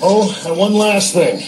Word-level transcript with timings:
Oh, 0.00 0.42
and 0.46 0.56
one 0.56 0.74
last 0.74 1.12
thing. 1.12 1.42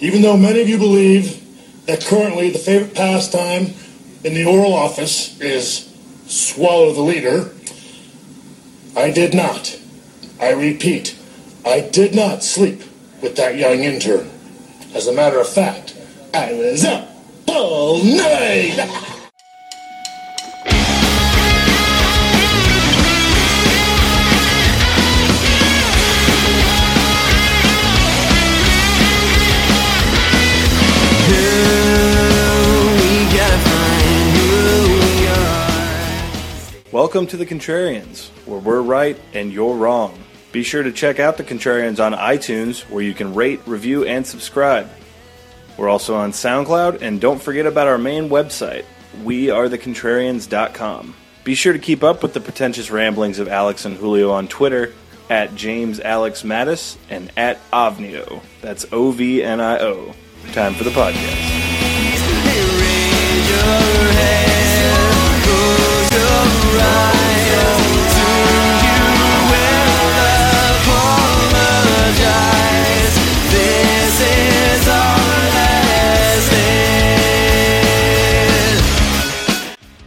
Even 0.00 0.22
though 0.22 0.36
many 0.36 0.60
of 0.60 0.68
you 0.68 0.78
believe 0.78 1.42
that 1.86 2.04
currently 2.04 2.50
the 2.50 2.58
favorite 2.58 2.94
pastime 2.94 3.72
in 4.24 4.34
the 4.34 4.44
oral 4.44 4.74
office 4.74 5.40
is 5.40 5.92
swallow 6.26 6.92
the 6.92 7.00
leader, 7.00 7.50
I 8.96 9.10
did 9.10 9.34
not. 9.34 9.78
I 10.40 10.50
repeat, 10.50 11.16
I 11.64 11.80
did 11.80 12.14
not 12.14 12.42
sleep 12.42 12.82
with 13.22 13.36
that 13.36 13.56
young 13.56 13.82
intern. 13.84 14.30
As 14.94 15.06
a 15.06 15.12
matter 15.12 15.40
of 15.40 15.48
fact, 15.48 15.96
I 16.34 16.52
was 16.52 16.84
up 16.84 17.08
all 17.48 18.02
night. 18.02 19.14
Welcome 36.98 37.28
to 37.28 37.36
the 37.36 37.46
Contrarians, 37.46 38.30
where 38.44 38.58
we're 38.58 38.82
right 38.82 39.16
and 39.32 39.52
you're 39.52 39.76
wrong. 39.76 40.18
Be 40.50 40.64
sure 40.64 40.82
to 40.82 40.90
check 40.90 41.20
out 41.20 41.36
the 41.36 41.44
Contrarians 41.44 42.04
on 42.04 42.12
iTunes, 42.12 42.80
where 42.90 43.04
you 43.04 43.14
can 43.14 43.36
rate, 43.36 43.60
review, 43.66 44.04
and 44.04 44.26
subscribe. 44.26 44.90
We're 45.76 45.88
also 45.88 46.16
on 46.16 46.32
SoundCloud, 46.32 47.00
and 47.00 47.20
don't 47.20 47.40
forget 47.40 47.66
about 47.66 47.86
our 47.86 47.98
main 47.98 48.28
website, 48.28 48.84
wearethecontrarians.com. 49.22 51.14
Be 51.44 51.54
sure 51.54 51.72
to 51.72 51.78
keep 51.78 52.02
up 52.02 52.20
with 52.20 52.34
the 52.34 52.40
pretentious 52.40 52.90
ramblings 52.90 53.38
of 53.38 53.46
Alex 53.46 53.84
and 53.84 53.96
Julio 53.96 54.32
on 54.32 54.48
Twitter 54.48 54.92
at 55.30 55.54
James 55.54 56.00
Alex 56.00 56.42
Mattis 56.42 56.96
and 57.08 57.30
at 57.36 57.60
Ovnio. 57.70 58.42
That's 58.60 58.86
O 58.90 59.12
V 59.12 59.44
N 59.44 59.60
I 59.60 59.78
O. 59.78 60.16
Time 60.50 60.74
for 60.74 60.82
the 60.82 60.90
podcast. 60.90 61.68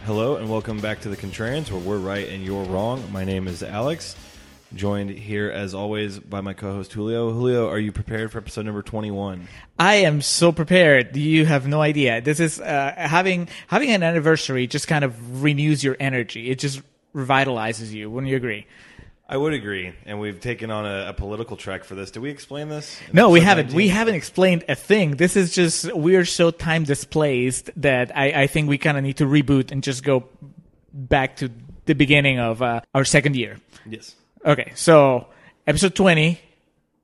Hello 0.04 0.36
and 0.36 0.50
welcome 0.50 0.78
back 0.80 1.00
to 1.00 1.08
the 1.08 1.16
Contrarians, 1.16 1.70
where 1.70 1.80
we're 1.80 1.96
right 1.96 2.28
and 2.28 2.44
you're 2.44 2.64
wrong. 2.64 3.02
My 3.10 3.24
name 3.24 3.48
is 3.48 3.62
Alex, 3.62 4.14
joined 4.74 5.10
here 5.10 5.50
as 5.50 5.74
always 5.74 6.18
by 6.18 6.40
my 6.40 6.52
co-host 6.52 6.92
Julio. 6.92 7.30
Julio, 7.32 7.68
are 7.68 7.78
you 7.78 7.92
prepared 7.92 8.32
for 8.32 8.38
episode 8.38 8.64
number 8.64 8.82
twenty-one? 8.82 9.48
I 9.78 9.96
am 9.96 10.22
so 10.22 10.52
prepared. 10.52 11.16
You 11.16 11.46
have 11.46 11.66
no 11.66 11.80
idea. 11.80 12.20
This 12.20 12.40
is 12.40 12.60
uh, 12.60 12.94
having 12.96 13.48
having 13.66 13.90
an 13.90 14.02
anniversary 14.02 14.66
just 14.66 14.88
kind 14.88 15.04
of 15.04 15.42
renews 15.42 15.82
your 15.82 15.96
energy. 16.00 16.50
It 16.50 16.58
just 16.58 16.82
revitalizes 17.14 17.92
you. 17.92 18.10
Wouldn't 18.10 18.30
you 18.30 18.36
agree? 18.36 18.66
I 19.28 19.36
would 19.38 19.54
agree, 19.54 19.94
and 20.04 20.20
we've 20.20 20.40
taken 20.40 20.70
on 20.70 20.84
a, 20.84 21.08
a 21.08 21.12
political 21.14 21.56
track 21.56 21.84
for 21.84 21.94
this. 21.94 22.10
Did 22.10 22.20
we 22.20 22.28
explain 22.28 22.68
this? 22.68 23.00
No, 23.14 23.30
we 23.30 23.40
haven't. 23.40 23.66
19? 23.66 23.76
We 23.76 23.88
haven't 23.88 24.14
explained 24.14 24.64
a 24.68 24.74
thing. 24.74 25.12
This 25.12 25.36
is 25.36 25.54
just 25.54 25.90
we're 25.94 26.26
so 26.26 26.50
time 26.50 26.84
displaced 26.84 27.70
that 27.76 28.14
I, 28.14 28.42
I 28.42 28.46
think 28.46 28.68
we 28.68 28.76
kind 28.76 28.98
of 28.98 29.04
need 29.04 29.16
to 29.18 29.24
reboot 29.24 29.72
and 29.72 29.82
just 29.82 30.04
go 30.04 30.28
back 30.92 31.36
to 31.36 31.50
the 31.86 31.94
beginning 31.94 32.40
of 32.40 32.60
uh, 32.60 32.82
our 32.94 33.04
second 33.06 33.34
year. 33.34 33.56
Yes. 33.86 34.16
Okay, 34.44 34.72
so 34.74 35.26
episode 35.66 35.94
20, 35.94 36.40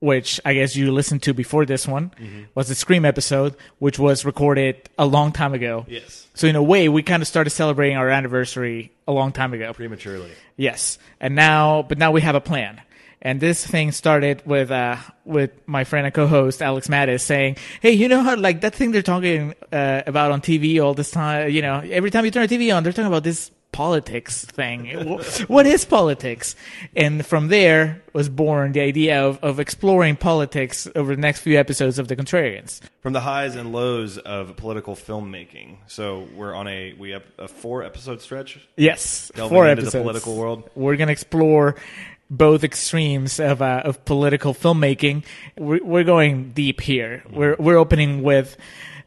which 0.00 0.41
I 0.44 0.55
guess 0.55 0.75
you 0.77 0.91
listened 0.92 1.22
to 1.25 1.34
before 1.34 1.64
this 1.67 1.86
one, 1.86 2.11
Mm-hmm. 2.20 2.42
was 2.55 2.69
the 2.69 2.75
Scream 2.75 3.05
episode, 3.05 3.55
which 3.78 3.98
was 3.98 4.25
recorded 4.25 4.89
a 4.98 5.06
long 5.06 5.33
time 5.33 5.55
ago. 5.55 5.84
Yes. 5.89 6.27
So 6.34 6.47
in 6.47 6.56
a 6.56 6.62
way, 6.62 6.89
we 6.89 7.03
kind 7.03 7.22
of 7.22 7.28
started 7.28 7.50
celebrating 7.50 7.97
our 7.97 8.08
anniversary 8.11 8.92
a 9.07 9.12
long 9.12 9.33
time 9.33 9.52
ago. 9.55 9.73
Prematurely. 9.73 10.30
Yes, 10.57 10.98
and 11.20 11.35
now, 11.35 11.83
but 11.83 11.98
now 11.98 12.11
we 12.11 12.20
have 12.23 12.35
a 12.35 12.40
plan. 12.40 12.80
And 13.20 13.41
this 13.41 13.67
thing 13.67 13.91
started 13.91 14.42
with 14.46 14.70
uh, 14.70 14.96
with 15.24 15.51
my 15.67 15.83
friend 15.83 16.07
and 16.07 16.14
co-host 16.14 16.62
Alex 16.62 16.86
Mattis 16.86 17.23
saying, 17.23 17.57
"Hey, 17.80 17.91
you 17.91 18.07
know 18.07 18.23
how 18.23 18.36
like 18.36 18.61
that 18.61 18.77
thing 18.77 18.92
they're 18.92 19.02
talking 19.02 19.55
uh, 19.73 20.02
about 20.07 20.30
on 20.30 20.41
TV 20.41 20.80
all 20.80 20.95
this 20.95 21.11
time? 21.11 21.51
You 21.51 21.61
know, 21.62 21.80
every 21.80 22.12
time 22.12 22.24
you 22.24 22.30
turn 22.30 22.46
the 22.46 22.57
TV 22.57 22.73
on, 22.74 22.85
they're 22.85 22.92
talking 22.92 23.08
about 23.08 23.24
this 23.24 23.51
politics 23.73 24.45
thing. 24.45 24.86
What 25.48 25.67
is 25.67 25.84
politics?" 25.84 26.56
And 26.96 27.24
from 27.24 27.48
there 27.48 28.02
was 28.12 28.29
born 28.29 28.73
the 28.73 28.80
idea 28.80 29.23
of, 29.24 29.39
of 29.42 29.61
exploring 29.61 30.17
politics 30.17 30.89
over 30.96 31.14
the 31.14 31.20
next 31.20 31.40
few 31.40 31.58
episodes 31.58 31.98
of 31.98 32.08
The 32.08 32.17
Contrarians. 32.17 32.80
From 33.01 33.12
the 33.12 33.20
highs 33.20 33.55
and 33.55 33.73
lows 33.73 34.18
of 34.18 34.56
political 34.56 34.95
filmmaking. 34.95 35.77
So 35.86 36.27
we're 36.34 36.55
on 36.55 36.67
a 36.68 36.92
we 36.95 37.11
have 37.11 37.24
a 37.39 37.48
four 37.48 37.83
episode 37.84 38.20
stretch. 38.20 38.58
Yes, 38.77 39.30
four 39.34 39.67
into 39.68 39.83
the 39.83 39.89
episodes. 39.89 40.02
political 40.02 40.36
world. 40.36 40.70
We're 40.74 40.96
gonna 40.96 41.12
explore 41.12 41.77
both 42.30 42.62
extremes 42.64 43.40
of 43.40 43.62
uh, 43.62 43.83
of 43.85 44.05
political 44.05 44.52
filmmaking. 44.52 45.24
We're, 45.56 45.83
we're 45.83 46.05
going 46.05 46.50
deep 46.50 46.80
here. 46.80 47.23
We're 47.30 47.56
we're 47.58 47.79
opening 47.79 48.23
with 48.23 48.56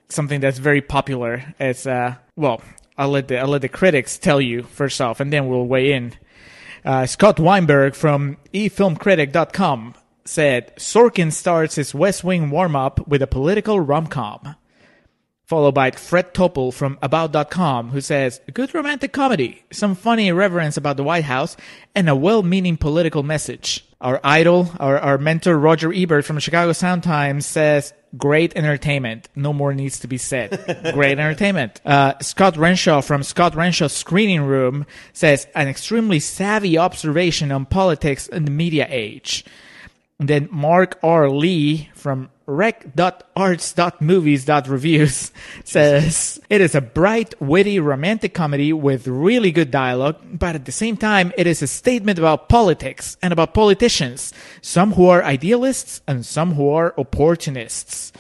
something 0.10 0.40
that's 0.42 0.58
very 0.58 0.82
popular. 0.82 1.54
It's 1.60 1.86
uh 1.86 2.16
well, 2.36 2.62
I'll 3.02 3.10
let 3.10 3.28
the 3.28 3.40
I'll 3.40 3.48
let 3.48 3.62
the 3.62 3.70
critics 3.70 4.20
tell 4.20 4.40
you 4.40 4.62
first 4.64 5.02
off, 5.02 5.20
and 5.20 5.34
then 5.34 5.48
we'll 5.48 5.66
weigh 5.66 5.94
in. 5.94 6.14
Uh, 6.86 7.06
Scott 7.08 7.40
Weinberg 7.40 7.96
from 7.96 8.38
eFilmCritic.com 8.54 9.96
said 10.26 10.76
Sorkin 10.78 11.32
starts 11.32 11.76
his 11.76 11.96
West 11.96 12.24
Wing 12.24 12.52
warm 12.52 12.76
up 12.76 13.08
with 13.08 13.22
a 13.22 13.28
political 13.28 13.80
rom 13.80 14.08
com 14.08 14.56
followed 15.52 15.74
by 15.74 15.92
Fred 15.92 16.34
Topel 16.34 16.74
from 16.74 16.98
About.com, 17.02 17.90
who 17.90 18.00
says, 18.00 18.40
good 18.54 18.74
romantic 18.74 19.12
comedy, 19.12 19.62
some 19.70 19.96
funny 19.96 20.30
irreverence 20.30 20.78
about 20.78 20.96
the 20.96 21.04
White 21.04 21.26
House, 21.26 21.58
and 21.94 22.08
a 22.08 22.16
well-meaning 22.16 22.78
political 22.78 23.22
message. 23.22 23.86
Our 24.00 24.22
idol, 24.24 24.72
our, 24.80 24.98
our 24.98 25.18
mentor 25.18 25.60
Roger 25.60 25.92
Ebert 25.94 26.24
from 26.24 26.40
Chicago 26.40 26.72
Sun-Times 26.72 27.46
says, 27.46 27.94
great 28.18 28.56
entertainment. 28.56 29.30
No 29.36 29.54
more 29.54 29.74
needs 29.74 30.00
to 30.00 30.08
be 30.08 30.18
said. 30.18 30.52
great 30.94 31.20
entertainment. 31.20 31.82
Uh, 31.86 32.18
Scott 32.20 32.58
Renshaw 32.58 33.02
from 33.02 33.24
Scott 33.24 33.56
Renshaw's 33.56 33.94
Screening 33.94 34.44
Room 34.44 34.86
says, 35.14 35.48
an 35.56 35.68
extremely 35.68 36.20
savvy 36.20 36.78
observation 36.78 37.52
on 37.52 37.66
politics 37.66 38.28
in 38.28 38.46
the 38.46 38.52
media 38.52 38.88
age. 38.90 39.46
And 40.22 40.30
then 40.30 40.48
Mark 40.52 41.00
R. 41.02 41.32
Lee 41.32 41.90
from 41.96 42.30
rec.arts.movies.reviews 42.46 45.32
says 45.64 46.40
it 46.48 46.62
is 46.62 46.76
a 46.76 46.82
bright, 46.82 47.42
witty, 47.42 47.80
romantic 47.80 48.36
comedy 48.36 48.72
with 48.72 49.08
really 49.08 49.52
good 49.52 49.72
dialogue, 49.72 50.18
but 50.32 50.54
at 50.54 50.66
the 50.66 50.72
same 50.72 50.96
time, 50.96 51.34
it 51.40 51.48
is 51.48 51.64
a 51.64 51.68
statement 51.68 52.20
about 52.20 52.50
politics 52.50 53.18
and 53.24 53.34
about 53.34 53.56
politicians, 53.56 54.32
some 54.62 54.94
who 54.94 55.08
are 55.08 55.24
idealists 55.24 56.02
and 56.08 56.24
some 56.24 56.54
who 56.54 56.70
are 56.70 56.94
opportunists. 57.00 58.14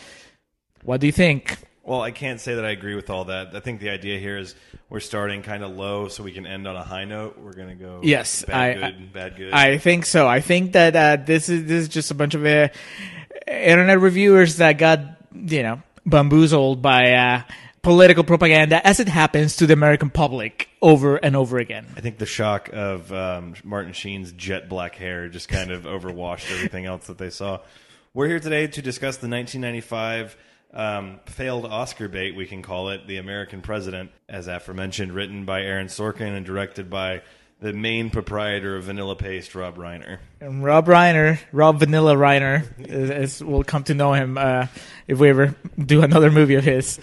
What 0.81 1.01
do 1.01 1.05
you 1.05 1.13
think? 1.13 1.59
Well, 1.83 2.01
I 2.01 2.11
can't 2.11 2.39
say 2.39 2.55
that 2.55 2.63
I 2.65 2.69
agree 2.69 2.93
with 2.95 3.09
all 3.09 3.25
that. 3.25 3.55
I 3.55 3.59
think 3.59 3.79
the 3.79 3.89
idea 3.89 4.19
here 4.19 4.37
is 4.37 4.53
we're 4.89 4.99
starting 4.99 5.41
kind 5.41 5.63
of 5.63 5.71
low 5.75 6.09
so 6.09 6.21
we 6.23 6.31
can 6.31 6.45
end 6.45 6.67
on 6.67 6.75
a 6.75 6.83
high 6.83 7.05
note. 7.05 7.39
We're 7.39 7.53
going 7.53 7.69
to 7.69 7.75
go 7.75 8.01
Yes, 8.03 8.45
bad 8.45 8.83
I- 8.83 8.91
good, 8.91 9.13
bad 9.13 9.35
good. 9.37 9.51
I 9.53 9.77
think 9.79 10.05
so. 10.05 10.27
I 10.27 10.41
think 10.41 10.73
that 10.73 10.95
uh, 10.95 11.23
this 11.23 11.49
is 11.49 11.65
this 11.65 11.81
is 11.83 11.89
just 11.89 12.11
a 12.11 12.13
bunch 12.13 12.35
of 12.35 12.45
uh, 12.45 12.67
internet 13.47 13.99
reviewers 13.99 14.57
that 14.57 14.77
got 14.77 14.99
you 15.33 15.63
know 15.63 15.81
bamboozled 16.05 16.81
by 16.83 17.13
uh, 17.13 17.41
political 17.81 18.23
propaganda, 18.23 18.85
as 18.85 18.99
it 18.99 19.07
happens 19.07 19.55
to 19.57 19.65
the 19.65 19.73
American 19.73 20.11
public 20.11 20.69
over 20.83 21.15
and 21.17 21.35
over 21.35 21.57
again. 21.57 21.87
I 21.97 22.01
think 22.01 22.19
the 22.19 22.25
shock 22.27 22.69
of 22.71 23.11
um, 23.11 23.55
Martin 23.63 23.93
Sheen's 23.93 24.31
jet 24.33 24.69
black 24.69 24.95
hair 24.95 25.29
just 25.29 25.47
kind 25.49 25.71
of 25.71 25.83
overwashed 25.85 26.51
everything 26.51 26.85
else 26.85 27.07
that 27.07 27.17
they 27.17 27.31
saw. 27.31 27.59
We're 28.13 28.27
here 28.27 28.39
today 28.39 28.67
to 28.67 28.81
discuss 28.81 29.17
the 29.17 29.27
1995 29.29 30.37
um, 30.73 31.19
failed 31.25 31.65
Oscar 31.65 32.07
bait, 32.07 32.35
we 32.35 32.45
can 32.45 32.61
call 32.61 32.89
it, 32.89 33.07
The 33.07 33.17
American 33.17 33.61
President, 33.61 34.11
as 34.29 34.47
aforementioned, 34.47 35.11
written 35.11 35.45
by 35.45 35.61
Aaron 35.61 35.87
Sorkin 35.87 36.35
and 36.35 36.45
directed 36.45 36.89
by 36.89 37.21
the 37.59 37.73
main 37.73 38.09
proprietor 38.09 38.75
of 38.75 38.85
Vanilla 38.85 39.15
Paste, 39.15 39.53
Rob 39.53 39.77
Reiner. 39.77 40.17
And 40.39 40.63
Rob 40.63 40.87
Reiner, 40.87 41.39
Rob 41.51 41.77
Vanilla 41.77 42.15
Reiner, 42.15 42.65
is, 42.79 43.43
we'll 43.43 43.63
come 43.63 43.83
to 43.83 43.93
know 43.93 44.13
him 44.13 44.37
uh, 44.37 44.67
if 45.07 45.19
we 45.19 45.29
ever 45.29 45.55
do 45.77 46.01
another 46.01 46.31
movie 46.31 46.55
of 46.55 46.63
his. 46.63 46.99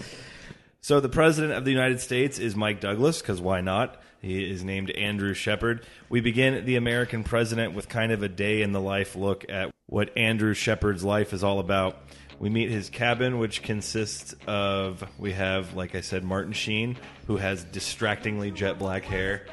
So 0.81 0.99
the 0.99 1.09
president 1.09 1.53
of 1.53 1.63
the 1.63 1.71
United 1.71 2.01
States 2.01 2.39
is 2.39 2.55
Mike 2.55 2.81
Douglas, 2.81 3.21
because 3.21 3.39
why 3.39 3.61
not? 3.61 4.01
He 4.21 4.49
is 4.49 4.65
named 4.65 4.91
Andrew 4.91 5.33
Shepard. 5.33 5.85
We 6.09 6.19
begin 6.19 6.65
the 6.65 6.75
American 6.75 7.23
president 7.23 7.73
with 7.73 7.87
kind 7.87 8.11
of 8.11 8.21
a 8.21 8.27
day 8.27 8.61
in 8.61 8.73
the 8.73 8.81
life 8.81 9.15
look 9.15 9.45
at 9.49 9.71
what 9.89 10.15
Andrew 10.17 10.53
Shepard's 10.53 11.03
life 11.03 11.33
is 11.33 11.43
all 11.43 11.59
about. 11.59 11.97
We 12.39 12.49
meet 12.49 12.69
his 12.69 12.89
cabin, 12.89 13.37
which 13.37 13.63
consists 13.63 14.33
of 14.47 15.03
we 15.17 15.33
have, 15.33 15.73
like 15.73 15.95
I 15.95 16.01
said, 16.01 16.23
Martin 16.23 16.53
Sheen, 16.53 16.97
who 17.27 17.35
has 17.37 17.63
distractingly 17.65 18.51
jet 18.51 18.79
black 18.79 19.03
hair. 19.03 19.45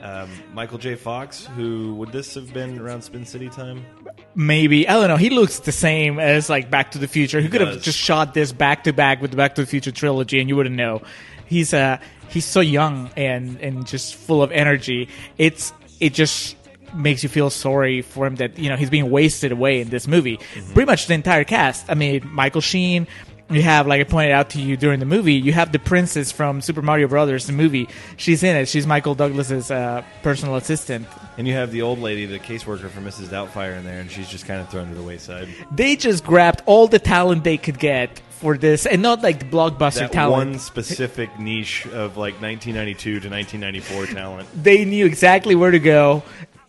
Um, 0.00 0.28
Michael 0.52 0.78
J. 0.78 0.96
Fox, 0.96 1.46
who 1.46 1.94
would 1.94 2.10
this 2.10 2.34
have 2.34 2.52
been 2.52 2.80
around 2.80 3.02
Spin 3.02 3.24
City 3.24 3.48
time? 3.48 3.86
maybe 4.34 4.88
I 4.88 4.94
don't 4.94 5.08
know. 5.08 5.16
He 5.16 5.30
looks 5.30 5.60
the 5.60 5.72
same 5.72 6.18
as 6.18 6.48
like 6.48 6.70
Back 6.70 6.92
to 6.92 6.98
the 6.98 7.08
Future. 7.08 7.40
He, 7.40 7.48
could 7.48 7.60
have 7.60 7.82
just 7.82 7.98
shot 7.98 8.34
this 8.34 8.52
back 8.52 8.84
to 8.84 8.92
back 8.92 9.20
with 9.20 9.30
the 9.30 9.36
Back 9.36 9.54
to 9.56 9.62
the 9.62 9.66
Future 9.66 9.92
trilogy, 9.92 10.40
and 10.40 10.48
you 10.48 10.56
wouldn't 10.56 10.76
know. 10.76 11.02
He's 11.46 11.74
uh 11.74 11.98
he's 12.28 12.44
so 12.44 12.60
young 12.60 13.10
and 13.16 13.58
and 13.60 13.86
just 13.86 14.14
full 14.14 14.42
of 14.42 14.52
energy. 14.52 15.08
It's 15.38 15.72
it 16.00 16.14
just 16.14 16.56
makes 16.94 17.22
you 17.22 17.28
feel 17.28 17.50
sorry 17.50 18.02
for 18.02 18.26
him 18.26 18.36
that 18.36 18.58
you 18.58 18.68
know 18.68 18.76
he's 18.76 18.90
being 18.90 19.10
wasted 19.10 19.52
away 19.52 19.80
in 19.80 19.88
this 19.88 20.06
movie. 20.06 20.38
Pretty 20.74 20.86
much 20.86 21.06
the 21.06 21.14
entire 21.14 21.44
cast. 21.44 21.90
I 21.90 21.94
mean, 21.94 22.28
Michael 22.32 22.60
Sheen. 22.60 23.06
You 23.50 23.60
have, 23.60 23.86
like 23.86 24.00
I 24.00 24.04
pointed 24.04 24.32
out 24.32 24.50
to 24.50 24.60
you 24.62 24.78
during 24.78 24.98
the 24.98 25.04
movie, 25.04 25.34
you 25.34 25.52
have 25.52 25.72
the 25.72 25.78
princess 25.78 26.32
from 26.32 26.62
Super 26.62 26.80
Mario 26.80 27.06
Brothers, 27.06 27.46
the 27.46 27.52
movie. 27.52 27.86
She's 28.16 28.42
in 28.42 28.56
it. 28.56 28.66
She's 28.66 28.86
Michael 28.86 29.14
Douglas's 29.14 29.70
uh, 29.70 30.02
personal 30.22 30.56
assistant. 30.56 31.06
And 31.36 31.46
you 31.46 31.52
have 31.52 31.70
the 31.70 31.82
old 31.82 31.98
lady, 31.98 32.24
the 32.24 32.38
caseworker 32.38 32.88
from 32.88 33.04
Mrs. 33.04 33.26
Doubtfire, 33.26 33.76
in 33.76 33.84
there, 33.84 34.00
and 34.00 34.10
she's 34.10 34.28
just 34.28 34.46
kind 34.46 34.58
of 34.62 34.70
thrown 34.70 34.88
to 34.88 34.94
the 34.94 35.02
wayside. 35.02 35.48
they 35.70 35.96
just 35.96 36.24
grabbed 36.24 36.62
all 36.64 36.86
the 36.88 37.00
talent 37.00 37.44
they 37.44 37.58
could 37.58 37.78
get 37.78 38.22
for 38.30 38.56
this, 38.56 38.86
and 38.86 39.02
not 39.02 39.22
like 39.22 39.40
the 39.40 39.44
blockbuster 39.44 39.98
That 39.98 40.12
talent. 40.12 40.50
one 40.52 40.58
specific 40.58 41.38
niche 41.38 41.84
of 41.88 42.16
like 42.16 42.40
1992 42.40 43.20
to 43.20 43.28
1994 43.28 44.06
talent. 44.06 44.48
They 44.62 44.86
knew 44.86 45.04
exactly 45.04 45.54
where 45.56 45.72
to 45.72 45.78
go. 45.80 46.22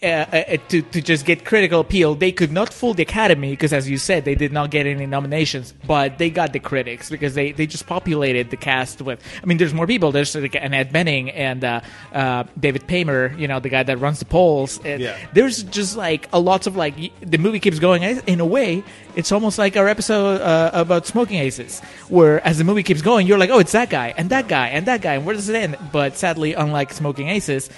Uh, 0.04 0.26
uh, 0.34 0.58
to 0.68 0.82
to 0.82 1.02
just 1.02 1.26
get 1.26 1.46
critical 1.46 1.80
appeal, 1.80 2.14
they 2.14 2.32
could 2.32 2.52
not 2.52 2.74
fool 2.74 2.94
the 2.94 3.04
Academy 3.04 3.52
because, 3.52 3.72
as 3.72 3.90
you 3.90 3.98
said, 3.98 4.26
they 4.26 4.36
did 4.36 4.52
not 4.52 4.70
get 4.70 4.86
any 4.86 5.06
nominations. 5.06 5.74
But 5.88 6.18
they 6.18 6.30
got 6.30 6.52
the 6.52 6.60
critics 6.60 7.10
because 7.10 7.36
they, 7.36 7.54
they 7.54 7.66
just 7.66 7.88
populated 7.88 8.50
the 8.50 8.58
cast 8.58 9.02
with. 9.02 9.24
I 9.42 9.46
mean, 9.46 9.58
there's 9.58 9.74
more 9.74 9.88
people. 9.88 10.12
There's 10.12 10.36
like 10.36 10.56
an 10.56 10.74
Annette 10.74 10.92
Bening 10.92 11.32
and 11.34 11.64
uh, 11.64 11.82
uh, 12.12 12.44
David 12.60 12.86
Paymer, 12.86 13.40
you 13.40 13.48
know, 13.48 13.62
the 13.62 13.70
guy 13.70 13.84
that 13.84 13.98
runs 13.98 14.20
the 14.20 14.26
polls. 14.26 14.80
Yeah. 14.84 15.18
There's 15.34 15.64
just 15.64 15.96
like 15.96 16.28
a 16.34 16.40
lots 16.40 16.68
of 16.68 16.76
like 16.76 16.96
the 17.22 17.38
movie 17.38 17.62
keeps 17.62 17.80
going. 17.80 18.04
In 18.04 18.40
a 18.42 18.46
way, 18.46 18.84
it's 19.16 19.32
almost 19.32 19.58
like 19.58 19.78
our 19.78 19.88
episode 19.88 20.42
uh, 20.42 20.72
about 20.74 21.06
Smokin' 21.06 21.38
Aces, 21.38 21.80
where 22.10 22.46
as 22.46 22.58
the 22.58 22.64
movie 22.64 22.84
keeps 22.84 23.02
going, 23.02 23.26
you're 23.26 23.38
like, 23.38 23.52
oh, 23.52 23.60
it's 23.60 23.72
that 23.72 23.90
guy 23.90 24.14
and 24.18 24.30
that 24.32 24.48
guy 24.48 24.68
and 24.68 24.86
that 24.88 25.02
guy, 25.02 25.14
and 25.14 25.26
where 25.26 25.36
does 25.36 25.48
it 25.48 25.56
end? 25.56 25.78
But 25.92 26.18
sadly, 26.18 26.54
unlike 26.54 26.92
Smokin' 26.92 27.30
Aces, 27.30 27.70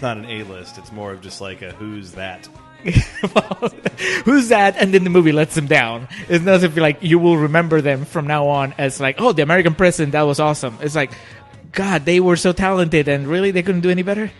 It's 0.00 0.02
not 0.02 0.16
an 0.16 0.24
A 0.24 0.44
list. 0.44 0.78
It's 0.78 0.92
more 0.92 1.12
of 1.12 1.20
just 1.20 1.42
like 1.42 1.60
a 1.60 1.72
who's 1.72 2.12
that. 2.12 2.46
who's 4.24 4.48
that? 4.48 4.74
And 4.78 4.94
then 4.94 5.04
the 5.04 5.10
movie 5.10 5.30
lets 5.30 5.54
them 5.54 5.66
down. 5.66 6.08
It's 6.26 6.42
not 6.42 6.54
as 6.54 6.62
if 6.62 6.74
like 6.78 7.02
you 7.02 7.18
will 7.18 7.36
remember 7.36 7.82
them 7.82 8.06
from 8.06 8.26
now 8.26 8.46
on 8.48 8.72
as 8.78 8.98
like, 8.98 9.20
oh, 9.20 9.32
the 9.32 9.42
American 9.42 9.74
president, 9.74 10.12
that 10.12 10.22
was 10.22 10.40
awesome. 10.40 10.78
It's 10.80 10.96
like, 10.96 11.12
God, 11.72 12.06
they 12.06 12.18
were 12.18 12.36
so 12.36 12.52
talented, 12.52 13.08
and 13.08 13.28
really 13.28 13.50
they 13.50 13.62
couldn't 13.62 13.82
do 13.82 13.90
any 13.90 14.00
better. 14.00 14.30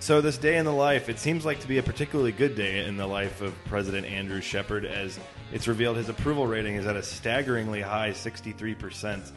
So 0.00 0.20
this 0.20 0.36
day 0.36 0.56
in 0.56 0.64
the 0.64 0.72
life, 0.72 1.08
it 1.08 1.20
seems 1.20 1.44
like 1.44 1.60
to 1.60 1.68
be 1.68 1.78
a 1.78 1.82
particularly 1.84 2.32
good 2.32 2.56
day 2.56 2.84
in 2.84 2.96
the 2.96 3.06
life 3.06 3.40
of 3.40 3.54
President 3.66 4.06
Andrew 4.06 4.40
Shepard, 4.40 4.84
as 4.84 5.20
it's 5.52 5.68
revealed 5.68 5.96
his 5.96 6.08
approval 6.08 6.48
rating 6.48 6.74
is 6.74 6.86
at 6.86 6.96
a 6.96 7.02
staggeringly 7.04 7.82
high 7.82 8.10
63%. 8.10 9.30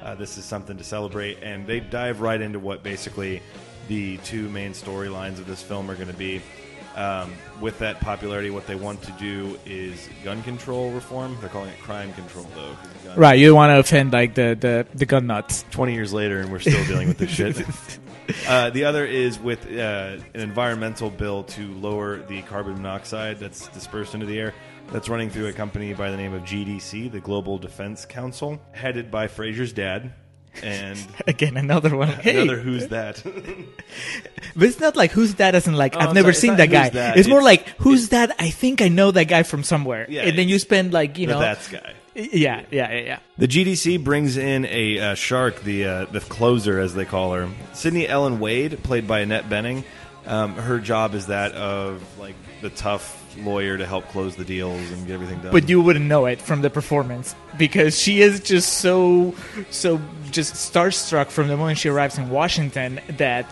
Uh, 0.00 0.14
this 0.14 0.38
is 0.38 0.44
something 0.44 0.76
to 0.76 0.84
celebrate, 0.84 1.42
and 1.42 1.66
they 1.66 1.80
dive 1.80 2.20
right 2.20 2.40
into 2.40 2.60
what 2.60 2.84
basically 2.84 3.42
the 3.88 4.18
two 4.18 4.48
main 4.50 4.72
storylines 4.72 5.38
of 5.38 5.46
this 5.46 5.62
film 5.62 5.90
are 5.90 5.94
going 5.94 6.08
to 6.08 6.14
be. 6.14 6.42
Um, 6.96 7.32
with 7.60 7.80
that 7.80 7.98
popularity, 7.98 8.50
what 8.50 8.68
they 8.68 8.76
want 8.76 9.02
to 9.02 9.10
do 9.12 9.58
is 9.66 10.08
gun 10.22 10.44
control 10.44 10.92
reform. 10.92 11.36
They're 11.40 11.48
calling 11.48 11.70
it 11.70 11.78
crime 11.80 12.12
control, 12.12 12.46
though. 12.54 12.76
Right, 13.16 13.36
you 13.36 13.48
don't 13.48 13.56
want 13.56 13.70
to 13.70 13.80
offend 13.80 14.12
like 14.12 14.34
the 14.34 14.56
the 14.58 14.86
the 14.94 15.04
gun 15.04 15.26
nuts. 15.26 15.64
20 15.72 15.92
years 15.92 16.12
later 16.12 16.38
and 16.38 16.52
we're 16.52 16.60
still 16.60 16.84
dealing 16.86 17.08
with 17.08 17.18
this 17.18 17.30
shit. 17.30 17.60
Uh, 18.48 18.70
the 18.70 18.84
other 18.84 19.04
is 19.04 19.38
with 19.38 19.66
uh, 19.66 20.16
an 20.32 20.40
environmental 20.40 21.10
bill 21.10 21.44
to 21.44 21.74
lower 21.74 22.18
the 22.22 22.40
carbon 22.42 22.74
monoxide 22.74 23.38
that's 23.38 23.68
dispersed 23.68 24.14
into 24.14 24.24
the 24.24 24.38
air. 24.38 24.54
That's 24.92 25.08
running 25.08 25.28
through 25.28 25.48
a 25.48 25.52
company 25.52 25.92
by 25.92 26.10
the 26.10 26.16
name 26.16 26.32
of 26.32 26.42
GDC, 26.42 27.12
the 27.12 27.20
Global 27.20 27.58
Defense 27.58 28.06
Council, 28.06 28.60
headed 28.72 29.10
by 29.10 29.26
Frasier's 29.26 29.72
dad. 29.72 30.12
And 30.62 30.98
Again, 31.26 31.56
another 31.56 31.96
one. 31.96 32.08
Hey, 32.22 32.40
another 32.42 32.60
who's 32.60 32.88
that? 32.88 33.22
but 34.56 34.62
it's 34.68 34.80
not 34.80 34.96
like 34.96 35.10
who's 35.10 35.34
that 35.36 35.54
isn't 35.54 35.74
like 35.74 35.96
Oh, 35.96 36.00
I've 36.00 36.08
I'm 36.10 36.14
never 36.14 36.32
sorry, 36.32 36.48
seen 36.48 36.56
that 36.56 36.70
guy. 36.70 36.88
that, 36.90 37.16
It's 37.16 37.28
more 37.28 37.42
like 37.42 37.68
who's 37.78 38.10
that? 38.10 38.34
I 38.38 38.50
think 38.50 38.80
I 38.82 38.88
know 38.88 39.10
that 39.10 39.24
guy 39.24 39.42
from 39.42 39.62
somewhere. 39.62 40.06
Yeah, 40.08 40.22
and 40.22 40.38
then 40.38 40.48
you 40.48 40.58
spend 40.58 40.92
like 40.92 41.18
you 41.18 41.26
know, 41.26 41.38
that's 41.40 41.68
guy. 41.68 41.94
yeah, 42.14 42.62
yeah, 42.70 42.92
yeah, 42.92 43.00
yeah. 43.00 43.18
The 43.38 43.48
GDC 43.48 44.02
brings 44.04 44.36
in 44.36 44.64
a 44.66 44.98
uh, 45.00 45.14
shark, 45.14 45.62
the 45.62 45.84
uh, 45.86 46.04
the 46.06 46.20
closer 46.20 46.78
as 46.78 46.94
they 46.94 47.04
call 47.04 47.32
her, 47.32 47.48
Sydney 47.72 48.06
Ellen 48.06 48.38
Wade, 48.38 48.82
played 48.82 49.06
by 49.08 49.20
Annette 49.20 49.48
Bening. 49.48 49.84
Um, 50.26 50.54
her 50.54 50.78
job 50.78 51.14
is 51.14 51.26
that 51.26 51.52
of 51.52 52.02
like 52.18 52.36
the 52.62 52.70
tough 52.70 53.20
lawyer 53.38 53.76
to 53.78 53.86
help 53.86 54.06
close 54.08 54.36
the 54.36 54.44
deals 54.44 54.90
and 54.92 55.06
get 55.06 55.14
everything 55.14 55.40
done. 55.40 55.52
but 55.52 55.68
you 55.68 55.80
wouldn't 55.80 56.04
know 56.04 56.26
it 56.26 56.40
from 56.40 56.62
the 56.62 56.70
performance 56.70 57.34
because 57.58 57.98
she 57.98 58.20
is 58.20 58.40
just 58.40 58.74
so 58.78 59.34
so 59.70 60.00
just 60.30 60.54
starstruck 60.54 61.28
from 61.28 61.48
the 61.48 61.56
moment 61.56 61.78
she 61.78 61.88
arrives 61.88 62.18
in 62.18 62.28
Washington 62.30 63.00
that 63.16 63.46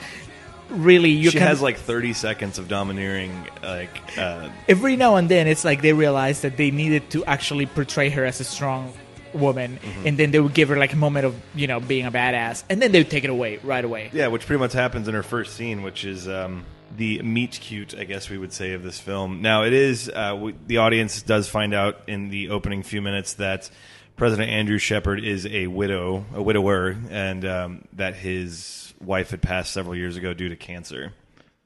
really 0.71 1.11
you 1.11 1.31
she 1.31 1.39
can 1.39 1.47
has 1.47 1.61
like 1.61 1.77
30 1.77 2.13
seconds 2.15 2.59
of 2.59 2.67
domineering 2.69 3.31
like 3.63 4.17
uh, 4.19 4.49
every 4.69 4.97
now 4.97 5.17
and 5.17 5.29
then 5.29 5.47
it's 5.47 5.65
like 5.65 5.83
they 5.83 5.93
realize 5.93 6.41
that 6.43 6.57
they 6.57 6.71
needed 6.71 7.11
to 7.11 7.25
actually 7.27 7.67
portray 7.67 8.09
her 8.09 8.25
as 8.25 8.41
a 8.41 8.45
strong 8.45 8.93
woman 9.35 9.79
Mm-hmm. 9.83 10.07
and 10.07 10.19
then 10.19 10.31
they 10.31 10.41
would 10.41 10.53
give 10.55 10.69
her 10.69 10.77
like 10.77 10.93
a 10.93 10.97
moment 10.97 11.25
of 11.27 11.35
you 11.55 11.67
know 11.67 11.81
being 11.81 12.05
a 12.07 12.13
badass 12.13 12.65
and 12.71 12.81
then 12.83 12.93
they 12.93 13.01
would 13.01 13.11
take 13.11 13.25
it 13.25 13.31
away 13.31 13.59
right 13.63 13.85
away 13.85 14.11
yeah 14.13 14.27
which 14.29 14.45
pretty 14.47 14.61
much 14.61 14.73
happens 14.75 15.09
in 15.09 15.15
her 15.15 15.23
first 15.23 15.55
scene 15.57 15.83
which 15.83 16.05
is 16.05 16.29
um, 16.29 16.65
the 16.97 17.23
meet 17.23 17.53
cute 17.53 17.95
i 17.97 18.05
guess 18.05 18.29
we 18.29 18.39
would 18.39 18.53
say 18.53 18.73
of 18.73 18.83
this 18.83 18.99
film. 19.01 19.43
Now 19.43 19.65
it 19.65 19.73
is 19.73 20.09
uh, 20.09 20.31
w- 20.31 20.57
the 20.67 20.79
audience 20.79 21.23
does 21.23 21.49
find 21.49 21.75
out 21.75 22.01
in 22.07 22.29
the 22.29 22.51
opening 22.51 22.83
few 22.83 23.03
minutes 23.03 23.35
that 23.35 23.71
president 24.17 24.51
andrew 24.51 24.79
shepard 24.79 25.25
is 25.25 25.47
a 25.47 25.67
widow 25.67 26.25
a 26.35 26.43
widower 26.43 26.97
and 27.11 27.45
um, 27.45 27.89
that 27.95 28.15
his 28.15 28.83
wife 29.05 29.31
had 29.31 29.43
passed 29.43 29.73
several 29.73 29.97
years 29.97 30.17
ago 30.17 30.33
due 30.33 30.49
to 30.49 30.57
cancer. 30.57 31.13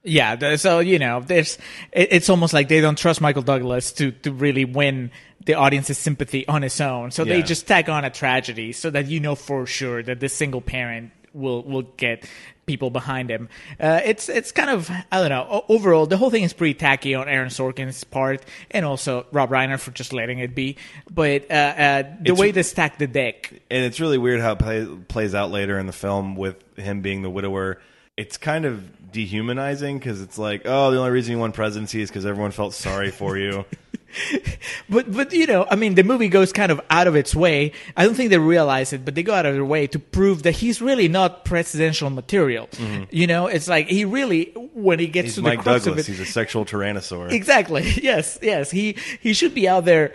Yeah, 0.03 0.55
so 0.55 0.79
you 0.79 1.01
know, 1.01 1.21
there's 1.21 1.59
it, 1.91 2.09
it's 2.13 2.31
almost 2.31 2.55
like 2.55 2.69
they 2.69 2.81
don't 2.81 2.97
trust 2.97 3.21
Michael 3.21 3.43
Douglas 3.43 3.93
to 3.93 4.13
to 4.13 4.33
really 4.33 4.65
win 4.65 5.11
the 5.45 5.55
audience's 5.55 5.99
sympathy 5.99 6.47
on 6.47 6.63
his 6.63 6.81
own. 6.81 7.11
So 7.11 7.25
they 7.25 7.43
just 7.43 7.67
tag 7.67 7.89
on 7.89 8.05
a 8.05 8.11
tragedy 8.11 8.73
so 8.73 8.91
that 8.91 9.07
you 9.07 9.21
know 9.21 9.35
for 9.35 9.67
sure 9.67 10.03
that 10.03 10.21
this 10.21 10.33
single 10.33 10.61
parent 10.61 11.11
will 11.37 11.63
will 11.63 11.83
get 11.97 12.25
people 12.67 12.91
behind 12.91 13.31
him. 13.31 13.49
Uh, 13.79 14.01
it's 14.05 14.29
it's 14.29 14.51
kind 14.53 14.71
of 14.71 14.91
I 14.91 15.21
don't 15.21 15.29
know. 15.29 15.65
Overall, 15.69 16.07
the 16.07 16.17
whole 16.17 16.31
thing 16.31 16.43
is 16.43 16.53
pretty 16.53 16.75
tacky 16.75 17.15
on 17.15 17.29
Aaron 17.29 17.49
Sorkin's 17.49 18.03
part, 18.05 18.45
and 18.71 18.85
also 18.85 19.27
Rob 19.33 19.51
Reiner 19.51 19.79
for 19.79 19.91
just 19.93 20.13
letting 20.13 20.39
it 20.41 20.55
be. 20.55 20.77
But 21.11 21.51
uh, 21.51 21.55
uh, 21.55 22.03
the 22.03 22.33
It's- 22.33 22.39
way 22.39 22.51
they 22.51 22.63
stack 22.65 22.99
the 22.99 23.07
deck, 23.07 23.53
and 23.71 23.85
it's 23.85 24.01
really 24.01 24.19
weird 24.19 24.41
how 24.41 24.53
it 24.53 24.59
play, 24.59 24.87
plays 25.09 25.35
out 25.35 25.51
later 25.51 25.79
in 25.79 25.87
the 25.87 25.93
film 25.93 26.35
with 26.37 26.57
him 26.77 27.03
being 27.03 27.23
the 27.23 27.31
widower. 27.31 27.79
It's 28.17 28.39
kind 28.39 28.65
of 28.65 29.13
dehumanizing 29.13 29.99
because 29.99 30.23
it's 30.23 30.39
like, 30.39 30.63
oh, 30.65 30.91
the 30.91 30.99
only 30.99 31.11
reason 31.11 31.33
you 31.33 31.39
won 31.39 31.53
presidency 31.53 32.01
is 32.01 32.09
because 32.09 32.25
everyone 32.25 32.51
felt 32.51 32.73
sorry 32.73 33.11
for 33.11 33.37
you. 33.37 33.65
But 34.89 35.13
but 35.13 35.33
you 35.33 35.47
know, 35.47 35.67
I 35.71 35.77
mean, 35.77 35.95
the 35.95 36.05
movie 36.05 36.29
goes 36.29 36.53
kind 36.53 36.71
of 36.71 36.81
out 36.91 37.07
of 37.07 37.17
its 37.17 37.35
way. 37.35 37.73
I 37.97 38.05
don't 38.05 38.15
think 38.15 38.31
they 38.31 38.39
realize 38.39 38.93
it, 38.93 39.05
but 39.05 39.15
they 39.15 39.23
go 39.23 39.35
out 39.35 39.47
of 39.47 39.55
their 39.55 39.65
way 39.65 39.87
to 39.89 39.99
prove 39.99 40.45
that 40.45 40.53
he's 40.53 40.81
really 40.81 41.09
not 41.09 41.45
presidential 41.45 42.09
material. 42.11 42.69
Mm-hmm. 42.69 43.05
You 43.11 43.27
know, 43.27 43.47
it's 43.49 43.69
like 43.69 43.89
he 43.89 44.05
really 44.05 44.53
when 44.75 44.99
he 44.99 45.09
gets 45.09 45.27
He's 45.27 45.35
to 45.37 45.43
Mike 45.43 45.59
the 45.59 45.63
crux 45.65 45.85
Douglas. 45.85 46.09
of 46.09 46.15
it. 46.15 46.19
He's 46.19 46.29
a 46.29 46.31
sexual 46.31 46.65
tyrannosaur. 46.65 47.31
Exactly. 47.33 47.85
Yes. 48.07 48.39
Yes. 48.41 48.71
He 48.71 48.97
he 49.21 49.33
should 49.33 49.53
be 49.55 49.67
out 49.67 49.85
there 49.85 50.15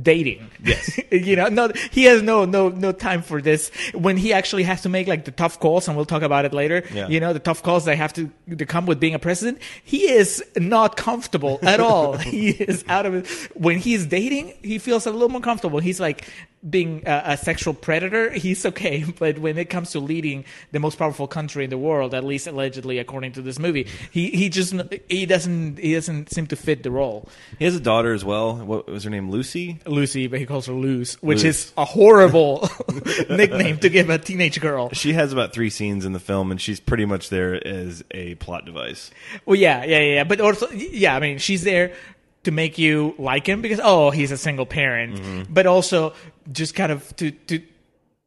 dating. 0.00 0.50
Yes. 0.62 0.98
you 1.10 1.36
know, 1.36 1.48
no, 1.48 1.72
he 1.90 2.04
has 2.04 2.22
no 2.22 2.44
no 2.44 2.68
no 2.68 2.92
time 2.92 3.22
for 3.22 3.40
this. 3.40 3.70
When 3.94 4.16
he 4.16 4.32
actually 4.32 4.62
has 4.64 4.82
to 4.82 4.88
make 4.88 5.06
like 5.06 5.24
the 5.24 5.30
tough 5.30 5.60
calls, 5.60 5.88
and 5.88 5.96
we'll 5.96 6.06
talk 6.06 6.22
about 6.22 6.44
it 6.44 6.52
later. 6.52 6.84
Yeah. 6.92 7.08
You 7.08 7.20
know, 7.20 7.32
the 7.32 7.40
tough 7.40 7.62
calls 7.62 7.84
that 7.84 7.96
have 7.96 8.12
to 8.14 8.30
to 8.56 8.66
come 8.66 8.86
with 8.86 9.00
being 9.00 9.14
a 9.14 9.18
president. 9.18 9.58
He 9.84 10.08
is 10.08 10.44
not 10.56 10.96
comfortable 10.96 11.58
at 11.62 11.80
all. 11.80 12.16
he 12.16 12.50
is 12.50 12.84
out 12.88 13.06
of 13.06 13.14
it. 13.14 13.26
When 13.54 13.78
he's 13.78 14.06
dating, 14.06 14.54
he 14.62 14.78
feels 14.78 15.06
a 15.06 15.10
little 15.10 15.28
more 15.28 15.40
comfortable. 15.40 15.80
He's 15.80 16.00
like 16.00 16.26
being 16.68 17.02
a, 17.06 17.22
a 17.26 17.36
sexual 17.36 17.74
predator. 17.74 18.30
He's 18.40 18.64
okay, 18.66 19.04
but 19.18 19.38
when 19.38 19.58
it 19.58 19.70
comes 19.70 19.92
to 19.92 20.00
leading 20.00 20.44
the 20.72 20.80
most 20.80 20.98
powerful 20.98 21.26
country 21.26 21.64
in 21.64 21.70
the 21.70 21.78
world, 21.78 22.14
at 22.14 22.24
least 22.24 22.46
allegedly, 22.46 22.98
according 22.98 23.32
to 23.32 23.42
this 23.42 23.58
movie, 23.58 23.86
he 24.10 24.30
he 24.30 24.48
just 24.48 24.74
he 25.08 25.26
doesn't 25.26 25.78
he 25.78 25.94
doesn't 25.94 26.30
seem 26.30 26.46
to 26.48 26.56
fit 26.56 26.82
the 26.82 26.90
role. 26.90 27.28
He 27.58 27.64
has 27.64 27.74
a 27.74 27.80
daughter 27.80 28.12
as 28.12 28.24
well. 28.24 28.56
What 28.56 28.86
was 28.86 29.04
her 29.04 29.10
name? 29.10 29.30
Lucy. 29.30 29.78
Lucy, 29.86 30.26
but 30.26 30.38
he 30.38 30.46
calls 30.46 30.66
her 30.66 30.72
Luz, 30.72 31.14
which 31.22 31.44
Luz. 31.44 31.44
is 31.44 31.72
a 31.76 31.84
horrible 31.84 32.68
nickname 33.30 33.78
to 33.78 33.88
give 33.88 34.10
a 34.10 34.18
teenage 34.18 34.60
girl. 34.60 34.90
She 34.90 35.12
has 35.14 35.32
about 35.32 35.52
three 35.52 35.70
scenes 35.70 36.04
in 36.04 36.12
the 36.12 36.20
film, 36.20 36.50
and 36.50 36.60
she's 36.60 36.80
pretty 36.80 37.04
much 37.04 37.30
there 37.30 37.66
as 37.66 38.04
a 38.10 38.34
plot 38.36 38.64
device. 38.64 39.10
Well, 39.46 39.56
yeah, 39.56 39.84
yeah, 39.84 40.00
yeah, 40.00 40.24
but 40.24 40.40
also, 40.40 40.68
yeah, 40.70 41.16
I 41.16 41.20
mean, 41.20 41.38
she's 41.38 41.62
there 41.62 41.94
to 42.44 42.50
make 42.50 42.78
you 42.78 43.14
like 43.18 43.46
him 43.46 43.60
because 43.60 43.80
oh, 43.82 44.10
he's 44.10 44.30
a 44.30 44.38
single 44.38 44.66
parent, 44.66 45.16
mm-hmm. 45.16 45.52
but 45.52 45.66
also 45.66 46.14
just 46.52 46.74
kind 46.74 46.92
of 46.92 47.14
to 47.16 47.30
to 47.30 47.62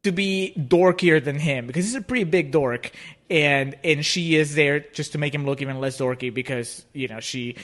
to 0.03 0.11
be 0.11 0.53
dorkier 0.57 1.23
than 1.23 1.39
him 1.39 1.67
because 1.67 1.85
he's 1.85 1.95
a 1.95 2.01
pretty 2.01 2.25
big 2.25 2.51
dork, 2.51 2.91
and 3.29 3.75
and 3.83 4.05
she 4.05 4.35
is 4.35 4.55
there 4.55 4.81
just 4.81 5.13
to 5.13 5.17
make 5.17 5.33
him 5.33 5.45
look 5.45 5.61
even 5.61 5.79
less 5.79 5.97
dorky 5.97 6.33
because 6.33 6.85
you 6.93 7.07
know 7.07 7.19
she 7.19 7.55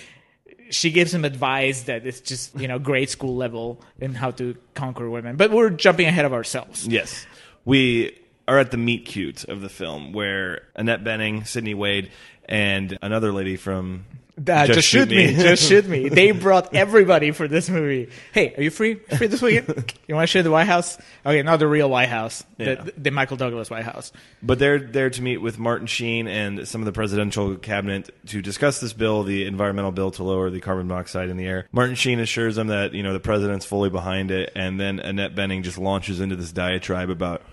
she 0.69 0.91
gives 0.91 1.13
him 1.13 1.25
advice 1.25 1.83
that 1.83 2.05
it's 2.05 2.21
just 2.21 2.57
you 2.59 2.67
know 2.67 2.79
grade 2.79 3.09
school 3.09 3.35
level 3.35 3.81
in 3.99 4.13
how 4.13 4.31
to 4.31 4.55
conquer 4.73 5.09
women. 5.09 5.35
But 5.35 5.51
we're 5.51 5.69
jumping 5.69 6.07
ahead 6.07 6.25
of 6.25 6.33
ourselves. 6.33 6.87
Yes. 6.87 7.25
We 7.65 8.17
are 8.47 8.57
at 8.57 8.71
the 8.71 8.77
meet 8.77 9.05
cute 9.05 9.43
of 9.43 9.61
the 9.61 9.69
film 9.69 10.11
where 10.11 10.63
Annette 10.75 11.03
Bening, 11.03 11.45
Sydney 11.45 11.75
Wade, 11.75 12.09
and 12.45 12.97
another 13.01 13.31
lady 13.31 13.57
from 13.57 14.05
Uh, 14.47 14.65
just, 14.67 14.87
shoot 14.87 15.09
me. 15.09 15.33
just 15.33 15.67
shoot 15.67 15.85
me. 15.87 16.09
They 16.09 16.31
brought 16.31 16.73
everybody 16.73 17.31
for 17.31 17.47
this 17.47 17.69
movie. 17.69 18.09
Hey, 18.33 18.53
are 18.55 18.63
you 18.63 18.69
free? 18.69 18.95
Free 18.95 19.27
this 19.27 19.41
weekend? 19.41 19.93
You 20.07 20.15
want 20.15 20.23
to 20.23 20.31
shoot 20.31 20.41
the 20.41 20.49
White 20.49 20.65
House? 20.65 20.97
Okay, 21.23 21.43
not 21.43 21.57
the 21.59 21.67
real 21.67 21.87
White 21.87 22.09
House, 22.09 22.43
Yeah. 22.57 22.75
the, 22.75 22.93
the 22.97 23.11
Michael 23.11 23.37
Douglas 23.37 23.69
White 23.69 23.85
House. 23.85 24.11
But 24.41 24.57
they're 24.57 24.79
there 24.79 25.11
to 25.11 25.21
meet 25.21 25.37
with 25.37 25.59
Martin 25.59 25.85
Sheen 25.85 26.27
and 26.27 26.67
some 26.67 26.81
of 26.81 26.85
the 26.85 26.91
presidential 26.91 27.55
cabinet 27.57 28.09
to 28.27 28.41
discuss 28.41 28.79
this 28.79 28.91
bill, 28.93 29.21
the 29.21 29.45
environmental 29.45 29.91
bill 29.91 30.09
to 30.11 30.23
lower 30.23 30.49
the 30.49 30.61
carbon 30.61 30.87
monoxide 30.87 31.29
in 31.29 31.37
the 31.37 31.45
air. 31.45 31.67
Martin 31.71 31.93
Sheen 31.93 32.19
assures 32.19 32.55
them 32.55 32.67
that 32.67 32.93
you 32.93 33.03
know 33.03 33.13
the 33.13 33.19
president's 33.19 33.65
fully 33.67 33.91
behind 33.91 34.31
it, 34.31 34.51
and 34.55 34.79
then 34.79 34.99
Annette 34.99 35.35
Bening 35.35 35.61
just 35.61 35.77
launches 35.77 36.19
into 36.19 36.35
this 36.35 36.51
diatribe 36.51 37.11
about 37.11 37.43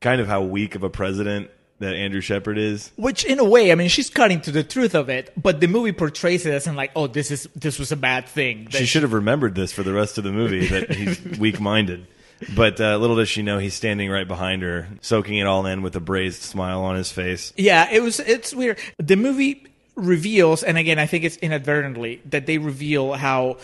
kind 0.00 0.20
of 0.20 0.28
how 0.28 0.40
weak 0.42 0.74
of 0.76 0.82
a 0.82 0.88
president 0.90 1.50
that 1.78 1.94
Andrew 1.94 2.20
Shepard 2.20 2.58
is. 2.58 2.90
Which, 2.96 3.24
in 3.24 3.38
a 3.38 3.44
way, 3.44 3.72
I 3.72 3.74
mean, 3.74 3.88
she's 3.88 4.10
cutting 4.10 4.40
to 4.42 4.50
the 4.50 4.64
truth 4.64 4.94
of 4.94 5.08
it, 5.08 5.32
but 5.40 5.60
the 5.60 5.68
movie 5.68 5.92
portrays 5.92 6.44
it 6.46 6.52
as 6.52 6.66
in 6.66 6.76
like, 6.76 6.92
oh, 6.96 7.06
this 7.06 7.30
is 7.30 7.48
this 7.54 7.78
was 7.78 7.92
a 7.92 7.96
bad 7.96 8.26
thing. 8.26 8.68
She 8.70 8.86
should 8.86 9.02
have 9.02 9.12
remembered 9.12 9.54
this 9.54 9.72
for 9.72 9.82
the 9.82 9.92
rest 9.92 10.18
of 10.18 10.24
the 10.24 10.32
movie 10.32 10.66
that 10.68 10.94
he's 10.94 11.20
weak 11.38 11.60
minded. 11.60 12.06
But 12.54 12.80
uh, 12.80 12.96
little 12.98 13.16
does 13.16 13.28
she 13.28 13.42
know 13.42 13.58
he's 13.58 13.74
standing 13.74 14.10
right 14.10 14.26
behind 14.26 14.62
her, 14.62 14.88
soaking 15.00 15.38
it 15.38 15.46
all 15.46 15.66
in 15.66 15.82
with 15.82 15.96
a 15.96 16.00
braised 16.00 16.42
smile 16.42 16.82
on 16.82 16.94
his 16.96 17.10
face. 17.10 17.52
Yeah, 17.56 17.88
it 17.90 18.00
was. 18.00 18.20
It's 18.20 18.54
weird. 18.54 18.78
The 18.98 19.16
movie 19.16 19.66
reveals, 19.96 20.62
and 20.62 20.78
again, 20.78 20.98
I 20.98 21.06
think 21.06 21.24
it's 21.24 21.36
inadvertently 21.38 22.22
that 22.26 22.46
they 22.46 22.58
reveal 22.58 23.14
how 23.14 23.58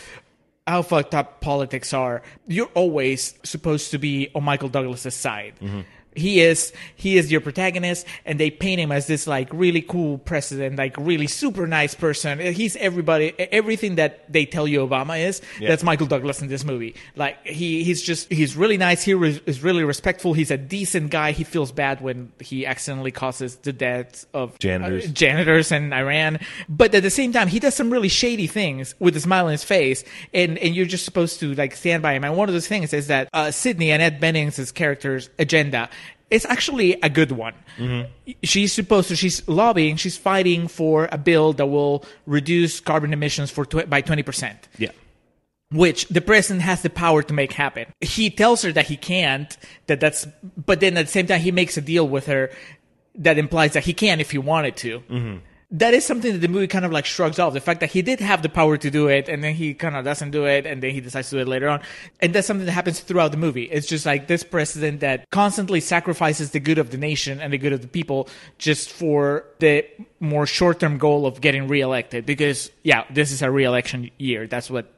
how 0.67 0.83
fucked 0.83 1.15
up 1.15 1.41
politics 1.41 1.93
are. 1.93 2.23
You're 2.47 2.71
always 2.75 3.35
supposed 3.45 3.91
to 3.93 3.99
be 3.99 4.31
on 4.35 4.43
Michael 4.45 4.69
Douglas's 4.69 5.15
side. 5.15 5.55
He 6.15 6.41
is 6.41 6.73
he 6.97 7.17
is 7.19 7.31
your 7.33 7.41
protagonist, 7.41 8.07
and 8.25 8.39
they 8.39 8.51
paint 8.51 8.81
him 8.81 8.93
as 8.93 9.07
this 9.07 9.27
like 9.27 9.49
really 9.53 9.83
cool 9.83 10.19
president, 10.19 10.77
like 10.77 10.97
really 10.97 11.27
super 11.27 11.67
nice 11.67 11.95
person. 11.95 12.39
He's 12.39 12.77
everybody, 12.77 13.33
everything 13.39 13.97
that 13.97 14.33
they 14.33 14.47
tell 14.47 14.69
you 14.69 14.87
Obama 14.87 15.19
is. 15.21 15.41
Yeah. 15.61 15.69
That's 15.69 15.83
Michael 15.83 16.07
Douglas 16.07 16.41
in 16.41 16.49
this 16.49 16.65
movie. 16.65 16.95
Like 17.17 17.45
he 17.47 17.83
he's 17.85 18.03
just 18.03 18.33
he's 18.33 18.57
really 18.57 18.77
nice. 18.77 19.03
He 19.03 19.15
re- 19.15 19.43
is 19.47 19.63
really 19.63 19.83
respectful. 19.85 20.33
He's 20.35 20.51
a 20.51 20.57
decent 20.57 21.11
guy. 21.11 21.33
He 21.33 21.43
feels 21.45 21.73
bad 21.73 22.01
when 22.01 22.33
he 22.41 22.65
accidentally 22.65 23.11
causes 23.11 23.57
the 23.57 23.73
deaths 23.73 24.27
of 24.33 24.59
Janitors. 24.59 25.07
uh, 25.07 25.09
janitors 25.09 25.73
in 25.73 25.93
Iran. 25.93 26.39
But 26.69 26.95
at 26.95 27.03
the 27.03 27.11
same 27.11 27.33
time, 27.33 27.49
he 27.49 27.59
does 27.59 27.75
some 27.75 27.91
really 27.91 28.09
shady 28.09 28.47
things 28.47 28.95
with 29.01 29.17
a 29.17 29.21
smile 29.21 29.47
on 29.47 29.53
his 29.53 29.65
face, 29.65 30.05
and 30.33 30.59
and 30.59 30.75
you're 30.77 30.87
just 30.87 31.05
supposed 31.05 31.41
to 31.41 31.55
like 31.55 31.75
stand 31.75 32.03
by 32.03 32.13
him. 32.15 32.23
And 32.25 32.37
one 32.37 32.49
of 32.49 32.55
those 32.55 32.69
things 32.69 32.93
is 32.93 33.09
that 33.09 33.29
uh, 33.33 33.51
Sydney 33.51 33.91
and 33.91 34.01
Annette 34.01 34.21
Bening's 34.21 34.71
character's 34.73 35.31
agenda. 35.39 35.89
Is 36.35 36.45
actually 36.47 36.89
a 37.03 37.09
good 37.09 37.33
one. 37.33 37.55
Mm-hmm. 37.79 38.33
She's 38.43 38.73
supposed 38.73 39.09
to. 39.09 39.17
She's 39.17 39.47
lobbying. 39.49 39.97
She's 39.97 40.17
fighting 40.17 40.69
for 40.69 41.09
a 41.13 41.19
bill 41.19 41.53
that 41.55 41.67
will 41.67 42.05
reduce 42.27 42.81
carbon 42.81 43.13
emissions 43.13 43.51
for 43.51 43.65
tw- 43.65 43.89
by 43.89 44.01
twenty 44.03 44.23
percent 44.23 44.69
Yeah. 44.79 44.93
which 45.71 46.07
the 46.09 46.21
president 46.21 46.63
has 46.63 46.83
the 46.83 46.91
power 46.91 47.23
to 47.23 47.33
make 47.35 47.53
happen. 47.53 47.87
He 48.01 48.31
tells 48.31 48.63
her 48.63 48.73
that 48.73 48.87
he 48.87 48.97
can't, 48.97 49.51
that 49.87 49.99
that's, 50.01 50.27
but 50.71 50.81
then 50.81 50.97
at 50.97 51.07
the 51.07 51.13
same 51.13 51.27
time, 51.27 51.41
he 51.41 51.53
makes 51.53 51.77
a 51.77 51.81
deal 51.81 52.07
with 52.07 52.27
her 52.27 52.51
that 53.17 53.39
implies 53.39 53.73
that 53.75 53.85
he 53.85 53.93
can 53.95 54.21
if 54.21 54.31
he 54.31 54.39
wanted 54.39 54.77
to. 54.77 55.01
Mm-hmm. 55.11 55.37
That 55.75 55.93
is 55.93 56.07
something 56.07 56.33
that 56.33 56.39
the 56.39 56.49
movie 56.49 56.69
kind 56.69 56.85
of 56.85 56.93
like 56.93 57.05
shrugs 57.05 57.39
off. 57.39 57.53
The 57.53 57.61
fact 57.61 57.81
that 57.81 57.91
he 57.91 58.01
did 58.01 58.21
have 58.21 58.43
the 58.43 58.49
power 58.49 58.77
to 58.77 58.91
do 58.91 59.09
it 59.09 59.29
and 59.29 59.43
then 59.43 59.55
he 59.55 59.75
kind 59.75 59.97
of 59.97 60.05
doesn't 60.05 60.31
do 60.31 60.47
it 60.47 60.67
and 60.67 60.83
then 60.83 60.93
he 60.93 61.01
decides 61.01 61.31
to 61.31 61.37
do 61.37 61.43
it 61.43 61.49
later 61.49 61.69
on. 61.69 61.81
And 62.21 62.33
that's 62.33 62.47
something 62.47 62.65
that 62.67 62.73
happens 62.73 63.01
throughout 63.01 63.33
the 63.33 63.37
movie. 63.37 63.65
It's 63.65 63.87
just 63.87 64.07
like 64.07 64.29
this 64.29 64.45
president 64.45 65.01
that 65.01 65.29
constantly 65.31 65.81
sacrifices 65.81 66.53
the 66.53 66.61
good 66.61 66.79
of 66.79 66.91
the 66.91 66.97
nation 66.97 67.41
and 67.41 67.53
the 67.53 67.59
good 67.59 67.73
of 67.73 67.83
the 67.83 67.89
people 67.89 68.29
just 68.59 68.91
for 68.91 69.45
the 69.59 69.85
more 70.21 70.47
short 70.47 70.79
term 70.79 70.97
goal 70.97 71.27
of 71.27 71.41
getting 71.41 71.67
reelected. 71.67 72.25
Because, 72.25 72.71
yeah, 72.85 73.05
this 73.11 73.33
is 73.33 73.43
a 73.43 73.51
reelection 73.51 74.11
year. 74.17 74.47
That's 74.47 74.71
what 74.71 74.91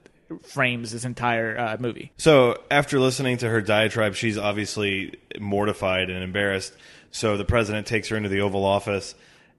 frames 0.42 0.92
this 0.92 1.04
entire 1.04 1.58
uh, 1.58 1.76
movie. 1.80 2.12
So 2.18 2.62
after 2.70 3.00
listening 3.00 3.38
to 3.38 3.48
her 3.48 3.62
diatribe, 3.62 4.14
she's 4.14 4.36
obviously 4.36 5.14
mortified 5.40 6.10
and 6.10 6.22
embarrassed. 6.22 6.74
So 7.12 7.36
the 7.36 7.44
president 7.44 7.86
takes 7.86 8.08
her 8.08 8.16
into 8.16 8.28
the 8.28 8.40
Oval 8.40 8.64
Office 8.64 9.14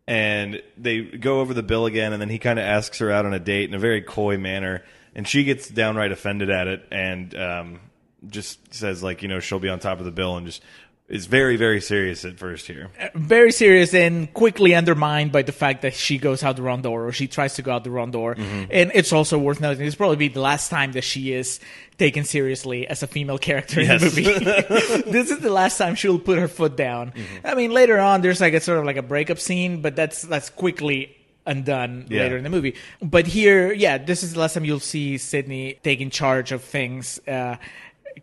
and 0.08 0.62
they 0.78 1.02
go 1.02 1.42
over 1.42 1.54
the 1.54 1.64
bill 1.64 1.86
again. 1.86 2.14
And 2.14 2.22
then 2.22 2.30
he 2.30 2.40
kind 2.40 2.58
of 2.58 2.66
asks 2.66 3.00
her 3.00 3.12
out 3.12 3.26
on 3.26 3.34
a 3.34 3.40
date 3.40 3.70
in 3.70 3.76
a 3.76 3.80
very 3.80 4.02
coy 4.02 4.38
manner. 4.38 4.84
And 5.14 5.28
she 5.28 5.44
gets 5.44 5.68
downright 5.68 6.12
offended 6.12 6.50
at 6.50 6.68
it 6.68 6.88
and 6.92 7.36
um, 7.36 7.80
just 8.28 8.74
says, 8.74 9.04
like, 9.04 9.22
you 9.22 9.28
know, 9.28 9.40
she'll 9.40 9.60
be 9.60 9.70
on 9.70 9.80
top 9.80 10.00
of 10.00 10.06
the 10.06 10.12
bill 10.12 10.38
and 10.38 10.46
just 10.46 10.64
is 11.08 11.26
very, 11.26 11.56
very 11.56 11.80
serious 11.80 12.26
at 12.26 12.38
first 12.38 12.68
here. 12.68 12.90
Uh, 13.00 13.08
very 13.16 13.52
serious 13.52 13.94
and 13.94 14.34
quickly 14.34 14.76
undermined 14.76 15.32
by 15.32 15.42
the 15.42 15.54
fact 15.54 15.82
that 15.84 15.94
she 15.94 16.18
goes 16.18 16.44
out 16.44 16.58
the 16.58 16.62
wrong 16.62 16.82
door 16.82 17.08
or 17.08 17.12
she 17.14 17.28
tries 17.28 17.56
to 17.56 17.62
go 17.62 17.72
out 17.72 17.86
the 17.86 17.92
wrong 17.92 18.12
door. 18.12 18.36
Mm-hmm. 18.36 18.66
And 18.72 18.92
it's 18.94 19.14
also 19.14 19.38
worth 19.38 19.62
noting 19.62 19.86
this 19.86 19.96
probably 19.96 20.18
be 20.18 20.28
the 20.28 20.42
last 20.42 20.70
time 20.70 20.92
that 20.94 21.06
she 21.06 21.32
is 21.32 21.62
taken 21.98 22.26
seriously 22.26 22.86
as 22.88 23.04
a 23.04 23.08
female 23.08 23.38
character 23.38 23.80
in 23.80 23.88
the 23.88 24.00
movie. 24.00 24.24
this 25.12 25.32
is 25.32 25.40
the 25.40 25.50
last 25.52 25.78
time 25.78 25.96
she'll 25.96 26.20
put 26.20 26.38
her 26.40 26.50
foot 26.50 26.76
down. 26.76 27.12
Mm-hmm. 27.12 27.48
I 27.48 27.56
mean, 27.56 27.72
later 27.72 28.00
on, 28.00 28.22
there's 28.22 28.42
like 28.42 28.54
a 28.54 28.60
sort 28.60 28.80
of 28.80 28.86
like 28.86 28.98
a 28.98 29.02
breakup 29.02 29.40
scene, 29.40 29.82
but 29.82 29.96
that's 29.96 30.24
that's 30.24 30.50
quickly 30.50 31.16
undone 31.46 32.06
Yeah. 32.10 32.24
later 32.24 32.38
in 32.38 32.44
the 32.44 32.50
movie. 32.50 32.76
But 33.02 33.26
here, 33.26 33.72
yeah, 33.72 33.98
this 33.98 34.22
is 34.22 34.34
the 34.34 34.40
last 34.42 34.56
time 34.56 34.66
you'll 34.66 34.82
see 34.82 35.18
Sydney 35.18 35.80
taking 35.84 36.10
charge 36.10 36.52
of 36.52 36.62
things. 36.62 37.20
Uh, 37.26 37.56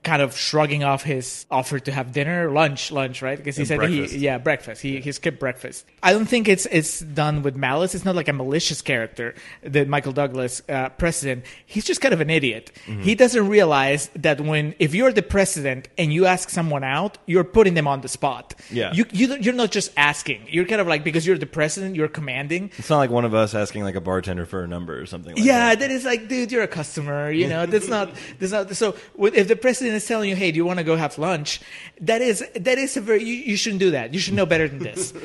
kind 0.04 0.23
of 0.23 0.37
shrugging 0.37 0.84
off 0.84 1.02
his 1.02 1.46
offer 1.50 1.78
to 1.80 1.90
have 1.90 2.12
dinner, 2.12 2.50
lunch, 2.50 2.92
lunch, 2.92 3.23
right? 3.23 3.37
Because 3.38 3.56
he 3.56 3.62
And 3.62 3.68
said 3.68 3.78
breakfast. 3.78 4.12
he, 4.14 4.18
yeah, 4.20 4.38
breakfast. 4.38 4.82
He 4.82 5.00
he 5.00 5.11
skipped 5.12 5.40
breakfast. 5.40 5.84
I 6.02 6.12
don't 6.12 6.26
think 6.26 6.46
it's 6.46 6.66
it's 6.66 7.00
done 7.00 7.42
with 7.42 7.56
malice. 7.56 7.94
It's 7.94 8.04
not 8.04 8.14
like 8.14 8.28
a 8.28 8.32
malicious 8.32 8.82
character 8.82 9.34
that 9.62 9.88
Michael 9.88 10.12
Douglas, 10.12 10.62
uh, 10.68 10.90
president. 10.90 11.44
He's 11.66 11.84
just 11.84 12.00
kind 12.00 12.14
of 12.14 12.20
an 12.20 12.30
idiot. 12.30 12.70
Mm-hmm. 12.87 13.02
He 13.02 13.14
doesn't 13.14 13.49
realize 13.49 14.11
that 14.16 14.40
when 14.40 14.75
if 14.78 14.94
you're 14.94 15.12
the 15.12 15.23
president 15.23 15.88
and 15.99 16.12
you 16.12 16.26
ask 16.26 16.50
someone 16.50 16.84
out, 16.84 17.18
you're 17.26 17.44
putting 17.44 17.75
them 17.75 17.88
on 17.88 18.02
the 18.02 18.08
spot. 18.08 18.54
Yeah. 18.70 18.92
you, 18.92 19.04
you 19.12 19.34
you're 19.40 19.54
not 19.54 19.70
just 19.70 19.90
asking. 19.96 20.46
You're 20.49 20.66
kind 20.66 20.80
of 20.80 20.87
like 20.87 21.02
because 21.04 21.26
you're 21.26 21.38
the 21.38 21.46
president, 21.46 21.96
you're 21.96 22.08
commanding. 22.08 22.70
It's 22.76 22.90
not 22.90 22.99
like 22.99 23.11
one 23.11 23.25
of 23.25 23.32
us 23.34 23.54
asking 23.54 23.84
like 23.84 23.94
a 23.96 24.00
bartender 24.00 24.44
for 24.46 24.62
a 24.62 24.68
number 24.68 25.00
or 25.00 25.06
something 25.06 25.34
like 25.34 25.44
Yeah, 25.44 25.70
that. 25.70 25.78
that 25.80 25.90
is 25.90 26.04
like, 26.04 26.28
dude, 26.28 26.52
you're 26.52 26.62
a 26.62 26.68
customer. 26.68 27.30
You 27.30 27.49
know, 27.49 27.64
that's 27.66 27.88
not, 27.88 28.11
that's 28.38 28.52
not. 28.52 28.75
So, 28.76 28.94
if 29.18 29.49
the 29.49 29.56
president 29.56 29.93
is 29.94 30.06
telling 30.06 30.28
you, 30.28 30.36
"Hey, 30.36 30.50
do 30.50 30.56
you 30.56 30.64
want 30.64 30.78
to 30.78 30.84
go 30.84 30.96
have 30.96 31.18
lunch?" 31.18 31.60
That 32.00 32.22
is, 32.22 32.44
that 32.54 32.78
is 32.78 32.96
a 32.96 33.00
very. 33.00 33.22
You, 33.22 33.34
you 33.34 33.56
shouldn't 33.56 33.80
do 33.80 33.92
that. 33.92 34.12
You 34.12 34.20
should 34.20 34.34
know 34.34 34.46
better 34.46 34.68
than 34.68 34.80
this. 34.80 35.12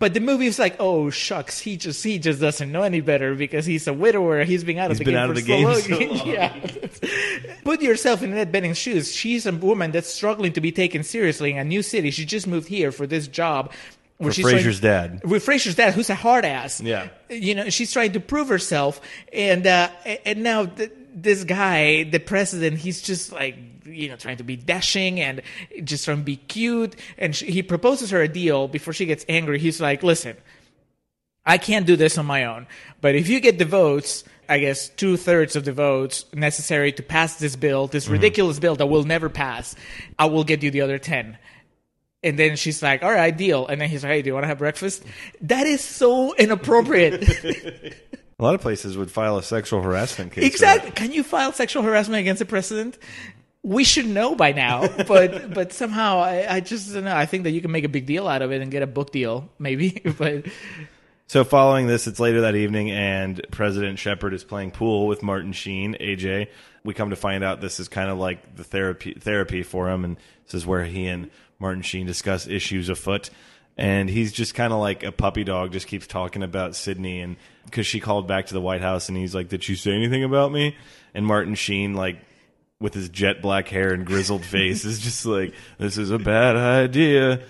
but 0.00 0.14
the 0.14 0.20
movie 0.20 0.46
is 0.46 0.58
like, 0.58 0.76
oh 0.80 1.10
shucks, 1.10 1.60
he 1.60 1.76
just, 1.76 2.02
he 2.02 2.18
just 2.18 2.40
doesn't 2.40 2.72
know 2.72 2.82
any 2.82 3.00
better 3.00 3.34
because 3.34 3.66
he's 3.66 3.86
a 3.86 3.92
widower. 3.92 4.44
He's 4.44 4.64
been 4.64 4.78
out 4.78 4.90
of 4.90 4.98
He's 4.98 5.06
the 5.06 5.12
game 5.12 5.28
for 5.28 5.34
the 5.34 5.40
so 5.40 5.46
game 5.46 5.64
long. 5.64 5.74
so 5.80 5.98
long. 5.98 6.26
yeah. 6.26 7.58
Put 7.64 7.82
yourself 7.82 8.22
in 8.22 8.32
Annette 8.32 8.50
Bening's 8.50 8.78
shoes. 8.78 9.14
She's 9.14 9.46
a 9.46 9.52
woman 9.52 9.90
that's 9.92 10.08
struggling 10.08 10.52
to 10.54 10.60
be 10.60 10.72
taken 10.72 11.02
seriously 11.02 11.52
in 11.52 11.58
a 11.58 11.64
new 11.64 11.82
city. 11.82 12.10
She 12.10 12.24
just 12.24 12.46
moved 12.46 12.68
here 12.68 12.90
for 12.92 13.06
this 13.06 13.28
job. 13.28 13.72
with 14.18 14.36
Frasier's 14.36 14.80
dad. 14.80 15.22
with 15.24 15.44
Frasier's 15.44 15.74
dad, 15.74 15.92
who's 15.94 16.08
a 16.10 16.14
hard 16.14 16.44
ass. 16.44 16.80
Yeah. 16.80 17.08
You 17.28 17.54
know, 17.54 17.68
she's 17.68 17.92
trying 17.92 18.12
to 18.12 18.20
prove 18.20 18.48
herself, 18.48 19.00
and 19.32 19.66
uh, 19.66 19.90
and 20.24 20.42
now 20.42 20.64
this 21.22 21.44
guy, 21.44 22.04
the 22.04 22.18
president, 22.18 22.78
he's 22.78 23.02
just 23.02 23.32
like 23.32 23.56
you 23.84 24.08
know 24.08 24.16
trying 24.16 24.36
to 24.38 24.44
be 24.44 24.56
dashing 24.56 25.20
and 25.20 25.42
just 25.84 26.04
trying 26.04 26.18
to 26.18 26.24
be 26.24 26.36
cute, 26.36 26.96
and 27.18 27.34
she, 27.34 27.46
he 27.46 27.62
proposes 27.62 28.10
her 28.10 28.22
a 28.22 28.28
deal 28.28 28.68
before 28.68 28.92
she 28.92 29.06
gets 29.06 29.24
angry. 29.28 29.58
He's 29.58 29.80
like, 29.80 30.02
"Listen, 30.02 30.36
I 31.44 31.58
can't 31.58 31.86
do 31.86 31.96
this 31.96 32.18
on 32.18 32.26
my 32.26 32.44
own, 32.44 32.66
but 33.00 33.14
if 33.14 33.28
you 33.28 33.40
get 33.40 33.58
the 33.58 33.64
votes." 33.64 34.24
I 34.48 34.58
guess 34.58 34.88
two 34.88 35.16
thirds 35.16 35.54
of 35.54 35.64
the 35.64 35.72
votes 35.72 36.24
necessary 36.34 36.90
to 36.94 37.04
pass 37.04 37.36
this 37.36 37.54
bill, 37.54 37.86
this 37.86 38.06
mm-hmm. 38.06 38.14
ridiculous 38.14 38.58
bill 38.58 38.74
that 38.74 38.86
will 38.86 39.04
never 39.04 39.28
pass, 39.28 39.76
I 40.18 40.24
will 40.24 40.42
get 40.42 40.64
you 40.64 40.72
the 40.72 40.80
other 40.80 40.98
10. 40.98 41.38
And 42.24 42.36
then 42.36 42.56
she's 42.56 42.82
like, 42.82 43.04
all 43.04 43.12
right, 43.12 43.34
deal. 43.34 43.68
And 43.68 43.80
then 43.80 43.88
he's 43.88 44.02
like, 44.02 44.10
hey, 44.10 44.22
do 44.22 44.26
you 44.26 44.34
want 44.34 44.42
to 44.42 44.48
have 44.48 44.58
breakfast? 44.58 45.04
That 45.42 45.68
is 45.68 45.80
so 45.82 46.34
inappropriate. 46.34 47.94
A 48.40 48.42
lot 48.42 48.54
of 48.54 48.62
places 48.62 48.96
would 48.96 49.10
file 49.10 49.36
a 49.36 49.42
sexual 49.42 49.82
harassment 49.82 50.32
case. 50.32 50.44
exactly. 50.44 50.90
Can 50.92 51.12
you 51.12 51.22
file 51.22 51.52
sexual 51.52 51.82
harassment 51.82 52.20
against 52.20 52.38
the 52.38 52.46
president? 52.46 52.96
We 53.62 53.84
should 53.84 54.06
know 54.06 54.34
by 54.34 54.52
now, 54.52 54.88
but 55.06 55.52
but 55.52 55.74
somehow 55.74 56.20
I, 56.20 56.56
I 56.56 56.60
just 56.60 56.94
don't 56.94 57.04
know. 57.04 57.14
I 57.14 57.26
think 57.26 57.44
that 57.44 57.50
you 57.50 57.60
can 57.60 57.70
make 57.70 57.84
a 57.84 57.88
big 57.90 58.06
deal 58.06 58.26
out 58.26 58.40
of 58.40 58.50
it 58.50 58.62
and 58.62 58.70
get 58.70 58.82
a 58.82 58.86
book 58.86 59.12
deal, 59.12 59.50
maybe. 59.58 60.02
But 60.18 60.46
So 61.26 61.44
following 61.44 61.86
this, 61.86 62.06
it's 62.06 62.18
later 62.18 62.40
that 62.40 62.56
evening, 62.56 62.90
and 62.90 63.42
President 63.50 63.98
Shepard 63.98 64.32
is 64.32 64.42
playing 64.42 64.70
pool 64.70 65.06
with 65.06 65.22
Martin 65.22 65.52
Sheen, 65.52 65.94
AJ. 66.00 66.48
We 66.82 66.94
come 66.94 67.10
to 67.10 67.16
find 67.16 67.44
out 67.44 67.60
this 67.60 67.78
is 67.78 67.88
kind 67.88 68.10
of 68.10 68.16
like 68.16 68.56
the 68.56 68.64
therapy 68.64 69.12
therapy 69.20 69.62
for 69.62 69.90
him, 69.90 70.02
and 70.02 70.16
this 70.46 70.54
is 70.54 70.66
where 70.66 70.86
he 70.86 71.06
and 71.08 71.30
Martin 71.58 71.82
Sheen 71.82 72.06
discuss 72.06 72.46
issues 72.46 72.88
afoot. 72.88 73.28
And 73.80 74.08
he's 74.08 74.32
just 74.32 74.54
kind 74.54 74.72
of 74.72 74.78
like 74.78 75.02
a 75.02 75.10
puppy 75.12 75.42
dog, 75.44 75.72
just 75.72 75.86
keeps 75.86 76.06
talking 76.06 76.42
about 76.42 76.76
Sydney, 76.76 77.20
and 77.20 77.36
because 77.64 77.86
she 77.86 77.98
called 77.98 78.28
back 78.28 78.46
to 78.46 78.54
the 78.54 78.60
White 78.60 78.82
House, 78.82 79.08
and 79.08 79.16
he's 79.18 79.34
like, 79.34 79.48
"Did 79.48 79.64
she 79.64 79.74
say 79.74 79.92
anything 79.92 80.22
about 80.22 80.52
me?" 80.52 80.76
And 81.14 81.26
Martin 81.26 81.54
Sheen 81.54 81.94
like. 81.94 82.18
With 82.82 82.94
his 82.94 83.10
jet 83.10 83.42
black 83.42 83.68
hair 83.68 83.92
and 83.92 84.06
grizzled 84.06 84.42
face, 84.42 84.86
is 84.86 85.00
just 85.00 85.26
like 85.26 85.52
this 85.76 85.98
is 85.98 86.10
a 86.10 86.18
bad 86.18 86.56
idea. 86.56 87.42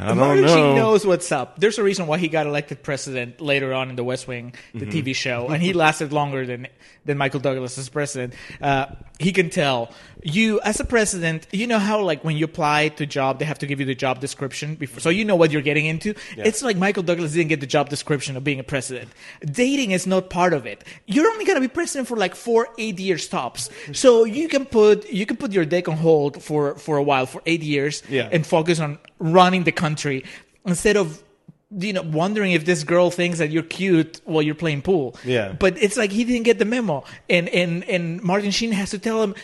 I 0.00 0.06
don't 0.06 0.18
Martin 0.18 0.44
know. 0.44 0.54
Sheen 0.54 0.76
knows 0.76 1.04
what's 1.04 1.32
up. 1.32 1.58
There's 1.58 1.78
a 1.78 1.82
reason 1.82 2.06
why 2.06 2.18
he 2.18 2.28
got 2.28 2.46
elected 2.46 2.84
president 2.84 3.40
later 3.40 3.74
on 3.74 3.90
in 3.90 3.96
The 3.96 4.04
West 4.04 4.28
Wing, 4.28 4.54
the 4.72 4.86
Mm-hmm. 4.86 4.90
TV 5.08 5.16
show, 5.16 5.48
and 5.48 5.60
he 5.60 5.72
lasted 5.72 6.12
longer 6.12 6.46
than 6.46 6.68
than 7.04 7.18
Michael 7.18 7.40
Douglas 7.40 7.76
as 7.76 7.88
president. 7.88 8.34
Uh, 8.62 8.86
he 9.18 9.32
can 9.32 9.50
tell 9.50 9.90
you 10.22 10.60
as 10.62 10.80
a 10.80 10.84
president. 10.84 11.46
You 11.52 11.66
know 11.66 11.78
how 11.78 12.00
like 12.02 12.24
when 12.24 12.36
you 12.36 12.44
apply 12.44 12.88
to 12.90 13.06
job, 13.06 13.38
they 13.38 13.44
have 13.44 13.58
to 13.60 13.66
give 13.66 13.80
you 13.80 13.86
the 13.86 13.94
job 13.94 14.20
description 14.20 14.74
before, 14.74 15.00
so 15.00 15.10
you 15.10 15.24
know 15.24 15.36
what 15.36 15.50
you're 15.50 15.62
getting 15.62 15.86
into. 15.86 16.14
It's 16.36 16.62
like 16.62 16.76
Michael 16.76 17.02
Douglas 17.02 17.32
didn't 17.32 17.48
get 17.48 17.60
the 17.60 17.66
job 17.66 17.88
description 17.88 18.36
of 18.36 18.44
being 18.44 18.60
a 18.60 18.64
president. 18.64 19.10
Dating 19.44 19.92
is 19.92 20.06
not 20.06 20.30
part 20.30 20.52
of 20.52 20.66
it. 20.66 20.84
You're 21.06 21.28
only 21.30 21.44
gonna 21.44 21.60
be 21.60 21.68
president 21.68 22.08
for 22.08 22.16
like 22.16 22.34
four, 22.34 22.68
eight 22.78 22.98
years 22.98 23.28
tops. 23.28 23.70
So 23.92 24.24
you 24.24 24.48
can 24.48 24.64
put 24.66 25.08
you 25.10 25.26
can 25.26 25.36
put 25.36 25.52
your 25.52 25.64
dick 25.64 25.88
on 25.88 25.96
hold 25.96 26.42
for 26.42 26.74
for 26.76 26.96
a 26.96 27.02
while, 27.02 27.26
for 27.26 27.42
eight 27.46 27.62
years, 27.62 28.02
Yeah. 28.08 28.28
and 28.32 28.46
focus 28.46 28.80
on 28.80 28.98
running 29.18 29.64
the 29.64 29.72
country 29.72 30.24
instead 30.66 30.96
of 30.96 31.22
you 31.70 31.92
know 31.92 32.00
wondering 32.02 32.52
if 32.52 32.64
this 32.64 32.82
girl 32.82 33.10
thinks 33.10 33.38
that 33.38 33.50
you're 33.50 33.62
cute 33.62 34.22
while 34.24 34.40
you're 34.40 34.54
playing 34.54 34.80
pool 34.80 35.14
Yeah. 35.22 35.52
but 35.52 35.76
it's 35.82 35.98
like 35.98 36.10
he 36.10 36.24
didn't 36.24 36.44
get 36.44 36.58
the 36.58 36.64
memo 36.64 37.04
and 37.28 37.46
and 37.50 37.84
and 37.84 38.22
martin 38.22 38.50
sheen 38.52 38.72
has 38.72 38.88
to 38.92 38.98
tell 38.98 39.22
him 39.22 39.34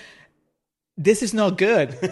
this 0.97 1.23
is 1.23 1.35
not 1.35 1.59
good 1.59 1.91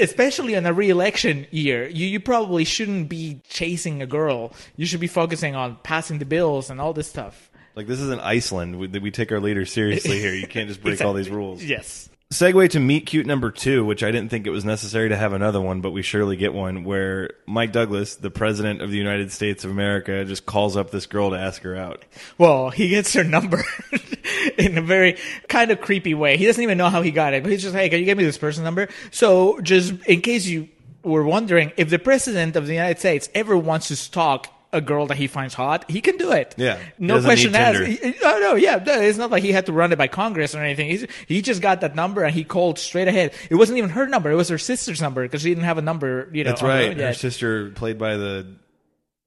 especially 0.00 0.54
in 0.54 0.66
a 0.66 0.72
re-election 0.72 1.46
year 1.50 1.88
you, 1.88 2.06
you 2.06 2.20
probably 2.20 2.64
shouldn't 2.64 3.08
be 3.08 3.40
chasing 3.48 4.02
a 4.02 4.06
girl 4.06 4.52
you 4.76 4.84
should 4.86 5.00
be 5.00 5.06
focusing 5.06 5.54
on 5.54 5.76
passing 5.82 6.18
the 6.18 6.26
bills 6.26 6.70
and 6.70 6.80
all 6.80 6.92
this 6.92 7.08
stuff 7.08 7.50
Like 7.74 7.86
this 7.86 8.00
is 8.00 8.10
in 8.10 8.18
Iceland. 8.18 8.76
We, 8.78 8.88
we 8.98 9.10
take 9.12 9.30
our 9.30 9.38
leaders 9.40 9.72
seriously 9.72 10.18
here. 10.18 10.34
You 10.34 10.48
can't 10.48 10.68
just 10.68 10.82
break 10.82 11.00
all 11.00 11.14
these 11.14 11.30
rules. 11.30 11.62
yes 11.62 12.08
Segue 12.30 12.68
to 12.70 12.78
meet 12.78 13.06
cute 13.06 13.24
number 13.24 13.50
two, 13.50 13.86
which 13.86 14.02
I 14.02 14.10
didn't 14.10 14.28
think 14.28 14.46
it 14.46 14.50
was 14.50 14.62
necessary 14.62 15.08
to 15.08 15.16
have 15.16 15.32
another 15.32 15.62
one, 15.62 15.80
but 15.80 15.92
we 15.92 16.02
surely 16.02 16.36
get 16.36 16.52
one. 16.52 16.84
Where 16.84 17.30
Mike 17.46 17.72
Douglas, 17.72 18.16
the 18.16 18.30
president 18.30 18.82
of 18.82 18.90
the 18.90 18.98
United 18.98 19.32
States 19.32 19.64
of 19.64 19.70
America, 19.70 20.26
just 20.26 20.44
calls 20.44 20.76
up 20.76 20.90
this 20.90 21.06
girl 21.06 21.30
to 21.30 21.38
ask 21.38 21.62
her 21.62 21.74
out. 21.74 22.04
Well, 22.36 22.68
he 22.68 22.90
gets 22.90 23.14
her 23.14 23.24
number 23.24 23.64
in 24.58 24.76
a 24.76 24.82
very 24.82 25.16
kind 25.48 25.70
of 25.70 25.80
creepy 25.80 26.12
way. 26.12 26.36
He 26.36 26.44
doesn't 26.44 26.62
even 26.62 26.76
know 26.76 26.90
how 26.90 27.00
he 27.00 27.12
got 27.12 27.32
it, 27.32 27.42
but 27.42 27.50
he's 27.50 27.62
just, 27.62 27.74
hey, 27.74 27.88
can 27.88 27.98
you 27.98 28.04
give 28.04 28.18
me 28.18 28.24
this 28.24 28.36
person's 28.36 28.64
number? 28.64 28.88
So, 29.10 29.58
just 29.60 29.94
in 30.04 30.20
case 30.20 30.44
you 30.44 30.68
were 31.02 31.24
wondering, 31.24 31.72
if 31.78 31.88
the 31.88 31.98
president 31.98 32.56
of 32.56 32.66
the 32.66 32.74
United 32.74 32.98
States 32.98 33.30
ever 33.34 33.56
wants 33.56 33.88
to 33.88 33.96
stalk 33.96 34.48
a 34.72 34.80
girl 34.80 35.06
that 35.06 35.16
he 35.16 35.26
finds 35.26 35.54
hot, 35.54 35.90
he 35.90 36.00
can 36.00 36.16
do 36.18 36.30
it. 36.32 36.54
Yeah. 36.58 36.78
No 36.98 37.22
question 37.22 37.54
asked. 37.54 37.80
He- 37.82 38.14
Oh, 38.22 38.38
no, 38.40 38.54
yeah. 38.54 38.82
It's 38.86 39.16
not 39.18 39.30
like 39.30 39.42
he 39.42 39.50
had 39.52 39.66
to 39.66 39.72
run 39.72 39.92
it 39.92 39.96
by 39.96 40.08
Congress 40.08 40.54
or 40.54 40.62
anything. 40.62 40.90
He's, 40.90 41.06
he 41.26 41.40
just 41.42 41.62
got 41.62 41.80
that 41.80 41.94
number 41.94 42.22
and 42.22 42.34
he 42.34 42.44
called 42.44 42.78
straight 42.78 43.08
ahead. 43.08 43.32
It 43.48 43.54
wasn't 43.54 43.78
even 43.78 43.90
her 43.90 44.06
number. 44.06 44.30
It 44.30 44.34
was 44.34 44.48
her 44.50 44.58
sister's 44.58 45.00
number 45.00 45.22
because 45.22 45.42
she 45.42 45.48
didn't 45.48 45.64
have 45.64 45.78
a 45.78 45.82
number, 45.82 46.28
you 46.32 46.44
know. 46.44 46.50
That's 46.50 46.60
her 46.60 46.68
right. 46.68 46.96
Her 46.96 47.14
sister, 47.14 47.70
played 47.70 47.98
by 47.98 48.16
the 48.16 48.46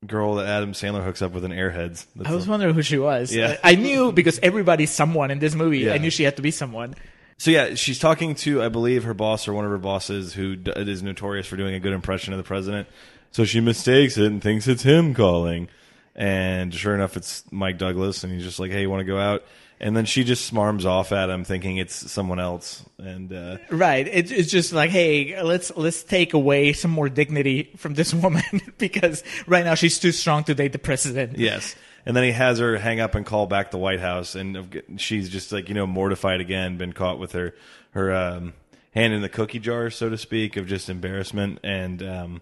girl 0.05 0.35
that 0.35 0.47
Adam 0.47 0.73
Sandler 0.73 1.03
hooks 1.03 1.21
up 1.21 1.31
with 1.31 1.45
in 1.45 1.51
Airheads. 1.51 2.05
That's 2.15 2.29
I 2.29 2.33
was 2.33 2.45
the- 2.45 2.51
wondering 2.51 2.73
who 2.75 2.81
she 2.81 2.97
was. 2.97 3.33
Yeah. 3.33 3.57
I 3.63 3.75
knew 3.75 4.11
because 4.11 4.39
everybody's 4.43 4.91
someone 4.91 5.31
in 5.31 5.39
this 5.39 5.55
movie. 5.55 5.79
Yeah. 5.79 5.93
I 5.93 5.97
knew 5.97 6.09
she 6.09 6.23
had 6.23 6.35
to 6.37 6.41
be 6.41 6.51
someone. 6.51 6.95
So 7.37 7.49
yeah, 7.49 7.73
she's 7.73 7.97
talking 7.97 8.35
to 8.35 8.61
I 8.61 8.69
believe 8.69 9.03
her 9.05 9.15
boss 9.15 9.47
or 9.47 9.53
one 9.53 9.65
of 9.65 9.71
her 9.71 9.79
bosses 9.79 10.33
who 10.33 10.57
is 10.75 11.01
notorious 11.01 11.47
for 11.47 11.57
doing 11.57 11.73
a 11.73 11.79
good 11.79 11.93
impression 11.93 12.33
of 12.33 12.37
the 12.37 12.43
president. 12.43 12.87
So 13.31 13.45
she 13.45 13.61
mistakes 13.61 14.17
it 14.17 14.25
and 14.27 14.41
thinks 14.41 14.67
it's 14.67 14.83
him 14.83 15.13
calling, 15.13 15.69
and 16.15 16.73
sure 16.73 16.93
enough, 16.93 17.15
it's 17.15 17.43
Mike 17.51 17.77
Douglas, 17.77 18.23
and 18.23 18.33
he's 18.33 18.43
just 18.43 18.59
like, 18.59 18.71
"Hey, 18.71 18.81
you 18.81 18.89
want 18.89 18.99
to 18.99 19.05
go 19.05 19.17
out?" 19.17 19.43
And 19.79 19.97
then 19.97 20.05
she 20.05 20.23
just 20.23 20.51
smarms 20.53 20.85
off 20.85 21.11
at 21.11 21.29
him, 21.31 21.43
thinking 21.43 21.77
it's 21.77 22.11
someone 22.11 22.39
else. 22.39 22.85
And 22.99 23.33
uh, 23.33 23.57
Right. 23.71 24.07
It's 24.07 24.29
it's 24.29 24.51
just 24.51 24.73
like, 24.73 24.91
hey, 24.91 25.41
let's 25.41 25.71
let's 25.75 26.03
take 26.03 26.33
away 26.35 26.73
some 26.73 26.91
more 26.91 27.09
dignity 27.09 27.71
from 27.77 27.95
this 27.95 28.13
woman 28.13 28.43
because 28.77 29.23
right 29.47 29.65
now 29.65 29.73
she's 29.73 29.97
too 29.97 30.11
strong 30.11 30.43
to 30.43 30.53
date 30.53 30.73
the 30.73 30.77
president. 30.77 31.37
yes, 31.39 31.75
and 32.05 32.15
then 32.15 32.23
he 32.25 32.31
has 32.31 32.59
her 32.59 32.77
hang 32.77 32.99
up 32.99 33.15
and 33.15 33.25
call 33.25 33.47
back 33.47 33.71
the 33.71 33.77
White 33.79 34.01
House, 34.01 34.35
and 34.35 34.83
she's 34.97 35.29
just 35.29 35.51
like 35.51 35.67
you 35.69 35.73
know 35.73 35.87
mortified 35.87 36.41
again, 36.41 36.77
been 36.77 36.93
caught 36.93 37.17
with 37.17 37.31
her 37.31 37.55
her 37.91 38.13
um, 38.13 38.53
hand 38.93 39.13
in 39.13 39.21
the 39.21 39.29
cookie 39.29 39.59
jar, 39.59 39.89
so 39.89 40.09
to 40.09 40.17
speak, 40.17 40.57
of 40.57 40.67
just 40.67 40.89
embarrassment 40.89 41.59
and. 41.63 42.03
Um, 42.03 42.41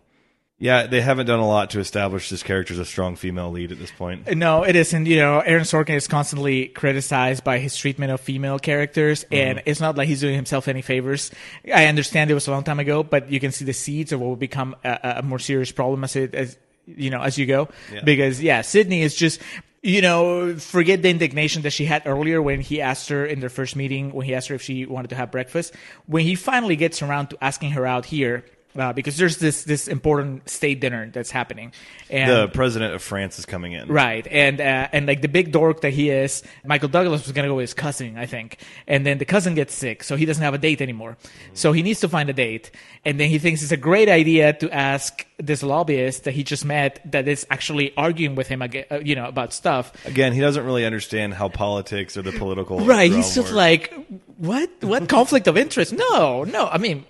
yeah, 0.61 0.87
they 0.87 0.99
haven't 0.99 1.25
done 1.25 1.39
a 1.39 1.47
lot 1.47 1.69
to 1.69 1.79
establish 1.79 2.29
this 2.29 2.43
character 2.43 2.73
as 2.73 2.79
a 2.79 2.85
strong 2.85 3.15
female 3.15 3.49
lead 3.49 3.71
at 3.71 3.79
this 3.79 3.91
point. 3.91 4.27
Uh, 4.27 4.33
no, 4.33 4.63
it 4.63 4.75
isn't. 4.75 5.05
You 5.05 5.15
know, 5.15 5.39
Aaron 5.39 5.63
Sorkin 5.63 5.95
is 5.95 6.05
constantly 6.05 6.67
criticized 6.67 7.45
by 7.45 7.59
his 7.59 7.77
treatment 7.77 8.11
of 8.11 8.19
female 8.19 8.59
characters, 8.59 9.23
mm-hmm. 9.23 9.35
and 9.35 9.61
it's 9.65 9.79
not 9.79 9.97
like 9.97 10.09
he's 10.09 10.19
doing 10.19 10.35
himself 10.35 10.67
any 10.67 10.81
favors. 10.81 11.31
I 11.73 11.85
understand 11.85 12.29
it 12.29 12.33
was 12.33 12.47
a 12.47 12.51
long 12.51 12.65
time 12.65 12.79
ago, 12.79 13.03
but 13.03 13.31
you 13.31 13.39
can 13.39 13.53
see 13.53 13.63
the 13.63 13.73
seeds 13.73 14.11
of 14.11 14.19
what 14.19 14.27
will 14.27 14.35
become 14.35 14.75
a, 14.83 15.15
a 15.17 15.23
more 15.23 15.39
serious 15.39 15.71
problem 15.71 16.03
as 16.03 16.17
it 16.17 16.35
as 16.35 16.57
you 16.85 17.09
know 17.09 17.21
as 17.21 17.37
you 17.37 17.45
go. 17.45 17.69
Yeah. 17.93 18.01
Because 18.03 18.41
yeah, 18.43 18.61
Sydney 18.61 19.01
is 19.01 19.15
just. 19.15 19.41
You 19.81 20.01
know, 20.01 20.57
forget 20.57 21.01
the 21.03 21.09
indignation 21.09 21.61
that 21.61 21.69
she 21.69 21.85
had 21.85 22.03
earlier 22.05 22.41
when 22.41 22.59
he 22.59 22.81
asked 22.81 23.07
her 23.07 23.25
in 23.25 23.39
their 23.39 23.47
first 23.47 23.77
meeting, 23.77 24.11
when 24.11 24.25
he 24.25 24.35
asked 24.35 24.49
her 24.49 24.55
if 24.55 24.61
she 24.61 24.85
wanted 24.85 25.07
to 25.11 25.15
have 25.15 25.31
breakfast. 25.31 25.73
When 26.05 26.25
he 26.25 26.35
finally 26.35 26.75
gets 26.75 27.01
around 27.01 27.27
to 27.27 27.41
asking 27.41 27.71
her 27.71 27.85
out 27.85 28.05
here, 28.05 28.43
uh, 28.77 28.93
because 28.93 29.17
there's 29.17 29.38
this 29.38 29.63
this 29.63 29.88
important 29.88 30.47
state 30.49 30.79
dinner 30.79 31.10
that's 31.12 31.32
happening, 31.32 31.73
and 32.10 32.29
The 32.32 32.47
president 32.49 32.93
of 32.93 33.01
France 33.01 33.39
is 33.39 33.45
coming 33.45 33.73
in. 33.73 33.88
Right, 33.88 34.27
and 34.29 34.62
uh, 34.62 34.88
and 34.91 35.08
like 35.08 35.21
the 35.21 35.27
big 35.27 35.51
dork 35.51 35.82
that 35.82 35.91
he 35.93 36.10
is, 36.10 36.43
Michael 36.65 36.89
Douglas 36.89 37.23
was 37.23 37.32
gonna 37.32 37.47
go 37.47 37.55
with 37.55 37.63
his 37.63 37.73
cousin, 37.73 38.17
I 38.17 38.25
think, 38.25 38.58
and 38.88 39.05
then 39.05 39.17
the 39.17 39.25
cousin 39.25 39.55
gets 39.55 39.73
sick, 39.73 40.03
so 40.03 40.15
he 40.15 40.25
doesn't 40.25 40.43
have 40.43 40.53
a 40.53 40.58
date 40.60 40.82
anymore. 40.82 41.17
So 41.53 41.71
he 41.71 41.82
needs 41.82 41.99
to 42.01 42.10
find 42.10 42.29
a 42.29 42.34
date, 42.34 42.71
and 43.05 43.19
then 43.19 43.29
he 43.29 43.39
thinks 43.39 43.63
it's 43.63 43.71
a 43.71 43.77
great 43.77 44.10
idea 44.10 44.53
to 44.53 44.69
ask 44.71 45.25
this 45.38 45.63
lobbyist 45.63 46.25
that 46.25 46.34
he 46.34 46.43
just 46.43 46.65
met, 46.65 46.99
that 47.12 47.27
is 47.27 47.47
actually 47.49 47.95
arguing 47.95 48.36
with 48.36 48.47
him, 48.49 48.62
aga- 48.62 48.93
uh, 48.93 48.99
you 48.99 49.15
know, 49.15 49.25
about 49.25 49.53
stuff. 49.53 49.93
Again, 50.05 50.34
he 50.34 50.41
doesn't 50.41 50.65
really 50.65 50.86
understand 50.86 51.34
how 51.34 51.47
politics 51.49 52.17
or 52.17 52.21
the 52.23 52.34
political 52.34 52.79
Right, 52.82 53.10
he's 53.12 53.34
just 53.34 53.47
work. 53.49 53.55
like, 53.55 53.93
what? 54.38 54.69
What 54.82 55.08
conflict 55.10 55.47
of 55.47 55.58
interest? 55.58 55.93
No, 55.93 56.43
no. 56.43 56.67
I 56.67 56.77
mean, 56.77 57.05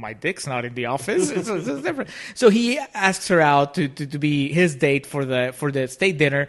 my 0.00 0.12
dick's 0.12 0.46
not 0.46 0.64
in 0.64 0.74
the 0.74 0.86
office. 0.86 1.30
It's, 1.30 1.48
it's, 1.48 1.82
different. 1.82 2.10
So 2.34 2.50
he 2.50 2.78
asks 2.78 3.28
her 3.28 3.40
out 3.40 3.74
to, 3.74 3.88
to, 3.88 4.06
to 4.06 4.18
be 4.18 4.52
his 4.52 4.74
date 4.74 5.06
for 5.06 5.24
the 5.24 5.52
for 5.54 5.70
the 5.70 5.86
state 5.88 6.18
dinner, 6.18 6.48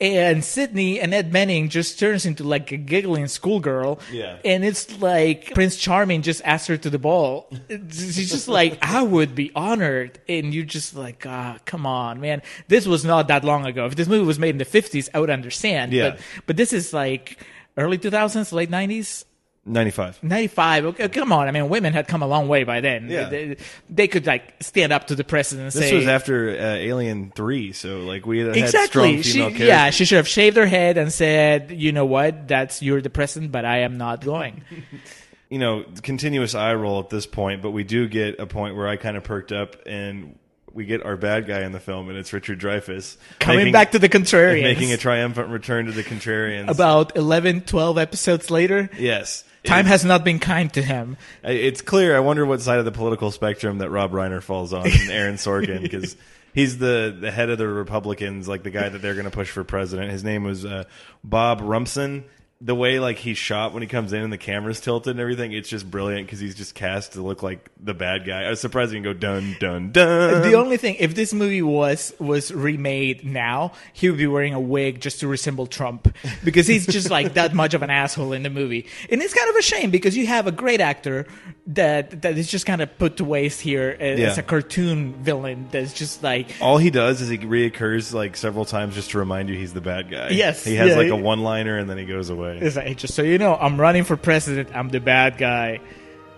and 0.00 0.42
Sydney 0.42 0.98
and 0.98 1.12
Annette 1.12 1.30
Bening 1.30 1.68
just 1.68 1.98
turns 1.98 2.24
into 2.24 2.42
like 2.42 2.72
a 2.72 2.76
giggling 2.76 3.26
schoolgirl. 3.26 4.00
Yeah. 4.10 4.38
and 4.44 4.64
it's 4.64 5.00
like 5.00 5.52
Prince 5.52 5.76
Charming 5.76 6.22
just 6.22 6.40
asked 6.44 6.68
her 6.68 6.76
to 6.78 6.90
the 6.90 6.98
ball. 6.98 7.50
She's 7.68 8.30
just 8.30 8.48
like, 8.48 8.78
I 8.82 9.02
would 9.02 9.34
be 9.34 9.52
honored, 9.54 10.18
and 10.28 10.54
you're 10.54 10.64
just 10.64 10.96
like, 10.96 11.26
ah, 11.26 11.58
come 11.66 11.86
on, 11.86 12.20
man. 12.20 12.40
This 12.68 12.86
was 12.86 13.04
not 13.04 13.28
that 13.28 13.44
long 13.44 13.66
ago. 13.66 13.86
If 13.86 13.96
this 13.96 14.08
movie 14.08 14.24
was 14.24 14.38
made 14.38 14.50
in 14.50 14.58
the 14.58 14.64
'50s, 14.64 15.08
I 15.12 15.20
would 15.20 15.30
understand. 15.30 15.92
Yeah. 15.92 16.10
But 16.10 16.20
but 16.46 16.56
this 16.56 16.72
is 16.72 16.92
like 16.92 17.44
early 17.76 17.98
2000s, 17.98 18.52
late 18.52 18.70
90s. 18.70 19.24
95. 19.66 20.22
95 20.22 20.84
okay, 20.86 21.08
come 21.10 21.32
on 21.32 21.46
i 21.46 21.50
mean 21.50 21.68
women 21.68 21.92
had 21.92 22.08
come 22.08 22.22
a 22.22 22.26
long 22.26 22.48
way 22.48 22.64
by 22.64 22.80
then 22.80 23.08
Yeah. 23.10 23.28
they, 23.28 23.56
they 23.90 24.08
could 24.08 24.26
like 24.26 24.54
stand 24.60 24.90
up 24.92 25.08
to 25.08 25.14
the 25.14 25.22
president 25.22 25.74
and 25.74 25.82
This 25.82 25.90
say 25.90 25.96
was 25.96 26.06
after 26.08 26.48
uh, 26.50 26.54
Alien 26.76 27.30
3, 27.36 27.72
so 27.72 28.00
like 28.00 28.24
we 28.24 28.38
had 28.40 28.56
exactly 28.56 29.20
strong 29.20 29.22
she, 29.22 29.32
female 29.32 29.44
characters. 29.48 29.68
yeah 29.68 29.90
she 29.90 30.04
should 30.06 30.16
have 30.16 30.26
shaved 30.28 30.56
her 30.56 30.66
head 30.66 30.96
and 30.96 31.12
said 31.12 31.70
you 31.72 31.92
know 31.92 32.06
what 32.06 32.48
that's 32.48 32.80
you're 32.82 33.02
the 33.02 33.10
president 33.10 33.52
but 33.52 33.64
i 33.66 33.80
am 33.80 33.98
not 33.98 34.22
going 34.24 34.62
you 35.50 35.58
know, 35.58 35.84
continuous 36.02 36.54
eye 36.54 36.74
roll 36.74 37.00
at 37.00 37.10
this 37.10 37.26
point, 37.26 37.60
but 37.60 37.72
we 37.72 37.82
do 37.82 38.06
get 38.06 38.38
a 38.38 38.46
point 38.46 38.76
where 38.76 38.86
I 38.86 38.94
kind 38.94 39.16
of 39.16 39.24
perked 39.24 39.50
up 39.50 39.74
and 39.84 40.38
we 40.72 40.84
get 40.84 41.04
our 41.04 41.16
bad 41.16 41.48
guy 41.48 41.62
in 41.64 41.72
the 41.72 41.80
film, 41.80 42.08
and 42.08 42.16
it's 42.16 42.32
Richard 42.32 42.60
Dreyfuss. 42.60 43.16
coming 43.40 43.58
making- 43.58 43.72
back 43.72 43.90
to 43.90 43.98
the 43.98 44.08
contrarians 44.08 44.62
Making 44.62 44.92
a 44.92 44.96
triumphant 44.96 45.48
return 45.48 45.86
to 45.86 45.90
the 45.92 46.04
Contrarians. 46.04 46.68
about 46.68 47.16
11 47.16 47.62
12 47.62 47.98
episodes 47.98 48.48
later 48.48 48.90
Yes. 48.96 49.42
Time 49.64 49.86
has 49.86 50.04
not 50.04 50.24
been 50.24 50.38
kind 50.38 50.72
to 50.72 50.82
him 50.82 51.16
It's 51.42 51.82
clear. 51.82 52.16
I 52.16 52.20
wonder 52.20 52.46
what 52.46 52.60
side 52.60 52.78
of 52.78 52.84
the 52.84 52.92
political 52.92 53.30
spectrum 53.30 53.78
that 53.78 53.90
Rob 53.90 54.12
Reiner 54.12 54.42
falls 54.42 54.72
on, 54.72 54.86
and 54.86 55.10
Aaron 55.10 55.34
Sorkin, 55.36 55.82
because 55.82 56.16
he's 56.54 56.78
the 56.78 57.16
the 57.18 57.30
head 57.30 57.50
of 57.50 57.58
the 57.58 57.68
Republicans, 57.68 58.48
like 58.48 58.62
the 58.62 58.70
guy 58.70 58.88
that 58.88 59.00
they're 59.02 59.14
going 59.14 59.24
to 59.24 59.30
push 59.30 59.50
for 59.50 59.64
president. 59.64 60.10
His 60.10 60.24
name 60.24 60.44
was 60.44 60.64
uh, 60.64 60.84
Bob 61.22 61.60
Rumson, 61.60 62.24
the 62.62 62.74
way 62.74 63.00
like 63.00 63.16
he's 63.16 63.38
shot 63.38 63.72
when 63.72 63.82
he 63.82 63.86
comes 63.88 64.12
in 64.12 64.20
and 64.22 64.30
the 64.30 64.36
camera's 64.36 64.80
tilted 64.80 65.12
and 65.12 65.20
everything, 65.20 65.52
it's 65.52 65.68
just 65.68 65.90
brilliant 65.90 66.26
because 66.26 66.40
he's 66.40 66.54
just 66.54 66.74
cast 66.74 67.14
to 67.14 67.22
look 67.22 67.42
like 67.42 67.70
the 67.82 67.94
bad 67.94 68.26
guy. 68.26 68.42
I 68.42 68.50
was 68.50 68.60
surprised 68.60 68.92
he 68.92 68.96
can 68.96 69.02
go 69.02 69.14
dun 69.14 69.56
dun 69.58 69.92
dun. 69.92 70.42
the 70.42 70.52
only 70.54 70.76
thing, 70.76 70.96
if 70.98 71.14
this 71.14 71.32
movie 71.32 71.62
was 71.62 72.12
was 72.18 72.52
remade 72.52 73.24
now, 73.24 73.72
he 73.94 74.10
would 74.10 74.18
be 74.18 74.26
wearing 74.26 74.52
a 74.52 74.60
wig 74.60 75.00
just 75.00 75.20
to 75.20 75.26
resemble 75.28 75.66
Trump 75.66 76.14
because 76.44 76.66
he's 76.66 76.86
just 76.86 77.08
like 77.08 77.32
that 77.34 77.54
much 77.54 77.72
of 77.72 77.82
an 77.82 77.88
asshole 77.88 78.34
in 78.34 78.42
the 78.42 78.50
movie, 78.50 78.86
and 79.08 79.22
it's 79.22 79.32
kind 79.32 79.48
of 79.48 79.56
a 79.56 79.62
shame 79.62 79.90
because 79.90 80.14
you 80.14 80.26
have 80.26 80.46
a 80.46 80.52
great 80.52 80.82
actor 80.82 81.26
that 81.68 82.22
that 82.22 82.36
is 82.36 82.50
just 82.50 82.66
kind 82.66 82.82
of 82.82 82.98
put 82.98 83.16
to 83.18 83.24
waste 83.24 83.60
here 83.62 83.96
as, 83.98 84.18
Yeah. 84.18 84.34
a 84.38 84.42
cartoon 84.42 85.14
villain 85.22 85.68
that's 85.70 85.92
just 85.94 86.22
like 86.22 86.50
All 86.60 86.76
he 86.78 86.90
does 86.90 87.20
is 87.22 87.28
he 87.30 87.38
reoccurs 87.38 88.12
like 88.12 88.36
several 88.36 88.64
times 88.64 88.94
just 88.96 89.10
to 89.12 89.18
remind 89.18 89.48
you 89.48 89.56
he's 89.56 89.72
the 89.72 89.80
bad 89.80 90.10
guy. 90.10 90.28
Yes, 90.30 90.62
he 90.64 90.74
has 90.76 90.90
yeah, 90.90 90.96
like 90.96 91.08
a 91.08 91.16
one 91.16 91.40
liner 91.42 91.78
and 91.78 91.88
then 91.88 91.96
he 91.96 92.04
goes 92.04 92.28
away. 92.28 92.49
It's 92.58 92.76
like 92.76 92.96
just 92.96 93.14
so 93.14 93.22
you 93.22 93.38
know, 93.38 93.56
I'm 93.56 93.80
running 93.80 94.04
for 94.04 94.16
president. 94.16 94.74
I'm 94.74 94.88
the 94.88 95.00
bad 95.00 95.38
guy. 95.38 95.80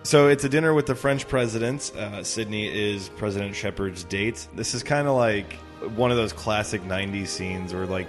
So 0.05 0.29
it's 0.29 0.43
a 0.43 0.49
dinner 0.49 0.75
with 0.75 0.87
the 0.87 0.95
French 0.95 1.29
president. 1.29 1.93
Uh, 1.97 2.25
Sydney 2.25 2.67
is 2.67 3.09
President 3.11 3.55
Shepard's 3.55 4.05
date. 4.05 4.49
This 4.55 4.75
is 4.75 4.83
kind 4.83 5.07
of 5.07 5.17
like 5.17 5.53
one 5.95 6.11
of 6.11 6.17
those 6.17 6.33
classic 6.33 6.83
'90s 6.83 7.29
scenes 7.29 7.73
where 7.73 7.87
like 7.87 8.09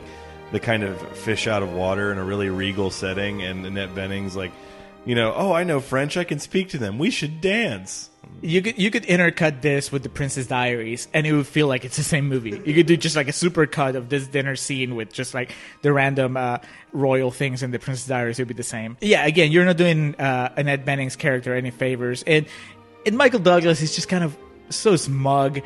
the 0.51 0.59
kind 0.59 0.83
of 0.83 0.99
fish 1.17 1.47
out 1.47 1.63
of 1.63 1.71
water 1.73 2.11
in 2.11 2.17
a 2.17 2.23
really 2.23 2.49
regal 2.49 2.89
setting, 2.91 3.43
and 3.43 3.65
Annette 3.65 3.93
Bening's 3.93 4.35
like, 4.35 4.51
you 5.05 5.15
know, 5.15 5.33
oh, 5.35 5.51
I 5.51 5.63
know 5.63 5.79
French. 5.79 6.17
I 6.17 6.23
can 6.23 6.39
speak 6.39 6.69
to 6.69 6.77
them. 6.77 6.97
We 6.97 7.09
should 7.09 7.41
dance. 7.41 8.09
You 8.41 8.61
could 8.61 8.77
you 8.77 8.91
could 8.91 9.03
intercut 9.03 9.61
this 9.61 9.91
with 9.91 10.03
the 10.03 10.09
Princess 10.09 10.47
Diaries, 10.47 11.07
and 11.13 11.25
it 11.25 11.33
would 11.33 11.47
feel 11.47 11.67
like 11.67 11.85
it's 11.85 11.97
the 11.97 12.03
same 12.03 12.27
movie. 12.27 12.61
You 12.65 12.73
could 12.73 12.87
do 12.87 12.97
just 12.97 13.15
like 13.15 13.27
a 13.27 13.33
super 13.33 13.65
cut 13.65 13.95
of 13.95 14.09
this 14.09 14.27
dinner 14.27 14.55
scene 14.55 14.95
with 14.95 15.13
just 15.13 15.33
like 15.33 15.53
the 15.81 15.93
random 15.93 16.35
uh, 16.35 16.57
royal 16.91 17.31
things 17.31 17.63
in 17.63 17.71
the 17.71 17.79
Princess 17.79 18.07
Diaries. 18.07 18.39
It 18.39 18.43
would 18.43 18.49
be 18.49 18.53
the 18.53 18.63
same. 18.63 18.97
Yeah, 19.01 19.25
again, 19.25 19.51
you're 19.51 19.65
not 19.65 19.77
doing 19.77 20.15
uh, 20.15 20.53
Annette 20.57 20.83
Bening's 20.83 21.15
character 21.15 21.55
any 21.55 21.71
favors, 21.71 22.23
and 22.23 22.45
and 23.05 23.17
Michael 23.17 23.39
Douglas 23.39 23.81
is 23.81 23.95
just 23.95 24.09
kind 24.09 24.23
of 24.23 24.35
so 24.75 24.95
smug. 24.95 25.61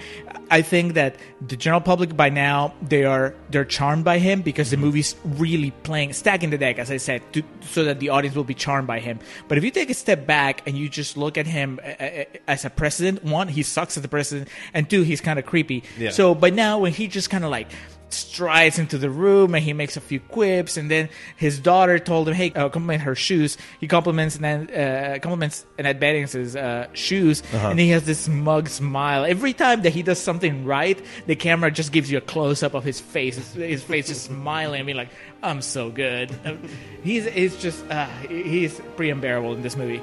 I 0.50 0.62
think 0.62 0.93
that 0.93 1.15
the 1.46 1.58
general 1.58 1.82
public 1.82 2.15
by 2.15 2.30
now 2.30 2.74
they 2.82 3.04
are 3.04 3.34
they're 3.50 3.65
charmed 3.65 4.06
by 4.06 4.20
him 4.20 4.41
because 4.41 4.72
the 4.72 4.78
movie's 4.78 5.15
really 5.24 5.72
playing 5.84 6.13
stacking 6.13 6.50
the 6.50 6.58
deck, 6.58 6.80
as 6.80 6.91
I 6.91 6.98
said, 6.98 7.22
to, 7.34 7.43
so 7.62 7.84
that 7.84 8.00
the 8.00 8.10
audience 8.10 8.36
will 8.36 8.43
be 8.43 8.54
charmed 8.54 8.88
by 8.88 9.00
him. 9.00 9.20
But 9.48 9.58
if 9.58 9.63
you 9.63 9.72
take 9.72 9.89
a 9.89 9.93
step 9.93 10.26
back 10.26 10.67
and 10.67 10.78
you 10.78 10.89
just 10.89 11.17
look 11.17 11.38
at 11.38 11.48
him 11.48 11.80
uh, 11.84 12.04
uh, 12.04 12.24
as 12.48 12.65
a 12.65 12.70
president, 12.70 13.24
one, 13.24 13.48
he 13.48 13.63
sucks 13.63 13.98
as 13.98 14.04
a 14.04 14.08
president, 14.08 14.50
and 14.74 14.89
two, 14.89 15.04
he's 15.04 15.22
kind 15.22 15.39
of 15.39 15.46
creepy. 15.46 15.84
Yeah. 15.98 16.12
So 16.12 16.36
by 16.36 16.50
now, 16.50 16.80
when 16.80 16.93
he 16.93 17.08
just 17.08 17.30
kind 17.30 17.43
of 17.43 17.52
like 17.52 17.67
strides 18.10 18.80
into 18.80 18.98
the 18.98 19.10
room 19.10 19.56
and 19.56 19.63
he 19.63 19.74
makes 19.74 19.98
a 19.98 20.02
few 20.02 20.20
quips. 20.20 20.78
And 20.78 20.89
then 20.89 21.10
his 21.36 21.60
daughter 21.60 22.00
told 22.00 22.28
him 22.28 22.36
hey 22.36 22.52
uh, 22.52 22.70
compliment 22.70 23.04
her 23.04 23.15
shoes. 23.15 23.58
He 23.80 23.88
compliments 23.88 24.36
and 24.36 24.43
then 24.43 24.70
uh, 24.70 25.20
compliments 25.20 25.65
Annette 25.78 26.00
Bening's 26.00 26.36
uh, 26.56 26.88
shoes. 26.93 27.43
And 27.54 27.80
he 27.80 27.89
has 27.89 28.06
this 28.06 28.22
smug 28.22 28.70
smile. 28.70 29.26
Every 29.26 29.54
time 29.54 29.82
that 29.84 29.91
he 29.91 30.04
does 30.04 30.20
something 30.20 30.65
right 30.65 31.02
the 31.26 31.36
camera 31.36 31.72
just 31.72 31.91
gives 31.91 32.12
you 32.12 32.17
a 32.17 32.22
close-up 32.22 32.74
of 32.74 32.84
his 32.84 33.00
face. 33.00 33.36
His, 33.36 33.54
his 33.54 33.84
face 33.84 34.08
just 34.08 34.26
smiling 34.26 34.82
and 34.82 34.86
being 34.86 34.98
like 34.98 35.10
I'm 35.43 35.62
so 35.62 35.89
good. 35.89 36.32
He's 37.04 37.26
he's 37.26 37.56
just 37.58 37.86
uh, 37.89 38.08
he's 38.28 38.82
pretty 38.96 39.12
unbearable 39.12 39.54
in 39.54 39.62
this 39.62 39.78
movie. 39.78 40.02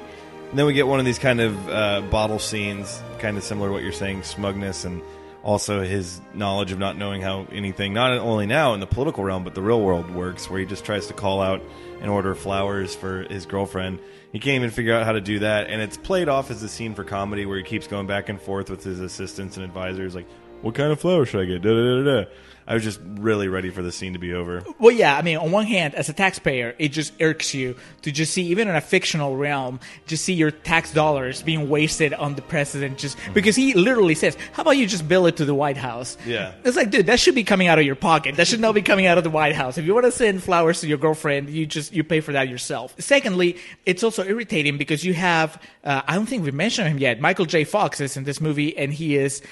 And 0.49 0.59
then 0.59 0.65
we 0.65 0.73
get 0.73 0.87
one 0.87 0.99
of 0.99 1.05
these 1.05 1.19
kind 1.19 1.41
of 1.41 1.69
uh, 1.69 2.01
bottle 2.09 2.39
scenes, 2.39 3.01
kind 3.19 3.37
of 3.37 3.43
similar 3.43 3.67
to 3.67 3.73
what 3.73 3.83
you're 3.83 3.91
saying, 3.91 4.23
smugness, 4.23 4.85
and 4.85 5.01
also 5.45 5.83
his 5.83 6.19
knowledge 6.33 6.71
of 6.71 6.79
not 6.79 6.97
knowing 6.97 7.21
how 7.21 7.45
anything, 7.51 7.93
not 7.93 8.11
only 8.17 8.47
now 8.47 8.73
in 8.73 8.79
the 8.79 8.87
political 8.87 9.23
realm, 9.23 9.43
but 9.43 9.53
the 9.53 9.61
real 9.61 9.79
world 9.79 10.09
works, 10.09 10.49
where 10.49 10.59
he 10.59 10.65
just 10.65 10.83
tries 10.83 11.05
to 11.05 11.13
call 11.13 11.39
out 11.39 11.61
and 12.01 12.09
order 12.09 12.33
flowers 12.33 12.95
for 12.95 13.21
his 13.29 13.45
girlfriend. 13.45 13.99
He 14.31 14.39
can't 14.39 14.55
even 14.55 14.71
figure 14.71 14.95
out 14.95 15.05
how 15.05 15.11
to 15.11 15.21
do 15.21 15.39
that, 15.39 15.69
and 15.69 15.81
it's 15.81 15.97
played 15.97 16.27
off 16.29 16.49
as 16.49 16.63
a 16.63 16.67
scene 16.67 16.95
for 16.95 17.03
comedy 17.03 17.45
where 17.45 17.57
he 17.57 17.63
keeps 17.63 17.85
going 17.85 18.07
back 18.07 18.27
and 18.27 18.41
forth 18.41 18.71
with 18.71 18.83
his 18.83 18.99
assistants 18.99 19.55
and 19.55 19.63
advisors, 19.63 20.15
like, 20.15 20.25
"What 20.65 20.73
kind 20.73 20.91
of 20.91 20.99
flower 20.99 21.25
should 21.25 21.41
I 21.41 21.45
get?" 21.45 21.61
Da, 21.61 21.69
da, 21.69 22.03
da, 22.03 22.23
da. 22.23 22.29
I 22.67 22.73
was 22.73 22.83
just 22.83 22.99
really 23.03 23.47
ready 23.47 23.69
for 23.69 23.83
the 23.83 23.91
scene 23.91 24.13
to 24.13 24.19
be 24.19 24.33
over. 24.33 24.63
Well, 24.79 24.93
yeah, 24.93 25.15
I 25.15 25.21
mean, 25.21 25.37
on 25.37 25.51
one 25.51 25.67
hand, 25.67 25.93
as 25.93 26.09
a 26.09 26.13
taxpayer, 26.13 26.73
it 26.79 26.89
just 26.89 27.13
irks 27.21 27.53
you 27.53 27.75
to 28.01 28.11
just 28.11 28.33
see, 28.33 28.47
even 28.47 28.67
in 28.67 28.75
a 28.75 28.81
fictional 28.81 29.37
realm, 29.37 29.79
just 30.07 30.25
see 30.25 30.33
your 30.33 30.49
tax 30.49 30.91
dollars 30.91 31.43
being 31.43 31.69
wasted 31.69 32.11
on 32.13 32.33
the 32.33 32.41
president 32.41 32.97
just 32.97 33.17
because 33.35 33.55
he 33.55 33.75
literally 33.75 34.15
says, 34.15 34.35
How 34.53 34.63
about 34.63 34.77
you 34.77 34.87
just 34.87 35.07
bill 35.07 35.27
it 35.27 35.37
to 35.37 35.45
the 35.45 35.53
White 35.53 35.77
House? 35.77 36.17
Yeah. 36.25 36.53
It's 36.63 36.75
like, 36.75 36.89
dude, 36.89 37.05
that 37.05 37.19
should 37.19 37.35
be 37.35 37.43
coming 37.43 37.67
out 37.67 37.77
of 37.77 37.85
your 37.85 37.95
pocket. 37.95 38.35
That 38.37 38.47
should 38.47 38.59
not 38.59 38.73
be 38.73 38.81
coming 38.81 39.05
out 39.05 39.19
of 39.19 39.23
the 39.23 39.29
White 39.29 39.53
House. 39.53 39.77
If 39.77 39.85
you 39.85 39.93
want 39.93 40.05
to 40.05 40.11
send 40.11 40.41
flowers 40.41 40.81
to 40.81 40.87
your 40.87 40.97
girlfriend, 40.97 41.51
you 41.51 41.67
just, 41.67 41.93
you 41.93 42.03
pay 42.03 42.19
for 42.19 42.31
that 42.31 42.49
yourself. 42.49 42.95
Secondly, 42.97 43.57
it's 43.85 44.03
also 44.03 44.23
irritating 44.23 44.79
because 44.79 45.03
you 45.03 45.13
have, 45.13 45.61
uh, 45.83 46.01
I 46.07 46.15
don't 46.15 46.25
think 46.25 46.43
we 46.43 46.49
mentioned 46.49 46.87
him 46.87 46.97
yet, 46.97 47.21
Michael 47.21 47.45
J. 47.45 47.63
Fox 47.63 48.01
is 48.01 48.17
in 48.17 48.23
this 48.23 48.41
movie 48.41 48.75
and 48.75 48.91
he 48.91 49.17
is, 49.17 49.43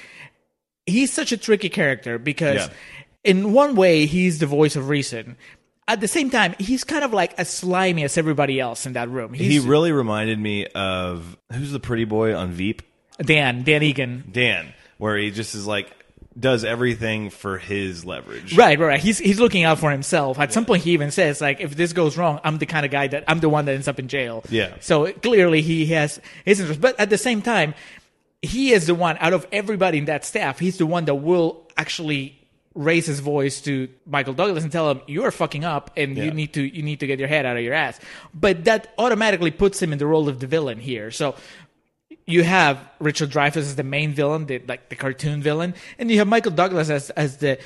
he's 0.86 1.12
such 1.12 1.32
a 1.32 1.38
tricky 1.38 1.70
character 1.70 2.18
because 2.20 2.58
Yeah. 2.58 2.68
in 3.24 3.54
one 3.54 3.76
way 3.76 4.06
he's 4.06 4.40
the 4.40 4.46
voice 4.46 4.76
of 4.76 4.90
reason 4.90 5.38
at 5.88 6.00
the 6.02 6.08
same 6.08 6.30
time 6.30 6.56
he's 6.60 6.84
kind 6.84 7.04
of 7.04 7.14
like 7.14 7.34
as 7.38 7.50
slimy 7.50 8.04
as 8.04 8.18
everybody 8.18 8.60
else 8.60 8.86
in 8.86 8.94
that 8.94 9.10
room 9.10 9.34
He 9.34 9.60
really 9.60 9.92
reminded 9.92 10.40
me 10.40 10.66
of 10.68 11.38
who's 11.52 11.72
the 11.72 11.80
pretty 11.80 12.06
boy 12.06 12.36
on 12.36 12.52
Veep? 12.52 12.82
dan 13.22 13.64
dan 13.64 13.84
egan 13.84 14.24
Dan, 14.32 14.74
where 14.98 15.18
he 15.18 15.30
just 15.32 15.54
is 15.56 15.68
like 15.68 15.88
does 16.38 16.64
everything 16.66 17.30
for 17.30 17.60
his 17.60 18.04
leverage. 18.06 18.58
Right, 18.58 18.80
right, 18.80 18.88
right. 18.88 19.00
He's 19.00 19.20
he's 19.20 19.40
looking 19.40 19.66
out 19.66 19.78
for 19.78 19.92
himself. 19.92 20.40
At 20.40 20.52
some 20.52 20.66
point, 20.66 20.82
he 20.82 20.94
even 20.94 21.12
says, 21.12 21.40
like, 21.40 21.62
if 21.62 21.76
this 21.76 21.94
goes 21.94 22.18
wrong, 22.18 22.40
I'm 22.44 22.58
the 22.58 22.66
kind 22.66 22.88
of 22.88 22.92
guy 22.92 23.06
that 23.06 23.26
I'm 23.28 23.40
the 23.40 23.50
one 23.50 23.66
that 23.66 23.74
ends 23.76 23.88
up 23.88 24.00
in 24.00 24.08
jail. 24.08 24.44
Yeah. 24.50 24.74
So 24.80 25.12
clearly, 25.14 25.62
he 25.62 25.86
has 25.94 26.20
his 26.44 26.60
interest. 26.60 26.82
But 26.82 27.00
at 27.00 27.12
the 27.12 27.20
same 27.20 27.44
time, 27.44 27.76
he 28.44 28.72
is 28.74 28.86
the 28.88 28.94
one 28.96 29.18
out 29.20 29.34
of 29.34 29.48
everybody 29.52 29.98
in 29.98 30.06
that 30.06 30.26
staff. 30.26 30.60
He's 30.60 30.78
the 30.78 30.86
one 30.86 31.06
that 31.06 31.16
will 31.16 31.68
actually 31.78 32.38
raise 32.76 33.06
his 33.06 33.20
voice 33.20 33.62
to 33.62 33.88
Michael 34.06 34.34
Douglas 34.34 34.64
and 34.64 34.72
tell 34.72 34.90
him 34.92 35.02
you 35.08 35.24
are 35.24 35.32
fucking 35.32 35.64
up 35.64 35.92
and 35.96 36.18
Yeah. 36.18 36.26
you 36.26 36.32
need 36.32 36.54
to 36.54 36.62
you 36.62 36.82
need 36.84 37.00
to 37.02 37.08
get 37.08 37.20
your 37.20 37.28
head 37.28 37.46
out 37.46 37.56
of 37.58 37.64
your 37.64 37.74
ass. 37.74 38.00
But 38.34 38.66
that 38.66 38.94
automatically 38.98 39.52
puts 39.52 39.82
him 39.82 39.94
in 39.94 40.00
the 40.00 40.08
role 40.08 40.28
of 40.28 40.40
the 40.40 40.48
villain 40.48 40.80
here. 40.80 41.10
So 41.12 41.36
you 42.26 42.44
have 42.44 42.80
Richard 43.00 43.30
Dreyfuss 43.32 43.58
as 43.58 43.76
the 43.76 43.84
main 43.84 44.14
villain, 44.14 44.46
the, 44.46 44.60
like 44.68 44.90
the 44.90 44.96
cartoon 44.96 45.42
villain, 45.42 45.74
and 46.00 46.10
you 46.10 46.18
have 46.20 46.28
Michael 46.28 46.52
Douglas 46.52 46.90
as 46.90 47.10
as 47.12 47.38
the 47.38 47.60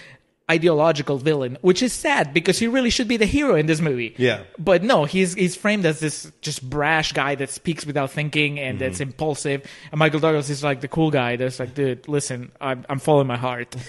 ideological 0.50 1.18
villain, 1.18 1.58
which 1.62 1.82
is 1.82 1.92
sad 1.94 2.34
because 2.34 2.58
he 2.58 2.68
really 2.68 2.90
should 2.90 3.08
be 3.08 3.18
the 3.18 3.26
hero 3.26 3.56
in 3.56 3.66
this 3.66 3.82
movie. 3.82 4.16
Yeah. 4.18 4.44
But 4.58 4.84
no, 4.84 5.06
he's 5.06 5.34
he's 5.34 5.56
framed 5.56 5.86
as 5.86 6.00
this 6.00 6.32
just 6.42 6.68
brash 6.68 7.12
guy 7.12 7.36
that 7.36 7.50
speaks 7.50 7.86
without 7.86 8.12
thinking 8.12 8.60
and 8.60 8.78
mm-hmm. 8.78 8.86
that's 8.86 9.00
impulsive. 9.00 9.66
And 9.92 10.00
Michael 10.00 10.20
Douglas 10.20 10.50
is 10.50 10.64
like 10.64 10.82
the 10.82 10.88
cool 10.88 11.12
guy 11.12 11.36
that's 11.36 11.60
like, 11.60 11.74
dude, 11.74 12.08
listen, 12.08 12.52
I'm 12.62 12.86
I'm 12.90 13.00
following 13.00 13.28
my 13.28 13.38
heart. 13.38 13.76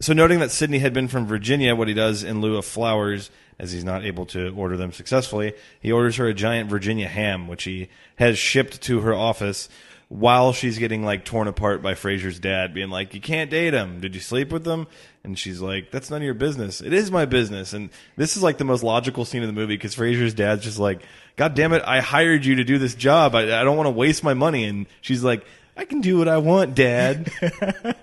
So, 0.00 0.12
noting 0.12 0.38
that 0.38 0.52
Sidney 0.52 0.78
had 0.78 0.92
been 0.92 1.08
from 1.08 1.26
Virginia, 1.26 1.74
what 1.74 1.88
he 1.88 1.94
does 1.94 2.22
in 2.22 2.40
lieu 2.40 2.56
of 2.56 2.64
flowers, 2.64 3.30
as 3.58 3.72
he's 3.72 3.82
not 3.82 4.04
able 4.04 4.26
to 4.26 4.54
order 4.56 4.76
them 4.76 4.92
successfully, 4.92 5.54
he 5.80 5.90
orders 5.90 6.16
her 6.16 6.28
a 6.28 6.34
giant 6.34 6.70
Virginia 6.70 7.08
ham, 7.08 7.48
which 7.48 7.64
he 7.64 7.88
has 8.14 8.38
shipped 8.38 8.80
to 8.82 9.00
her 9.00 9.12
office 9.12 9.68
while 10.08 10.52
she's 10.52 10.78
getting 10.78 11.04
like 11.04 11.24
torn 11.24 11.48
apart 11.48 11.82
by 11.82 11.94
Frasier's 11.94 12.38
dad, 12.38 12.72
being 12.72 12.90
like, 12.90 13.14
"You 13.14 13.20
can't 13.20 13.50
date 13.50 13.74
him. 13.74 14.00
Did 14.00 14.14
you 14.14 14.20
sleep 14.20 14.50
with 14.50 14.66
him?" 14.66 14.86
And 15.22 15.38
she's 15.38 15.60
like, 15.60 15.90
"That's 15.90 16.10
none 16.10 16.22
of 16.22 16.24
your 16.24 16.34
business. 16.34 16.80
It 16.80 16.92
is 16.92 17.10
my 17.10 17.26
business." 17.26 17.72
And 17.72 17.90
this 18.16 18.36
is 18.36 18.42
like 18.42 18.58
the 18.58 18.64
most 18.64 18.82
logical 18.82 19.24
scene 19.24 19.42
of 19.42 19.48
the 19.48 19.52
movie 19.52 19.76
because 19.76 19.94
Frasier's 19.94 20.34
dad's 20.34 20.64
just 20.64 20.78
like, 20.78 21.02
"God 21.36 21.54
damn 21.54 21.72
it, 21.72 21.82
I 21.86 22.00
hired 22.00 22.44
you 22.44 22.56
to 22.56 22.64
do 22.64 22.78
this 22.78 22.94
job. 22.94 23.34
I, 23.34 23.60
I 23.60 23.64
don't 23.64 23.76
want 23.76 23.86
to 23.86 23.92
waste 23.92 24.24
my 24.24 24.34
money." 24.34 24.64
And 24.64 24.86
she's 25.02 25.22
like, 25.22 25.44
"I 25.76 25.84
can 25.84 26.00
do 26.00 26.18
what 26.18 26.28
I 26.28 26.38
want, 26.38 26.74
Dad." 26.74 27.30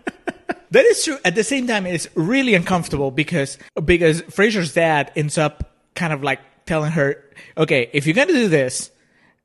That 0.71 0.83
is 0.87 1.05
true. 1.05 1.17
At 1.23 1.35
the 1.35 1.43
same 1.45 1.67
time, 1.67 1.85
it's 1.85 2.09
really 2.15 2.53
uncomfortable 2.53 3.09
because 3.09 3.57
because 3.81 4.23
Frasier's 4.23 4.73
dad 4.73 5.09
ends 5.15 5.37
up 5.37 5.71
kind 5.95 6.11
of 6.11 6.21
like 6.21 6.41
telling 6.65 6.91
her, 6.91 7.23
"Okay, 7.57 7.89
if 7.93 8.05
you're 8.05 8.13
gonna 8.13 8.33
do 8.33 8.49
this, 8.49 8.91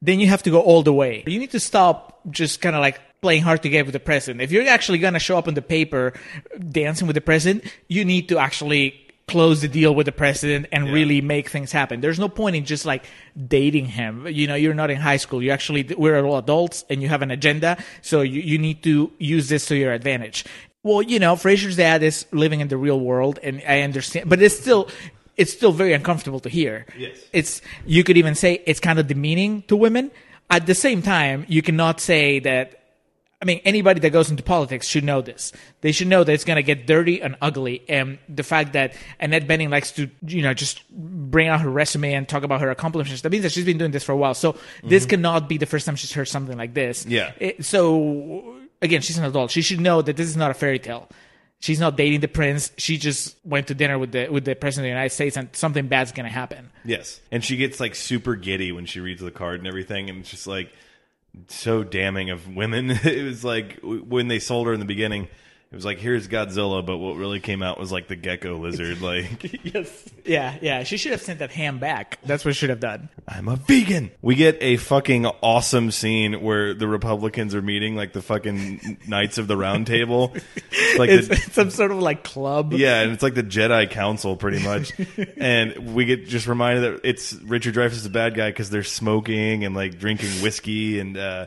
then 0.03 0.19
you 0.19 0.27
have 0.27 0.43
to 0.43 0.51
go 0.51 0.61
all 0.61 0.83
the 0.83 0.93
way. 0.93 1.23
You 1.29 1.39
need 1.39 1.53
to 1.53 1.61
stop 1.61 2.10
just 2.31 2.61
kind 2.61 2.77
of 2.77 2.81
like 2.81 3.01
playing 3.21 3.43
hard 3.43 3.63
to 3.63 3.69
get 3.69 3.87
with 3.87 3.93
the 3.93 4.01
president. 4.01 4.43
If 4.43 4.51
you're 4.53 4.67
actually 4.69 4.99
gonna 4.99 5.19
show 5.19 5.39
up 5.39 5.49
on 5.49 5.55
the 5.55 5.63
paper 5.63 6.13
dancing 6.71 7.07
with 7.07 7.15
the 7.15 7.21
president, 7.21 7.65
you 7.89 8.05
need 8.05 8.29
to 8.29 8.39
actually." 8.39 9.07
close 9.31 9.61
the 9.61 9.69
deal 9.69 9.95
with 9.95 10.07
the 10.07 10.13
president 10.13 10.67
and 10.73 10.93
really 10.93 11.21
make 11.21 11.49
things 11.49 11.71
happen. 11.71 12.01
There's 12.01 12.19
no 12.19 12.29
point 12.29 12.57
in 12.57 12.65
just 12.65 12.85
like 12.85 13.07
dating 13.47 13.87
him. 13.87 14.27
You 14.27 14.49
know, 14.49 14.57
you're 14.57 14.75
not 14.75 14.91
in 14.91 14.97
high 14.97 15.19
school. 15.19 15.41
You 15.41 15.53
actually, 15.53 15.85
we're 15.97 16.21
all 16.25 16.37
adults 16.37 16.85
and 16.91 17.01
you 17.01 17.09
have 17.09 17.23
an 17.23 17.31
agenda. 17.31 17.79
So 18.03 18.23
you, 18.23 18.41
you 18.41 18.59
need 18.59 18.83
to 18.83 19.13
use 19.19 19.49
this 19.49 19.67
to 19.67 19.77
your 19.77 19.93
advantage. 19.93 20.45
Well, 20.83 21.01
you 21.01 21.21
know, 21.21 21.37
Frasier's 21.37 21.77
dad 21.77 22.03
is 22.03 22.27
living 22.33 22.59
in 22.59 22.69
the 22.69 22.77
real 22.77 22.99
world 22.99 23.39
and 23.43 23.63
I 23.69 23.83
understand, 23.83 24.29
but 24.29 24.43
it's 24.43 24.59
still, 24.59 24.89
it's 25.37 25.53
still 25.53 25.73
very 25.73 25.93
uncomfortable 25.93 26.41
to 26.41 26.49
hear. 26.49 26.87
Yes. 26.99 27.17
It's, 27.33 27.63
you 27.87 28.03
could 28.03 28.17
even 28.17 28.35
say 28.35 28.63
it's 28.67 28.81
kind 28.81 28.99
of 28.99 29.07
demeaning 29.07 29.63
to 29.69 29.77
women. 29.77 30.11
At 30.51 30.67
the 30.67 30.75
same 30.75 31.01
time, 31.03 31.47
you 31.49 31.63
cannot 31.63 32.01
say 32.01 32.41
that 32.41 32.81
I 33.43 33.47
mean, 33.47 33.63
anybody 33.65 34.01
that 34.01 34.11
goes 34.11 34.31
into 34.31 34.43
politics 34.43 34.87
should 34.87 35.03
know 35.03 35.23
this. 35.23 35.51
They 35.81 35.93
should 35.93 36.09
know 36.09 36.25
that 36.25 36.31
it's 36.31 36.45
going 36.45 36.57
to 36.57 36.63
get 36.63 36.87
dirty 36.87 37.23
and 37.23 37.37
ugly. 37.41 37.83
And 37.89 38.19
the 38.29 38.43
fact 38.43 38.75
that 38.75 38.93
Annette 39.19 39.49
Bening 39.49 39.71
likes 39.71 39.93
to, 39.93 40.11
you 40.27 40.43
know, 40.43 40.53
just 40.53 40.87
bring 40.91 41.49
out 41.49 41.63
her 41.63 41.71
resume 41.71 42.13
and 42.13 42.29
talk 42.29 42.43
about 42.43 42.61
her 42.61 42.71
accomplishments, 42.71 43.23
that 43.23 43.31
means 43.31 43.45
that 43.45 43.53
she's 43.53 43.65
been 43.65 43.79
doing 43.79 43.93
this 43.93 44.05
for 44.05 44.13
a 44.13 44.17
while. 44.17 44.35
So 44.35 44.57
this 44.85 45.05
mm-hmm. 45.05 45.11
cannot 45.11 45.49
be 45.49 45.57
the 45.57 45.65
first 45.65 45.87
time 45.87 45.97
she's 45.97 46.13
heard 46.13 46.29
something 46.29 46.59
like 46.59 46.75
this. 46.75 47.07
Yeah. 47.07 47.33
It- 47.39 47.65
so 47.65 48.57
again, 48.83 49.01
she's 49.01 49.17
an 49.17 49.25
adult. 49.25 49.51
She 49.51 49.63
should 49.63 49.81
know 49.81 50.03
that 50.03 50.19
this 50.19 50.29
is 50.29 50.37
not 50.37 50.51
a 50.51 50.55
fairy 50.55 50.79
tale. 50.79 51.09
She's 51.61 51.79
not 51.79 51.97
dating 51.97 52.21
the 52.21 52.29
prince. 52.29 52.73
She 52.79 52.97
just 52.97 53.37
went 53.45 53.67
to 53.67 53.75
dinner 53.75 53.99
with 53.99 54.13
the 54.13 54.29
with 54.29 54.47
the 54.47 54.55
president 54.55 54.87
of 54.87 54.89
the 54.89 54.97
United 54.97 55.15
States, 55.15 55.37
and 55.37 55.55
something 55.55 55.89
bad's 55.89 56.11
to 56.11 56.23
happen. 56.25 56.71
Yes. 56.85 57.21
And 57.31 57.45
she 57.45 57.59
gets 57.59 57.79
like 57.79 57.95
super 57.95 58.35
giddy 58.35 58.73
when 58.73 58.87
she 58.87 59.01
reads 59.01 59.21
the 59.21 59.31
card 59.31 59.61
and 59.61 59.69
everything. 59.69 60.09
And 60.09 60.21
it's 60.21 60.31
just 60.31 60.47
like 60.47 60.73
so 61.49 61.85
damning 61.85 62.31
of 62.31 62.49
women. 62.49 62.91
It 63.05 63.25
was 63.25 63.45
like 63.45 63.79
when 63.83 64.29
they 64.29 64.39
sold 64.39 64.67
her 64.69 64.73
in 64.73 64.81
the 64.81 64.87
beginning, 64.87 65.29
it 65.73 65.77
was 65.77 65.85
like, 65.85 65.99
here's 65.99 66.27
Godzilla. 66.27 66.85
But 66.85 66.99
what 66.99 67.17
really 67.17 67.39
came 67.41 67.63
out 67.63 67.79
was 67.79 67.93
like 67.93 68.09
the 68.09 68.17
gecko 68.17 68.57
lizard. 68.59 69.01
Like, 69.03 69.65
Yes. 69.65 70.05
Yeah, 70.25 70.57
yeah. 70.61 70.83
She 70.83 70.97
should 70.97 71.13
have 71.13 71.23
sent 71.23 71.39
that 71.39 71.51
ham 71.53 71.79
back. 71.79 72.19
That's 72.25 72.45
what 72.45 72.55
she 72.55 72.61
should 72.61 72.71
have 72.71 72.81
done. 72.81 73.09
I'm 73.29 73.49
a 73.49 73.57
vegan. 73.57 74.11
We 74.21 74.35
get 74.35 74.59
a 74.61 74.77
fucking 74.79 75.27
awesome 75.27 75.91
scene 75.91 76.41
where 76.43 76.75
the 76.75 76.89
Republicans 76.89 77.55
are 77.55 77.63
meeting 77.63 77.95
like 77.97 78.13
the 78.13 78.23
fucking 78.23 78.99
Knights 79.07 79.39
of 79.39 79.47
the 79.49 79.57
Round 79.57 79.87
Table. 79.87 80.35
Like 80.97 81.11
It's, 81.11 81.29
the, 81.29 81.35
it's 81.35 81.53
some 81.53 81.71
sort 81.71 81.93
of 81.93 81.99
like 82.01 82.25
club. 82.25 82.73
Yeah, 82.73 83.01
and 83.03 83.13
it's 83.13 83.23
like 83.23 83.35
the 83.35 83.43
Jedi 83.45 83.89
Council, 83.91 84.37
pretty 84.37 84.63
much. 84.63 84.93
and 85.37 85.95
we 85.95 86.05
get 86.05 86.27
just 86.27 86.47
reminded 86.49 86.83
that 86.83 87.09
it's 87.09 87.33
Richard 87.35 87.75
Dreyfuss 87.75 87.93
is 87.93 88.07
a 88.07 88.11
bad 88.11 88.35
guy 88.35 88.51
because 88.51 88.71
they're 88.71 88.83
smoking 88.83 89.65
and 89.65 89.75
like 89.75 89.99
drinking 89.99 90.31
whiskey, 90.43 90.99
and 90.99 91.17
uh, 91.17 91.47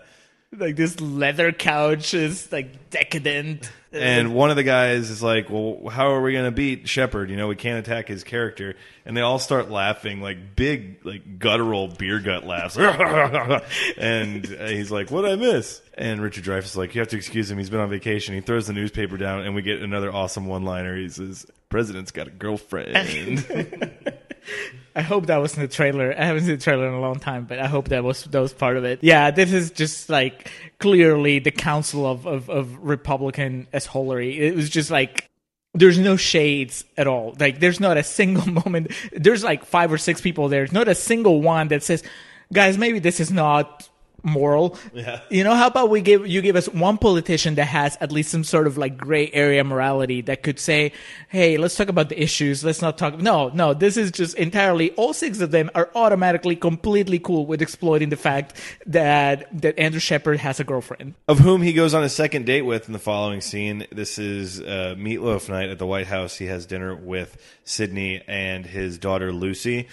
Like 0.58 0.76
this 0.76 1.00
leather 1.02 1.52
couch 1.52 2.14
is 2.14 2.52
like 2.52 2.90
decadent. 2.90 3.70
And 3.94 4.34
one 4.34 4.50
of 4.50 4.56
the 4.56 4.64
guys 4.64 5.10
is 5.10 5.22
like, 5.22 5.50
"Well, 5.50 5.90
how 5.90 6.12
are 6.12 6.22
we 6.22 6.34
gonna 6.34 6.52
beat 6.52 6.88
Shepard? 6.88 7.30
You 7.30 7.38
know, 7.38 7.48
we 7.48 7.56
can't 7.56 7.80
attack 7.80 8.08
his 8.08 8.24
character." 8.24 8.76
And 9.06 9.16
they 9.16 9.22
all 9.22 9.40
start 9.40 9.70
laughing, 9.70 10.22
like 10.22 10.56
big, 10.56 11.06
like 11.06 11.40
guttural 11.40 11.88
beer 11.88 12.20
gut 12.20 12.46
laughs. 12.46 12.78
and 13.98 14.46
uh, 14.46 14.68
he's 14.68 14.92
like, 14.92 15.12
"What 15.12 15.26
I 15.26 15.36
miss?" 15.36 15.82
And 15.96 16.22
Richard 16.22 16.44
Dreyfuss 16.44 16.66
is 16.66 16.78
like, 16.78 16.96
"You 16.96 17.02
have 17.02 17.10
to 17.10 17.18
excuse 17.18 17.50
him. 17.50 17.58
He's 17.58 17.70
been 17.70 17.80
on 17.80 17.90
vacation." 17.90 18.36
He 18.36 18.42
throws 18.42 18.68
the 18.68 18.74
newspaper 18.74 19.18
down, 19.18 19.42
and 19.42 19.56
we 19.56 19.62
get 19.62 19.82
another 19.82 20.12
awesome 20.12 20.48
one-liner. 20.48 20.96
He 20.98 21.10
says, 21.10 21.46
"President's 21.70 22.12
got 22.12 22.28
a 22.28 22.32
girlfriend." 22.32 23.46
I 24.96 25.02
hope 25.02 25.26
that 25.28 25.38
was 25.38 25.56
in 25.56 25.62
the 25.62 25.68
trailer. 25.68 26.14
I 26.16 26.26
haven't 26.26 26.44
seen 26.44 26.52
the 26.52 26.62
trailer 26.62 26.88
in 26.88 26.94
a 26.94 27.02
long 27.02 27.20
time, 27.20 27.46
but 27.46 27.60
I 27.60 27.68
hope 27.68 27.90
that 27.90 28.04
was 28.04 28.24
that 28.26 28.40
was 28.40 28.54
part 28.54 28.78
of 28.78 28.84
it. 28.84 29.00
Yeah, 29.02 29.32
this 29.32 29.52
is 29.52 29.72
just 29.72 30.10
like 30.10 30.52
clearly 30.80 31.40
the 31.40 31.52
council 31.52 32.06
of 32.06 32.28
of, 32.28 32.50
of 32.50 32.78
Republican 32.78 33.68
assholery. 33.74 34.38
It 34.38 34.56
was 34.56 34.70
just 34.70 34.92
like 34.92 35.30
there's 35.74 35.98
no 35.98 36.16
shades 36.16 36.86
at 36.96 37.08
all. 37.08 37.36
Like 37.40 37.60
there's 37.60 37.80
not 37.80 37.98
a 37.98 38.04
single 38.04 38.48
moment. 38.66 38.92
There's 39.12 39.44
like 39.44 39.66
five 39.66 39.92
or 39.92 39.98
six 39.98 40.22
people 40.22 40.48
there. 40.48 40.62
There's 40.62 40.72
not 40.72 40.88
a 40.88 40.96
single 40.96 41.42
one 41.42 41.70
that 41.70 41.84
says, 41.84 42.04
"Guys, 42.52 42.78
maybe 42.78 43.00
this 43.00 43.20
is 43.20 43.32
not." 43.32 43.90
Moral 44.24 44.78
Yeah. 44.94 45.20
you 45.30 45.44
know 45.44 45.54
how 45.54 45.68
about 45.68 45.90
we 45.90 46.02
give 46.02 46.26
you 46.26 46.42
give 46.42 46.56
us 46.56 46.68
one 46.70 46.98
politician 46.98 47.56
that 47.56 47.66
has 47.66 47.98
at 48.00 48.12
least 48.12 48.32
some 48.32 48.44
sort 48.44 48.68
of 48.68 48.78
like 48.78 48.98
gray 48.98 49.30
area 49.32 49.64
morality 49.64 50.22
that 50.22 50.44
could 50.44 50.60
say 50.60 50.94
hey 51.30 51.58
let's 51.58 51.76
talk 51.76 51.90
about 51.90 52.10
the 52.10 52.22
issues 52.22 52.64
let's 52.64 52.82
not 52.82 52.98
talk 52.98 53.20
no 53.20 53.50
no 53.50 53.74
this 53.74 53.98
is 53.98 54.12
just 54.12 54.36
entirely 54.36 54.92
all 54.92 55.14
six 55.14 55.42
of 55.42 55.52
them 55.52 55.70
are 55.76 55.90
automatically 55.94 56.56
completely 56.56 57.20
cool 57.20 57.46
with 57.46 57.62
exploiting 57.62 58.10
the 58.10 58.16
fact 58.16 58.56
that 58.86 59.48
that 59.62 59.78
andrew 59.78 60.00
shepard 60.00 60.40
has 60.40 60.60
a 60.60 60.64
girlfriend 60.64 61.14
of 61.28 61.40
whom 61.40 61.62
he 61.62 61.74
goes 61.74 61.94
on 61.94 62.04
a 62.04 62.10
second 62.10 62.46
date 62.46 62.62
with 62.62 62.88
in 62.88 62.94
the 62.94 63.00
following 63.00 63.42
scene. 63.42 63.86
This 63.92 64.18
is 64.18 64.62
uh, 64.62 64.96
meatloaf 64.98 65.50
night 65.50 65.70
at 65.70 65.80
the 65.80 65.86
White 65.86 66.08
House. 66.08 66.36
He 66.38 66.46
has 66.46 66.66
dinner 66.66 66.96
with 66.96 67.38
Sydney 67.66 68.22
and 68.28 68.66
his 68.66 68.98
daughter 68.98 69.32
Lucy. 69.34 69.88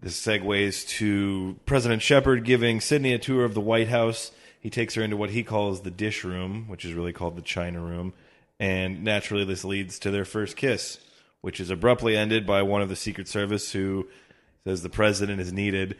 This 0.00 0.20
segues 0.20 0.86
to 0.98 1.58
President 1.66 2.02
Shepard 2.02 2.44
giving 2.44 2.80
Sydney 2.80 3.12
a 3.12 3.18
tour 3.18 3.44
of 3.44 3.54
the 3.54 3.60
White 3.60 3.88
House. 3.88 4.30
He 4.60 4.70
takes 4.70 4.94
her 4.94 5.02
into 5.02 5.16
what 5.16 5.30
he 5.30 5.42
calls 5.42 5.80
the 5.80 5.90
dish 5.90 6.22
room, 6.22 6.66
which 6.68 6.84
is 6.84 6.92
really 6.92 7.12
called 7.12 7.36
the 7.36 7.42
China 7.42 7.80
room. 7.80 8.12
And 8.60 9.02
naturally, 9.02 9.44
this 9.44 9.64
leads 9.64 9.98
to 10.00 10.10
their 10.12 10.24
first 10.24 10.56
kiss, 10.56 10.98
which 11.40 11.58
is 11.58 11.70
abruptly 11.70 12.16
ended 12.16 12.46
by 12.46 12.62
one 12.62 12.80
of 12.80 12.88
the 12.88 12.96
Secret 12.96 13.26
Service 13.26 13.72
who 13.72 14.08
says 14.64 14.82
the 14.82 14.88
president 14.88 15.40
is 15.40 15.52
needed. 15.52 15.96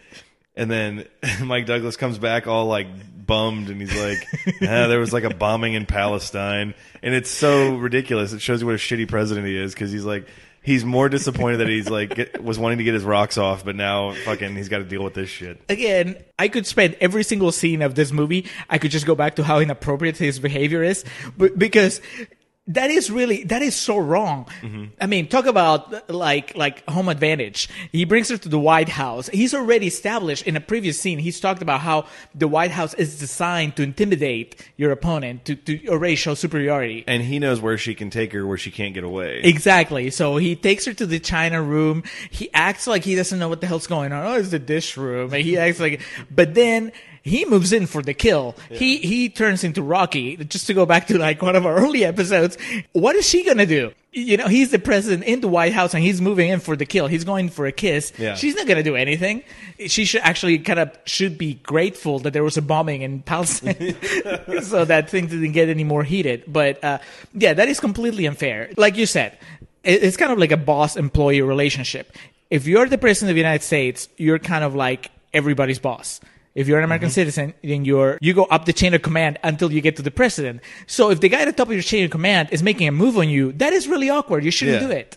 And 0.56 0.70
then 0.70 1.04
Mike 1.42 1.66
Douglas 1.66 1.96
comes 1.96 2.18
back 2.18 2.46
all 2.46 2.66
like 2.66 2.86
bummed, 3.26 3.68
and 3.68 3.80
he's 3.80 3.96
like, 3.96 4.18
ah, 4.62 4.86
"There 4.86 5.00
was 5.00 5.12
like 5.12 5.24
a 5.24 5.34
bombing 5.34 5.74
in 5.74 5.86
Palestine," 5.86 6.74
and 7.02 7.14
it's 7.14 7.30
so 7.30 7.76
ridiculous. 7.76 8.32
It 8.32 8.40
shows 8.40 8.60
you 8.60 8.66
what 8.66 8.74
a 8.74 8.78
shitty 8.78 9.08
president 9.08 9.46
he 9.46 9.56
is 9.56 9.72
because 9.72 9.92
he's 9.92 10.04
like, 10.04 10.26
he's 10.62 10.84
more 10.84 11.08
disappointed 11.08 11.58
that 11.58 11.68
he's 11.68 11.88
like 11.88 12.14
get, 12.14 12.42
was 12.42 12.58
wanting 12.58 12.78
to 12.78 12.84
get 12.84 12.94
his 12.94 13.04
rocks 13.04 13.38
off, 13.38 13.64
but 13.64 13.76
now 13.76 14.12
fucking 14.24 14.56
he's 14.56 14.68
got 14.68 14.78
to 14.78 14.84
deal 14.84 15.02
with 15.02 15.14
this 15.14 15.28
shit. 15.28 15.60
again 15.68 16.16
i 16.38 16.48
could 16.48 16.66
spend 16.66 16.96
every 17.00 17.22
single 17.22 17.52
scene 17.52 17.82
of 17.82 17.94
this 17.94 18.12
movie 18.12 18.46
i 18.70 18.78
could 18.78 18.90
just 18.90 19.06
go 19.06 19.14
back 19.14 19.36
to 19.36 19.44
how 19.44 19.58
inappropriate 19.58 20.16
his 20.16 20.38
behavior 20.38 20.82
is 20.82 21.04
but 21.36 21.58
because 21.58 22.00
that 22.68 22.90
is 22.90 23.10
really 23.10 23.44
that 23.44 23.62
is 23.62 23.74
so 23.74 23.98
wrong 23.98 24.46
mm-hmm. 24.62 24.84
i 25.00 25.06
mean 25.06 25.26
talk 25.26 25.46
about 25.46 26.10
like 26.10 26.56
like 26.56 26.88
home 26.88 27.08
advantage 27.08 27.68
he 27.90 28.04
brings 28.04 28.28
her 28.28 28.36
to 28.36 28.48
the 28.48 28.58
white 28.58 28.88
house 28.88 29.28
he's 29.28 29.54
already 29.54 29.86
established 29.86 30.46
in 30.46 30.56
a 30.56 30.60
previous 30.60 31.00
scene 31.00 31.18
he's 31.18 31.40
talked 31.40 31.62
about 31.62 31.80
how 31.80 32.06
the 32.34 32.46
white 32.46 32.70
house 32.70 32.94
is 32.94 33.18
designed 33.18 33.74
to 33.74 33.82
intimidate 33.82 34.64
your 34.76 34.92
opponent 34.92 35.44
to, 35.44 35.56
to 35.56 35.88
already 35.88 36.14
show 36.14 36.34
superiority 36.34 36.68
And 37.06 37.22
he 37.22 37.38
knows 37.38 37.60
where 37.60 37.78
she 37.78 37.94
can 37.94 38.10
take 38.10 38.32
her, 38.32 38.46
where 38.46 38.58
she 38.58 38.70
can't 38.70 38.94
get 38.94 39.04
away. 39.04 39.40
Exactly. 39.42 40.10
So 40.10 40.36
he 40.36 40.56
takes 40.56 40.84
her 40.84 40.92
to 40.94 41.06
the 41.06 41.18
China 41.18 41.62
room. 41.62 42.02
He 42.30 42.50
acts 42.52 42.86
like 42.86 43.04
he 43.04 43.14
doesn't 43.14 43.38
know 43.38 43.48
what 43.48 43.60
the 43.60 43.66
hell's 43.66 43.86
going 43.86 44.12
on. 44.12 44.26
Oh, 44.26 44.38
it's 44.38 44.50
the 44.50 44.58
dish 44.58 44.96
room. 44.96 45.32
And 45.32 45.42
he 45.42 45.56
acts 45.56 45.80
like, 45.80 46.00
but 46.30 46.54
then 46.54 46.92
he 47.28 47.44
moves 47.44 47.72
in 47.72 47.86
for 47.86 48.02
the 48.02 48.14
kill. 48.14 48.54
He 48.70 48.98
he 48.98 49.28
turns 49.28 49.64
into 49.64 49.82
Rocky. 49.82 50.36
Just 50.36 50.66
to 50.66 50.74
go 50.74 50.86
back 50.86 51.06
to 51.08 51.18
like 51.18 51.42
one 51.42 51.56
of 51.56 51.66
our 51.66 51.76
early 51.76 52.04
episodes. 52.04 52.58
What 52.92 53.16
is 53.16 53.28
she 53.28 53.44
gonna 53.44 53.66
do? 53.66 53.92
You 54.12 54.36
know, 54.38 54.48
he's 54.48 54.70
the 54.70 54.78
president 54.78 55.24
in 55.24 55.40
the 55.40 55.48
White 55.48 55.72
House 55.72 55.94
and 55.94 56.02
he's 56.02 56.20
moving 56.20 56.48
in 56.48 56.60
for 56.60 56.74
the 56.76 56.86
kill. 56.86 57.06
He's 57.06 57.24
going 57.24 57.50
for 57.50 57.66
a 57.66 57.72
kiss. 57.72 58.12
Yeah. 58.18 58.34
She's 58.34 58.54
not 58.54 58.66
gonna 58.66 58.82
do 58.82 58.96
anything. 58.96 59.42
She 59.86 60.04
should 60.04 60.22
actually 60.22 60.58
kind 60.58 60.78
of 60.78 60.96
should 61.04 61.38
be 61.38 61.54
grateful 61.54 62.18
that 62.20 62.32
there 62.32 62.42
was 62.42 62.56
a 62.56 62.62
bombing 62.62 63.02
in 63.02 63.22
Palestine, 63.22 63.96
so 64.62 64.84
that 64.84 65.10
things 65.10 65.30
didn't 65.30 65.52
get 65.52 65.68
any 65.68 65.84
more 65.84 66.02
heated. 66.02 66.44
But 66.48 66.82
uh, 66.82 66.98
yeah, 67.34 67.54
that 67.54 67.68
is 67.68 67.80
completely 67.80 68.26
unfair. 68.26 68.70
Like 68.76 68.96
you 68.96 69.06
said, 69.06 69.38
it's 69.84 70.16
kind 70.16 70.32
of 70.32 70.38
like 70.38 70.52
a 70.52 70.56
boss 70.56 70.96
employee 70.96 71.42
relationship. 71.42 72.16
If 72.50 72.66
you're 72.66 72.86
the 72.86 72.98
president 72.98 73.30
of 73.30 73.34
the 73.34 73.40
United 73.40 73.62
States, 73.64 74.08
you're 74.16 74.38
kind 74.38 74.64
of 74.64 74.74
like 74.74 75.10
everybody's 75.32 75.78
boss. 75.78 76.20
If 76.58 76.66
you're 76.66 76.78
an 76.78 76.84
American 76.84 77.10
citizen, 77.10 77.54
then 77.62 77.84
you're 77.84 78.18
you 78.20 78.34
go 78.34 78.44
up 78.44 78.64
the 78.64 78.72
chain 78.72 78.92
of 78.92 79.00
command 79.02 79.38
until 79.44 79.70
you 79.70 79.80
get 79.80 79.94
to 79.96 80.02
the 80.02 80.10
president. 80.10 80.60
So 80.88 81.10
if 81.10 81.20
the 81.20 81.28
guy 81.28 81.42
at 81.42 81.44
the 81.44 81.52
top 81.52 81.68
of 81.68 81.72
your 81.72 81.82
chain 81.82 82.04
of 82.04 82.10
command 82.10 82.48
is 82.50 82.64
making 82.64 82.88
a 82.88 82.90
move 82.92 83.16
on 83.16 83.28
you, 83.28 83.52
that 83.52 83.72
is 83.72 83.86
really 83.86 84.10
awkward. 84.10 84.44
You 84.44 84.50
shouldn't 84.50 84.82
Yeah. 84.82 84.88
do 84.88 84.92
it. 84.92 85.16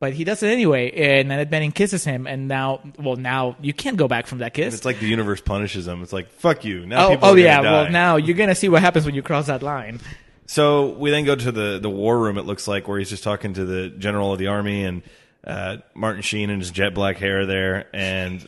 But 0.00 0.14
he 0.14 0.24
does 0.24 0.42
it 0.42 0.48
anyway, 0.48 0.90
and 0.92 1.30
Annette 1.30 1.50
Bening 1.50 1.74
kisses 1.74 2.04
him, 2.04 2.26
and 2.26 2.48
now, 2.48 2.80
well, 2.98 3.16
now 3.16 3.56
you 3.60 3.74
can't 3.74 3.96
go 3.98 4.06
back 4.08 4.26
from 4.28 4.38
that 4.38 4.54
kiss. 4.54 4.72
It's 4.72 4.84
like 4.86 5.00
the 5.00 5.08
universe 5.08 5.40
punishes 5.42 5.86
him. 5.86 6.02
It's 6.02 6.12
like 6.12 6.30
fuck 6.30 6.64
you. 6.64 6.86
Now 6.86 7.08
oh, 7.08 7.10
people 7.10 7.28
oh 7.28 7.34
yeah. 7.34 7.56
gonna 7.56 7.70
Well, 7.70 7.90
now 7.90 8.16
you're 8.16 8.36
gonna 8.36 8.54
see 8.54 8.68
what 8.70 8.80
happens 8.80 9.04
when 9.04 9.14
you 9.14 9.22
cross 9.22 9.46
that 9.48 9.62
line. 9.62 10.00
So 10.46 10.90
we 10.90 11.10
then 11.10 11.26
go 11.26 11.34
to 11.34 11.52
the 11.52 11.78
the 11.82 11.90
war 11.90 12.18
room. 12.18 12.38
It 12.38 12.46
looks 12.46 12.66
like 12.66 12.88
where 12.88 12.98
he's 12.98 13.10
just 13.10 13.24
talking 13.24 13.52
to 13.54 13.64
the 13.66 13.90
general 13.90 14.32
of 14.32 14.38
the 14.38 14.46
army 14.46 14.84
and 14.84 15.02
uh, 15.44 15.78
Martin 15.94 16.22
Sheen 16.22 16.48
and 16.48 16.62
his 16.62 16.70
jet 16.70 16.94
black 16.94 17.18
hair 17.18 17.44
there, 17.44 17.88
and 17.92 18.46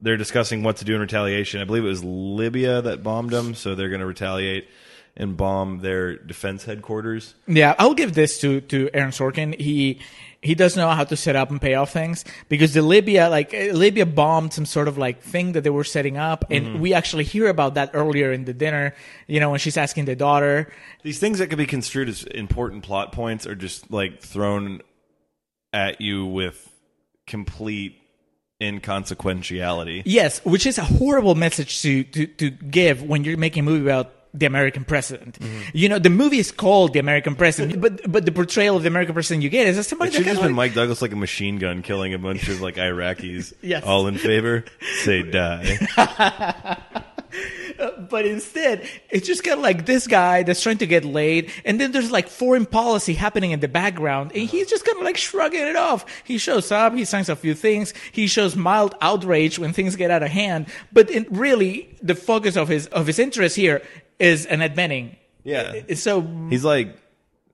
they're 0.00 0.16
discussing 0.16 0.62
what 0.62 0.76
to 0.78 0.84
do 0.84 0.94
in 0.94 1.00
retaliation. 1.00 1.60
I 1.60 1.64
believe 1.64 1.84
it 1.84 1.88
was 1.88 2.04
Libya 2.04 2.82
that 2.82 3.02
bombed 3.02 3.30
them, 3.30 3.54
so 3.54 3.74
they're 3.74 3.88
going 3.88 4.00
to 4.00 4.06
retaliate 4.06 4.68
and 5.16 5.36
bomb 5.36 5.80
their 5.80 6.16
defense 6.16 6.64
headquarters. 6.64 7.34
Yeah, 7.46 7.74
I'll 7.78 7.94
give 7.94 8.14
this 8.14 8.40
to 8.40 8.60
to 8.62 8.88
Aaron 8.94 9.10
Sorkin. 9.10 9.58
He 9.58 10.00
he 10.40 10.54
does 10.54 10.76
know 10.76 10.88
how 10.88 11.02
to 11.02 11.16
set 11.16 11.34
up 11.34 11.50
and 11.50 11.60
pay 11.60 11.74
off 11.74 11.92
things 11.92 12.24
because 12.48 12.72
the 12.72 12.82
Libya 12.82 13.28
like 13.28 13.52
uh, 13.52 13.72
Libya 13.72 14.06
bombed 14.06 14.52
some 14.52 14.64
sort 14.64 14.86
of 14.86 14.96
like 14.96 15.20
thing 15.20 15.52
that 15.52 15.64
they 15.64 15.70
were 15.70 15.84
setting 15.84 16.16
up, 16.16 16.44
and 16.50 16.80
we 16.80 16.94
actually 16.94 17.24
hear 17.24 17.48
about 17.48 17.74
that 17.74 17.90
earlier 17.92 18.32
in 18.32 18.44
the 18.44 18.54
dinner. 18.54 18.94
You 19.26 19.40
know, 19.40 19.50
when 19.50 19.58
she's 19.58 19.76
asking 19.76 20.04
the 20.04 20.14
daughter. 20.14 20.72
These 21.02 21.18
things 21.18 21.40
that 21.40 21.48
could 21.48 21.58
be 21.58 21.66
construed 21.66 22.08
as 22.08 22.22
important 22.22 22.84
plot 22.84 23.10
points 23.10 23.46
are 23.46 23.56
just 23.56 23.90
like 23.90 24.20
thrown 24.20 24.80
at 25.72 26.00
you 26.00 26.24
with 26.24 26.70
complete 27.26 28.00
inconsequentiality. 28.60 30.02
Yes, 30.04 30.44
which 30.44 30.66
is 30.66 30.78
a 30.78 30.84
horrible 30.84 31.34
message 31.34 31.80
to 31.82 32.04
to 32.04 32.26
to 32.26 32.50
give 32.50 33.02
when 33.02 33.24
you're 33.24 33.36
making 33.36 33.60
a 33.60 33.64
movie 33.64 33.84
about 33.84 34.12
the 34.34 34.46
American 34.46 34.84
president. 34.84 35.38
Mm-hmm. 35.38 35.62
You 35.72 35.88
know, 35.88 35.98
the 35.98 36.10
movie 36.10 36.38
is 36.38 36.52
called 36.52 36.92
The 36.92 36.98
American 36.98 37.34
President, 37.34 37.80
but 37.80 38.10
but 38.10 38.24
the 38.24 38.32
portrayal 38.32 38.76
of 38.76 38.82
the 38.82 38.88
American 38.88 39.14
president 39.14 39.42
you 39.42 39.50
get 39.50 39.66
is 39.66 39.86
somebody 39.86 40.08
It 40.08 40.12
that 40.12 40.16
should 40.18 40.26
kind 40.26 40.36
just 40.36 40.46
been 40.46 40.54
Mike 40.54 40.74
Douglas 40.74 41.00
like 41.02 41.12
a 41.12 41.16
machine 41.16 41.58
gun 41.58 41.82
killing 41.82 42.14
a 42.14 42.18
bunch 42.18 42.48
of 42.48 42.60
like 42.60 42.74
Iraqis. 42.76 43.52
Yes. 43.62 43.84
All 43.84 44.06
in 44.06 44.18
favor? 44.18 44.64
Say 45.02 45.22
die. 45.22 45.78
Uh, 47.78 48.00
but 48.10 48.26
instead, 48.26 48.88
it's 49.10 49.26
just 49.26 49.44
kind 49.44 49.58
of 49.58 49.62
like 49.62 49.86
this 49.86 50.06
guy 50.06 50.42
that's 50.42 50.60
trying 50.62 50.78
to 50.78 50.86
get 50.86 51.04
laid, 51.04 51.50
and 51.64 51.80
then 51.80 51.92
there's 51.92 52.10
like 52.10 52.28
foreign 52.28 52.66
policy 52.66 53.14
happening 53.14 53.50
in 53.52 53.60
the 53.60 53.68
background, 53.68 54.32
and 54.34 54.48
he's 54.48 54.68
just 54.68 54.84
kind 54.84 54.98
of 54.98 55.04
like 55.04 55.16
shrugging 55.16 55.60
it 55.66 55.76
off. 55.76 56.04
He 56.24 56.38
shows 56.38 56.70
up, 56.72 56.94
he 56.94 57.04
signs 57.04 57.28
a 57.28 57.36
few 57.36 57.54
things, 57.54 57.94
he 58.12 58.26
shows 58.26 58.56
mild 58.56 58.94
outrage 59.00 59.58
when 59.58 59.72
things 59.72 59.96
get 59.96 60.10
out 60.10 60.22
of 60.22 60.30
hand, 60.30 60.66
but 60.92 61.10
in, 61.10 61.26
really, 61.30 61.96
the 62.02 62.14
focus 62.14 62.56
of 62.56 62.68
his 62.68 62.86
of 62.88 63.06
his 63.06 63.18
interest 63.18 63.56
here 63.56 63.82
is 64.18 64.46
Annette 64.46 64.74
Bening. 64.74 65.16
Yeah. 65.44 65.94
So 65.94 66.20
He's 66.50 66.64
like 66.64 66.96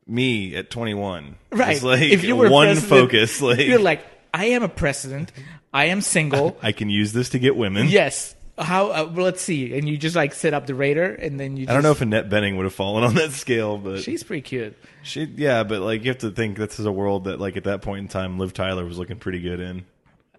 me 0.07 0.57
at 0.57 0.71
21. 0.71 1.37
right, 1.53 1.73
Just 1.73 1.83
like 1.85 2.03
if 2.03 2.25
you 2.25 2.37
were 2.37 2.51
one 2.51 2.77
focus, 2.77 3.41
like 3.41 3.61
you're 3.61 3.79
like, 3.79 4.05
I 4.33 4.47
am 4.47 4.63
a 4.63 4.69
president, 4.69 5.33
I 5.73 5.87
am 5.87 6.01
single. 6.01 6.57
I 6.63 6.73
can 6.73 6.91
use 6.91 7.13
this 7.13 7.31
to 7.31 7.39
get 7.39 7.57
women. 7.57 7.89
yes. 7.89 8.35
How? 8.59 8.89
Uh, 8.91 9.11
well, 9.13 9.25
let's 9.25 9.43
see. 9.43 9.77
And 9.77 9.89
you 9.89 9.97
just 9.97 10.15
like 10.15 10.33
set 10.33 10.55
up 10.55 10.67
the 10.67 10.75
radar, 10.75 11.07
and 11.07 11.41
then 11.41 11.57
you. 11.57 11.65
Just, 11.67 11.71
I 11.71 11.75
don't 11.75 11.83
know 11.83 11.91
if 11.91 12.01
Annette 12.01 12.29
Bening 12.31 12.57
would 12.57 12.65
have 12.65 12.75
fallen 12.75 13.03
on 13.03 13.15
that 13.15 13.33
scale, 13.33 13.79
but 13.79 14.03
she's 14.03 14.23
pretty 14.23 14.43
cute. 14.43 14.77
she, 15.03 15.25
yeah, 15.25 15.65
but 15.65 15.81
like 15.81 16.05
you 16.05 16.11
have 16.11 16.19
to 16.19 16.31
think 16.31 16.57
this 16.57 16.79
is 16.79 16.87
a 16.87 16.93
world 16.93 17.25
that, 17.25 17.41
like 17.41 17.57
at 17.57 17.65
that 17.65 17.83
point 17.83 18.01
in 18.01 18.09
time, 18.09 18.39
Liv 18.39 18.53
Tyler 18.55 18.85
was 18.85 18.99
looking 18.99 19.17
pretty 19.17 19.41
good 19.41 19.61
in. 19.61 19.85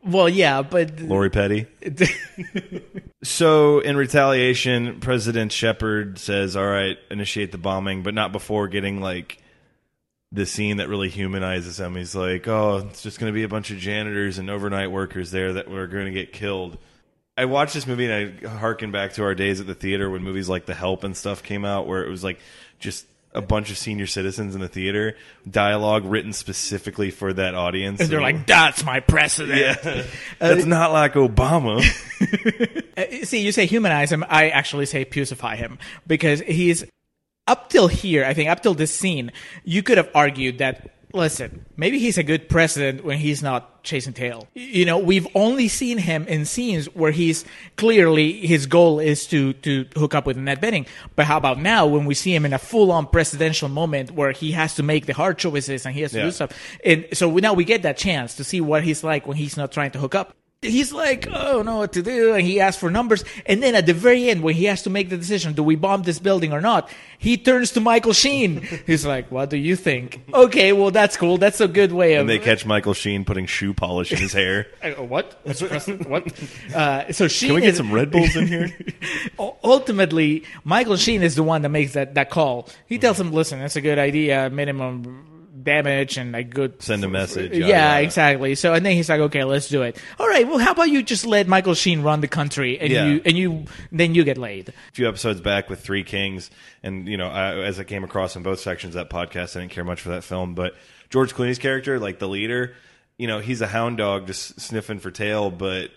Well, 0.03 0.29
yeah, 0.29 0.61
but 0.61 0.99
Lori 0.99 1.29
Petty. 1.29 1.65
So, 3.23 3.79
in 3.79 3.97
retaliation, 3.97 4.99
President 4.99 5.51
Shepard 5.51 6.19
says, 6.19 6.55
"All 6.55 6.65
right, 6.67 6.97
initiate 7.09 7.51
the 7.51 7.57
bombing, 7.57 8.03
but 8.03 8.13
not 8.13 8.31
before 8.31 8.67
getting 8.67 9.01
like 9.01 9.39
the 10.31 10.45
scene 10.45 10.77
that 10.77 10.89
really 10.89 11.09
humanizes 11.09 11.79
him." 11.79 11.95
He's 11.95 12.15
like, 12.15 12.47
"Oh, 12.47 12.87
it's 12.87 13.01
just 13.01 13.19
going 13.19 13.31
to 13.31 13.35
be 13.35 13.41
a 13.41 13.47
bunch 13.47 13.71
of 13.71 13.77
janitors 13.79 14.37
and 14.37 14.47
overnight 14.49 14.91
workers 14.91 15.31
there 15.31 15.53
that 15.53 15.67
were 15.69 15.87
going 15.87 16.05
to 16.05 16.11
get 16.11 16.33
killed." 16.33 16.77
I 17.37 17.45
watched 17.45 17.73
this 17.73 17.85
movie 17.85 18.09
and 18.09 18.45
I 18.45 18.47
harken 18.47 18.91
back 18.91 19.13
to 19.13 19.23
our 19.23 19.35
days 19.35 19.59
at 19.59 19.67
the 19.67 19.75
theater 19.75 20.09
when 20.09 20.23
movies 20.23 20.47
like 20.47 20.65
The 20.65 20.73
Help 20.73 21.03
and 21.03 21.15
stuff 21.15 21.43
came 21.43 21.65
out, 21.65 21.85
where 21.87 22.03
it 22.05 22.09
was 22.09 22.23
like 22.23 22.39
just 22.79 23.05
a 23.33 23.41
bunch 23.41 23.69
of 23.69 23.77
senior 23.77 24.07
citizens 24.07 24.55
in 24.55 24.61
the 24.61 24.69
theater, 24.69 25.17
dialogue 25.49 26.05
written 26.05 26.31
specifically 26.31 27.11
for 27.11 27.33
that 27.33 27.53
audience. 27.53 27.99
And 27.99 28.09
they're 28.09 28.21
like, 28.21 28.47
"That's 28.47 28.85
my 28.85 29.01
president." 29.01 29.59
yeah, 29.59 30.03
that's 30.39 30.65
not 30.65 30.91
like 30.91 31.13
Obama. 31.13 31.83
Uh, 32.97 33.25
See, 33.25 33.41
you 33.41 33.51
say 33.51 33.65
humanize 33.65 34.09
him. 34.09 34.23
I 34.29 34.47
actually 34.47 34.85
say 34.85 35.03
pucify 35.03 35.57
him 35.57 35.79
because 36.07 36.39
he's 36.39 36.85
up 37.45 37.67
till 37.69 37.89
here. 37.89 38.23
I 38.23 38.33
think 38.33 38.49
up 38.49 38.63
till 38.63 38.73
this 38.73 38.95
scene, 38.95 39.33
you 39.65 39.83
could 39.83 39.97
have 39.97 40.09
argued 40.15 40.59
that. 40.59 40.94
Listen, 41.13 41.65
maybe 41.77 41.99
he's 41.99 42.17
a 42.17 42.23
good 42.23 42.49
president 42.49 43.05
when 43.05 43.17
he's 43.17 43.41
not 43.41 43.83
chasing 43.83 44.13
tail. 44.13 44.47
You 44.53 44.85
know, 44.85 44.97
we've 44.97 45.27
only 45.35 45.67
seen 45.67 45.97
him 45.97 46.27
in 46.27 46.45
scenes 46.45 46.87
where 46.95 47.11
he's 47.11 47.45
clearly 47.77 48.33
his 48.45 48.65
goal 48.65 48.99
is 48.99 49.25
to 49.27 49.53
to 49.53 49.85
hook 49.95 50.15
up 50.15 50.25
with 50.25 50.37
Annette 50.37 50.61
Bening. 50.61 50.87
But 51.15 51.25
how 51.25 51.37
about 51.37 51.59
now 51.59 51.85
when 51.85 52.05
we 52.05 52.13
see 52.15 52.33
him 52.33 52.45
in 52.45 52.53
a 52.53 52.57
full 52.59 52.91
on 52.91 53.07
presidential 53.07 53.69
moment 53.69 54.11
where 54.11 54.31
he 54.31 54.51
has 54.51 54.75
to 54.75 54.83
make 54.83 55.05
the 55.05 55.13
hard 55.13 55.37
choices 55.37 55.85
and 55.85 55.93
he 55.95 56.01
has 56.01 56.11
to 56.11 56.17
Yeah. 56.17 56.25
do 56.25 56.31
stuff? 56.31 56.51
And 56.83 57.05
so 57.13 57.31
now 57.37 57.53
we 57.53 57.63
get 57.63 57.83
that 57.83 57.97
chance 57.97 58.35
to 58.35 58.43
see 58.43 58.59
what 58.61 58.83
he's 58.83 59.03
like 59.03 59.27
when 59.27 59.37
he's 59.37 59.55
not 59.55 59.71
trying 59.71 59.91
to 59.91 59.99
hook 59.99 60.15
up. 60.15 60.35
He's 60.65 60.91
like, 60.91 61.27
oh, 61.31 61.61
no, 61.61 61.77
what 61.77 61.93
to 61.93 62.01
do. 62.01 62.33
And 62.33 62.45
he 62.45 62.59
asks 62.59 62.79
for 62.79 62.89
numbers. 62.89 63.23
And 63.45 63.61
then 63.61 63.75
at 63.75 63.85
the 63.85 63.93
very 63.93 64.29
end, 64.29 64.43
when 64.43 64.55
he 64.55 64.65
has 64.65 64.83
to 64.83 64.89
make 64.89 65.09
the 65.09 65.17
decision, 65.17 65.53
do 65.53 65.63
we 65.63 65.75
bomb 65.75 66.03
this 66.03 66.19
building 66.19 66.53
or 66.53 66.61
not? 66.61 66.89
He 67.17 67.37
turns 67.37 67.71
to 67.71 67.79
Michael 67.81 68.13
Sheen. 68.13 68.61
He's 68.85 69.05
like, 69.05 69.31
what 69.31 69.49
do 69.49 69.57
you 69.57 69.75
think? 69.75 70.21
Okay, 70.33 70.73
well, 70.73 70.91
that's 70.91 71.17
cool. 71.17 71.37
That's 71.37 71.61
a 71.61 71.67
good 71.67 71.91
way 71.91 72.15
of. 72.15 72.21
And 72.21 72.29
they 72.29 72.39
catch 72.39 72.65
Michael 72.65 72.93
Sheen 72.93 73.25
putting 73.25 73.45
shoe 73.45 73.73
polish 73.73 74.11
in 74.11 74.17
his 74.17 74.33
hair. 74.41 74.67
What? 74.97 75.39
What? 76.07 76.33
Uh, 76.73 77.11
so 77.11 77.27
Sheen. 77.27 77.47
Can 77.49 77.55
we 77.55 77.61
get 77.61 77.71
is- 77.71 77.77
some 77.77 77.91
Red 77.91 78.11
Bulls 78.11 78.35
in 78.35 78.47
here? 78.47 78.75
Ultimately, 79.63 80.43
Michael 80.63 80.97
Sheen 80.97 81.23
is 81.23 81.35
the 81.35 81.43
one 81.43 81.61
that 81.61 81.69
makes 81.69 81.93
that, 81.93 82.15
that 82.15 82.29
call. 82.29 82.69
He 82.87 82.97
tells 82.99 83.19
him, 83.19 83.31
listen, 83.31 83.59
that's 83.59 83.75
a 83.75 83.81
good 83.81 83.99
idea, 83.99 84.49
minimum 84.49 85.34
damage 85.65 86.15
and 86.17 86.33
a 86.35 86.43
good 86.43 86.81
Send 86.81 87.03
a 87.03 87.09
message. 87.09 87.51
yeah, 87.53 87.67
yada. 87.95 88.03
exactly. 88.03 88.55
So 88.55 88.73
and 88.73 88.85
then 88.85 88.93
he's 88.93 89.09
like, 89.09 89.19
okay, 89.19 89.43
let's 89.43 89.67
do 89.67 89.81
it. 89.81 89.97
All 90.19 90.27
right, 90.29 90.47
well, 90.47 90.59
how 90.59 90.71
about 90.71 90.89
you 90.89 91.03
just 91.03 91.25
let 91.25 91.47
Michael 91.47 91.73
Sheen 91.73 92.01
run 92.03 92.21
the 92.21 92.27
country 92.29 92.79
and 92.79 92.89
Yeah. 92.89 93.05
you 93.07 93.21
and 93.25 93.37
you 93.37 93.65
then 93.91 94.15
you 94.15 94.23
get 94.23 94.37
laid. 94.37 94.69
A 94.69 94.73
few 94.93 95.07
episodes 95.09 95.41
back 95.41 95.69
with 95.69 95.81
Three 95.81 96.03
Kings, 96.03 96.49
and 96.83 97.07
you 97.09 97.17
know, 97.17 97.27
I, 97.27 97.55
as 97.65 97.77
I 97.79 97.83
came 97.83 98.03
across 98.05 98.35
in 98.37 98.43
both 98.43 98.61
sections 98.61 98.95
of 98.95 99.09
that 99.09 99.13
podcast, 99.13 99.57
I 99.57 99.59
didn't 99.59 99.71
care 99.73 99.83
much 99.83 99.99
for 99.99 100.09
that 100.09 100.23
film, 100.23 100.55
but 100.55 100.75
George 101.09 101.33
Clooney's 101.35 101.59
character, 101.59 101.99
like 101.99 102.19
the 102.19 102.27
leader, 102.29 102.73
you 103.17 103.27
know, 103.27 103.39
he's 103.39 103.61
a 103.61 103.67
hound 103.67 103.97
dog 103.97 104.27
just 104.27 104.59
sniffing 104.61 104.99
for 104.99 105.11
tail, 105.11 105.51
but 105.51 105.91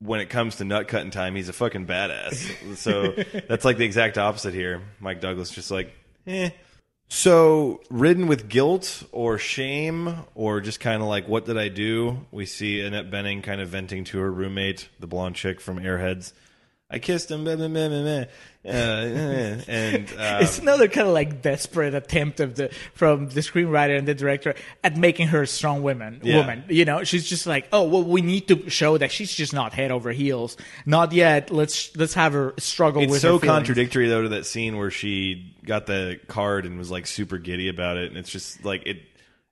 when 0.00 0.20
it 0.20 0.26
comes 0.30 0.56
to 0.56 0.64
nut 0.64 0.86
cutting 0.86 1.10
time, 1.10 1.34
he's 1.34 1.48
a 1.48 1.52
fucking 1.52 1.84
badass. 1.86 2.76
so 2.76 3.12
that's 3.48 3.64
like 3.64 3.78
the 3.78 3.84
exact 3.84 4.16
opposite 4.16 4.54
here. 4.54 4.80
Mike 5.00 5.20
Douglas 5.20 5.50
just 5.50 5.70
like, 5.72 5.92
eh. 6.26 6.50
So, 7.10 7.80
ridden 7.88 8.26
with 8.26 8.50
guilt 8.50 9.04
or 9.12 9.38
shame, 9.38 10.14
or 10.34 10.60
just 10.60 10.78
kind 10.78 11.00
of 11.00 11.08
like, 11.08 11.26
what 11.26 11.46
did 11.46 11.56
I 11.56 11.68
do? 11.68 12.26
We 12.30 12.44
see 12.44 12.82
Annette 12.82 13.10
Bening 13.10 13.42
kind 13.42 13.62
of 13.62 13.70
venting 13.70 14.04
to 14.04 14.18
her 14.18 14.30
roommate, 14.30 14.90
the 15.00 15.06
blonde 15.06 15.34
chick 15.34 15.58
from 15.58 15.78
Airheads. 15.78 16.32
I 16.90 16.98
kissed 16.98 17.30
him, 17.30 17.44
blah, 17.44 17.56
blah, 17.56 17.68
blah, 17.68 17.88
blah, 17.88 18.02
blah. 18.02 18.24
Uh, 18.64 19.60
and 19.68 20.08
uh, 20.18 20.38
It's 20.42 20.58
another 20.58 20.88
kind 20.88 21.06
of 21.06 21.14
like 21.14 21.42
desperate 21.42 21.94
attempt 21.94 22.40
of 22.40 22.54
the 22.56 22.70
from 22.92 23.28
the 23.28 23.40
screenwriter 23.40 23.96
and 23.96 24.06
the 24.06 24.14
director 24.14 24.54
at 24.82 24.96
making 24.96 25.28
her 25.28 25.42
a 25.42 25.46
strong 25.46 25.82
woman. 25.82 26.20
Yeah. 26.22 26.38
Woman, 26.38 26.64
you 26.68 26.84
know, 26.84 27.04
she's 27.04 27.28
just 27.28 27.46
like, 27.46 27.68
oh 27.72 27.84
well, 27.84 28.02
we 28.02 28.20
need 28.20 28.48
to 28.48 28.68
show 28.68 28.98
that 28.98 29.12
she's 29.12 29.32
just 29.32 29.52
not 29.52 29.72
head 29.72 29.90
over 29.90 30.12
heels. 30.12 30.56
Not 30.86 31.12
yet. 31.12 31.50
Let's 31.50 31.96
let's 31.96 32.14
have 32.14 32.32
her 32.32 32.54
struggle 32.58 33.02
it's 33.02 33.12
with. 33.12 33.20
so 33.20 33.38
contradictory 33.38 34.08
though 34.08 34.22
to 34.22 34.28
that 34.30 34.44
scene 34.44 34.76
where 34.76 34.90
she 34.90 35.54
got 35.64 35.86
the 35.86 36.18
card 36.26 36.66
and 36.66 36.78
was 36.78 36.90
like 36.90 37.06
super 37.06 37.38
giddy 37.38 37.68
about 37.68 37.96
it, 37.96 38.08
and 38.08 38.18
it's 38.18 38.30
just 38.30 38.64
like 38.64 38.86
it 38.86 39.02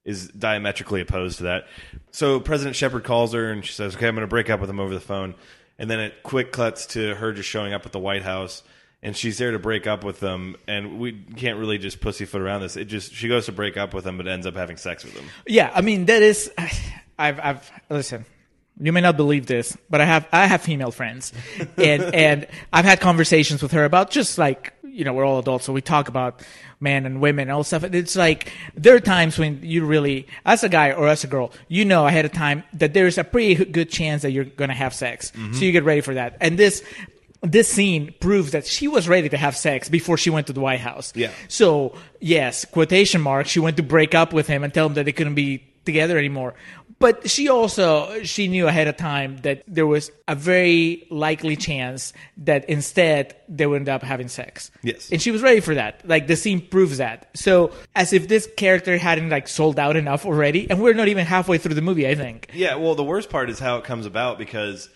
is 0.05 0.29
diametrically 0.29 1.01
opposed 1.01 1.39
to 1.39 1.45
that. 1.45 1.67
So 2.13 2.41
President 2.41 2.77
Shepard 2.77 3.05
calls 3.05 3.33
her 3.35 3.51
and 3.51 3.65
she 3.65 3.73
says, 3.73 3.95
"Okay, 3.95 4.09
I'm 4.09 4.15
going 4.15 4.27
to 4.27 4.31
break 4.31 4.51
up 4.51 4.61
with 4.61 4.69
him 4.69 4.81
over 4.81 4.95
the 4.95 5.01
phone," 5.01 5.35
and 5.79 5.91
then 5.91 6.01
it 6.01 6.23
quick 6.23 6.53
cuts 6.53 6.87
to 6.87 7.15
her 7.17 7.33
just 7.33 7.49
showing 7.49 7.73
up 7.73 7.87
at 7.87 7.93
the 7.93 7.99
White 7.99 8.23
House. 8.23 8.63
And 9.03 9.17
she's 9.17 9.39
there 9.39 9.53
to 9.53 9.59
break 9.59 9.87
up 9.87 10.03
with 10.03 10.21
them, 10.21 10.57
and 10.67 10.99
we 10.99 11.13
can't 11.13 11.59
really 11.59 11.79
just 11.79 12.01
pussyfoot 12.01 12.41
around 12.41 12.63
this. 12.63 12.77
It 12.77 12.87
just 12.87 13.13
she 13.13 13.29
goes 13.29 13.47
to 13.47 13.53
break 13.53 13.77
up 13.77 13.95
with 13.95 14.05
them, 14.05 14.17
but 14.17 14.27
ends 14.27 14.47
up 14.47 14.57
having 14.57 14.79
sex 14.79 15.05
with 15.05 15.15
them. 15.15 15.27
Yeah, 15.47 15.71
I 15.73 15.83
mean 15.83 16.07
that 16.07 16.23
is. 16.23 16.51
I've 17.19 17.39
I've 17.39 17.71
listen. 17.89 18.25
You 18.81 18.93
may 18.93 19.01
not 19.01 19.17
believe 19.17 19.47
this, 19.47 19.77
but 19.89 20.01
I 20.01 20.07
have 20.07 20.27
I 20.33 20.47
have 20.47 20.63
female 20.63 20.91
friends, 20.91 21.33
and 21.77 22.03
and 22.15 22.47
I've 22.73 22.85
had 22.85 23.01
conversations 23.01 23.63
with 23.63 23.73
her 23.73 23.85
about 23.85 24.11
just 24.11 24.39
like 24.39 24.73
you 24.83 25.05
know 25.05 25.13
we're 25.13 25.25
all 25.25 25.39
adults, 25.39 25.67
so 25.67 25.73
we 25.73 25.83
talk 25.83 26.09
about 26.09 26.43
men 26.81 27.07
and 27.07 27.21
women 27.21 27.43
and 27.45 27.53
all 27.53 27.65
stuff. 27.65 27.85
It's 27.85 28.17
like 28.17 28.53
there 28.75 28.95
are 28.95 29.01
times 29.01 29.39
when 29.39 29.61
you 29.63 29.85
really, 29.85 30.27
as 30.45 30.65
a 30.65 30.69
guy 30.69 30.93
or 30.93 31.09
as 31.09 31.25
a 31.25 31.27
girl, 31.27 31.53
you 31.69 31.85
know 31.85 32.07
ahead 32.07 32.25
of 32.25 32.33
time 32.33 32.65
that 32.75 32.95
there's 32.95 33.19
a 33.19 33.25
pretty 33.25 33.65
good 33.65 33.91
chance 33.91 34.23
that 34.23 34.31
you're 34.31 34.45
gonna 34.45 34.75
have 34.75 34.95
sex, 34.95 35.33
mm-hmm. 35.33 35.55
so 35.55 35.65
you 35.65 35.73
get 35.73 35.85
ready 35.85 36.01
for 36.01 36.15
that. 36.15 36.37
And 36.41 36.59
this. 36.59 36.83
This 37.43 37.69
scene 37.69 38.13
proves 38.19 38.53
that 38.53 38.67
she 38.67 38.89
was 38.89 39.09
ready 39.09 39.29
to 39.29 39.37
have 39.37 39.57
sex 39.57 39.89
before 39.89 40.17
she 40.17 40.31
went 40.31 40.49
to 40.49 40.53
the 40.53 40.59
White 40.61 40.81
House. 40.81 41.13
Yeah. 41.15 41.31
So 41.49 41.95
yes, 42.19 42.65
quotation 42.65 43.21
marks. 43.21 43.51
She 43.51 43.61
went 43.61 43.77
to 43.77 43.85
break 43.85 44.15
up 44.15 44.33
with 44.33 44.49
him 44.49 44.65
and 44.65 44.73
tell 44.73 44.87
him 44.87 44.95
that 44.95 45.05
they 45.05 45.13
couldn't 45.13 45.35
be 45.35 45.63
together 45.85 46.19
anymore. 46.19 46.55
But 46.99 47.29
she 47.29 47.49
also 47.49 48.23
she 48.23 48.49
knew 48.49 48.67
ahead 48.67 48.89
of 48.89 48.97
time 48.97 49.37
that 49.39 49.63
there 49.69 49.87
was 49.87 50.11
a 50.29 50.35
very 50.35 51.07
likely 51.11 51.55
chance 51.57 52.13
that 52.39 52.69
instead 52.71 53.37
they 53.49 53.67
would 53.67 53.77
end 53.77 53.89
up 53.89 54.03
having 54.03 54.29
sex. 54.29 54.71
Yes. 54.83 55.11
And 55.13 55.21
she 55.21 55.31
was 55.31 55.43
ready 55.43 55.61
for 55.61 55.75
that. 55.75 56.07
Like 56.09 56.27
the 56.27 56.37
scene 56.37 56.67
proves 56.67 56.99
that. 56.99 57.29
So 57.35 57.73
as 57.95 58.13
if 58.13 58.29
this 58.29 58.49
character 58.57 58.97
hadn't 58.97 59.29
like 59.29 59.47
sold 59.47 59.79
out 59.79 59.97
enough 59.97 60.25
already, 60.25 60.71
and 60.71 60.81
we're 60.81 60.95
not 60.95 61.09
even 61.09 61.27
halfway 61.27 61.59
through 61.59 61.75
the 61.75 61.83
movie, 61.83 62.09
I 62.09 62.15
think. 62.15 62.51
Yeah, 62.55 62.77
well, 62.77 62.95
the 62.95 63.05
worst 63.05 63.29
part 63.29 63.51
is 63.51 63.59
how 63.59 63.77
it 63.77 63.85
comes 63.85 64.07
about 64.07 64.39
because 64.39 64.89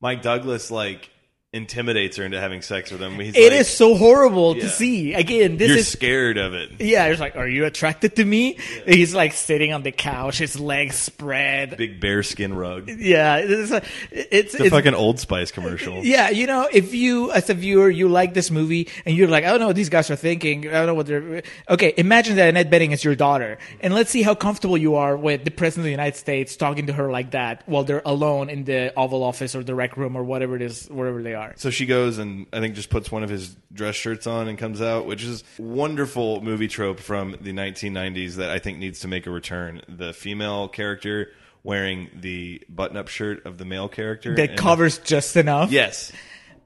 Mike 0.00 0.22
Douglas 0.22 0.70
like 0.70 1.10
intimidates 1.52 2.16
her 2.16 2.22
into 2.24 2.38
having 2.38 2.62
sex 2.62 2.92
with 2.92 3.02
him. 3.02 3.18
He's 3.18 3.34
It 3.36 3.50
like, 3.50 3.60
is 3.62 3.68
so 3.68 3.96
horrible 3.96 4.54
Yeah. 4.56 4.62
to 4.62 4.68
see. 4.68 5.14
Again, 5.14 5.56
this 5.56 5.68
You're 5.68 5.78
is 5.78 5.88
scared 5.88 6.36
of 6.38 6.54
it. 6.54 6.70
yeah. 6.78 7.06
It's 7.06 7.18
like, 7.18 7.34
are 7.34 7.48
you 7.48 7.64
attracted 7.64 8.14
to 8.16 8.24
me? 8.24 8.56
He's 8.86 9.14
like 9.16 9.32
sitting 9.32 9.72
on 9.72 9.82
the 9.82 9.90
couch, 9.90 10.38
his 10.38 10.60
legs 10.60 10.94
spread. 10.94 11.76
Big 11.76 11.98
bearskin 12.00 12.54
rug. 12.54 12.88
Yeah, 12.88 13.38
it's 13.38 13.72
a, 13.72 13.82
it's, 14.12 14.54
It's 14.54 14.60
a 14.66 14.70
fucking 14.70 14.94
Old 14.94 15.18
Spice 15.18 15.50
commercial. 15.50 16.04
yeah. 16.04 16.30
You 16.30 16.46
know, 16.46 16.68
if 16.72 16.94
you 16.94 17.32
as 17.32 17.50
a 17.50 17.54
viewer 17.54 17.90
you 17.90 18.08
like 18.08 18.32
this 18.32 18.52
movie 18.52 18.86
and 19.04 19.16
you're 19.16 19.26
like, 19.26 19.42
I 19.44 19.48
don't 19.48 19.58
know 19.58 19.66
what 19.66 19.76
these 19.76 19.88
guys 19.88 20.08
are 20.08 20.16
thinking. 20.16 20.68
I 20.68 20.72
don't 20.72 20.86
know 20.86 20.94
what 20.94 21.06
they're. 21.06 21.42
Okay, 21.68 21.92
imagine 21.96 22.36
that 22.36 22.48
Annette 22.48 22.70
Bening 22.70 22.92
is 22.92 23.02
your 23.02 23.16
daughter, 23.16 23.58
and 23.80 23.92
let's 23.92 24.10
see 24.10 24.22
how 24.22 24.36
comfortable 24.36 24.78
you 24.78 24.94
are 24.94 25.16
with 25.16 25.44
the 25.44 25.50
president 25.50 25.80
of 25.82 25.84
the 25.86 25.90
United 25.90 26.16
States 26.16 26.54
talking 26.56 26.86
to 26.86 26.92
her 26.92 27.10
like 27.10 27.32
that 27.32 27.64
while 27.66 27.82
they're 27.82 28.02
alone 28.04 28.50
in 28.50 28.62
the 28.64 28.92
Oval 28.96 29.24
Office 29.24 29.56
or 29.56 29.64
the 29.64 29.74
rec 29.74 29.96
room 29.96 30.14
or 30.14 30.22
whatever 30.22 30.54
it 30.54 30.62
is, 30.62 30.86
wherever 30.86 31.20
they 31.22 31.34
are. 31.34 31.39
So 31.56 31.70
she 31.70 31.86
goes 31.86 32.18
and 32.18 32.46
I 32.52 32.60
think 32.60 32.74
just 32.74 32.90
puts 32.90 33.10
one 33.10 33.22
of 33.22 33.30
his 33.30 33.56
dress 33.72 33.94
shirts 33.94 34.26
on 34.26 34.48
and 34.48 34.58
comes 34.58 34.80
out, 34.82 35.06
which 35.06 35.24
is 35.24 35.44
wonderful 35.58 36.40
movie 36.42 36.68
trope 36.68 37.00
from 37.00 37.32
the 37.40 37.52
1990s 37.52 38.34
that 38.36 38.50
I 38.50 38.58
think 38.58 38.78
needs 38.78 39.00
to 39.00 39.08
make 39.08 39.26
a 39.26 39.30
return. 39.30 39.82
The 39.88 40.12
female 40.12 40.68
character 40.68 41.32
wearing 41.62 42.08
the 42.14 42.62
button-up 42.68 43.08
shirt 43.08 43.44
of 43.44 43.58
the 43.58 43.64
male 43.64 43.88
character 43.88 44.34
That 44.34 44.50
and- 44.50 44.58
covers 44.58 44.98
just 44.98 45.36
enough. 45.36 45.70
Yes. 45.70 46.12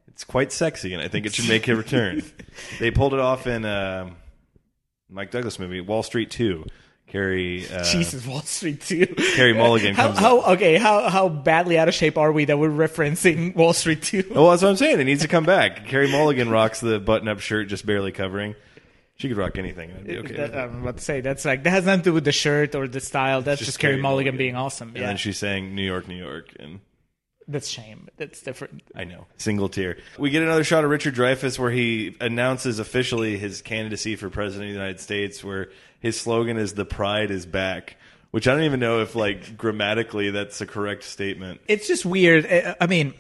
It's 0.09 0.22
quite 0.22 0.53
sexy, 0.53 0.95
and 0.95 1.03
I 1.03 1.09
think 1.09 1.27
it 1.27 1.35
should 1.35 1.49
make 1.49 1.66
a 1.66 1.75
return. 1.75 2.22
they 2.79 2.93
pulled 2.93 3.14
it 3.14 3.18
off 3.20 3.49
in 3.49 3.64
uh, 3.64 4.11
Mike 5.11 5.33
Douglas 5.33 5.59
movie 5.59 5.81
Wall 5.81 6.05
Street 6.05 6.31
Two. 6.31 6.64
Carey 7.15 7.65
uh, 7.71 7.85
Jesus, 7.85 8.27
Wall 8.27 8.41
Street 8.43 8.81
too. 8.81 9.07
Carey 9.07 9.53
Mulligan 9.53 9.95
How, 9.95 10.07
comes. 10.09 10.19
how 10.19 10.41
okay? 10.55 10.75
How 10.79 11.09
how 11.09 11.29
badly 11.29 11.79
out 11.79 11.87
of 11.87 11.95
shape 11.95 12.19
are 12.19 12.33
we 12.33 12.45
that 12.47 12.59
we're 12.59 12.69
referencing 12.69 13.55
Wall 13.55 13.73
Street 13.73 14.03
too? 14.03 14.25
well, 14.35 14.51
that's 14.51 14.62
what 14.65 14.71
I'm 14.71 14.77
saying. 14.77 14.99
It 14.99 15.05
needs 15.05 15.23
to 15.23 15.29
come 15.29 15.45
back. 15.45 15.87
Carey 15.87 16.11
Mulligan 16.11 16.51
rocks 16.51 16.81
the 16.81 16.99
button-up 16.99 17.39
shirt, 17.39 17.69
just 17.69 17.87
barely 17.87 18.11
covering. 18.11 18.57
She 19.15 19.29
could 19.29 19.37
rock 19.37 19.59
anything. 19.59 19.91
and 19.91 19.99
I'd 20.01 20.07
be 20.09 20.19
okay. 20.19 20.35
That, 20.35 20.57
I'm 20.59 20.83
about 20.83 20.97
to 20.97 21.05
say 21.05 21.21
that's 21.21 21.45
like 21.45 21.62
that 21.62 21.71
has 21.71 21.85
nothing 21.87 22.01
to 22.01 22.11
do 22.11 22.15
with 22.15 22.25
the 22.25 22.33
shirt 22.33 22.75
or 22.75 22.89
the 22.89 22.99
style. 22.99 23.43
That's 23.43 23.61
just, 23.61 23.69
Just 23.69 23.79
Carey 23.79 23.93
Mulligan, 24.03 24.35
Mulligan. 24.35 24.37
being 24.37 24.57
awesome. 24.57 24.89
And 24.89 24.97
Yeah, 24.97 25.07
then 25.07 25.17
she's 25.17 25.39
saying 25.39 25.73
New 25.73 25.85
York, 25.85 26.09
New 26.09 26.17
York, 26.17 26.49
and 26.59 26.81
that's 27.47 27.69
shame. 27.69 28.09
That's 28.17 28.43
different. 28.43 28.83
I 28.97 29.05
know. 29.05 29.27
Single 29.37 29.69
tier. 29.69 29.99
We 30.19 30.31
get 30.31 30.43
another 30.43 30.65
shot 30.65 30.83
of 30.83 30.91
Richard 30.91 31.15
Dreyfuss 31.15 31.61
where 31.61 31.71
he 31.71 32.17
announces 32.21 32.81
officially 32.81 33.39
his 33.39 33.62
candidacy 33.62 34.17
for 34.17 34.31
president 34.31 34.71
of 34.71 34.75
the 34.75 34.81
United 34.81 34.99
States, 34.99 35.45
where 35.45 35.69
his 36.05 36.21
slogan 36.21 36.59
is 36.59 36.75
"The 36.75 36.85
pride 36.85 37.31
is 37.31 37.47
back," 37.47 37.97
which 38.31 38.47
I 38.47 38.55
don't 38.55 38.65
even 38.65 38.79
know 38.79 39.01
if, 39.01 39.17
like, 39.17 39.57
grammatically 39.57 40.31
that's 40.31 40.61
a 40.61 40.67
correct 40.67 41.03
statement. 41.03 41.63
It's 41.67 41.89
just 41.89 42.05
weird. 42.05 42.45
I 42.47 42.77
I 42.79 42.87
mean, 42.87 43.15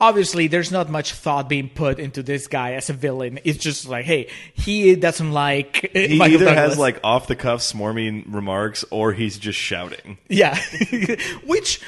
obviously, 0.00 0.48
there's 0.48 0.72
not 0.72 0.90
much 0.90 1.12
thought 1.12 1.48
being 1.48 1.68
put 1.68 2.00
into 2.00 2.22
this 2.22 2.48
guy 2.48 2.72
as 2.72 2.90
a 2.90 2.92
villain. 2.94 3.38
It's 3.44 3.58
just 3.58 3.86
like, 3.86 4.04
hey, 4.04 4.28
he 4.54 4.96
doesn't 4.96 5.30
like. 5.30 5.90
He 5.92 6.20
either 6.20 6.52
has 6.52 6.76
like 6.78 6.98
off 7.04 7.28
the 7.28 7.36
cuff 7.36 7.60
smarmy 7.60 8.24
remarks 8.26 8.84
or 8.90 9.12
he's 9.12 9.38
just 9.38 9.58
shouting. 9.58 10.18
Yeah. 10.28 10.58
Which 11.46 11.80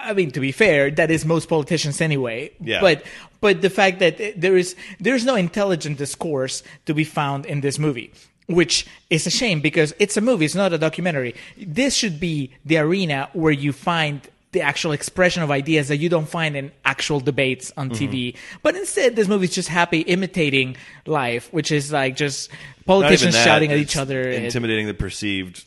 I 0.00 0.14
mean 0.14 0.32
to 0.32 0.40
be 0.40 0.52
fair, 0.52 0.90
that 0.90 1.12
is 1.12 1.24
most 1.24 1.48
politicians 1.48 2.00
anyway. 2.00 2.50
Yeah. 2.60 2.80
But 2.80 3.04
but 3.40 3.62
the 3.62 3.70
fact 3.70 4.00
that 4.00 4.40
there 4.40 4.56
is 4.56 4.74
there's 4.98 5.24
no 5.24 5.36
intelligent 5.36 5.98
discourse 5.98 6.62
to 6.86 6.94
be 6.94 7.04
found 7.04 7.46
in 7.46 7.60
this 7.60 7.78
movie. 7.78 8.12
Which 8.46 8.86
is 9.08 9.26
a 9.26 9.30
shame 9.30 9.60
because 9.60 9.94
it's 9.98 10.16
a 10.18 10.20
movie, 10.20 10.44
it's 10.44 10.54
not 10.54 10.72
a 10.74 10.78
documentary. 10.78 11.34
This 11.56 11.94
should 11.94 12.20
be 12.20 12.52
the 12.66 12.76
arena 12.78 13.30
where 13.32 13.52
you 13.52 13.72
find 13.72 14.20
the 14.52 14.60
actual 14.60 14.92
expression 14.92 15.42
of 15.42 15.50
ideas 15.50 15.88
that 15.88 15.96
you 15.96 16.08
don't 16.08 16.28
find 16.28 16.54
in 16.54 16.70
actual 16.84 17.20
debates 17.20 17.72
on 17.76 17.90
Mm-hmm. 17.90 18.04
TV. 18.12 18.36
But 18.62 18.76
instead, 18.76 19.16
this 19.16 19.28
movie's 19.28 19.54
just 19.54 19.68
happy 19.68 20.00
imitating 20.00 20.76
life, 21.06 21.52
which 21.52 21.72
is 21.72 21.90
like 21.90 22.16
just 22.16 22.50
politicians 22.86 23.34
that, 23.34 23.44
shouting 23.44 23.72
at 23.72 23.78
each 23.78 23.96
other. 23.96 24.20
and- 24.30 24.44
intimidating 24.44 24.86
the 24.86 24.94
perceived 24.94 25.64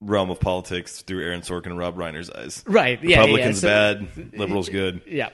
realm 0.00 0.30
of 0.30 0.40
politics 0.40 1.02
through 1.02 1.22
Aaron 1.22 1.42
Sorkin 1.42 1.66
and 1.66 1.78
Rob 1.78 1.96
Reiner's 1.96 2.30
eyes. 2.30 2.64
Right, 2.66 2.98
yeah, 3.04 3.08
yeah, 3.10 3.20
Republicans 3.20 3.60
so- 3.60 3.68
bad, 3.68 4.08
liberals 4.38 4.68
good. 4.68 5.02
yeah. 5.06 5.28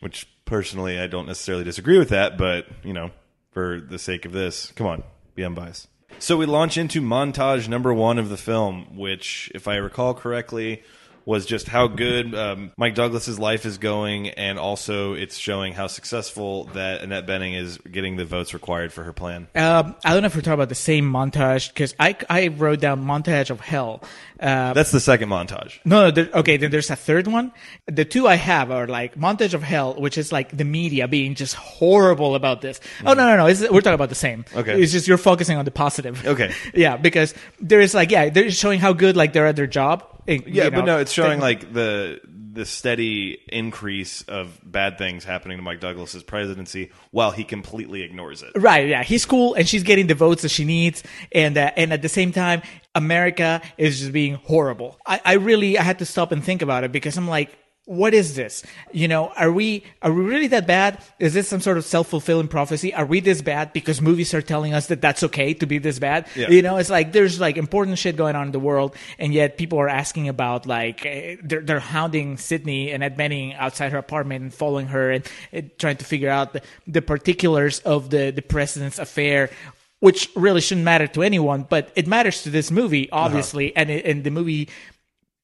Which 0.00 0.26
personally, 0.44 0.98
I 0.98 1.06
don't 1.06 1.26
necessarily 1.26 1.64
disagree 1.64 1.98
with 1.98 2.08
that, 2.10 2.36
but 2.36 2.66
you 2.82 2.92
know, 2.92 3.12
for 3.52 3.80
the 3.80 3.98
sake 3.98 4.24
of 4.24 4.32
this, 4.32 4.72
come 4.72 4.86
on, 4.88 5.02
be 5.34 5.44
unbiased. 5.44 5.86
So 6.22 6.36
we 6.36 6.44
launch 6.44 6.76
into 6.76 7.00
montage 7.00 7.66
number 7.66 7.94
one 7.94 8.18
of 8.18 8.28
the 8.28 8.36
film, 8.36 8.94
which, 8.94 9.50
if 9.54 9.66
I 9.66 9.76
recall 9.76 10.12
correctly, 10.12 10.82
was 11.24 11.46
just 11.46 11.68
how 11.68 11.86
good 11.86 12.34
um, 12.34 12.72
Mike 12.76 12.94
Douglas's 12.94 13.38
life 13.38 13.66
is 13.66 13.78
going, 13.78 14.30
and 14.30 14.58
also 14.58 15.14
it's 15.14 15.36
showing 15.36 15.72
how 15.72 15.86
successful 15.86 16.64
that 16.74 17.02
Annette 17.02 17.26
Bening 17.26 17.56
is 17.56 17.78
getting 17.78 18.16
the 18.16 18.24
votes 18.24 18.54
required 18.54 18.92
for 18.92 19.04
her 19.04 19.12
plan. 19.12 19.48
Um, 19.54 19.94
I 20.04 20.12
don't 20.12 20.22
know 20.22 20.26
if 20.26 20.34
we're 20.34 20.42
talking 20.42 20.54
about 20.54 20.68
the 20.68 20.74
same 20.74 21.10
montage 21.10 21.68
because 21.68 21.94
I, 21.98 22.16
I 22.28 22.48
wrote 22.48 22.80
down 22.80 23.04
montage 23.04 23.50
of 23.50 23.60
hell. 23.60 24.02
Uh, 24.38 24.72
That's 24.72 24.90
the 24.90 25.00
second 25.00 25.28
montage. 25.28 25.78
no, 25.84 26.04
no, 26.04 26.10
there, 26.10 26.30
okay, 26.32 26.56
then 26.56 26.70
there's 26.70 26.90
a 26.90 26.96
third 26.96 27.26
one. 27.26 27.52
The 27.86 28.04
two 28.04 28.26
I 28.26 28.36
have 28.36 28.70
are 28.70 28.86
like 28.86 29.14
montage 29.16 29.54
of 29.54 29.62
hell, 29.62 29.94
which 29.94 30.16
is 30.16 30.32
like 30.32 30.56
the 30.56 30.64
media 30.64 31.08
being 31.08 31.34
just 31.34 31.54
horrible 31.54 32.34
about 32.34 32.60
this. 32.62 32.80
Oh 33.04 33.12
no, 33.12 33.26
no, 33.26 33.36
no, 33.36 33.46
it's, 33.46 33.60
we're 33.60 33.80
talking 33.80 33.94
about 33.94 34.08
the 34.08 34.14
same. 34.14 34.44
Okay. 34.54 34.80
it's 34.80 34.92
just 34.92 35.06
you're 35.06 35.18
focusing 35.18 35.58
on 35.58 35.64
the 35.64 35.70
positive. 35.70 36.26
Okay. 36.26 36.52
yeah, 36.74 36.96
because 36.96 37.34
there 37.60 37.80
is 37.80 37.94
like 37.94 38.10
yeah, 38.10 38.30
they're 38.30 38.50
showing 38.50 38.80
how 38.80 38.92
good 38.92 39.16
like 39.16 39.32
they're 39.32 39.46
at 39.46 39.56
their 39.56 39.66
job. 39.66 40.06
Yeah, 40.30 40.64
you 40.64 40.70
but 40.70 40.84
no, 40.84 40.98
it's 40.98 41.12
showing 41.12 41.40
like 41.40 41.72
the 41.72 42.20
the 42.52 42.64
steady 42.66 43.38
increase 43.48 44.22
of 44.22 44.58
bad 44.64 44.98
things 44.98 45.24
happening 45.24 45.56
to 45.58 45.62
Mike 45.62 45.80
Douglas's 45.80 46.22
presidency 46.22 46.90
while 47.10 47.30
he 47.30 47.44
completely 47.44 48.02
ignores 48.02 48.42
it. 48.42 48.50
Right, 48.56 48.88
yeah, 48.88 49.02
he's 49.02 49.24
cool, 49.24 49.54
and 49.54 49.68
she's 49.68 49.82
getting 49.82 50.06
the 50.06 50.14
votes 50.14 50.42
that 50.42 50.50
she 50.50 50.64
needs, 50.64 51.02
and 51.32 51.56
uh, 51.56 51.70
and 51.76 51.92
at 51.92 52.02
the 52.02 52.08
same 52.08 52.32
time, 52.32 52.62
America 52.94 53.62
is 53.78 54.00
just 54.00 54.12
being 54.12 54.34
horrible. 54.34 54.98
I, 55.06 55.20
I 55.24 55.32
really 55.34 55.78
I 55.78 55.82
had 55.82 55.98
to 56.00 56.06
stop 56.06 56.32
and 56.32 56.44
think 56.44 56.62
about 56.62 56.84
it 56.84 56.92
because 56.92 57.16
I'm 57.16 57.28
like, 57.28 57.56
what 57.90 58.14
is 58.14 58.36
this? 58.36 58.62
You 58.92 59.08
know, 59.08 59.32
are 59.34 59.50
we 59.50 59.82
are 60.00 60.12
we 60.12 60.22
really 60.22 60.46
that 60.46 60.64
bad? 60.64 61.02
Is 61.18 61.34
this 61.34 61.48
some 61.48 61.60
sort 61.60 61.76
of 61.76 61.84
self 61.84 62.06
fulfilling 62.06 62.46
prophecy? 62.46 62.94
Are 62.94 63.04
we 63.04 63.18
this 63.18 63.42
bad 63.42 63.72
because 63.72 64.00
movies 64.00 64.32
are 64.32 64.40
telling 64.40 64.74
us 64.74 64.86
that 64.86 65.00
that's 65.00 65.24
okay 65.24 65.54
to 65.54 65.66
be 65.66 65.78
this 65.78 65.98
bad? 65.98 66.28
Yeah. 66.36 66.50
You 66.50 66.62
know, 66.62 66.76
it's 66.76 66.88
like 66.88 67.10
there's 67.10 67.40
like 67.40 67.56
important 67.56 67.98
shit 67.98 68.14
going 68.14 68.36
on 68.36 68.46
in 68.46 68.52
the 68.52 68.60
world, 68.60 68.94
and 69.18 69.34
yet 69.34 69.58
people 69.58 69.80
are 69.80 69.88
asking 69.88 70.28
about 70.28 70.66
like 70.66 71.04
eh, 71.04 71.34
they're 71.42 71.62
they're 71.62 71.80
hounding 71.80 72.36
Sydney 72.36 72.92
Annette 72.92 73.16
Bening 73.16 73.56
outside 73.58 73.90
her 73.90 73.98
apartment 73.98 74.42
and 74.42 74.54
following 74.54 74.86
her 74.86 75.10
and, 75.10 75.28
eh, 75.52 75.62
trying 75.76 75.96
to 75.96 76.04
figure 76.04 76.30
out 76.30 76.52
the, 76.52 76.62
the 76.86 77.02
particulars 77.02 77.80
of 77.80 78.10
the 78.10 78.30
the 78.30 78.42
president's 78.42 79.00
affair. 79.00 79.50
Which 79.98 80.30
really 80.34 80.62
shouldn't 80.62 80.86
matter 80.86 81.06
to 81.08 81.22
anyone, 81.22 81.66
but 81.68 81.90
it 81.94 82.06
matters 82.06 82.44
to 82.44 82.50
this 82.50 82.70
movie, 82.70 83.10
obviously, 83.10 83.76
and 83.76 83.90
it, 83.90 84.06
and 84.06 84.24
the 84.24 84.30
movie 84.30 84.70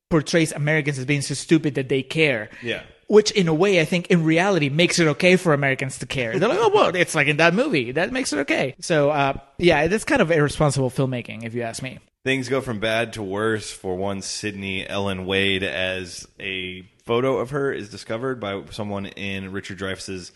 portrays 0.09 0.53
Americans 0.53 0.99
as 0.99 1.05
being 1.05 1.23
so 1.23 1.35
stupid 1.35 1.75
that 1.75 1.89
they 1.89 2.03
care. 2.03 2.51
Yeah. 2.63 2.83
Which, 3.09 3.31
in 3.31 3.47
a 3.47 3.55
way, 3.55 3.81
I 3.81 3.85
think 3.85 4.09
in 4.09 4.25
reality 4.25 4.69
makes 4.69 4.99
it 4.99 5.07
okay 5.07 5.37
for 5.37 5.55
Americans 5.55 5.99
to 5.99 6.07
care. 6.07 6.37
They're 6.39 6.49
like, 6.49 6.59
oh, 6.61 6.71
well, 6.75 6.95
it's 6.95 7.15
like 7.15 7.29
in 7.29 7.37
that 7.37 7.55
movie. 7.55 7.93
That 7.93 8.11
makes 8.11 8.33
it 8.33 8.41
okay. 8.41 8.75
So, 8.81 9.11
uh, 9.11 9.35
yeah, 9.59 9.87
that's 9.87 10.05
kind 10.05 10.21
of 10.21 10.33
irresponsible 10.33 10.91
filmmaking, 10.91 11.45
if 11.45 11.55
you 11.55 11.63
ask 11.63 11.83
me. 11.83 12.01
Things 12.25 12.49
go 12.49 12.61
from 12.61 12.81
bad 12.81 13.13
to 13.13 13.23
worse 13.23 13.71
for 13.71 13.95
one 13.95 14.23
Sydney 14.23 14.89
Ellen 14.89 15.25
Wade 15.25 15.63
as 15.63 16.27
a 16.41 16.83
photo 17.05 17.39
of 17.39 17.51
her 17.51 17.73
is 17.73 17.89
discovered 17.89 18.41
by 18.41 18.65
someone 18.71 19.07
in 19.07 19.53
Richard 19.53 19.79
Dreyfuss's 19.79 20.33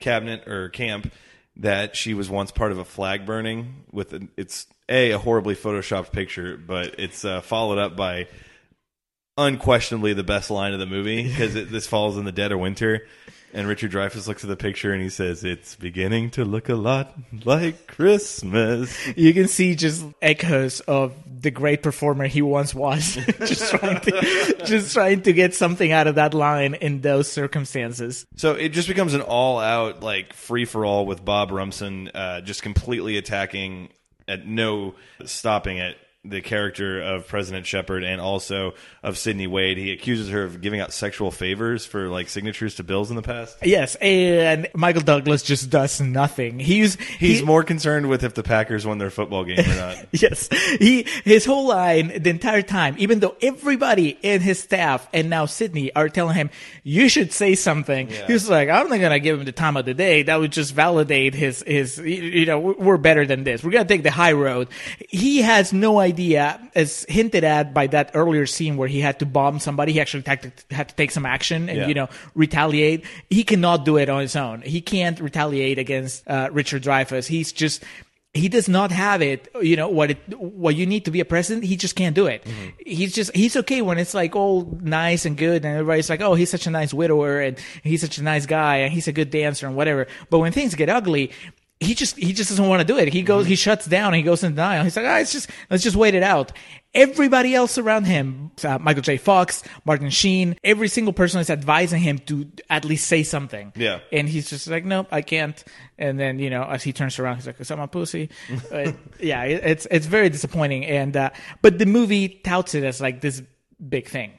cabinet 0.00 0.48
or 0.48 0.70
camp 0.70 1.12
that 1.56 1.94
she 1.94 2.14
was 2.14 2.30
once 2.30 2.50
part 2.50 2.72
of 2.72 2.78
a 2.78 2.84
flag 2.84 3.26
burning 3.26 3.84
with 3.92 4.14
a, 4.14 4.26
it's 4.36 4.66
a 4.88 5.12
a 5.12 5.18
horribly 5.18 5.54
photoshopped 5.54 6.12
picture, 6.12 6.56
but 6.56 6.96
it's 6.98 7.24
uh, 7.24 7.40
followed 7.42 7.78
up 7.78 7.96
by 7.96 8.26
unquestionably 9.36 10.12
the 10.12 10.24
best 10.24 10.50
line 10.50 10.72
of 10.72 10.78
the 10.78 10.86
movie 10.86 11.22
because 11.28 11.54
this 11.54 11.86
falls 11.86 12.16
in 12.16 12.24
the 12.24 12.32
dead 12.32 12.52
of 12.52 12.58
winter. 12.60 13.06
And 13.52 13.68
Richard 13.68 13.92
Dreyfuss 13.92 14.26
looks 14.26 14.42
at 14.42 14.50
the 14.50 14.56
picture 14.56 14.92
and 14.92 15.00
he 15.00 15.08
says, 15.08 15.44
"It's 15.44 15.76
beginning 15.76 16.30
to 16.30 16.44
look 16.44 16.68
a 16.68 16.74
lot 16.74 17.14
like 17.44 17.86
Christmas." 17.86 18.98
You 19.16 19.32
can 19.32 19.46
see 19.46 19.76
just 19.76 20.04
echoes 20.20 20.80
of 20.80 21.14
the 21.40 21.52
great 21.52 21.80
performer 21.80 22.26
he 22.26 22.42
once 22.42 22.74
was, 22.74 23.14
just 23.38 23.70
trying 23.70 24.00
to, 24.00 24.56
just 24.64 24.92
trying 24.92 25.22
to 25.22 25.32
get 25.32 25.54
something 25.54 25.92
out 25.92 26.08
of 26.08 26.16
that 26.16 26.34
line 26.34 26.74
in 26.74 27.00
those 27.02 27.30
circumstances. 27.30 28.26
So 28.34 28.54
it 28.54 28.70
just 28.70 28.88
becomes 28.88 29.14
an 29.14 29.20
all-out 29.20 30.02
like 30.02 30.32
free 30.32 30.64
for 30.64 30.84
all 30.84 31.06
with 31.06 31.24
Bob 31.24 31.52
Rumson 31.52 32.08
uh, 32.12 32.40
just 32.40 32.64
completely 32.64 33.18
attacking 33.18 33.90
at 34.26 34.48
no 34.48 34.96
stopping 35.26 35.76
it 35.76 35.96
the 36.24 36.40
character 36.40 37.00
of 37.02 37.26
President 37.28 37.66
Shepard 37.66 38.02
and 38.04 38.20
also 38.20 38.72
of 39.02 39.18
Sydney 39.18 39.46
Wade. 39.46 39.76
He 39.76 39.92
accuses 39.92 40.28
her 40.30 40.42
of 40.44 40.60
giving 40.60 40.80
out 40.80 40.92
sexual 40.92 41.30
favors 41.30 41.84
for 41.84 42.08
like 42.08 42.28
signatures 42.28 42.76
to 42.76 42.82
bills 42.84 43.10
in 43.10 43.16
the 43.16 43.22
past. 43.22 43.58
Yes, 43.62 43.94
and 43.96 44.68
Michael 44.74 45.02
Douglas 45.02 45.42
just 45.42 45.70
does 45.70 46.00
nothing. 46.00 46.58
He's 46.58 46.96
He's 46.96 47.40
he- 47.40 47.44
more 47.44 47.62
concerned 47.62 48.08
with 48.08 48.24
if 48.24 48.34
the 48.34 48.42
Packers 48.42 48.86
won 48.86 48.98
their 48.98 49.10
football 49.10 49.44
game 49.44 49.60
or 49.60 49.74
not. 49.76 49.96
Yes, 50.12 50.48
he 50.78 51.06
his 51.24 51.44
whole 51.44 51.66
line 51.68 52.22
the 52.22 52.30
entire 52.30 52.62
time, 52.62 52.94
even 52.98 53.20
though 53.20 53.36
everybody 53.42 54.16
in 54.22 54.40
his 54.40 54.58
staff 54.60 55.06
and 55.12 55.28
now 55.28 55.46
Sydney 55.46 55.92
are 55.94 56.08
telling 56.08 56.34
him 56.36 56.50
you 56.82 57.08
should 57.08 57.32
say 57.32 57.54
something. 57.54 58.08
Yeah. 58.10 58.26
He 58.26 58.32
was 58.32 58.48
like, 58.48 58.68
I'm 58.68 58.88
not 58.88 59.00
gonna 59.00 59.18
give 59.18 59.38
him 59.38 59.44
the 59.44 59.52
time 59.52 59.76
of 59.76 59.84
the 59.84 59.94
day. 59.94 60.22
That 60.22 60.40
would 60.40 60.52
just 60.52 60.72
validate 60.74 61.34
his 61.34 61.62
his. 61.66 61.98
You 61.98 62.46
know, 62.46 62.58
we're 62.60 62.96
better 62.96 63.26
than 63.26 63.44
this. 63.44 63.62
We're 63.62 63.72
gonna 63.72 63.84
take 63.84 64.02
the 64.02 64.10
high 64.10 64.32
road. 64.32 64.68
He 65.08 65.42
has 65.42 65.72
no 65.72 65.98
idea, 65.98 66.13
as 66.16 67.04
hinted 67.08 67.44
at 67.44 67.72
by 67.74 67.86
that 67.88 68.10
earlier 68.14 68.46
scene 68.46 68.76
where 68.76 68.88
he 68.88 69.00
had 69.00 69.18
to 69.20 69.26
bomb 69.26 69.58
somebody. 69.58 69.92
He 69.92 70.00
actually 70.00 70.24
had 70.26 70.42
to, 70.42 70.52
had 70.74 70.88
to 70.88 70.94
take 70.94 71.10
some 71.10 71.26
action 71.26 71.68
and 71.68 71.78
Yeah. 71.78 71.86
you 71.88 71.94
know 71.94 72.08
retaliate. 72.34 73.04
He 73.30 73.44
cannot 73.44 73.84
do 73.84 73.96
it 73.96 74.08
on 74.08 74.20
his 74.20 74.36
own. 74.36 74.62
He 74.62 74.80
can't 74.80 75.18
retaliate 75.20 75.78
against 75.78 76.26
uh, 76.28 76.48
Richard 76.52 76.82
Dreyfuss. 76.82 77.26
He's 77.26 77.52
just 77.52 77.82
he 78.36 78.48
does 78.48 78.68
not 78.68 78.90
have 78.90 79.22
it. 79.22 79.46
You 79.62 79.76
know 79.76 79.88
what 79.88 80.10
it 80.10 80.18
what 80.38 80.74
you 80.74 80.86
need 80.86 81.04
to 81.04 81.10
be 81.12 81.20
a 81.20 81.24
president. 81.24 81.64
He 81.64 81.76
just 81.76 81.94
can't 81.94 82.16
do 82.16 82.26
it. 82.26 82.44
He's 82.84 83.12
just 83.14 83.34
he's 83.34 83.56
okay 83.58 83.80
when 83.80 83.98
it's 83.98 84.12
like 84.14 84.34
all 84.34 84.76
nice 84.82 85.24
and 85.24 85.36
good, 85.36 85.64
and 85.64 85.74
everybody's 85.76 86.10
like, 86.10 86.20
oh, 86.20 86.34
he's 86.34 86.50
such 86.50 86.66
a 86.66 86.70
nice 86.70 86.92
widower, 86.92 87.40
and 87.40 87.56
he's 87.84 88.00
such 88.00 88.18
a 88.18 88.22
nice 88.24 88.46
guy, 88.46 88.78
and 88.78 88.92
he's 88.92 89.06
a 89.06 89.12
good 89.12 89.30
dancer 89.30 89.66
and 89.68 89.76
whatever. 89.76 90.08
But 90.30 90.40
when 90.40 90.52
things 90.52 90.74
get 90.74 90.88
ugly. 90.88 91.30
He 91.80 91.94
just 91.94 92.16
he 92.16 92.32
just 92.32 92.50
doesn't 92.50 92.68
want 92.68 92.80
to 92.80 92.86
do 92.86 92.98
it. 92.98 93.12
He 93.12 93.22
goes, 93.22 93.46
he 93.46 93.56
shuts 93.56 93.86
down. 93.86 94.14
He 94.14 94.22
goes 94.22 94.42
in 94.42 94.52
denial. 94.52 94.84
He's 94.84 94.96
like, 94.96 95.06
ah, 95.06 95.18
it's 95.18 95.32
just 95.32 95.50
let's 95.70 95.82
just 95.82 95.96
wait 95.96 96.14
it 96.14 96.22
out. 96.22 96.52
Everybody 96.94 97.54
else 97.56 97.76
around 97.76 98.04
him, 98.04 98.52
uh, 98.62 98.78
Michael 98.78 99.02
J. 99.02 99.16
Fox, 99.16 99.64
Martin 99.84 100.10
Sheen, 100.10 100.56
every 100.62 100.86
single 100.86 101.12
person 101.12 101.40
is 101.40 101.50
advising 101.50 102.00
him 102.00 102.18
to 102.20 102.48
at 102.70 102.84
least 102.84 103.08
say 103.08 103.24
something. 103.24 103.72
Yeah. 103.74 103.98
and 104.12 104.28
he's 104.28 104.48
just 104.48 104.68
like, 104.68 104.84
nope, 104.84 105.08
I 105.10 105.20
can't. 105.22 105.62
And 105.98 106.18
then 106.20 106.38
you 106.38 106.50
know, 106.50 106.62
as 106.62 106.84
he 106.84 106.92
turns 106.92 107.18
around, 107.18 107.36
he's 107.36 107.46
like, 107.46 107.60
"Is 107.60 107.68
that 107.68 107.78
my 107.78 107.86
pussy?" 107.86 108.30
But, 108.70 108.94
yeah, 109.20 109.42
it, 109.42 109.64
it's 109.64 109.86
it's 109.90 110.06
very 110.06 110.28
disappointing. 110.28 110.84
And 110.84 111.16
uh, 111.16 111.30
but 111.62 111.78
the 111.78 111.86
movie 111.86 112.28
touts 112.28 112.74
it 112.74 112.84
as 112.84 113.00
like 113.00 113.20
this 113.20 113.42
big 113.88 114.08
thing. 114.08 114.38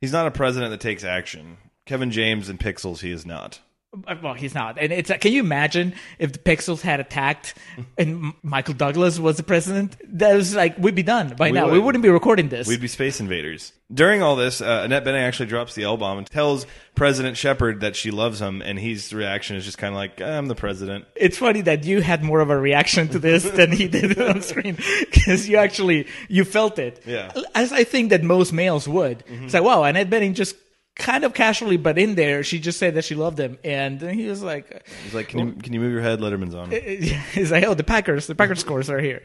He's 0.00 0.12
not 0.12 0.26
a 0.26 0.30
president 0.30 0.70
that 0.70 0.80
takes 0.80 1.04
action. 1.04 1.56
Kevin 1.86 2.10
James 2.10 2.48
in 2.48 2.58
Pixels, 2.58 3.00
he 3.00 3.10
is 3.10 3.24
not. 3.24 3.60
Uh, 4.06 4.16
well, 4.22 4.34
he's 4.34 4.54
not. 4.54 4.78
And 4.78 4.92
it's 4.92 5.10
like, 5.10 5.20
can 5.20 5.32
you 5.32 5.40
imagine 5.40 5.94
if 6.18 6.32
the 6.32 6.38
Pixels 6.38 6.80
had 6.80 7.00
attacked 7.00 7.54
and 7.96 8.32
Michael 8.42 8.74
Douglas 8.74 9.18
was 9.18 9.36
the 9.36 9.42
president? 9.42 9.96
That 10.18 10.34
was 10.34 10.54
like 10.54 10.78
we'd 10.78 10.94
be 10.94 11.02
done 11.02 11.34
by 11.36 11.50
now. 11.50 11.66
We 11.66 11.72
would. 11.72 11.84
wouldn't 11.84 12.02
be 12.02 12.10
recording 12.10 12.48
this. 12.48 12.66
We'd 12.66 12.80
be 12.80 12.88
space 12.88 13.20
invaders. 13.20 13.72
During 13.92 14.20
all 14.20 14.34
this, 14.34 14.60
uh, 14.60 14.82
Annette 14.84 15.04
Bening 15.04 15.22
actually 15.22 15.46
drops 15.46 15.76
the 15.76 15.84
L 15.84 15.96
bomb 15.96 16.18
and 16.18 16.26
tells 16.26 16.66
President 16.96 17.36
Shepard 17.36 17.82
that 17.82 17.94
she 17.94 18.10
loves 18.10 18.40
him, 18.40 18.60
and 18.60 18.80
his 18.80 19.12
reaction 19.12 19.54
is 19.54 19.64
just 19.64 19.78
kind 19.78 19.94
of 19.94 19.96
like, 19.96 20.20
"I'm 20.20 20.48
the 20.48 20.56
president." 20.56 21.04
it's 21.14 21.38
funny 21.38 21.60
that 21.62 21.84
you 21.84 22.00
had 22.00 22.24
more 22.24 22.40
of 22.40 22.50
a 22.50 22.58
reaction 22.58 23.08
to 23.08 23.18
this 23.18 23.44
than 23.58 23.70
he 23.70 23.86
did 23.86 24.20
on 24.20 24.42
screen 24.42 24.76
because 25.00 25.48
you 25.48 25.56
actually 25.56 26.08
you 26.28 26.44
felt 26.44 26.78
it. 26.78 27.02
Yeah. 27.06 27.32
As 27.54 27.72
I 27.72 27.84
think 27.84 28.10
that 28.10 28.22
most 28.24 28.52
males 28.52 28.88
would. 28.88 29.18
Mm-hmm. 29.26 29.44
It's 29.44 29.54
like, 29.54 29.62
wow, 29.62 29.84
Annette 29.84 30.10
Bening 30.10 30.34
just 30.34 30.56
kind 30.96 31.24
of 31.24 31.34
casually, 31.34 31.76
but 31.76 31.98
in 31.98 32.14
there, 32.14 32.42
she 32.42 32.58
just 32.58 32.78
said 32.78 32.94
that 32.94 33.04
she 33.04 33.14
loved 33.14 33.38
him, 33.38 33.58
and 33.62 34.00
he 34.00 34.26
was 34.26 34.42
like, 34.42 34.86
He's 35.04 35.14
like, 35.14 35.28
"Can 35.28 35.38
you 35.38 35.52
can 35.52 35.72
you 35.72 35.80
move 35.80 35.92
your 35.92 36.00
head? 36.00 36.20
Letterman's 36.20 36.54
on." 36.54 36.70
he's 37.32 37.52
like, 37.52 37.64
oh, 37.64 37.74
the 37.74 37.84
Packers, 37.84 38.26
the 38.26 38.34
Packers 38.34 38.60
scores 38.60 38.90
are 38.90 39.00
here. 39.00 39.22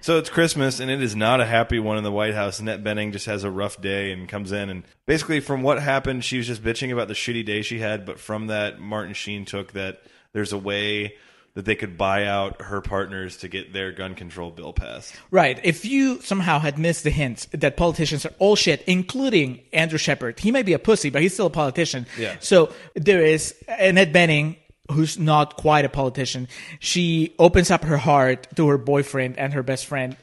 So 0.00 0.18
it's 0.18 0.28
Christmas, 0.28 0.80
and 0.80 0.90
it 0.90 1.00
is 1.00 1.14
not 1.14 1.40
a 1.40 1.46
happy 1.46 1.78
one 1.78 1.96
in 1.96 2.04
the 2.04 2.10
White 2.10 2.34
House. 2.34 2.58
Annette 2.58 2.82
Bening 2.82 3.12
just 3.12 3.26
has 3.26 3.44
a 3.44 3.50
rough 3.50 3.80
day 3.80 4.12
and 4.12 4.28
comes 4.28 4.50
in, 4.50 4.68
and 4.68 4.82
basically, 5.06 5.40
from 5.40 5.62
what 5.62 5.80
happened, 5.80 6.24
she 6.24 6.38
was 6.38 6.48
just 6.48 6.62
bitching 6.62 6.92
about 6.92 7.08
the 7.08 7.14
shitty 7.14 7.44
day 7.44 7.62
she 7.62 7.78
had. 7.78 8.04
But 8.04 8.18
from 8.18 8.48
that, 8.48 8.80
Martin 8.80 9.14
Sheen 9.14 9.44
took 9.44 9.72
that 9.72 10.02
there's 10.32 10.52
a 10.52 10.58
way 10.58 11.14
that 11.54 11.64
they 11.66 11.74
could 11.74 11.98
buy 11.98 12.24
out 12.24 12.62
her 12.62 12.80
partners 12.80 13.36
to 13.38 13.48
get 13.48 13.72
their 13.72 13.92
gun 13.92 14.14
control 14.14 14.50
bill 14.50 14.72
passed. 14.72 15.14
Right. 15.30 15.60
If 15.62 15.84
you 15.84 16.20
somehow 16.22 16.58
had 16.58 16.78
missed 16.78 17.04
the 17.04 17.10
hint 17.10 17.46
that 17.52 17.76
politicians 17.76 18.24
are 18.24 18.32
all 18.38 18.56
shit, 18.56 18.82
including 18.86 19.60
Andrew 19.72 19.98
Shepard, 19.98 20.40
he 20.40 20.50
may 20.50 20.62
be 20.62 20.72
a 20.72 20.78
pussy, 20.78 21.10
but 21.10 21.20
he's 21.20 21.34
still 21.34 21.46
a 21.46 21.50
politician. 21.50 22.06
Yeah. 22.18 22.36
So 22.40 22.72
there 22.94 23.22
is 23.22 23.54
Annette 23.68 24.12
Bening, 24.12 24.56
who's 24.90 25.18
not 25.18 25.56
quite 25.56 25.84
a 25.84 25.88
politician. 25.88 26.48
She 26.80 27.34
opens 27.38 27.70
up 27.70 27.84
her 27.84 27.98
heart 27.98 28.48
to 28.56 28.68
her 28.68 28.78
boyfriend 28.78 29.38
and 29.38 29.52
her 29.52 29.62
best 29.62 29.86
friend, 29.86 30.16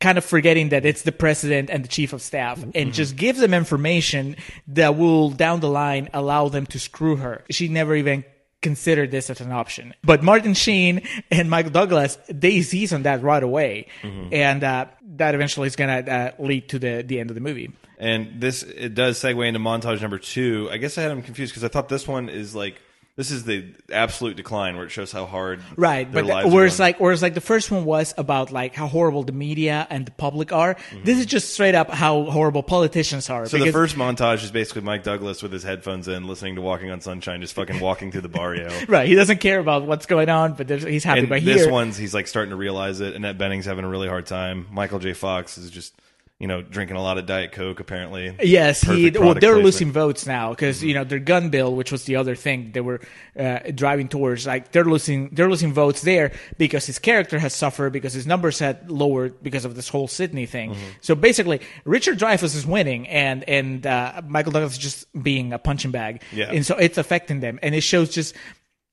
kind 0.00 0.18
of 0.18 0.24
forgetting 0.24 0.70
that 0.70 0.86
it's 0.86 1.02
the 1.02 1.12
president 1.12 1.68
and 1.68 1.84
the 1.84 1.88
chief 1.88 2.12
of 2.12 2.22
staff, 2.22 2.62
and 2.62 2.72
mm-hmm. 2.72 2.90
just 2.92 3.16
gives 3.16 3.40
them 3.40 3.52
information 3.52 4.36
that 4.68 4.96
will 4.96 5.30
down 5.30 5.60
the 5.60 5.68
line 5.68 6.08
allow 6.14 6.48
them 6.48 6.66
to 6.66 6.78
screw 6.78 7.16
her. 7.16 7.44
She 7.50 7.68
never 7.68 7.94
even 7.94 8.24
considered 8.66 9.12
this 9.12 9.30
as 9.30 9.40
an 9.40 9.52
option. 9.52 9.94
But 10.02 10.24
Martin 10.24 10.54
Sheen 10.54 11.02
and 11.30 11.48
Michael 11.48 11.70
Douglas, 11.70 12.18
they 12.28 12.62
seize 12.62 12.92
on 12.92 13.04
that 13.04 13.22
right 13.22 13.42
away, 13.42 13.86
and 14.32 14.64
uh, 14.64 14.86
that 15.18 15.36
eventually 15.36 15.68
is 15.68 15.76
going 15.76 16.04
to 16.04 16.12
uh, 16.12 16.30
lead 16.38 16.68
to 16.70 16.78
the 16.78 17.04
the 17.06 17.20
end 17.20 17.30
of 17.30 17.34
the 17.34 17.40
movie. 17.40 17.70
And 17.98 18.40
this 18.40 18.64
it 18.64 18.94
does 18.94 19.18
segue 19.18 19.46
into 19.46 19.60
montage 19.60 20.00
number 20.02 20.18
two. 20.18 20.68
I 20.72 20.78
guess 20.78 20.98
I 20.98 21.02
had 21.02 21.12
them 21.12 21.22
confused 21.22 21.52
because 21.52 21.62
I 21.64 21.68
thought 21.68 21.88
this 21.88 22.08
one 22.08 22.28
is 22.28 22.54
like 22.54 22.80
this 23.16 23.30
is 23.30 23.44
the 23.44 23.64
absolute 23.90 24.36
decline 24.36 24.76
where 24.76 24.84
it 24.84 24.90
shows 24.90 25.10
how 25.10 25.24
hard 25.24 25.60
Right, 25.76 26.10
their 26.10 26.22
but 26.22 26.28
lives 26.28 26.48
are 26.48 26.54
whereas 26.54 26.78
like 26.78 27.00
whereas 27.00 27.22
like 27.22 27.34
the 27.34 27.40
first 27.40 27.70
one 27.70 27.84
was 27.84 28.14
about 28.18 28.52
like 28.52 28.74
how 28.74 28.86
horrible 28.86 29.22
the 29.22 29.32
media 29.32 29.86
and 29.90 30.06
the 30.06 30.10
public 30.12 30.52
are. 30.52 30.76
This 31.02 31.18
is 31.18 31.26
just 31.26 31.52
straight 31.54 31.74
up 31.74 31.90
how 31.90 32.24
horrible 32.24 32.62
politicians 32.62 33.28
are. 33.30 33.46
So 33.46 33.58
the 33.58 33.72
first 33.72 33.96
montage 33.96 34.44
is 34.44 34.50
basically 34.50 34.82
Mike 34.82 35.02
Douglas 35.02 35.42
with 35.42 35.52
his 35.52 35.62
headphones 35.62 36.08
in, 36.08 36.26
listening 36.26 36.56
to 36.56 36.60
Walking 36.60 36.90
on 36.90 37.00
Sunshine, 37.00 37.40
just 37.40 37.54
fucking 37.54 37.80
walking 37.80 38.12
through 38.12 38.20
the 38.20 38.28
barrio. 38.28 38.70
right, 38.88 39.08
he 39.08 39.14
doesn't 39.14 39.38
care 39.38 39.58
about 39.58 39.86
what's 39.86 40.06
going 40.06 40.28
on, 40.28 40.52
but 40.52 40.68
he's 40.68 41.04
happy 41.04 41.20
and 41.20 41.28
by 41.28 41.40
this 41.40 41.62
here. 41.62 41.70
one's 41.72 41.96
he's 41.96 42.12
like 42.14 42.26
starting 42.26 42.50
to 42.50 42.56
realize 42.56 43.00
it. 43.00 43.14
Annette 43.14 43.38
Bening's 43.38 43.64
having 43.64 43.84
a 43.84 43.88
really 43.88 44.08
hard 44.08 44.26
time. 44.26 44.66
Michael 44.70 44.98
J. 44.98 45.14
Fox 45.14 45.56
is 45.56 45.70
just 45.70 45.94
you 46.38 46.46
know 46.46 46.60
drinking 46.60 46.96
a 46.96 47.02
lot 47.02 47.16
of 47.16 47.24
Diet 47.24 47.52
Coke 47.52 47.80
apparently. 47.80 48.36
Yes, 48.42 48.82
he. 48.82 49.10
Well, 49.10 49.32
they're 49.32 49.40
placement. 49.40 49.64
losing 49.64 49.92
votes 49.92 50.26
now 50.26 50.50
because 50.50 50.84
you 50.84 50.92
know 50.92 51.02
their 51.02 51.18
gun 51.18 51.48
bill, 51.48 51.74
which 51.74 51.90
was 51.90 52.04
the 52.04 52.16
other 52.16 52.34
thing 52.34 52.72
they 52.72 52.82
were 52.82 53.00
uh, 53.38 53.60
driving 53.74 54.08
towards. 54.08 54.46
Like 54.46 54.72
they're 54.72 54.84
losing, 54.84 55.30
they're 55.30 55.48
losing 55.48 55.72
votes 55.72 56.02
there 56.02 56.32
because 56.58 56.84
his 56.84 56.98
character 56.98 57.38
has 57.38 57.54
suffered 57.54 57.92
because 57.92 58.12
his 58.12 58.26
numbers 58.26 58.58
had 58.58 58.90
lowered 58.90 59.42
because 59.42 59.64
of 59.64 59.76
this 59.76 59.88
whole 59.88 60.08
Sydney 60.08 60.44
thing. 60.44 60.72
Mm-hmm. 60.72 60.90
So 61.00 61.14
basically, 61.14 61.62
Richard 61.84 62.18
Dreyfuss 62.18 62.54
is 62.54 62.66
winning, 62.66 63.08
and 63.08 63.42
and 63.48 63.86
uh, 63.86 64.20
Michael 64.26 64.52
Douglas 64.52 64.72
is 64.72 64.78
just 64.78 65.22
being 65.22 65.54
a 65.54 65.58
punching 65.58 65.90
bag. 65.90 66.22
Yeah. 66.32 66.50
and 66.50 66.66
so 66.66 66.76
it's 66.76 66.98
affecting 66.98 67.40
them, 67.40 67.58
and 67.62 67.74
it 67.74 67.82
shows 67.82 68.10
just. 68.10 68.34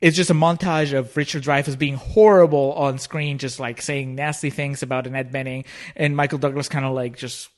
It's 0.04 0.18
just 0.18 0.30
a 0.30 0.34
montage 0.34 0.92
of 0.92 1.16
Richard 1.16 1.44
Dreyfuss 1.44 1.78
being 1.78 1.96
horrible 1.96 2.74
on 2.74 2.98
screen, 2.98 3.38
just 3.38 3.58
like 3.58 3.82
saying 3.82 4.16
nasty 4.16 4.50
things 4.50 4.84
about 4.84 5.08
Annette 5.08 5.32
Bening, 5.32 5.64
and 5.96 6.14
Michael 6.14 6.40
Douglas 6.40 6.68
kind 6.68 6.84
of 6.84 6.92
like 6.92 7.16
just 7.16 7.50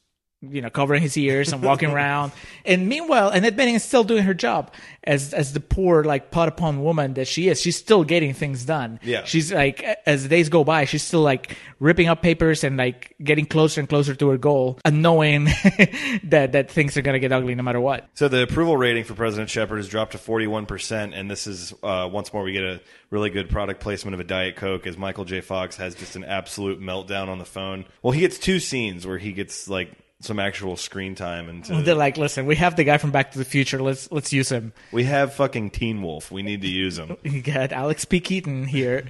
you 0.52 0.62
know, 0.62 0.70
covering 0.70 1.02
his 1.02 1.18
ears 1.18 1.52
and 1.54 1.62
walking 1.62 1.92
around. 1.96 2.32
And 2.66 2.88
meanwhile, 2.88 3.30
Annette 3.30 3.56
Bening 3.56 3.76
is 3.76 3.84
still 3.84 4.04
doing 4.04 4.24
her 4.24 4.34
job 4.34 4.72
as 5.04 5.34
as 5.34 5.54
the 5.54 5.60
poor, 5.60 6.04
like 6.04 6.32
pot 6.32 6.48
upon 6.48 6.84
woman 6.84 7.14
that 7.16 7.28
she 7.28 7.48
is. 7.50 7.62
She's 7.62 7.78
still 7.78 8.04
getting 8.04 8.34
things 8.34 8.66
done. 8.66 9.00
Yeah. 9.04 9.24
she's 9.24 9.54
like 9.54 9.84
as 10.06 10.24
the 10.24 10.30
days 10.30 10.50
go 10.50 10.64
by, 10.64 10.86
she's 10.86 11.04
still 11.04 11.22
like 11.22 11.58
ripping 11.80 12.08
up 12.08 12.22
papers 12.22 12.64
and 12.64 12.78
like 12.78 13.16
getting 13.24 13.46
closer 13.46 13.80
and 13.82 13.90
closer 13.90 14.16
to 14.16 14.30
her 14.30 14.38
goal, 14.38 14.80
and 14.84 15.02
knowing 15.02 15.46
that 16.24 16.52
that 16.54 16.72
things 16.72 16.98
are 16.98 17.02
gonna 17.02 17.20
get 17.20 17.32
ugly 17.32 17.56
no 17.56 17.64
matter 17.64 17.80
what. 17.80 18.08
So 18.14 18.28
the 18.28 18.44
approval 18.44 18.78
rating 18.78 19.04
for 19.04 19.14
President 19.14 19.50
Shepard 19.50 19.78
has 19.78 19.88
dropped 19.88 20.14
to 20.14 20.18
41%, 20.18 21.18
and 21.18 21.30
this 21.30 21.48
is 21.48 21.74
uh, 21.84 22.10
once 22.12 22.34
more 22.34 22.44
we 22.44 22.52
get 22.54 22.64
a 22.64 22.82
really 23.10 23.30
good 23.30 23.50
product 23.50 23.80
placement 23.80 24.14
of 24.14 24.20
a 24.20 24.24
Diet 24.24 24.56
Coke 24.56 24.88
as 24.88 24.98
Michael 24.98 25.26
J. 25.26 25.42
Fox 25.42 25.78
has 25.78 25.96
just 25.96 26.16
an 26.16 26.24
absolute 26.24 26.82
meltdown 26.82 27.28
on 27.28 27.38
the 27.40 27.46
phone. 27.46 27.86
Well, 28.02 28.12
he 28.12 28.22
gets 28.22 28.38
two 28.40 28.60
scenes 28.60 29.06
where 29.06 29.18
he 29.18 29.32
gets 29.32 29.68
like 29.68 29.92
some 30.22 30.40
actual 30.40 30.78
screen 30.78 31.14
time, 31.16 31.50
and 31.50 31.64
to- 31.66 31.82
They're 31.82 31.94
like, 31.96 32.18
listen, 32.18 32.46
we 32.46 32.56
have 32.56 32.76
the 32.76 32.84
guy 32.84 32.98
from 32.98 33.12
Back 33.12 33.32
to 33.34 33.38
the 33.38 33.46
Future. 33.46 33.82
Let's 33.82 34.12
let's 34.12 34.32
use 34.34 34.50
him. 34.50 34.74
we 34.92 35.04
have 35.04 35.34
fucking 35.34 35.72
Teen 35.72 36.02
Wolf. 36.02 36.32
We 36.32 36.42
need 36.44 36.62
to 36.62 36.70
use 36.70 36.98
him. 36.98 37.18
You 37.24 37.42
got 37.42 37.72
Alex 37.72 38.06
P. 38.06 38.20
Keaton 38.20 38.66
here. 38.66 39.06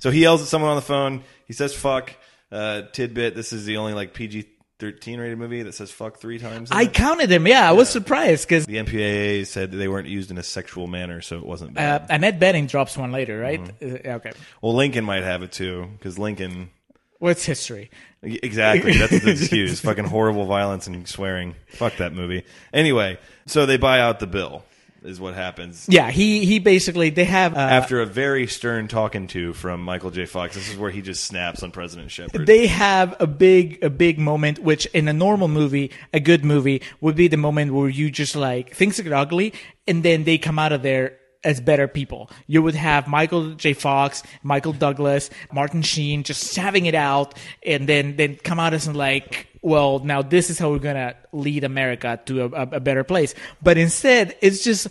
So 0.00 0.10
he 0.10 0.20
yells 0.22 0.42
at 0.42 0.48
someone 0.48 0.70
on 0.70 0.76
the 0.76 0.82
phone. 0.82 1.22
He 1.46 1.52
says 1.52 1.74
"fuck." 1.74 2.12
Uh, 2.52 2.82
tidbit: 2.92 3.34
This 3.34 3.52
is 3.52 3.64
the 3.64 3.78
only 3.78 3.94
like 3.94 4.12
PG 4.14 4.46
thirteen 4.78 5.18
rated 5.18 5.38
movie 5.38 5.62
that 5.62 5.72
says 5.72 5.90
"fuck" 5.90 6.18
three 6.20 6.38
times. 6.38 6.70
in 6.70 6.76
I 6.76 6.82
it. 6.82 6.92
counted 6.92 7.28
them. 7.28 7.46
Yeah, 7.46 7.66
I 7.68 7.72
was 7.72 7.88
surprised 7.88 8.46
because 8.46 8.66
the 8.66 8.76
MPAA 8.76 9.46
said 9.46 9.70
that 9.72 9.76
they 9.78 9.88
weren't 9.88 10.06
used 10.08 10.30
in 10.30 10.36
a 10.38 10.42
sexual 10.42 10.86
manner, 10.86 11.22
so 11.22 11.38
it 11.38 11.46
wasn't 11.46 11.70
uh, 11.70 12.00
bad. 12.00 12.06
Annette 12.10 12.38
Bening 12.38 12.68
drops 12.68 12.96
one 12.96 13.10
later, 13.10 13.40
right? 13.40 13.60
Mm-hmm. 13.80 14.08
Uh, 14.10 14.12
okay. 14.16 14.32
well, 14.60 14.74
Lincoln 14.74 15.04
might 15.04 15.22
have 15.24 15.42
it 15.42 15.50
too, 15.52 15.88
because 15.98 16.18
Lincoln. 16.18 16.70
What's 17.18 17.44
history? 17.44 17.90
Exactly, 18.22 18.92
that's 18.98 19.20
the 19.22 19.30
excuse. 19.32 19.80
Fucking 19.80 20.04
horrible 20.04 20.46
violence 20.46 20.86
and 20.86 21.06
swearing. 21.08 21.54
Fuck 21.68 21.96
that 21.96 22.12
movie. 22.12 22.44
Anyway, 22.72 23.18
so 23.46 23.66
they 23.66 23.76
buy 23.76 24.00
out 24.00 24.18
the 24.20 24.26
bill, 24.26 24.64
is 25.02 25.20
what 25.20 25.34
happens. 25.34 25.86
Yeah, 25.88 26.10
he 26.10 26.44
he 26.44 26.58
basically 26.58 27.10
they 27.10 27.24
have 27.24 27.54
uh, 27.54 27.58
After 27.58 28.00
a 28.00 28.06
very 28.06 28.46
stern 28.46 28.88
talking 28.88 29.28
to 29.28 29.52
from 29.52 29.80
Michael 29.82 30.10
J. 30.10 30.26
Fox, 30.26 30.54
this 30.56 30.68
is 30.70 30.76
where 30.76 30.90
he 30.90 31.02
just 31.02 31.24
snaps 31.24 31.62
on 31.62 31.70
President 31.70 32.10
Shepard. 32.10 32.46
they 32.46 32.66
have 32.66 33.14
a 33.20 33.26
big 33.26 33.82
a 33.84 33.90
big 33.90 34.18
moment 34.18 34.58
which 34.58 34.86
in 34.86 35.06
a 35.08 35.12
normal 35.12 35.48
movie 35.48 35.92
a 36.12 36.20
good 36.20 36.44
movie 36.44 36.82
would 37.00 37.14
be 37.16 37.28
the 37.28 37.36
moment 37.36 37.72
where 37.72 37.88
you 37.88 38.10
just 38.10 38.34
like 38.34 38.74
things 38.74 39.00
get 39.00 39.12
ugly 39.12 39.52
and 39.86 40.02
then 40.02 40.24
they 40.24 40.36
come 40.38 40.58
out 40.58 40.72
of 40.72 40.82
there 40.82 41.16
as 41.44 41.60
better 41.60 41.88
people. 41.88 42.30
You 42.46 42.62
would 42.62 42.74
have 42.74 43.06
michael 43.08 43.54
j. 43.54 43.72
Fox 43.72 44.22
michael 44.42 44.72
douglas 44.72 45.30
martin 45.52 45.82
sheen 45.82 46.22
just 46.22 46.54
having 46.56 46.86
it 46.86 46.94
out 46.94 47.34
and 47.64 47.88
then 47.88 48.16
then 48.16 48.36
come 48.36 48.58
out 48.58 48.74
as 48.74 48.88
like 48.88 49.48
well 49.62 49.98
now 49.98 50.22
this 50.22 50.50
is 50.50 50.58
how 50.58 50.70
we're 50.70 50.78
gonna 50.78 51.14
lead 51.32 51.64
america 51.64 52.20
to 52.26 52.44
a, 52.44 52.62
a 52.62 52.80
better 52.80 53.04
place. 53.04 53.34
But 53.62 53.78
instead 53.78 54.36
it's 54.40 54.62
just 54.62 54.88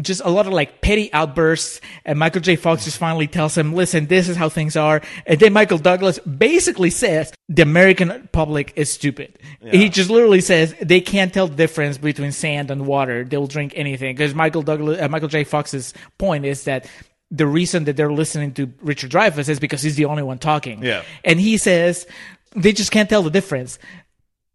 just 0.00 0.20
a 0.24 0.30
lot 0.30 0.46
of 0.46 0.52
like 0.52 0.80
petty 0.80 1.12
outbursts 1.12 1.80
and 2.04 2.18
Michael 2.18 2.40
J. 2.40 2.56
Fox 2.56 2.84
just 2.84 2.98
finally 2.98 3.26
tells 3.26 3.56
him, 3.56 3.74
listen, 3.74 4.06
this 4.06 4.28
is 4.28 4.36
how 4.36 4.48
things 4.48 4.76
are. 4.76 5.02
And 5.26 5.38
then 5.38 5.52
Michael 5.52 5.78
Douglas 5.78 6.18
basically 6.20 6.90
says 6.90 7.32
the 7.48 7.62
American 7.62 8.28
public 8.32 8.72
is 8.76 8.90
stupid. 8.90 9.38
He 9.60 9.88
just 9.88 10.10
literally 10.10 10.40
says 10.40 10.74
they 10.80 11.00
can't 11.00 11.32
tell 11.32 11.48
the 11.48 11.56
difference 11.56 11.98
between 11.98 12.32
sand 12.32 12.70
and 12.70 12.86
water. 12.86 13.24
They'll 13.24 13.46
drink 13.46 13.72
anything. 13.76 14.14
Because 14.14 14.34
Michael 14.34 14.62
Douglas, 14.62 15.00
uh, 15.00 15.08
Michael 15.08 15.28
J. 15.28 15.44
Fox's 15.44 15.94
point 16.18 16.44
is 16.44 16.64
that 16.64 16.88
the 17.30 17.46
reason 17.46 17.84
that 17.84 17.96
they're 17.96 18.12
listening 18.12 18.52
to 18.54 18.72
Richard 18.80 19.10
Dreyfuss 19.10 19.48
is 19.48 19.60
because 19.60 19.82
he's 19.82 19.96
the 19.96 20.06
only 20.06 20.22
one 20.22 20.38
talking. 20.38 20.82
Yeah. 20.82 21.02
And 21.24 21.40
he 21.40 21.58
says 21.58 22.06
they 22.54 22.72
just 22.72 22.90
can't 22.90 23.08
tell 23.08 23.22
the 23.22 23.30
difference. 23.30 23.78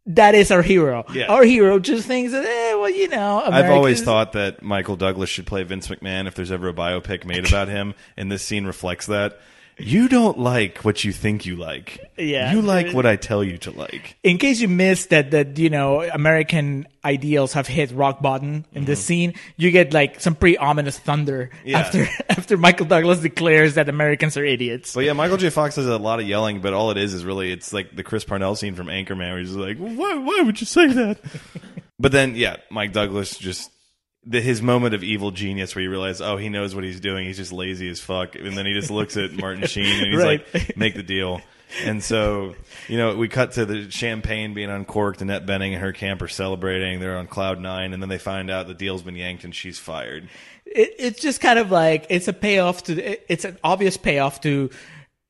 That 0.05 0.35
is 0.35 0.51
our 0.51 0.61
hero. 0.61 1.05
Yeah. 1.13 1.27
Our 1.27 1.43
hero 1.43 1.79
just 1.79 2.05
thinks 2.05 2.33
that, 2.33 2.43
eh, 2.43 2.73
well, 2.75 2.89
you 2.89 3.07
know, 3.07 3.41
I've 3.45 3.69
always 3.69 4.01
thought 4.01 4.33
that 4.33 4.61
Michael 4.61 4.97
Douglas 4.97 5.29
should 5.29 5.47
play 5.47 5.63
Vince 5.63 5.87
McMahon 5.87 6.27
if 6.27 6.35
there's 6.35 6.51
ever 6.51 6.67
a 6.67 6.73
biopic 6.73 7.25
made 7.25 7.47
about 7.47 7.69
him, 7.69 7.93
and 8.17 8.29
this 8.31 8.43
scene 8.43 8.65
reflects 8.65 9.05
that. 9.05 9.39
You 9.77 10.07
don't 10.07 10.37
like 10.37 10.79
what 10.79 11.03
you 11.03 11.11
think 11.11 11.45
you 11.45 11.55
like. 11.55 12.11
Yeah. 12.17 12.53
You 12.53 12.61
like 12.61 12.93
what 12.93 13.05
I 13.05 13.15
tell 13.15 13.43
you 13.43 13.57
to 13.59 13.71
like. 13.71 14.17
in 14.23 14.37
case 14.37 14.59
you 14.61 14.67
missed 14.67 15.09
that 15.09 15.31
that 15.31 15.57
you 15.57 15.69
know 15.69 16.01
American 16.01 16.87
ideals 17.03 17.53
have 17.53 17.67
hit 17.67 17.91
rock 17.91 18.21
bottom 18.21 18.65
in 18.73 18.85
this 18.85 18.99
mm-hmm. 18.99 19.05
scene, 19.05 19.33
you 19.57 19.71
get 19.71 19.93
like 19.93 20.21
some 20.21 20.35
pretty 20.35 20.57
ominous 20.57 20.97
thunder 20.97 21.49
Yeah. 21.65 21.79
after 21.79 22.07
after 22.29 22.57
Michael 22.57 22.85
Douglas 22.85 23.19
declares 23.19 23.75
that 23.75 23.89
Americans 23.89 24.37
are 24.37 24.45
idiots. 24.45 24.93
But 24.93 25.05
yeah, 25.05 25.13
Michael 25.13 25.37
J. 25.37 25.49
Fox 25.49 25.75
does 25.75 25.87
a 25.87 25.97
lot 25.97 26.19
of 26.19 26.27
yelling, 26.27 26.61
but 26.61 26.73
all 26.73 26.91
it 26.91 26.97
is 26.97 27.13
is 27.13 27.25
really 27.25 27.51
it's 27.51 27.73
like 27.73 27.95
the 27.95 28.03
Chris 28.03 28.23
Parnell 28.23 28.55
scene 28.55 28.75
from 28.75 28.87
Anchorman, 28.87 29.31
where 29.31 29.39
he's 29.39 29.55
like, 29.55 29.77
"Why? 29.77 30.15
Why 30.15 30.41
would 30.43 30.59
you 30.59 30.67
say 30.67 30.87
that?" 30.87 31.19
but 31.99 32.11
then, 32.11 32.35
yeah, 32.35 32.57
Mike 32.69 32.93
Douglas 32.93 33.37
just 33.37 33.71
the, 34.25 34.41
his 34.41 34.61
moment 34.61 34.95
of 34.95 35.03
evil 35.03 35.31
genius, 35.31 35.75
where 35.75 35.83
you 35.83 35.89
realize, 35.89 36.21
oh, 36.21 36.37
he 36.37 36.49
knows 36.49 36.73
what 36.75 36.83
he's 36.83 36.99
doing. 36.99 37.25
He's 37.25 37.37
just 37.37 37.51
lazy 37.51 37.89
as 37.89 37.99
fuck, 37.99 38.35
and 38.35 38.57
then 38.57 38.65
he 38.65 38.73
just 38.73 38.89
looks 38.91 39.17
at 39.17 39.31
Martin 39.33 39.65
Sheen 39.67 39.85
and 40.03 40.13
he's 40.13 40.23
Right. 40.23 40.45
like, 40.53 40.77
"Make 40.77 40.95
the 40.95 41.03
deal." 41.03 41.41
And 41.85 42.03
so, 42.03 42.53
you 42.87 42.97
know, 42.97 43.15
we 43.15 43.27
cut 43.27 43.53
to 43.53 43.65
the 43.65 43.89
champagne 43.89 44.53
being 44.53 44.69
uncorked, 44.69 45.21
Annette 45.23 45.45
Bening 45.47 45.71
and 45.73 45.81
her 45.81 45.91
camp 45.91 46.21
are 46.21 46.27
celebrating. 46.27 46.99
They're 46.99 47.17
on 47.17 47.25
cloud 47.25 47.59
nine, 47.59 47.93
and 47.93 48.01
then 48.01 48.09
they 48.09 48.19
find 48.19 48.51
out 48.51 48.67
the 48.67 48.75
deal's 48.75 49.01
been 49.01 49.15
yanked 49.15 49.43
and 49.43 49.55
she's 49.55 49.79
fired. 49.79 50.29
it, 50.67 50.93
it's 50.99 51.19
just 51.19 51.41
kind 51.41 51.57
of 51.57 51.71
like 51.71 52.05
it's 52.09 52.27
a 52.27 52.33
payoff 52.33 52.83
to 52.83 53.31
it's 53.31 53.43
an 53.43 53.57
obvious 53.63 53.97
payoff 53.97 54.39
to 54.41 54.69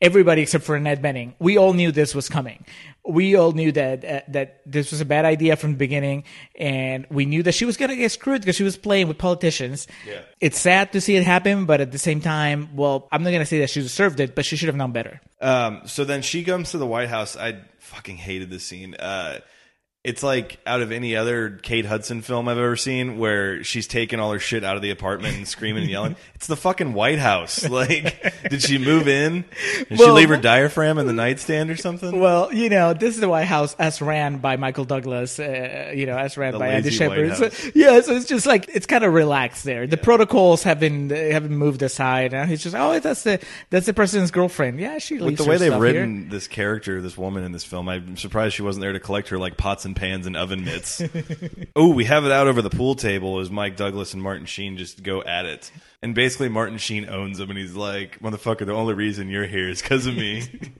everybody 0.02 0.41
except 0.41 0.66
for 0.66 0.76
Annette 0.76 1.02
Bening. 1.02 1.34
We 1.39 1.58
all 1.58 1.72
knew 1.74 1.94
this 1.94 2.14
was 2.14 2.28
coming. 2.28 2.66
We 3.06 3.36
all 3.36 3.51
knew 3.51 3.72
that 3.74 4.06
uh, 4.06 4.22
that 4.30 4.62
this 4.66 4.91
was 4.91 5.01
a 5.01 5.06
bad 5.06 5.26
idea 5.26 5.58
from 5.58 5.72
the 5.74 5.78
beginning, 5.78 6.24
and 6.58 7.06
we 7.10 7.26
knew 7.26 7.43
that 7.43 7.51
she 7.54 7.66
was 7.66 7.76
gonna 7.76 7.97
get 7.97 8.12
screwed 8.12 8.41
because 8.41 8.56
she 8.56 8.64
was 8.64 8.78
playing 8.78 9.10
with 9.10 9.18
politicians. 9.18 9.88
Yeah. 10.08 10.22
It's 10.39 10.60
sad 10.60 10.93
to 10.93 11.01
see 11.01 11.18
it 11.18 11.24
happen, 11.24 11.66
but 11.66 11.82
at 11.82 11.91
the 11.91 11.97
same 11.97 12.22
time, 12.22 12.76
well, 12.76 13.10
I'm 13.12 13.24
not 13.24 13.32
gonna 13.32 13.45
say 13.45 13.60
that 13.60 13.70
she 13.70 13.82
deserved 13.82 14.22
it, 14.22 14.36
but 14.36 14.45
she 14.45 14.56
should 14.56 14.68
have 14.68 14.78
known 14.78 14.93
better. 14.93 15.20
Um, 15.41 15.82
so 15.86 16.06
then 16.06 16.22
she 16.22 16.45
comes 16.45 16.72
to 16.72 16.78
the 16.78 16.88
White 16.88 17.10
House. 17.10 17.36
I 17.36 17.60
fucking 17.80 18.18
hated 18.18 18.49
this 18.49 18.64
scene. 18.64 18.95
Uh, 18.95 19.39
it's 20.04 20.22
like 20.22 20.60
out 20.66 20.82
of 20.82 20.91
any 20.91 21.16
other 21.16 21.51
Kate 21.62 21.86
Hudson 21.86 22.22
film 22.22 22.49
I've 22.49 22.58
ever 22.58 22.76
seen 22.76 23.18
where 23.18 23.64
she's 23.64 23.88
taking 23.88 24.20
all 24.20 24.34
her 24.34 24.39
shit 24.39 24.64
out 24.64 24.76
of 24.76 24.82
the 24.82 24.89
apartment 24.89 25.38
and 25.38 25.47
screaming 25.47 25.84
and 25.84 25.91
yelling. 25.91 26.16
It's 26.43 26.47
the 26.49 26.58
fucking 26.58 26.93
White 26.93 27.20
House. 27.20 27.64
Like, 27.74 28.49
did 28.49 28.62
she 28.62 28.78
move 28.78 29.08
in? 29.08 29.45
Did 29.89 29.97
she 29.97 30.10
leave 30.12 30.28
her 30.28 30.36
diaphragm 30.38 30.97
in 30.97 31.08
the 31.08 31.14
nightstand 31.14 31.72
or 31.72 31.78
something? 31.78 32.20
Well, 32.20 32.54
you 32.54 32.70
know, 32.70 32.93
this 32.93 33.16
is 33.16 33.22
the 33.22 33.30
White 33.30 33.47
House 33.47 33.76
as 33.80 34.01
ran 34.01 34.39
by 34.39 34.58
Michael 34.58 34.84
Douglas, 34.84 35.39
uh, 35.39 35.91
you 35.95 36.06
know, 36.06 36.18
as 36.18 36.38
ran 36.38 36.51
The 36.51 36.60
by 36.60 36.68
Andy 36.68 36.91
Shepard. 36.91 37.36
So, 37.38 37.49
yeah, 37.74 38.01
so 38.01 38.14
it's 38.16 38.26
just 38.26 38.45
like 38.45 38.68
it's 38.68 38.86
kind 38.86 39.06
of 39.06 39.14
relaxed 39.14 39.64
there. 39.64 39.88
The 39.88 39.97
protocols 39.97 40.64
have 40.64 40.80
been 40.82 41.10
have 41.10 41.43
been 41.43 41.58
moved 41.58 41.82
aside. 41.82 42.34
And 42.34 42.49
he's 42.49 42.62
just, 42.62 42.76
oh, 42.76 42.99
that's 42.99 43.24
the 43.24 43.39
that's 43.70 43.86
the 43.86 43.93
president's 43.93 44.32
girlfriend. 44.32 44.80
Yeah, 44.80 44.97
she 44.97 45.16
With 45.16 45.24
leaves 45.24 45.38
the 45.39 45.45
her 45.45 45.49
way 45.51 45.58
they've 45.58 45.80
written 45.80 46.28
this 46.30 46.47
character, 46.47 47.01
this 47.01 47.18
woman 47.18 47.43
in 47.43 47.54
this 47.54 47.64
film, 47.64 47.88
I'm 47.88 48.18
surprised 48.18 48.56
she 48.56 48.62
wasn't 48.62 48.82
there 48.82 48.93
to 48.93 48.99
collect 48.99 49.30
her 49.30 49.39
like 49.39 49.56
pots 49.58 49.86
and 49.86 49.93
pans 49.94 50.26
and 50.28 50.36
oven 50.36 50.64
mitts. 50.64 51.02
oh, 51.76 51.89
we 51.89 52.06
have 52.06 52.26
it 52.26 52.32
out 52.32 52.48
over 52.48 52.62
the 52.62 52.70
pool 52.70 52.96
table 52.96 53.39
as 53.39 53.50
Mike 53.50 53.76
Douglas 53.76 54.14
and 54.14 54.22
Martin 54.22 54.46
Sheen 54.46 54.78
just 54.78 55.04
go 55.04 55.22
at 55.24 55.46
it. 55.46 55.72
And 56.02 56.14
basically, 56.16 56.50
Martin 56.50 56.78
Sheen 56.78 57.08
owns 57.10 57.39
him, 57.39 57.50
and 57.50 57.58
he's 57.58 57.76
like, 57.76 58.20
"Motherfucker, 58.20 58.66
the 58.66 58.74
only 58.74 58.94
reason 58.94 59.30
you're 59.30 59.46
here 59.48 59.70
is 59.70 59.82
because 59.82 60.06
of 60.06 60.16
me." 60.16 60.44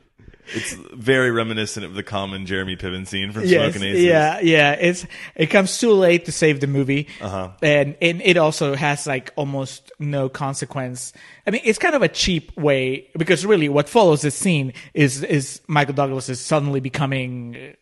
it's 0.48 0.74
very 0.94 1.32
reminiscent 1.32 1.86
of 1.86 1.94
the 1.94 2.04
common 2.04 2.46
Jeremy 2.46 2.76
Piven 2.76 3.08
scene 3.08 3.32
from 3.32 3.44
Yes, 3.46 3.74
Smokin' 3.74 3.90
Aces. 3.90 4.04
yeah, 4.04 4.40
yeah. 4.42 4.74
It's 4.74 5.06
it 5.36 5.46
comes 5.48 5.78
too 5.80 5.94
late 5.94 6.26
to 6.26 6.34
save 6.34 6.60
the 6.60 6.68
movie, 6.68 7.08
Uh-huh. 7.22 7.52
and 7.62 7.96
and 8.02 8.22
it 8.22 8.36
also 8.36 8.76
has 8.76 9.08
like 9.08 9.32
almost 9.38 9.92
no 10.00 10.28
consequence. 10.28 11.14
I 11.48 11.52
mean, 11.52 11.62
it's 11.64 11.80
kind 11.80 11.96
of 11.96 12.02
a 12.02 12.10
cheap 12.10 12.56
way 12.58 13.08
because 13.18 13.46
really, 13.46 13.70
what 13.70 13.88
follows 13.88 14.22
this 14.22 14.36
scene 14.36 14.74
is 14.94 15.24
is 15.24 15.62
Michael 15.68 15.94
Douglas 15.94 16.28
is 16.28 16.42
suddenly 16.42 16.82
becoming 16.82 17.76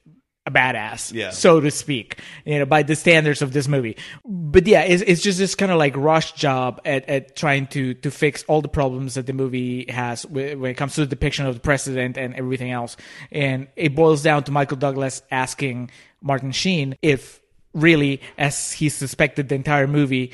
a 0.48 0.52
badass, 0.52 1.14
Yeah. 1.14 1.30
so 1.30 1.60
to 1.60 1.70
speak, 1.70 2.18
you 2.46 2.58
know, 2.58 2.66
by 2.66 2.82
the 2.82 2.96
standards 2.96 3.44
of 3.44 3.54
this 3.54 3.68
movie. 3.68 3.96
But 4.26 4.66
yeah, 4.66 4.82
it's, 4.82 5.04
it's 5.04 5.22
just 5.22 5.38
this 5.38 5.54
kind 5.54 5.72
of 5.72 5.78
like 5.78 5.96
rush 5.96 6.32
job 6.32 6.82
at, 6.84 7.08
at 7.08 7.36
trying 7.36 7.68
to 7.68 7.94
to 7.96 8.10
fix 8.10 8.44
all 8.48 8.62
the 8.62 8.68
problems 8.68 9.14
that 9.14 9.28
the 9.28 9.34
movie 9.34 9.86
has 9.90 10.26
when 10.26 10.66
it 10.66 10.74
comes 10.76 10.96
to 10.96 11.02
the 11.02 11.08
depiction 11.08 11.46
of 11.46 11.54
the 11.54 11.62
president 11.62 12.18
and 12.18 12.34
everything 12.34 12.72
else. 12.72 12.98
And 13.32 13.68
it 13.76 13.96
boils 13.96 14.24
down 14.24 14.44
to 14.46 14.52
Michael 14.52 14.78
Douglas 14.78 15.22
asking 15.30 15.92
Martin 16.22 16.52
Sheen 16.52 16.98
if 17.04 17.40
really, 17.74 18.20
as 18.38 18.72
he 18.72 18.90
suspected 18.90 19.48
the 19.48 19.56
entire 19.56 19.88
movie, 19.88 20.32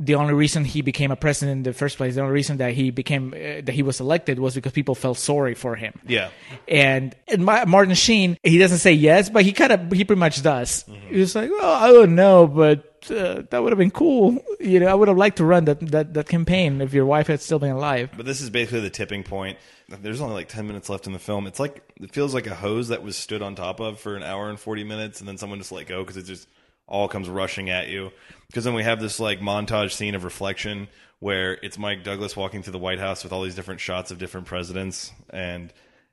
the 0.00 0.14
only 0.14 0.32
reason 0.32 0.64
he 0.64 0.80
became 0.80 1.10
a 1.10 1.16
president 1.16 1.58
in 1.58 1.62
the 1.62 1.74
first 1.74 1.98
place, 1.98 2.14
the 2.14 2.22
only 2.22 2.32
reason 2.32 2.56
that 2.56 2.72
he 2.72 2.90
became 2.90 3.34
uh, 3.34 3.60
that 3.62 3.72
he 3.72 3.82
was 3.82 4.00
elected 4.00 4.38
was 4.38 4.54
because 4.54 4.72
people 4.72 4.94
felt 4.94 5.18
sorry 5.18 5.54
for 5.54 5.76
him. 5.76 5.92
Yeah. 6.06 6.30
And, 6.66 7.14
and 7.28 7.44
Ma- 7.44 7.66
Martin 7.66 7.94
Sheen, 7.94 8.38
he 8.42 8.56
doesn't 8.58 8.78
say 8.78 8.92
yes, 8.92 9.28
but 9.28 9.44
he 9.44 9.52
kind 9.52 9.72
of 9.72 9.92
he 9.92 10.04
pretty 10.04 10.18
much 10.18 10.42
does. 10.42 10.84
Mm-hmm. 10.84 11.14
He's 11.14 11.36
like, 11.36 11.50
well, 11.50 11.74
I 11.74 11.92
don't 11.92 12.14
know, 12.14 12.46
but 12.46 13.10
uh, 13.10 13.42
that 13.50 13.62
would 13.62 13.72
have 13.72 13.78
been 13.78 13.90
cool. 13.90 14.42
You 14.58 14.80
know, 14.80 14.86
I 14.86 14.94
would 14.94 15.08
have 15.08 15.18
liked 15.18 15.36
to 15.36 15.44
run 15.44 15.66
that, 15.66 15.80
that 15.90 16.14
that 16.14 16.28
campaign 16.28 16.80
if 16.80 16.94
your 16.94 17.04
wife 17.04 17.26
had 17.26 17.42
still 17.42 17.58
been 17.58 17.72
alive. 17.72 18.10
But 18.16 18.24
this 18.24 18.40
is 18.40 18.48
basically 18.48 18.80
the 18.80 18.90
tipping 18.90 19.22
point. 19.22 19.58
There's 19.88 20.22
only 20.22 20.34
like 20.34 20.48
10 20.48 20.66
minutes 20.66 20.88
left 20.88 21.06
in 21.06 21.12
the 21.12 21.18
film. 21.18 21.46
It's 21.46 21.58
like, 21.60 21.82
it 22.00 22.12
feels 22.12 22.32
like 22.32 22.46
a 22.46 22.54
hose 22.54 22.88
that 22.88 23.02
was 23.02 23.16
stood 23.16 23.42
on 23.42 23.54
top 23.54 23.80
of 23.80 23.98
for 24.00 24.16
an 24.16 24.22
hour 24.22 24.48
and 24.48 24.58
40 24.58 24.84
minutes, 24.84 25.20
and 25.20 25.28
then 25.28 25.36
someone 25.36 25.58
just 25.58 25.72
let 25.72 25.88
go 25.88 26.02
because 26.02 26.16
it 26.16 26.22
just 26.22 26.46
all 26.90 27.08
comes 27.08 27.28
rushing 27.28 27.70
at 27.70 27.88
you. 27.88 28.10
Because 28.48 28.64
then 28.64 28.74
we 28.74 28.82
have 28.82 29.00
this 29.00 29.18
like 29.20 29.40
montage 29.40 29.92
scene 29.92 30.14
of 30.14 30.24
reflection 30.24 30.88
where 31.20 31.54
it's 31.62 31.78
Mike 31.78 32.02
Douglas 32.02 32.36
walking 32.36 32.62
through 32.62 32.72
the 32.72 32.78
White 32.78 32.98
House 32.98 33.22
with 33.22 33.32
all 33.32 33.42
these 33.42 33.54
different 33.54 33.80
shots 33.80 34.10
of 34.10 34.18
different 34.18 34.46
presidents. 34.46 35.12
And 35.30 35.72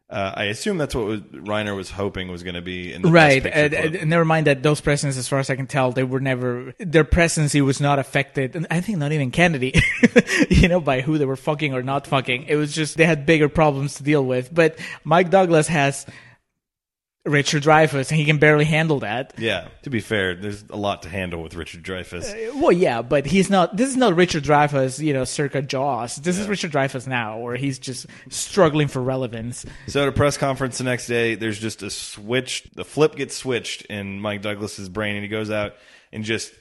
uh, 0.09 0.33
I 0.35 0.43
assume 0.45 0.77
that's 0.77 0.95
what 0.95 1.05
was, 1.05 1.21
Reiner 1.21 1.75
was 1.75 1.89
hoping 1.89 2.29
was 2.29 2.43
going 2.43 2.55
to 2.55 2.61
be 2.61 2.93
in 2.93 3.01
the 3.01 3.09
Right, 3.09 3.43
Picture 3.43 3.59
and, 3.59 3.73
Club. 3.73 3.95
and 3.95 4.09
never 4.09 4.23
mind 4.23 4.47
that 4.47 4.63
those 4.63 4.79
presidents, 4.79 5.17
as 5.17 5.27
far 5.27 5.39
as 5.39 5.49
I 5.49 5.55
can 5.55 5.67
tell, 5.67 5.91
they 5.91 6.03
were 6.03 6.21
never 6.21 6.73
their 6.79 7.03
presidency 7.03 7.61
was 7.61 7.81
not 7.81 7.99
affected, 7.99 8.55
and 8.55 8.67
I 8.69 8.79
think 8.79 8.99
not 8.99 9.11
even 9.11 9.31
Kennedy, 9.31 9.73
you 10.49 10.69
know, 10.69 10.79
by 10.79 11.01
who 11.01 11.17
they 11.17 11.25
were 11.25 11.35
fucking 11.35 11.73
or 11.73 11.83
not 11.83 12.07
fucking. 12.07 12.43
It 12.43 12.55
was 12.55 12.73
just 12.73 12.95
they 12.95 13.05
had 13.05 13.25
bigger 13.25 13.49
problems 13.49 13.95
to 13.95 14.03
deal 14.03 14.23
with. 14.23 14.53
But 14.53 14.79
Mike 15.03 15.29
Douglas 15.29 15.67
has 15.67 16.05
Richard 17.27 17.63
Dreyfuss, 17.63 18.09
and 18.09 18.19
he 18.19 18.25
can 18.25 18.37
barely 18.37 18.65
handle 18.65 18.99
that. 19.01 19.33
yeah, 19.37 19.67
to 19.83 19.89
be 19.89 19.99
fair, 19.99 20.35
there's 20.35 20.63
a 20.69 20.77
lot 20.77 21.03
to 21.03 21.09
handle 21.09 21.43
with 21.43 21.55
Richard 21.55 21.83
Dreyfuss. 21.83 22.31
Uh, 22.33 22.57
well, 22.57 22.71
yeah, 22.71 23.01
but 23.01 23.25
he's 23.25 23.49
not. 23.49 23.75
This 23.75 23.89
is 23.89 23.97
not 23.97 24.15
Richard 24.15 24.43
Dreyfuss, 24.43 25.03
you 25.03 25.13
know, 25.13 25.23
circa 25.23 25.61
Jaws. 25.61 26.15
This 26.17 26.37
is 26.37 26.47
Richard 26.47 26.71
Dreyfuss 26.71 27.07
now, 27.07 27.39
where 27.39 27.55
he's 27.55 27.79
just 27.79 28.07
struggling 28.29 28.87
for 28.87 29.01
relevance. 29.01 29.65
So 29.87 30.03
at 30.03 30.07
a 30.07 30.11
press 30.11 30.37
conference 30.37 30.77
the 30.77 30.83
next 30.83 31.07
day, 31.07 31.35
there's 31.35 31.59
just 31.59 31.83
a 31.83 31.89
switch. 31.89 32.63
The 32.75 32.85
flip 32.85 33.15
gets 33.15 33.35
switched 33.35 33.83
in 33.83 34.19
Mike 34.19 34.41
Douglas's 34.41 34.89
brain, 34.89 35.15
and 35.15 35.23
he 35.23 35.29
goes 35.29 35.51
out 35.51 35.73
and 36.11 36.23
just 36.23 36.53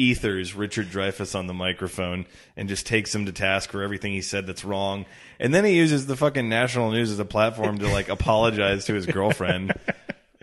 ethers 0.00 0.54
Richard 0.54 0.88
Dreyfuss 0.88 1.38
on 1.38 1.46
the 1.46 1.54
microphone 1.54 2.26
and 2.56 2.68
just 2.68 2.86
takes 2.86 3.14
him 3.14 3.26
to 3.26 3.32
task 3.32 3.70
for 3.70 3.82
everything 3.82 4.12
he 4.12 4.22
said 4.22 4.46
that's 4.46 4.64
wrong. 4.64 5.06
And 5.38 5.54
then 5.54 5.64
he 5.64 5.76
uses 5.76 6.06
the 6.06 6.16
fucking 6.16 6.48
national 6.48 6.90
news 6.90 7.10
as 7.10 7.18
a 7.18 7.24
platform 7.24 7.78
to 7.78 7.88
like 7.88 8.08
apologize 8.10 8.86
to 8.86 8.94
his 8.94 9.06
girlfriend. 9.06 9.74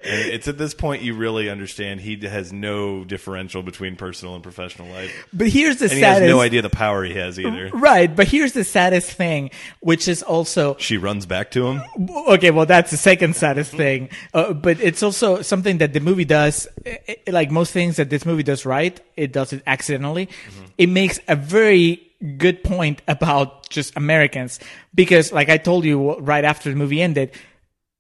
And 0.04 0.22
it's 0.30 0.48
at 0.48 0.60
this 0.60 0.76
point 0.76 1.02
you 1.02 1.16
really 1.16 1.50
understand 1.50 2.02
he 2.02 2.18
has 2.28 2.54
no 2.54 3.04
differential 3.04 3.64
between 3.64 3.96
personal 3.96 4.36
and 4.36 4.44
professional 4.44 4.88
life. 4.90 5.12
But 5.34 5.48
here's 5.48 5.78
the 5.78 5.90
saddest 5.90 5.92
And 5.92 6.00
he 6.00 6.22
has 6.30 6.30
no 6.30 6.40
idea 6.40 6.62
the 6.62 6.70
power 6.70 7.04
he 7.04 7.16
has 7.16 7.40
either. 7.40 7.72
Right, 7.74 8.16
but 8.16 8.28
here's 8.28 8.54
the 8.54 8.64
saddest 8.64 9.12
thing, 9.12 9.50
which 9.80 10.08
is 10.08 10.22
also 10.22 10.76
She 10.78 10.98
runs 10.98 11.26
back 11.26 11.50
to 11.52 11.66
him. 11.68 11.82
okay. 12.28 12.52
Well, 12.52 12.68
that's 12.68 12.92
the 12.92 12.98
second 12.98 13.36
saddest 13.36 13.72
thing, 13.72 14.10
uh, 14.34 14.54
but 14.54 14.80
it's 14.80 15.02
also 15.02 15.42
something 15.42 15.80
that 15.80 15.94
the 15.94 16.00
movie 16.00 16.26
does. 16.26 16.68
eh, 16.86 16.98
eh, 17.08 17.16
Like 17.32 17.50
most 17.50 17.72
things 17.74 17.96
that 17.96 18.10
this 18.12 18.26
movie 18.26 18.44
does 18.44 18.66
right, 18.66 19.00
it 19.16 19.32
does 19.34 19.52
it 19.52 19.64
accidentally. 19.66 20.30
It 20.78 20.90
makes 20.90 21.20
a 21.28 21.36
very 21.36 22.04
good 22.38 22.64
point 22.64 23.02
about 23.08 23.70
just 23.70 23.96
Americans 23.98 24.60
because, 24.94 25.32
like 25.34 25.50
I 25.50 25.58
told 25.58 25.86
you 25.86 26.18
right 26.20 26.46
after 26.46 26.70
the 26.70 26.76
movie 26.76 27.02
ended. 27.02 27.32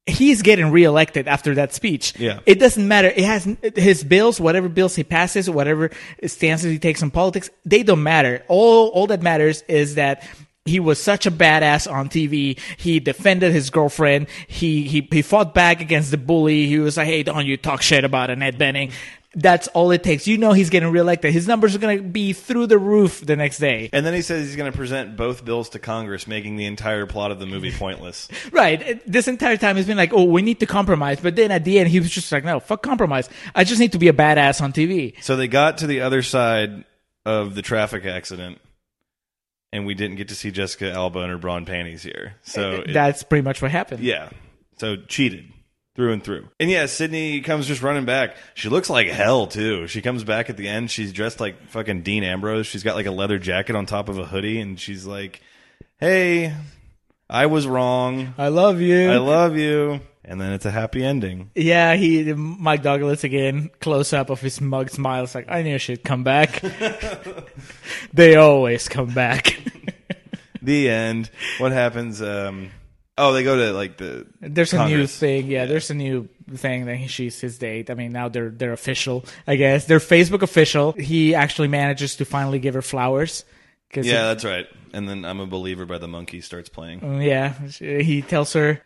He's 0.08 0.42
getting 0.42 0.72
reelected 0.72 1.28
after 1.28 1.56
that 1.56 1.74
speech. 1.74 2.14
Yeah. 2.18 2.40
It 2.46 2.60
doesn't 2.60 2.88
matter. 2.88 3.10
It 3.10 3.26
has 3.26 3.46
his 3.76 4.04
bills, 4.04 4.40
whatever 4.40 4.70
bills 4.70 4.96
he 4.96 5.04
passes, 5.04 5.50
whatever 5.50 5.92
stances 6.26 6.72
he 6.72 6.80
takes 6.80 7.04
on 7.04 7.12
politics, 7.12 7.50
they 7.66 7.84
don't 7.84 8.04
matter. 8.04 8.44
All 8.48 8.88
all 8.90 9.08
that 9.08 9.22
matters 9.22 9.64
is 9.68 9.96
that 9.96 10.24
he 10.68 10.80
was 10.80 11.02
such 11.02 11.26
a 11.26 11.32
badass 11.32 11.92
on 11.92 12.10
TV. 12.10 12.60
He 12.78 13.00
defended 13.00 13.52
his 13.54 13.70
girlfriend. 13.70 14.28
He 14.48 14.84
he 14.84 15.08
he 15.12 15.22
fought 15.22 15.54
back 15.54 15.82
against 15.82 16.12
the 16.12 16.18
bully. 16.18 16.68
He 16.68 16.80
was 16.80 16.98
like, 16.98 17.08
"Hey, 17.08 17.24
don't 17.24 17.46
you 17.46 17.58
talk 17.58 17.82
shit 17.82 18.04
about 18.04 18.30
Annette 18.30 18.58
Bening." 18.58 18.92
That's 19.40 19.68
all 19.70 19.92
it 19.92 20.02
takes. 20.04 20.26
You 20.26 20.40
know 20.40 20.52
he's 20.52 20.72
getting 20.72 20.90
reelected. 20.92 21.32
His 21.32 21.48
numbers 21.48 21.76
are 21.76 21.78
going 21.80 21.98
to 21.98 22.04
be 22.04 22.34
through 22.34 22.66
the 22.66 22.80
roof 22.80 23.24
the 23.24 23.36
next 23.36 23.60
day. 23.60 23.88
And 23.94 24.04
then 24.04 24.16
he 24.16 24.24
says 24.24 24.48
he's 24.48 24.56
going 24.56 24.72
to 24.72 24.76
present 24.76 25.16
both 25.16 25.46
bills 25.46 25.70
to 25.70 25.80
Congress, 25.80 26.26
making 26.26 26.56
the 26.56 26.66
entire 26.66 27.06
plot 27.06 27.30
of 27.32 27.38
the 27.40 27.46
movie 27.46 27.72
pointless. 27.72 28.28
Right. 28.52 29.00
This 29.06 29.28
entire 29.28 29.56
time 29.58 29.76
he's 29.76 29.86
been 29.86 29.98
like, 29.98 30.12
"Oh, 30.14 30.24
we 30.24 30.42
need 30.42 30.60
to 30.62 30.66
compromise," 30.66 31.20
but 31.22 31.36
then 31.36 31.52
at 31.52 31.64
the 31.64 31.78
end 31.78 31.90
he 31.90 32.00
was 32.00 32.10
just 32.10 32.32
like, 32.32 32.44
"No, 32.44 32.60
fuck 32.60 32.82
compromise. 32.82 33.30
I 33.54 33.64
just 33.64 33.80
need 33.80 33.92
to 33.92 34.00
be 34.00 34.08
a 34.08 34.14
badass 34.14 34.60
on 34.62 34.74
TV." 34.74 35.22
So 35.22 35.36
they 35.36 35.48
got 35.48 35.78
to 35.80 35.88
the 35.88 36.02
other 36.02 36.24
side 36.24 36.84
of 37.26 37.54
the 37.54 37.62
traffic 37.62 38.06
accident, 38.06 38.60
and 39.72 39.86
we 39.86 39.94
didn't 39.94 40.16
get 40.18 40.30
to 40.30 40.36
see 40.36 40.50
Jessica 40.50 40.92
Alba 40.92 41.20
in 41.20 41.30
her 41.30 41.38
brawn 41.38 41.66
panties 41.66 42.02
here. 42.02 42.36
So 42.42 42.72
eh, 42.72 42.76
it- 42.88 42.94
That's 42.94 43.22
pretty 43.22 43.44
much 43.44 43.62
what 43.62 43.70
happened. 43.70 44.02
yeah, 44.02 44.30
so 44.78 44.96
cheated 44.96 45.46
through 45.98 46.14
and 46.14 46.24
through. 46.24 46.48
And 46.60 46.70
yeah, 46.70 46.86
Sydney 46.86 47.42
comes 47.42 47.68
just 47.68 47.82
running 47.82 48.06
back. 48.06 48.38
She 48.54 48.70
looks 48.70 48.90
like 48.90 49.08
hell 49.08 49.48
too. 49.48 49.88
She 49.88 50.02
comes 50.02 50.24
back 50.24 50.50
at 50.50 50.56
the 50.56 50.70
end. 50.70 50.90
She's 50.92 51.12
dressed 51.12 51.42
like 51.42 51.70
fucking 51.70 52.04
Dean 52.04 52.24
Ambrose. 52.24 52.68
She's 52.68 52.84
got 52.84 52.96
like 52.96 53.08
a 53.08 53.12
leather 53.12 53.40
jacket 53.40 53.76
on 53.76 53.86
top 53.88 54.08
of 54.08 54.20
a 54.20 54.26
hoodie, 54.26 54.62
and 54.62 54.80
she's 54.80 55.06
like, 55.06 55.42
"Hey, 56.00 56.54
I 57.30 57.48
was 57.48 57.68
wrong. 57.68 58.36
I 58.38 58.50
love 58.50 58.80
you. 58.80 59.10
I 59.10 59.18
love 59.18 59.58
you." 59.58 60.00
And 60.24 60.40
then 60.40 60.54
it's 60.54 60.66
a 60.66 60.72
happy 60.72 61.04
ending. 61.04 61.50
Yeah, 61.56 61.96
he 61.96 62.32
Mike 62.34 62.84
Douglas 62.84 63.24
again, 63.24 63.72
close 63.82 64.14
up 64.14 64.30
of 64.30 64.40
his 64.40 64.62
mug 64.62 64.92
smile. 64.92 65.24
It's 65.24 65.34
like 65.34 65.50
I 65.50 65.64
knew 65.64 65.80
she'd 65.80 66.04
come 66.04 66.24
back. 66.24 66.62
they 68.14 68.36
always 68.36 68.88
come 68.88 69.14
back. 69.14 69.60
The 70.60 70.90
end. 70.90 71.30
What 71.60 71.72
happens? 71.72 72.22
Um, 72.22 72.72
oh, 73.18 73.34
they 73.34 73.44
go 73.44 73.56
to 73.56 73.74
like 73.74 73.98
the 73.98 74.28
There's 74.40 74.74
a 74.74 74.88
new 74.88 75.08
thing. 75.08 75.48
Yeah, 75.48 75.66
there's 75.66 75.90
a 75.90 75.94
new 75.94 76.30
thing 76.54 76.86
that 76.86 76.96
he, 76.96 77.08
she's 77.08 77.40
his 77.40 77.58
date. 77.58 77.90
I 77.90 77.94
mean, 77.94 78.12
now 78.12 78.30
they're 78.30 78.50
they're 78.50 78.74
official. 78.74 79.26
I 79.46 79.56
guess 79.56 79.86
they're 79.86 80.00
Facebook 80.00 80.42
official. 80.42 80.94
He 80.94 81.36
actually 81.36 81.68
manages 81.68 82.16
to 82.18 82.26
finally 82.26 82.60
give 82.60 82.74
her 82.74 82.82
flowers. 82.82 83.44
Cause 83.92 84.06
Yeah, 84.06 84.28
that's 84.28 84.44
right. 84.44 84.68
And 84.94 85.08
then 85.08 85.24
I'm 85.26 85.40
a 85.40 85.48
believer 85.48 85.86
by 85.86 85.98
the 85.98 86.08
Monkees 86.08 86.44
starts 86.44 86.70
playing. 86.70 87.02
Mm, 87.02 87.26
Yeah, 87.26 87.54
he 88.02 88.22
tells 88.22 88.54
her. 88.54 88.82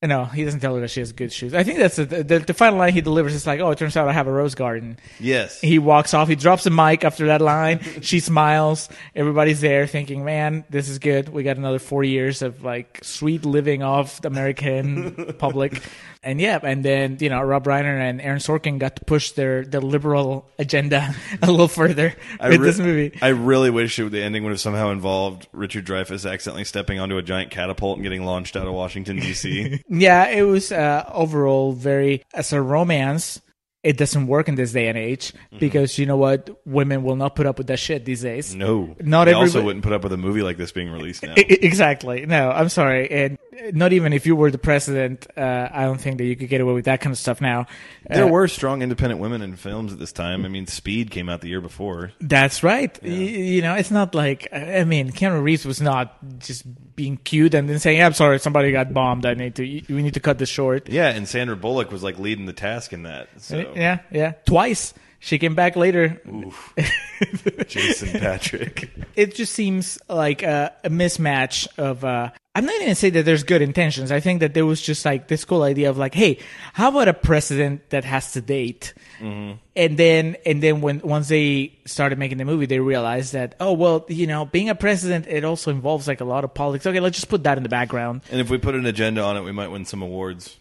No, 0.00 0.26
he 0.26 0.44
doesn't 0.44 0.60
tell 0.60 0.76
her 0.76 0.80
that 0.82 0.90
she 0.90 1.00
has 1.00 1.10
good 1.10 1.32
shoes. 1.32 1.54
I 1.54 1.64
think 1.64 1.80
that's 1.80 1.96
the, 1.96 2.04
the 2.04 2.38
the 2.38 2.54
final 2.54 2.78
line 2.78 2.92
he 2.92 3.00
delivers 3.00 3.34
is 3.34 3.48
like, 3.48 3.58
"Oh, 3.58 3.72
it 3.72 3.78
turns 3.78 3.96
out 3.96 4.06
I 4.06 4.12
have 4.12 4.28
a 4.28 4.32
rose 4.32 4.54
garden." 4.54 4.96
Yes. 5.18 5.60
He 5.60 5.80
walks 5.80 6.14
off. 6.14 6.28
He 6.28 6.36
drops 6.36 6.66
a 6.66 6.70
mic 6.70 7.02
after 7.02 7.26
that 7.26 7.40
line. 7.40 7.80
she 8.00 8.20
smiles. 8.20 8.88
Everybody's 9.16 9.60
there 9.60 9.88
thinking, 9.88 10.24
"Man, 10.24 10.64
this 10.70 10.88
is 10.88 11.00
good. 11.00 11.30
We 11.30 11.42
got 11.42 11.56
another 11.56 11.80
four 11.80 12.04
years 12.04 12.42
of 12.42 12.62
like 12.62 13.00
sweet 13.02 13.44
living 13.44 13.82
off 13.82 14.20
the 14.22 14.28
American 14.28 15.34
public." 15.38 15.82
And 16.22 16.40
yeah, 16.40 16.58
and 16.62 16.84
then 16.84 17.18
you 17.20 17.28
know 17.28 17.40
Rob 17.42 17.64
Reiner 17.64 17.98
and 17.98 18.20
Aaron 18.20 18.38
Sorkin 18.38 18.78
got 18.78 18.96
to 18.96 19.04
push 19.04 19.32
their 19.32 19.64
their 19.64 19.80
liberal 19.80 20.48
agenda 20.60 21.14
a 21.42 21.50
little 21.50 21.68
further 21.68 22.14
I 22.38 22.50
with 22.50 22.60
re- 22.60 22.66
this 22.66 22.78
movie. 22.78 23.18
I 23.22 23.28
really 23.28 23.70
wish 23.70 23.98
it, 23.98 24.10
the 24.10 24.22
ending 24.22 24.44
would 24.44 24.50
have 24.50 24.60
somehow 24.60 24.90
involved 24.90 25.48
Richard 25.52 25.86
Dreyfuss 25.86 26.30
accidentally 26.30 26.64
stepping 26.64 27.00
onto 27.00 27.16
a 27.16 27.22
giant 27.22 27.50
catapult 27.50 27.98
and 27.98 28.04
getting 28.04 28.24
launched 28.24 28.56
out 28.56 28.66
of 28.66 28.74
Washington 28.74 29.16
D.C. 29.16 29.82
Yeah, 29.88 30.28
it 30.28 30.42
was 30.42 30.70
uh, 30.70 31.04
overall 31.12 31.72
very 31.72 32.24
as 32.34 32.52
a 32.52 32.60
romance. 32.60 33.40
It 33.84 33.96
doesn't 33.96 34.26
work 34.26 34.48
in 34.48 34.56
this 34.56 34.72
day 34.72 34.88
and 34.88 34.98
age 34.98 35.32
Mm-hmm. 35.32 35.58
because 35.60 35.98
you 35.98 36.06
know 36.06 36.16
what, 36.16 36.50
women 36.66 37.02
will 37.04 37.16
not 37.16 37.34
put 37.36 37.46
up 37.46 37.58
with 37.58 37.68
that 37.68 37.78
shit 37.78 38.04
these 38.04 38.22
days. 38.22 38.54
no, 38.54 38.94
Not 39.00 39.24
they 39.26 39.32
also 39.32 39.62
wouldn't 39.62 39.82
put 39.84 39.92
up 39.92 40.02
with 40.02 40.12
a 40.12 40.16
movie 40.16 40.42
like 40.42 40.56
this 40.56 40.72
being 40.72 40.90
released 40.90 41.22
now. 41.22 41.34
I- 41.36 41.40
exactly. 41.48 42.26
No, 42.26 42.50
I'm 42.50 42.68
sorry, 42.68 43.10
and 43.10 43.38
not 43.72 43.92
even 43.92 44.12
if 44.12 44.26
you 44.26 44.36
were 44.36 44.50
the 44.50 44.58
president, 44.58 45.26
uh, 45.36 45.68
I 45.72 45.84
don't 45.84 46.00
think 46.00 46.18
that 46.18 46.24
you 46.24 46.36
could 46.36 46.48
get 46.48 46.60
away 46.60 46.74
with 46.74 46.84
that 46.86 47.00
kind 47.00 47.12
of 47.12 47.18
stuff 47.18 47.40
now. 47.40 47.66
there 48.08 48.24
Uh, 48.24 48.28
were 48.28 48.46
strong 48.48 48.82
independent 48.82 49.20
women 49.20 49.42
in 49.42 49.56
films 49.56 49.92
at 49.92 49.98
this 49.98 50.12
time. 50.12 50.44
I 50.44 50.48
mean, 50.48 50.66
Speed 50.66 51.10
came 51.10 51.28
out 51.28 51.40
the 51.40 51.48
year 51.48 51.60
before. 51.60 52.12
That's 52.20 52.62
right. 52.62 52.96
Y- 53.02 53.08
you 53.10 53.62
know, 53.62 53.74
it's 53.74 53.90
not 53.90 54.14
like 54.14 54.48
I 54.52 54.84
mean, 54.84 55.10
Keanu 55.12 55.42
Reeves 55.42 55.64
was 55.64 55.80
not 55.80 56.16
just 56.40 56.64
being 56.94 57.16
cute 57.16 57.54
and 57.54 57.68
then 57.68 57.78
saying, 57.78 57.98
yeah, 57.98 58.06
"I'm 58.06 58.12
sorry, 58.12 58.38
somebody 58.38 58.70
got 58.72 58.92
bombed. 58.92 59.24
I 59.26 59.34
need 59.34 59.54
to. 59.56 59.62
We 59.62 60.02
need 60.02 60.14
to 60.14 60.20
cut 60.20 60.38
this 60.38 60.48
short." 60.48 60.88
Yeah, 60.88 61.08
and 61.10 61.26
Sandra 61.28 61.56
Bullock 61.56 61.90
was 61.92 62.02
like 62.02 62.18
leading 62.18 62.46
the 62.46 62.52
task 62.52 62.92
in 62.92 63.04
that. 63.04 63.28
So 63.38 63.67
Yeah, 63.76 63.98
yeah. 64.10 64.32
Twice 64.46 64.94
she 65.20 65.38
came 65.38 65.54
back 65.56 65.74
later. 65.74 66.20
Oof. 66.28 66.72
Jason 67.66 68.20
Patric. 68.20 68.88
it 69.16 69.34
just 69.34 69.52
seems 69.52 69.98
like 70.08 70.42
a, 70.42 70.72
a 70.84 70.90
mismatch 70.90 71.66
of 71.76 72.04
uh 72.04 72.30
i'm 72.54 72.64
not 72.64 72.80
even 72.80 72.94
say 72.94 73.10
that 73.10 73.24
there's 73.24 73.42
good 73.42 73.60
intentions 73.60 74.12
i 74.12 74.20
think 74.20 74.38
that 74.40 74.54
there 74.54 74.64
was 74.64 74.80
just 74.80 75.04
like 75.04 75.26
this 75.26 75.44
cool 75.44 75.64
idea 75.64 75.90
of 75.90 75.98
like 75.98 76.14
hey 76.14 76.38
how 76.72 76.88
about 76.88 77.08
a 77.08 77.12
president 77.12 77.90
that 77.90 78.04
has 78.04 78.32
to 78.32 78.40
date 78.40 78.94
and 79.20 79.58
then 79.74 80.36
and 80.46 80.62
then 80.62 80.80
when 80.80 81.00
once 81.00 81.26
they 81.28 81.76
started 81.84 82.18
making 82.18 82.38
the 82.38 82.44
movie 82.44 82.66
they 82.66 82.78
realized 82.78 83.32
that 83.32 83.56
oh 83.58 83.72
well 83.72 84.06
you 84.08 84.26
know 84.28 84.44
being 84.46 84.68
a 84.70 84.74
president 84.76 85.26
it 85.26 85.44
also 85.44 85.72
involves 85.72 86.06
like 86.06 86.20
a 86.20 86.24
lot 86.24 86.44
of 86.44 86.54
politics 86.54 86.86
okay 86.86 87.00
let's 87.00 87.16
just 87.16 87.28
put 87.28 87.42
that 87.42 87.56
in 87.56 87.64
the 87.64 87.68
background 87.68 88.22
And 88.30 88.40
if 88.40 88.48
we 88.48 88.58
put 88.58 88.76
an 88.76 88.86
agenda 88.86 89.22
on 89.22 89.36
it, 89.36 89.42
we 89.42 89.50
might 89.52 89.68
win 89.68 89.84
some 89.84 90.02
awards. 90.02 90.56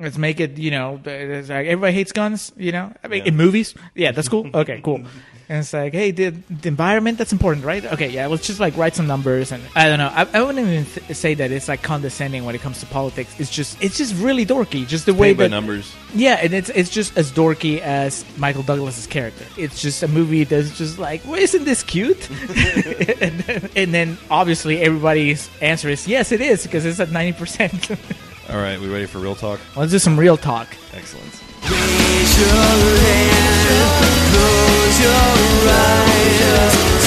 Let's 0.00 0.18
make 0.18 0.40
it 0.40 0.58
you 0.58 0.72
know 0.72 1.00
it's 1.04 1.48
like 1.48 1.66
everybody 1.68 1.92
hates 1.92 2.10
guns 2.10 2.50
you 2.56 2.72
know? 2.72 2.92
I 3.04 3.08
mean 3.08 3.22
Yeah. 3.22 3.28
in 3.28 3.36
movies? 3.36 3.74
Yeah 3.94 4.10
that's 4.10 4.28
cool? 4.28 4.48
Okay 4.54 4.80
cool. 4.82 5.04
And 5.46 5.58
it's 5.58 5.74
like 5.74 5.92
hey 5.92 6.10
the, 6.10 6.30
the 6.30 6.68
environment 6.68 7.18
that's 7.18 7.30
important 7.30 7.66
right? 7.66 7.84
Okay 7.84 8.08
yeah 8.08 8.26
let's 8.28 8.46
just 8.46 8.58
like 8.60 8.76
write 8.78 8.96
some 8.96 9.06
numbers 9.06 9.52
and 9.52 9.62
i 9.76 9.84
don't 9.90 9.98
know 9.98 10.08
i, 10.08 10.26
I 10.32 10.40
wouldn't 10.42 10.66
even 10.66 10.86
th- 10.86 11.14
say 11.14 11.34
that 11.34 11.50
it's 11.52 11.68
like 11.68 11.82
condescending 11.82 12.46
when 12.46 12.54
it 12.54 12.62
comes 12.62 12.80
to 12.80 12.86
politics. 12.86 13.38
It's 13.38 13.50
just 13.50 13.80
it's 13.82 13.98
just 13.98 14.14
really 14.16 14.46
dorky 14.46 14.86
just 14.86 15.04
the 15.04 15.12
way 15.12 15.28
Paint 15.28 15.38
by 15.38 15.44
that 15.44 15.50
numbers. 15.50 15.94
yeah 16.14 16.40
and 16.42 16.54
it's 16.54 16.70
it's 16.70 16.88
just 16.88 17.16
as 17.18 17.30
dorky 17.30 17.78
as 17.80 18.24
michael 18.38 18.62
douglas's 18.62 19.06
character. 19.06 19.44
It's 19.58 19.80
just 19.82 20.02
a 20.02 20.08
movie 20.08 20.44
that's 20.44 20.76
just 20.78 20.98
like 20.98 21.22
well, 21.26 21.34
isn't 21.38 21.64
this 21.64 21.82
cute? 21.84 22.28
And, 23.20 23.40
then, 23.40 23.70
and 23.76 23.94
then 23.94 24.18
obviously 24.30 24.80
everybody's 24.80 25.50
answer 25.60 25.90
is 25.90 26.08
yes 26.08 26.32
it 26.32 26.40
is 26.40 26.62
because 26.64 26.84
it's 26.86 26.98
at 27.00 27.08
90% 27.08 27.98
All 28.50 28.56
right, 28.56 28.78
we 28.78 28.88
ready 28.88 29.06
for 29.06 29.18
real 29.18 29.34
talk? 29.34 29.58
let's 29.76 29.90
do 29.92 29.98
some 29.98 30.18
real 30.18 30.36
talk 30.36 30.68
Excellent. 30.92 31.42
Raise 31.62 32.38
your 32.38 32.48
hand, 32.48 34.30
close 34.32 35.00
your 35.00 35.70
eyes. 35.70 37.03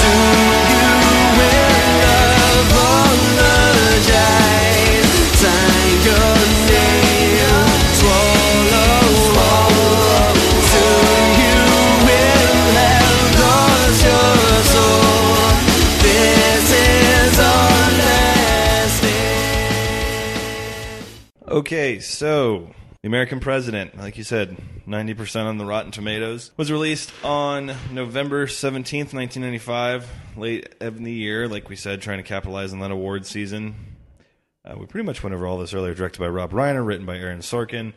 Okay, 21.58 21.98
so 21.98 22.72
The 23.02 23.08
American 23.08 23.40
President, 23.40 23.98
like 23.98 24.16
you 24.16 24.22
said, 24.22 24.56
90% 24.86 25.46
on 25.46 25.58
the 25.58 25.64
Rotten 25.64 25.90
Tomatoes, 25.90 26.52
was 26.56 26.70
released 26.70 27.12
on 27.24 27.74
November 27.90 28.46
17th, 28.46 29.12
1995, 29.12 30.08
late 30.36 30.72
in 30.80 31.02
the 31.02 31.10
year, 31.12 31.48
like 31.48 31.68
we 31.68 31.74
said, 31.74 32.00
trying 32.00 32.18
to 32.18 32.22
capitalize 32.22 32.72
on 32.72 32.78
that 32.78 32.92
award 32.92 33.26
season. 33.26 33.74
Uh, 34.64 34.76
we 34.78 34.86
pretty 34.86 35.04
much 35.04 35.24
went 35.24 35.34
over 35.34 35.48
all 35.48 35.58
this 35.58 35.74
earlier, 35.74 35.94
directed 35.94 36.20
by 36.20 36.28
Rob 36.28 36.52
Reiner, 36.52 36.86
written 36.86 37.04
by 37.04 37.16
Aaron 37.18 37.40
Sorkin, 37.40 37.92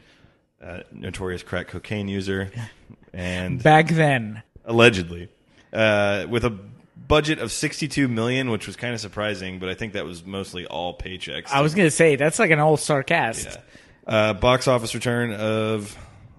uh, 0.59 0.79
notorious 0.91 1.43
crack 1.43 1.67
cocaine 1.67 2.07
user, 2.07 2.49
and 3.13 3.61
back 3.61 3.89
then. 3.89 4.41
allegedly, 4.65 5.29
uh, 5.71 6.25
with 6.27 6.45
a 6.45 6.57
budget 7.07 7.39
of 7.39 7.51
62 7.51 8.07
million, 8.07 8.49
which 8.49 8.67
was 8.67 8.75
kind 8.75 8.93
of 8.93 8.99
surprising, 8.99 9.59
but 9.59 9.69
I 9.69 9.73
think 9.73 9.93
that 9.93 10.05
was 10.05 10.25
mostly 10.25 10.65
all 10.65 10.97
paychecks. 10.97 11.51
I 11.51 11.61
was 11.61 11.75
gonna 11.75 11.91
say 11.91 12.15
that's 12.15 12.39
like 12.39 12.51
an 12.51 12.59
old 12.59 12.79
star 12.79 13.03
cast. 13.03 13.45
Yeah. 13.45 13.57
Uh, 14.07 14.33
box 14.33 14.67
office 14.67 14.93
return 14.95 15.33
of 15.33 15.97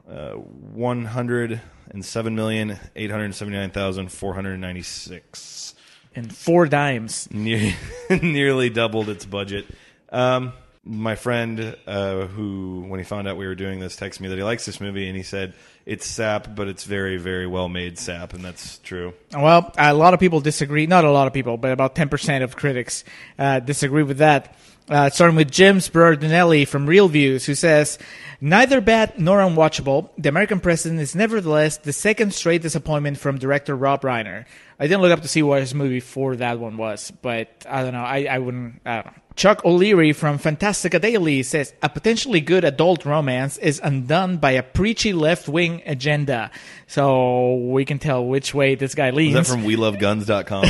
uh, 0.08 0.32
one 0.32 1.04
hundred 1.04 1.60
and 1.90 2.04
seven 2.04 2.34
million 2.34 2.78
eight 2.96 3.10
hundred 3.10 3.34
seventy 3.34 3.56
nine 3.56 3.70
thousand 3.70 4.10
four 4.10 4.34
hundred 4.34 4.58
ninety 4.58 4.82
six. 4.82 5.74
And 6.14 6.34
four 6.34 6.66
dimes. 6.66 7.28
Near, 7.30 7.74
nearly 8.22 8.68
doubled 8.68 9.08
its 9.08 9.24
budget. 9.24 9.64
Um, 10.10 10.52
my 10.84 11.14
friend, 11.14 11.76
uh, 11.86 12.26
who 12.26 12.84
when 12.88 13.00
he 13.00 13.04
found 13.04 13.28
out 13.28 13.36
we 13.36 13.46
were 13.46 13.54
doing 13.54 13.78
this, 13.78 13.96
texted 13.96 14.20
me 14.20 14.28
that 14.28 14.36
he 14.36 14.42
likes 14.42 14.66
this 14.66 14.80
movie, 14.80 15.06
and 15.08 15.16
he 15.16 15.22
said 15.22 15.54
it's 15.84 16.06
sap, 16.06 16.54
but 16.54 16.68
it's 16.68 16.84
very, 16.84 17.16
very 17.16 17.46
well 17.46 17.68
made 17.68 17.98
sap, 17.98 18.34
and 18.34 18.44
that's 18.44 18.78
true. 18.78 19.14
Well, 19.32 19.72
a 19.76 19.94
lot 19.94 20.14
of 20.14 20.20
people 20.20 20.40
disagree. 20.40 20.86
Not 20.86 21.04
a 21.04 21.10
lot 21.10 21.26
of 21.26 21.32
people, 21.32 21.56
but 21.56 21.72
about 21.72 21.94
10% 21.94 22.42
of 22.42 22.56
critics 22.56 23.04
uh, 23.38 23.60
disagree 23.60 24.02
with 24.02 24.18
that. 24.18 24.56
Uh, 24.88 25.08
starting 25.08 25.36
with 25.36 25.50
James 25.50 25.88
Berardinelli 25.88 26.66
from 26.66 26.86
ReelViews, 26.86 27.44
who 27.44 27.54
says, 27.54 27.98
Neither 28.40 28.80
bad 28.80 29.16
nor 29.18 29.38
unwatchable, 29.38 30.10
The 30.18 30.28
American 30.28 30.58
President 30.58 31.00
is 31.00 31.14
nevertheless 31.14 31.76
the 31.76 31.92
second 31.92 32.34
straight 32.34 32.62
disappointment 32.62 33.18
from 33.18 33.38
director 33.38 33.76
Rob 33.76 34.02
Reiner. 34.02 34.44
I 34.78 34.86
didn't 34.86 35.02
look 35.02 35.12
up 35.12 35.22
to 35.22 35.28
see 35.28 35.42
what 35.42 35.60
his 35.60 35.74
movie 35.74 36.00
for 36.00 36.36
that 36.36 36.58
one 36.58 36.76
was, 36.76 37.10
but 37.22 37.66
I 37.68 37.82
don't 37.82 37.92
know. 37.92 38.02
I, 38.02 38.26
I 38.30 38.38
wouldn't. 38.38 38.80
I 38.84 38.94
don't 38.96 39.06
know. 39.06 39.12
Chuck 39.34 39.64
O'Leary 39.64 40.12
from 40.12 40.38
Fantastica 40.38 41.00
Daily 41.00 41.42
says 41.42 41.72
a 41.82 41.88
potentially 41.88 42.40
good 42.40 42.64
adult 42.64 43.06
romance 43.06 43.56
is 43.58 43.80
undone 43.82 44.36
by 44.36 44.52
a 44.52 44.62
preachy 44.62 45.12
left 45.12 45.48
wing 45.48 45.82
agenda. 45.86 46.50
So 46.86 47.54
we 47.56 47.84
can 47.84 47.98
tell 47.98 48.24
which 48.24 48.52
way 48.52 48.74
this 48.74 48.94
guy 48.94 49.10
leans. 49.10 49.36
Is 49.36 49.48
that 49.48 49.54
from 49.54 49.64
WeLoveGuns.com? 49.64 50.64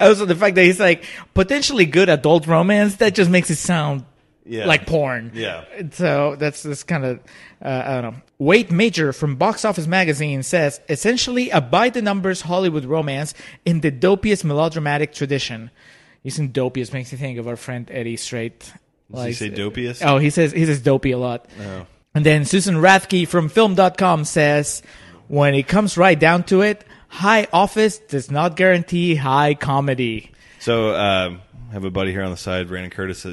also, 0.00 0.24
the 0.24 0.36
fact 0.36 0.54
that 0.54 0.62
he's 0.62 0.78
like 0.78 1.04
potentially 1.34 1.86
good 1.86 2.08
adult 2.08 2.46
romance 2.46 2.96
that 2.96 3.14
just 3.14 3.30
makes 3.30 3.50
it 3.50 3.56
sound 3.56 4.04
Yeah. 4.50 4.66
like 4.66 4.86
porn. 4.86 5.30
Yeah. 5.32 5.64
So 5.92 6.34
that's 6.36 6.62
this 6.64 6.82
kind 6.82 7.04
of 7.04 7.20
uh, 7.62 7.82
I 7.86 8.00
don't 8.00 8.14
know. 8.14 8.20
Wade 8.38 8.72
Major 8.72 9.12
from 9.12 9.36
Box 9.36 9.64
Office 9.64 9.86
Magazine 9.86 10.42
says 10.42 10.80
essentially 10.88 11.50
a 11.50 11.60
by 11.60 11.88
the 11.88 12.02
numbers 12.02 12.42
Hollywood 12.42 12.84
romance 12.84 13.32
in 13.64 13.80
the 13.80 13.92
dopiest 13.92 14.44
melodramatic 14.44 15.12
tradition. 15.12 15.70
Using 16.22 16.52
dopiest 16.52 16.92
makes 16.92 17.12
me 17.12 17.18
think 17.18 17.38
of 17.38 17.48
our 17.48 17.56
friend 17.56 17.88
Eddie 17.90 18.16
Strait. 18.16 18.72
Does 19.12 19.26
he 19.26 19.32
say 19.32 19.50
dopiest? 19.50 20.04
Oh, 20.04 20.18
he 20.18 20.30
says 20.30 20.52
he 20.52 20.66
says 20.66 20.80
dopey 20.80 21.12
a 21.12 21.18
lot. 21.18 21.46
Oh. 21.60 21.86
And 22.14 22.26
then 22.26 22.44
Susan 22.44 22.76
Rathke 22.76 23.28
from 23.28 23.48
film.com 23.48 24.24
says, 24.24 24.82
when 25.28 25.54
it 25.54 25.68
comes 25.68 25.96
right 25.96 26.18
down 26.18 26.42
to 26.44 26.62
it, 26.62 26.84
high 27.08 27.46
office 27.52 27.98
does 27.98 28.30
not 28.30 28.56
guarantee 28.56 29.14
high 29.14 29.54
comedy. 29.54 30.32
So 30.58 30.94
um, 30.96 31.40
I 31.70 31.72
have 31.72 31.84
a 31.84 31.90
buddy 31.90 32.10
here 32.10 32.22
on 32.22 32.32
the 32.32 32.36
side, 32.36 32.66
Brandon 32.66 32.90
Curtis, 32.90 33.24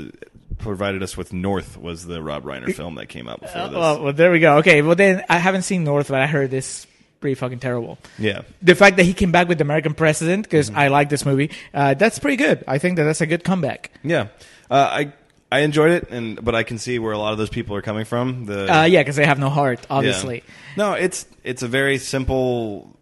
provided 0.58 1.04
us 1.04 1.16
with 1.18 1.34
North 1.34 1.78
was 1.78 2.06
the 2.06 2.22
Rob 2.22 2.44
Reiner 2.44 2.74
film 2.74 2.96
that 2.96 3.08
came 3.08 3.28
out 3.28 3.42
before 3.42 3.68
this. 3.70 3.78
Well, 3.78 4.04
well, 4.04 4.14
there 4.14 4.32
we 4.32 4.40
go. 4.40 4.58
Okay, 4.58 4.82
well 4.82 4.96
then 4.96 5.24
I 5.30 5.38
haven't 5.38 5.64
seen 5.64 5.84
North, 5.84 6.08
but 6.10 6.20
I 6.22 6.28
heard 6.28 6.50
this 6.52 6.86
pretty 7.20 7.36
fucking 7.36 7.60
terrible. 7.60 7.98
yeah. 8.20 8.42
The 8.62 8.76
fact 8.76 8.98
that 8.98 9.04
he 9.04 9.14
came 9.14 9.32
back 9.32 9.48
with 9.48 9.58
the 9.58 9.64
American 9.64 9.94
President, 9.96 10.44
because 10.44 10.70
I 10.70 10.90
like 10.90 11.10
this 11.10 11.26
movie, 11.26 11.52
uh, 11.74 11.94
that's 11.96 12.20
pretty 12.20 12.38
good. 12.38 12.64
I 12.68 12.78
think 12.78 12.98
that 12.98 13.04
that's 13.06 13.22
a 13.22 13.26
good 13.26 13.44
comeback. 13.44 13.92
Yeah. 14.04 14.28
Uh, 14.70 14.76
I 14.92 15.14
I 15.52 15.60
enjoyed 15.62 15.92
it, 15.92 16.10
and 16.12 16.44
but 16.44 16.54
I 16.56 16.64
can 16.64 16.78
see 16.78 17.00
where 17.00 17.14
a 17.14 17.18
lot 17.18 17.32
of 17.32 17.38
those 17.38 17.50
people 17.50 17.76
are 17.76 17.82
coming 17.82 18.06
from. 18.06 18.46
The 18.46 18.72
Uh, 18.82 18.84
yeah, 18.84 19.02
because 19.02 19.16
they 19.16 19.26
have 19.26 19.40
no 19.40 19.50
heart, 19.50 19.80
Yeah. 19.82 19.86
obviously. 19.96 20.44
No, 20.76 20.94
it's 20.94 21.26
it's 21.44 21.64
a 21.64 21.68
very 21.68 21.98
simple, 21.98 23.00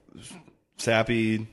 sappy, 0.78 1.48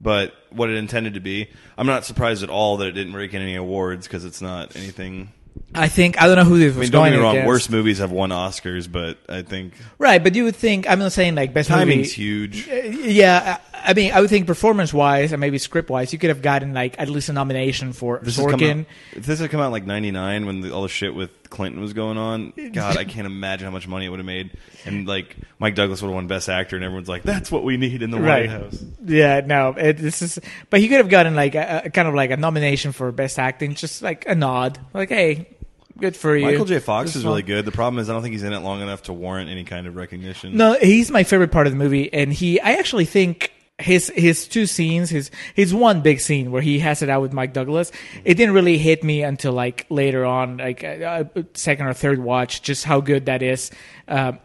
but 0.00 0.34
what 0.50 0.70
it 0.70 0.76
intended 0.76 1.14
to 1.14 1.20
be. 1.20 1.48
I'm 1.78 1.86
not 1.86 2.04
surprised 2.04 2.42
at 2.42 2.50
all 2.50 2.76
that 2.78 2.88
it 2.88 2.92
didn't 2.92 3.14
rake 3.14 3.34
in 3.34 3.42
any 3.42 3.54
awards 3.56 4.06
because 4.06 4.24
it's 4.24 4.40
not 4.42 4.76
anything. 4.76 5.32
I 5.74 5.88
think 5.88 6.20
I 6.20 6.26
don't 6.26 6.36
know 6.36 6.44
who 6.44 6.58
this 6.58 6.74
I 6.74 6.78
was 6.78 6.86
mean, 6.86 6.92
don't 6.92 7.00
going 7.00 7.12
get 7.12 7.16
me 7.18 7.22
wrong. 7.22 7.34
against. 7.36 7.48
Worst 7.48 7.70
movies 7.70 7.98
have 7.98 8.12
won 8.12 8.28
Oscars, 8.30 8.90
but 8.90 9.18
I 9.28 9.40
think 9.42 9.72
right? 9.98 10.22
But 10.22 10.34
you 10.34 10.44
would 10.44 10.56
think 10.56 10.88
I'm 10.88 10.98
not 10.98 11.12
saying 11.12 11.34
like 11.34 11.54
best 11.54 11.68
timing's 11.70 12.08
movie. 12.08 12.08
huge. 12.10 12.66
Yeah, 12.68 13.58
I 13.86 13.94
mean, 13.94 14.12
I 14.12 14.20
would 14.20 14.28
think 14.28 14.46
performance 14.46 14.92
wise 14.92 15.32
and 15.32 15.40
maybe 15.40 15.58
script 15.58 15.88
wise, 15.88 16.12
you 16.12 16.18
could 16.18 16.28
have 16.30 16.42
gotten 16.42 16.74
like 16.74 16.98
at 16.98 17.08
least 17.08 17.28
a 17.28 17.32
nomination 17.32 17.92
for 17.92 18.18
This 18.22 18.36
Sorkin. 18.36 18.80
out, 18.80 18.86
if 19.12 19.24
this 19.26 19.38
had 19.40 19.50
come 19.50 19.60
out 19.60 19.70
like 19.72 19.86
'99 19.86 20.44
when 20.46 20.60
the, 20.60 20.72
all 20.74 20.82
the 20.82 20.88
shit 20.88 21.14
with 21.14 21.30
Clinton 21.50 21.80
was 21.80 21.92
going 21.92 22.18
on. 22.18 22.52
God, 22.72 22.96
I 22.96 23.04
can't 23.04 23.26
imagine 23.26 23.64
how 23.64 23.70
much 23.70 23.86
money 23.86 24.06
it 24.06 24.08
would 24.08 24.18
have 24.18 24.26
made. 24.26 24.50
And 24.84 25.06
like 25.06 25.36
Mike 25.58 25.74
Douglas 25.76 26.02
would 26.02 26.08
have 26.08 26.14
won 26.14 26.26
Best 26.26 26.48
Actor, 26.48 26.76
and 26.76 26.84
everyone's 26.84 27.08
like, 27.08 27.22
"That's 27.22 27.50
what 27.52 27.62
we 27.64 27.76
need 27.76 28.02
in 28.02 28.10
the 28.10 28.18
Right. 28.20 28.48
White 28.48 28.50
House." 28.50 28.84
Yeah, 29.04 29.40
no, 29.46 29.70
it, 29.76 29.94
this 29.98 30.20
is. 30.22 30.38
But 30.70 30.80
he 30.80 30.88
could 30.88 30.98
have 30.98 31.08
gotten 31.08 31.34
like 31.36 31.54
a, 31.54 31.82
a 31.84 31.90
kind 31.90 32.08
of 32.08 32.14
like 32.14 32.30
a 32.32 32.36
nomination 32.36 32.92
for 32.92 33.10
best 33.12 33.38
acting, 33.38 33.74
just 33.74 34.02
like 34.02 34.26
a 34.28 34.34
nod, 34.34 34.78
like 34.92 35.08
hey, 35.08 35.46
good 35.98 36.16
for 36.16 36.36
you. 36.36 36.44
Michael 36.46 36.64
J. 36.64 36.78
Fox 36.80 37.10
This 37.10 37.16
is 37.16 37.24
one. 37.24 37.32
really 37.32 37.42
good. 37.42 37.64
The 37.64 37.72
problem 37.72 38.00
is, 38.00 38.10
I 38.10 38.12
don't 38.12 38.22
think 38.22 38.32
he's 38.32 38.42
in 38.42 38.52
it 38.52 38.60
long 38.60 38.80
enough 38.82 39.04
to 39.04 39.12
warrant 39.12 39.48
any 39.48 39.64
kind 39.64 39.86
of 39.86 39.96
recognition. 39.96 40.56
No, 40.56 40.74
he's 40.74 41.10
my 41.10 41.22
favorite 41.24 41.52
part 41.52 41.66
of 41.66 41.72
the 41.72 41.78
movie, 41.78 42.12
and 42.12 42.32
he. 42.32 42.60
I 42.60 42.72
actually 42.74 43.04
think 43.06 43.52
his 43.78 44.10
his 44.14 44.48
two 44.48 44.66
scenes, 44.66 45.10
his 45.10 45.30
his 45.54 45.74
one 45.74 46.00
big 46.00 46.20
scene 46.20 46.50
where 46.50 46.62
he 46.62 46.78
has 46.78 47.02
it 47.02 47.10
out 47.10 47.20
with 47.22 47.32
Mike 47.32 47.52
Douglas. 47.52 47.92
It 48.24 48.34
didn't 48.34 48.54
really 48.54 48.78
hit 48.78 49.04
me 49.04 49.22
until 49.22 49.52
like 49.52 49.86
later 49.90 50.24
on, 50.24 50.56
like 50.56 50.82
uh, 50.82 51.24
uh, 51.36 51.42
second 51.54 51.86
or 51.86 51.92
third 51.92 52.18
watch, 52.18 52.62
just 52.62 52.84
how 52.84 53.00
good 53.00 53.26
that 53.26 53.42
is. 53.42 53.70
Um, 54.08 54.38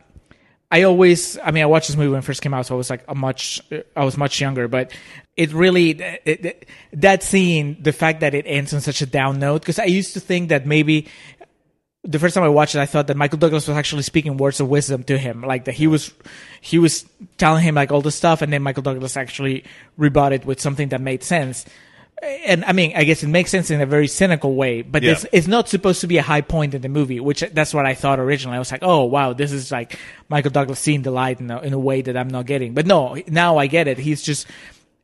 I 0.74 0.84
always, 0.84 1.38
I 1.38 1.52
mean, 1.52 1.64
I 1.64 1.66
watched 1.66 1.88
this 1.88 1.98
movie 1.98 2.10
when 2.10 2.20
it 2.20 2.24
first 2.24 2.42
came 2.42 2.54
out, 2.54 2.66
so 2.66 2.76
I 2.76 2.78
was 2.78 2.90
like 2.90 3.04
a 3.10 3.14
much, 3.14 3.62
I 3.94 4.06
was 4.06 4.18
much 4.18 4.40
younger, 4.40 4.70
but 4.70 4.94
it 5.36 5.52
really, 5.52 5.90
it, 5.90 6.46
it, 6.46 6.70
that 6.94 7.24
scene, 7.24 7.76
the 7.82 7.92
fact 7.92 8.22
that 8.22 8.34
it 8.34 8.46
ends 8.48 8.74
on 8.74 8.80
such 8.80 9.02
a 9.02 9.06
down 9.06 9.38
note, 9.38 9.62
because 9.62 9.80
I 9.80 9.86
used 9.86 10.14
to 10.14 10.22
think 10.22 10.48
that 10.48 10.66
maybe 10.66 11.10
the 12.04 12.18
first 12.20 12.34
time 12.34 12.44
I 12.44 12.50
watched 12.50 12.76
it, 12.76 12.80
I 12.80 12.86
thought 12.88 13.08
that 13.08 13.18
Michael 13.18 13.38
Douglas 13.38 13.68
was 13.68 13.78
actually 13.78 14.02
speaking 14.04 14.38
words 14.38 14.60
of 14.60 14.68
wisdom 14.68 15.04
to 15.04 15.18
him, 15.18 15.42
like 15.44 15.66
that 15.66 15.76
he 15.76 15.88
was, 15.88 16.12
he 16.60 16.80
was 16.80 17.06
telling 17.38 17.64
him 17.64 17.76
like 17.76 17.92
all 17.92 18.02
this 18.02 18.16
stuff, 18.16 18.42
and 18.42 18.52
then 18.52 18.64
Michael 18.64 18.84
Douglas 18.84 19.16
actually 19.18 19.64
rebutted 19.98 20.46
with 20.46 20.60
something 20.60 20.90
that 20.90 21.02
made 21.02 21.24
sense. 21.24 21.66
And 22.46 22.64
I 22.66 22.74
mean, 22.74 22.94
I 22.96 23.04
guess 23.04 23.24
it 23.24 23.28
makes 23.30 23.50
sense 23.50 23.72
in 23.72 23.82
a 23.82 23.86
very 23.88 24.08
cynical 24.08 24.54
way, 24.54 24.84
but 24.84 25.02
Yeah. 25.02 25.14
it's 25.14 25.26
it's 25.32 25.48
not 25.48 25.70
supposed 25.70 26.02
to 26.02 26.08
be 26.08 26.18
a 26.18 26.22
high 26.22 26.42
point 26.42 26.76
in 26.76 26.82
the 26.84 26.90
movie, 26.90 27.20
which 27.20 27.42
that's 27.52 27.74
what 27.74 27.88
I 27.88 27.96
thought 27.96 28.20
originally. 28.20 28.58
I 28.58 28.60
was 28.60 28.72
like, 28.72 28.84
oh 28.84 29.06
wow, 29.06 29.34
this 29.34 29.52
is 29.52 29.72
like 29.72 29.98
Michael 30.30 30.52
Douglas 30.52 30.80
seeing 30.80 31.02
the 31.02 31.10
light 31.10 31.40
in 31.40 31.50
a, 31.50 31.60
in 31.62 31.74
a 31.74 31.80
way 31.80 32.04
that 32.04 32.16
I'm 32.16 32.28
not 32.28 32.46
getting. 32.46 32.76
But 32.76 32.86
no, 32.86 33.18
now 33.28 33.58
I 33.58 33.66
get 33.66 33.88
it. 33.88 33.98
He's 33.98 34.22
just 34.22 34.46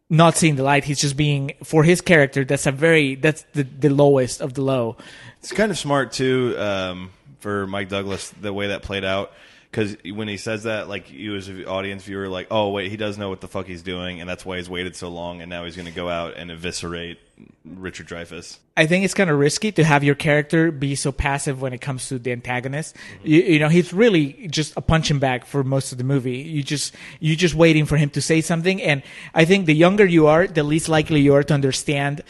not 0.10 0.38
seeing 0.38 0.56
the 0.56 0.64
light. 0.64 0.84
He's 0.84 1.00
just 1.00 1.18
being 1.18 1.54
for 1.64 1.84
his 1.84 2.02
character. 2.02 2.46
That's 2.46 2.66
a 2.66 2.72
very 2.72 3.16
that's 3.16 3.44
the 3.54 3.64
the 3.64 3.90
lowest 3.90 4.42
of 4.42 4.54
the 4.54 4.62
low. 4.62 4.98
It's 5.40 5.52
kind 5.52 5.72
of 5.72 5.78
smart 5.78 6.12
too 6.12 6.56
um, 6.58 7.12
for 7.40 7.68
Mike 7.68 7.90
Douglas 7.90 8.30
the 8.42 8.54
way 8.54 8.68
that 8.68 8.84
played 8.84 9.06
out 9.06 9.32
because 9.78 9.96
when 10.12 10.28
he 10.28 10.38
says 10.38 10.64
that, 10.64 10.90
like 10.90 11.12
you 11.12 11.36
as 11.36 11.50
an 11.50 11.66
audience 11.66 12.02
viewer, 12.02 12.28
like, 12.28 12.48
oh 12.50 12.72
wait, 12.72 12.90
he 12.90 12.98
does 12.98 13.16
know 13.16 13.30
what 13.30 13.42
the 13.42 13.48
fuck 13.48 13.68
he's 13.68 13.84
doing, 13.84 14.20
and 14.20 14.28
that's 14.28 14.44
why 14.44 14.58
he's 14.58 14.68
waited 14.68 14.96
so 14.96 15.08
long, 15.08 15.40
and 15.40 15.52
now 15.52 15.66
he's 15.66 15.76
going 15.76 15.86
to 15.86 15.94
go 15.94 16.10
out 16.10 16.36
and 16.36 16.50
eviscerate 16.50 17.20
Richard 17.64 18.08
Dreyfuss. 18.08 18.58
I 18.76 18.88
think 18.88 19.06
it's 19.06 19.14
kind 19.14 19.30
of 19.30 19.38
risky 19.38 19.72
to 19.74 19.84
have 19.84 20.04
your 20.04 20.16
character 20.16 20.72
be 20.72 20.96
so 20.96 21.12
passive 21.12 21.62
when 21.62 21.74
it 21.74 21.82
comes 21.82 22.10
to 22.10 22.18
the 22.18 22.32
antagonist. 22.32 22.96
You, 23.24 23.42
you 23.42 23.60
know, 23.60 23.70
he's 23.70 23.94
really 23.94 24.48
just 24.50 24.74
a 24.78 24.82
punching 24.82 25.20
bag 25.20 25.46
for 25.46 25.64
most 25.64 25.92
of 25.92 26.00
the 26.00 26.04
movie. 26.04 26.38
You 26.38 26.64
just 26.64 26.96
you 27.20 27.36
just 27.36 27.54
waiting 27.54 27.86
for 27.86 27.98
him 27.98 28.10
to 28.12 28.22
say 28.22 28.42
something, 28.42 28.82
and 28.82 29.04
I 29.36 29.46
think 29.46 29.68
the 29.68 29.76
younger 29.76 30.06
you 30.06 30.26
are, 30.26 30.48
the 30.48 30.64
least 30.64 30.90
likely 30.90 31.22
you 31.22 31.36
are 31.36 31.44
to 31.44 31.54
understand 31.54 32.24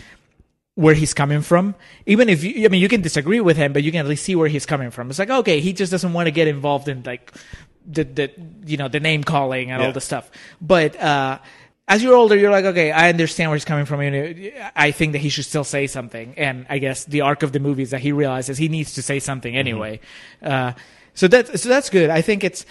where 0.78 0.94
he's 0.94 1.12
coming 1.16 1.42
from. 1.42 1.74
Even 2.06 2.30
if 2.30 2.44
you, 2.44 2.64
I 2.64 2.68
mean, 2.68 2.80
you 2.80 2.88
can 2.88 3.02
disagree 3.02 3.42
with 3.42 3.58
him, 3.58 3.74
but 3.74 3.82
you 3.82 3.92
can 3.92 4.02
at 4.02 4.06
least 4.06 4.24
see 4.24 4.36
where 4.36 4.48
he's 4.48 4.68
coming 4.68 4.92
from. 4.92 5.10
It's 5.10 5.18
like, 5.18 5.32
okay, 5.32 5.60
he 5.60 5.74
just 5.74 5.92
doesn't 5.92 6.14
want 6.14 6.28
to 6.28 6.32
get 6.32 6.48
involved 6.48 6.88
in 6.88 7.02
like 7.02 7.34
the, 7.88 8.04
the, 8.04 8.32
you 8.64 8.78
know, 8.78 8.88
the 8.88 9.00
name 9.00 9.24
calling 9.24 9.72
and 9.72 9.82
all 9.82 9.92
the 9.92 10.02
stuff. 10.02 10.30
But, 10.62 10.96
uh, 10.96 11.40
as 11.88 12.04
you're 12.04 12.14
older, 12.14 12.36
you're 12.36 12.52
like, 12.52 12.66
okay, 12.66 12.92
I 12.92 13.10
understand 13.10 13.50
where 13.50 13.56
he's 13.56 13.66
coming 13.66 13.86
from. 13.86 14.02
And 14.02 14.54
I 14.76 14.92
think 14.92 15.14
that 15.14 15.20
he 15.20 15.30
should 15.30 15.46
still 15.46 15.64
say 15.64 15.88
something. 15.88 16.36
And 16.38 16.68
I 16.70 16.78
guess 16.78 17.06
the 17.06 17.22
arc 17.22 17.42
of 17.42 17.54
the 17.54 17.60
movie 17.60 17.82
is 17.82 17.90
that 17.90 18.02
he 18.02 18.12
realizes 18.12 18.60
he 18.60 18.70
needs 18.70 18.94
to 18.94 19.02
say 19.02 19.20
something 19.20 19.54
Mm-hmm. 19.54 19.60
anyway. 19.68 20.00
Uh, 20.44 20.74
so 21.16 21.28
that's, 21.28 21.60
so 21.60 21.70
that's 21.70 21.90
good. 21.90 22.12
I 22.12 22.22
think 22.22 22.44
it's, 22.44 22.68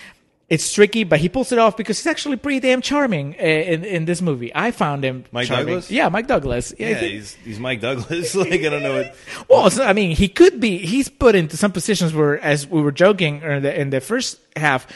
it's 0.48 0.72
tricky, 0.72 1.02
but 1.02 1.18
he 1.18 1.28
pulls 1.28 1.50
it 1.50 1.58
off 1.58 1.76
because 1.76 1.98
he's 1.98 2.06
actually 2.06 2.36
pretty 2.36 2.60
damn 2.60 2.80
charming 2.80 3.34
uh, 3.38 3.42
in 3.42 3.84
in 3.84 4.04
this 4.04 4.22
movie. 4.22 4.52
I 4.54 4.70
found 4.70 5.04
him 5.04 5.24
Mike 5.32 5.48
charming. 5.48 5.66
Douglas? 5.66 5.90
Yeah, 5.90 6.08
Mike 6.08 6.28
Douglas. 6.28 6.72
I 6.72 6.82
Yeah, 6.84 6.94
he's 7.00 7.34
he's 7.34 7.58
Mike 7.58 7.80
Douglas. 7.80 8.34
like 8.36 8.52
I 8.52 8.68
don't 8.68 8.82
know 8.82 8.94
what. 8.94 9.16
well, 9.50 9.70
so, 9.70 9.82
I 9.84 9.92
mean, 9.92 10.14
he 10.14 10.28
could 10.28 10.60
be. 10.60 10.78
He's 10.78 11.08
put 11.08 11.34
into 11.34 11.56
some 11.56 11.72
positions 11.72 12.14
where, 12.14 12.38
as 12.38 12.66
we 12.66 12.80
were 12.80 12.92
joking 12.92 13.42
in 13.42 13.62
the, 13.62 13.80
in 13.80 13.90
the 13.90 14.00
first 14.00 14.38
half, 14.56 14.86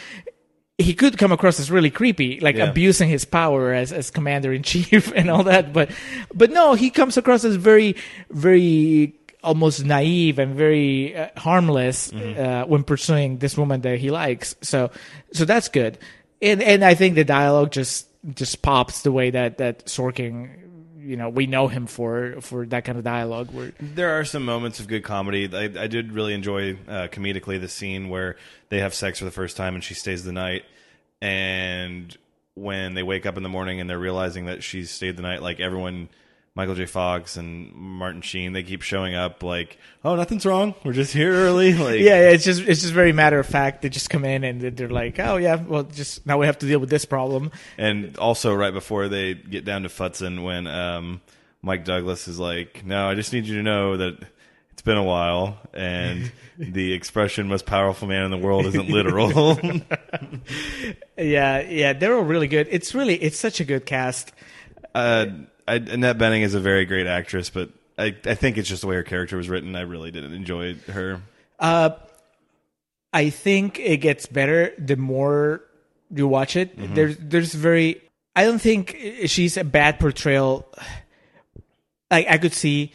he 0.79 0.95
could 0.95 1.19
come 1.19 1.33
across 1.33 1.61
as 1.61 1.71
really 1.71 1.91
creepy, 1.91 2.41
like 2.41 2.57
Yeah. 2.57 2.71
abusing 2.71 3.09
his 3.09 3.25
power 3.25 3.73
as 3.73 3.93
as 3.93 4.11
commander 4.11 4.53
in 4.53 4.63
chief 4.63 5.13
and 5.17 5.29
all 5.31 5.43
that. 5.45 5.73
But 5.73 5.91
but 6.33 6.51
no, 6.51 6.75
he 6.75 6.91
comes 6.91 7.17
across 7.17 7.45
as 7.45 7.57
very 7.57 7.97
very 8.31 9.15
almost 9.43 9.85
naive 9.85 10.39
and 10.39 10.55
very 10.55 11.17
uh, 11.17 11.29
harmless 11.37 12.13
uh, 12.13 12.65
when 12.67 12.85
pursuing 12.85 13.39
this 13.39 13.57
woman 13.57 13.81
that 13.83 13.99
he 13.99 14.11
likes. 14.11 14.55
So 14.63 14.91
so 15.33 15.45
that's 15.45 15.69
good. 15.69 15.99
And 16.43 16.63
and 16.63 16.85
I 16.85 16.95
think 16.95 17.15
the 17.15 17.25
dialogue 17.25 17.73
just 17.73 18.07
just 18.35 18.63
pops 18.63 19.03
the 19.03 19.13
way 19.13 19.31
that 19.31 19.59
that 19.59 19.87
Sorkin 19.87 20.57
you 21.01 21.17
know 21.17 21.29
we 21.29 21.47
know 21.47 21.69
him 21.69 21.87
for 21.87 22.37
for 22.41 22.67
that 22.67 22.85
kind 22.85 22.99
of 22.99 23.05
dialogue 23.05 23.51
where 23.53 23.73
There 23.81 24.19
are 24.19 24.25
some 24.25 24.45
moments 24.45 24.81
of 24.81 24.87
good 24.87 25.03
comedy. 25.03 25.49
I, 25.53 25.65
I 25.83 25.87
did 25.87 26.13
really 26.13 26.35
enjoy 26.35 26.75
uh, 26.87 27.09
comedically 27.09 27.61
the 27.61 27.69
scene 27.69 28.09
where 28.11 28.37
they 28.69 28.81
have 28.81 28.95
sex 28.95 29.19
for 29.19 29.25
the 29.25 29.31
first 29.31 29.57
time 29.57 29.75
and 29.75 29.83
she 29.83 29.95
stays 29.95 30.25
the 30.25 30.33
night, 30.33 30.65
and 31.21 32.17
when 32.55 32.95
they 32.95 33.03
wake 33.03 33.27
up 33.27 33.37
in 33.37 33.43
the 33.43 33.49
morning 33.49 33.81
and 33.81 33.89
they're 33.89 33.99
realizing 33.99 34.47
that 34.47 34.63
she's 34.63 34.91
stayed 34.91 35.17
the 35.17 35.23
night, 35.23 35.41
like 35.43 35.61
everyone, 35.61 36.09
Michael 36.57 36.75
J. 36.75 36.85
Fox 36.87 37.37
and 37.37 37.73
Martin 37.75 38.23
Sheen, 38.23 38.53
they 38.53 38.65
keep 38.65 38.83
showing 38.83 39.15
up 39.15 39.43
like, 39.43 39.79
oh, 40.05 40.17
nothing's 40.17 40.45
wrong. 40.45 40.75
We're 40.85 40.93
just 40.93 41.13
here 41.13 41.33
early. 41.33 41.73
Like, 41.81 42.01
yeah, 42.01 42.21
yeah, 42.21 42.31
it's 42.31 42.45
just 42.45 42.61
it's 42.63 42.81
just 42.83 42.93
very 42.93 43.13
matter 43.13 43.39
of 43.39 43.47
fact. 43.47 43.83
They 43.83 43.89
just 43.89 44.11
come 44.11 44.25
in 44.25 44.43
and 44.45 44.61
they're 44.61 44.89
like, 44.89 45.19
oh 45.21 45.37
yeah, 45.37 45.55
well, 45.57 45.85
just 45.85 46.27
now 46.27 46.39
we 46.39 46.47
have 46.47 46.59
to 46.59 46.67
deal 46.67 46.81
with 46.81 46.91
this 46.91 47.05
problem. 47.05 47.53
And 47.79 48.17
also, 48.19 48.53
right 48.55 48.73
before 48.75 49.09
they 49.09 49.35
get 49.35 49.65
down 49.65 49.85
to 49.85 49.89
Futzen, 49.89 50.43
when 50.45 50.67
um, 50.67 51.21
Mike 51.63 51.85
Douglas 51.85 52.27
is 52.27 52.39
like, 52.41 52.85
"No, 52.85 53.09
I 53.09 53.15
just 53.15 53.33
need 53.33 53.47
you 53.47 53.57
to 53.57 53.63
know 53.63 53.97
that 53.99 54.19
it's 54.73 54.83
been 54.83 54.97
a 54.97 55.05
while, 55.05 55.59
and 55.73 56.33
the 56.59 56.93
expression 56.95 57.47
"most 57.49 57.65
powerful 57.67 58.09
man 58.09 58.25
in 58.25 58.31
the 58.33 58.39
world" 58.39 58.67
isn't 58.67 58.89
literal." 58.89 59.59
Yeah, 61.17 61.61
yeah, 61.61 61.93
they're 61.93 62.15
all 62.17 62.25
really 62.25 62.49
good. 62.49 62.67
It's 62.71 62.95
really 62.95 63.15
it's 63.17 63.39
such 63.39 63.61
a 63.61 63.65
good 63.65 63.85
cast. 63.87 64.33
uh, 64.95 65.27
I, 65.71 65.75
Annette 65.75 66.19
Bening 66.19 66.43
is 66.43 66.55
a 66.55 66.61
very 66.61 66.85
great 66.85 67.07
actress, 67.07 67.49
but 67.49 67.71
I, 67.97 68.17
I 68.25 68.35
think 68.35 68.59
it's 68.59 68.69
just 68.69 68.81
the 68.81 68.89
way 68.89 68.97
her 68.97 69.05
character 69.05 69.37
was 69.37 69.49
written. 69.49 69.77
I 69.77 69.83
really 69.83 70.11
didn't 70.11 70.35
enjoy 70.35 70.75
her. 70.89 71.23
Uh, 71.61 71.91
I 73.13 73.31
think 73.31 73.79
it 73.79 73.99
gets 73.99 74.27
better 74.27 74.73
the 74.79 74.97
more 74.97 75.63
you 76.13 76.27
watch 76.27 76.57
it. 76.57 76.73
There's 76.95 77.17
there's 77.19 77.55
very 77.55 78.01
I 78.35 78.45
don't 78.45 78.61
think 78.61 78.97
she's 79.27 79.57
a 79.57 79.65
bad 79.65 80.01
portrayal. 80.01 80.67
Like 82.11 82.27
I 82.29 82.39
could 82.39 82.53
see 82.53 82.93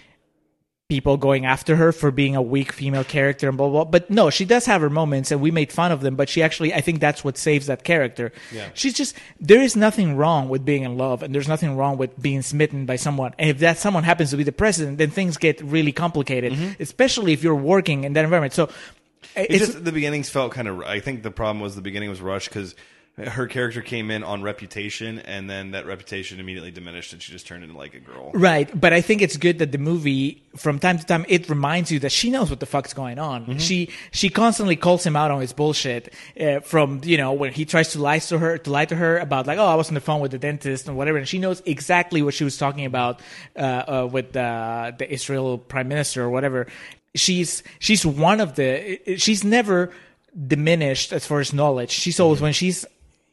people 0.88 1.18
going 1.18 1.46
after 1.46 1.76
her 1.76 1.92
for 1.92 2.12
being 2.12 2.36
a 2.36 2.42
weak 2.42 2.72
female 2.72 3.04
character 3.04 3.48
and 3.50 3.58
blah 3.58 3.68
blah. 3.68 3.84
blah. 3.84 3.92
But 3.92 4.10
no, 4.12 4.30
she 4.30 4.46
does 4.46 4.66
have 4.66 4.82
her 4.82 4.90
moments, 4.90 5.32
and 5.32 5.42
we 5.42 5.50
made 5.50 5.72
fun 5.72 5.92
of 5.92 6.02
them. 6.02 6.16
But 6.16 6.30
she 6.30 6.44
actually, 6.44 6.74
I 6.74 6.82
think 6.82 7.00
that's 7.00 7.24
what 7.24 7.38
saves 7.38 7.68
that 7.68 7.84
character. 7.84 8.32
Yeah. 8.52 8.70
She's 8.74 8.94
just 8.94 9.16
there 9.40 9.62
is 9.62 9.76
nothing 9.76 10.16
wrong 10.16 10.48
with 10.48 10.64
being 10.64 10.84
in 10.84 10.98
love, 10.98 11.24
and 11.24 11.34
there's 11.34 11.48
nothing 11.48 11.76
wrong 11.76 11.98
with 11.98 12.22
being 12.22 12.42
smitten 12.42 12.86
by 12.86 12.98
someone. 12.98 13.34
And 13.40 13.50
if 13.50 13.60
that 13.60 13.80
someone 13.80 14.04
happens 14.04 14.30
to 14.30 14.38
be 14.38 14.44
the 14.44 14.52
president, 14.52 15.00
then 15.00 15.10
things 15.10 15.38
get 15.38 15.60
really 15.62 15.92
complicated, 15.92 16.54
mm-hmm. 16.54 16.82
especially 16.82 17.34
if 17.34 17.44
you're 17.44 17.56
working 17.56 18.04
in 18.04 18.14
that 18.14 18.24
environment. 18.24 18.54
So. 18.54 18.70
It's, 19.36 19.56
It's, 19.56 19.66
just 19.66 19.84
the 19.84 19.92
beginnings 19.92 20.30
felt 20.30 20.54
kind 20.54 20.68
of. 20.68 20.82
I 20.82 21.02
think 21.02 21.24
the 21.24 21.32
problem 21.32 21.60
was 21.60 21.76
the 21.76 21.82
beginning 21.82 22.10
was 22.10 22.22
rushed 22.22 22.48
because 22.48 22.74
her 23.18 23.48
character 23.48 23.82
came 23.82 24.12
in 24.12 24.24
on 24.24 24.42
reputation, 24.42 25.20
and 25.20 25.50
then 25.50 25.72
that 25.72 25.86
reputation 25.86 26.40
immediately 26.40 26.72
diminished, 26.72 27.14
and 27.14 27.22
she 27.22 27.32
just 27.32 27.48
turned 27.48 27.64
into 27.64 27.78
like 27.78 27.94
a 27.94 28.00
girl. 28.00 28.32
Right, 28.34 28.70
but 28.78 28.92
I 28.92 29.00
think 29.00 29.22
it's 29.22 29.38
good 29.38 29.60
that 29.60 29.72
the 29.72 29.78
movie, 29.78 30.44
from 30.58 30.80
time 30.80 31.00
to 31.00 31.06
time, 31.06 31.26
it 31.30 31.50
reminds 31.50 31.92
you 31.92 32.00
that 32.00 32.12
she 32.12 32.30
knows 32.30 32.50
what 32.50 32.60
the 32.60 32.66
fuck's 32.66 32.94
going 32.94 33.18
on. 33.18 33.46
Mm-hmm. 33.46 33.58
She 33.60 33.90
she 34.12 34.28
constantly 34.30 34.76
calls 34.76 35.06
him 35.06 35.16
out 35.16 35.32
on 35.32 35.40
his 35.40 35.54
bullshit. 35.54 36.14
Uh, 36.40 36.60
from 36.60 37.02
you 37.06 37.18
know 37.18 37.32
when 37.32 37.54
he 37.54 37.64
tries 37.64 37.94
to 37.94 38.02
lie 38.02 38.20
to 38.20 38.38
her, 38.38 38.58
to 38.58 38.70
lie 38.70 38.86
to 38.86 38.96
her 38.96 39.18
about 39.18 39.48
like, 39.48 39.60
oh, 39.60 39.66
I 39.66 39.76
was 39.76 39.88
on 39.88 39.94
the 39.94 40.02
phone 40.02 40.20
with 40.20 40.32
the 40.32 40.40
dentist 40.40 40.90
and 40.90 40.98
whatever, 40.98 41.18
and 41.18 41.28
she 41.28 41.40
knows 41.40 41.62
exactly 41.66 42.22
what 42.22 42.34
she 42.34 42.44
was 42.44 42.58
talking 42.58 42.84
about 42.84 43.22
uh, 43.56 43.60
uh, 43.60 44.10
with 44.12 44.36
uh, 44.36 44.92
the 44.98 45.10
Israel 45.10 45.58
prime 45.58 45.88
minister 45.88 46.22
or 46.22 46.30
whatever. 46.30 46.68
She's 47.16 47.64
she's 47.80 48.06
one 48.06 48.42
of 48.42 48.56
the. 48.56 49.00
She's 49.16 49.46
never 49.46 49.94
diminished 50.36 51.14
as 51.14 51.26
far 51.26 51.40
as 51.40 51.54
knowledge. 51.54 51.92
She's 51.92 52.20
always 52.20 52.42
when 52.42 52.52
she's 52.52 52.86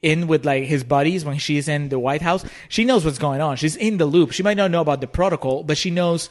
in 0.03 0.26
with 0.26 0.44
like 0.44 0.64
his 0.64 0.82
buddies 0.84 1.24
when 1.24 1.38
she's 1.38 1.68
in 1.68 1.88
the 1.88 1.98
White 1.98 2.22
House, 2.22 2.44
she 2.68 2.84
knows 2.84 3.05
what's 3.05 3.18
going 3.18 3.40
on. 3.40 3.57
She's 3.57 3.76
in 3.76 3.98
the 3.98 4.07
loop. 4.07 4.32
She 4.32 4.42
might 4.42 4.57
not 4.57 4.70
know 4.70 4.80
about 4.80 5.00
the 5.00 5.07
protocol, 5.07 5.62
but 5.62 5.78
she 5.78 5.90
knows 5.90 6.28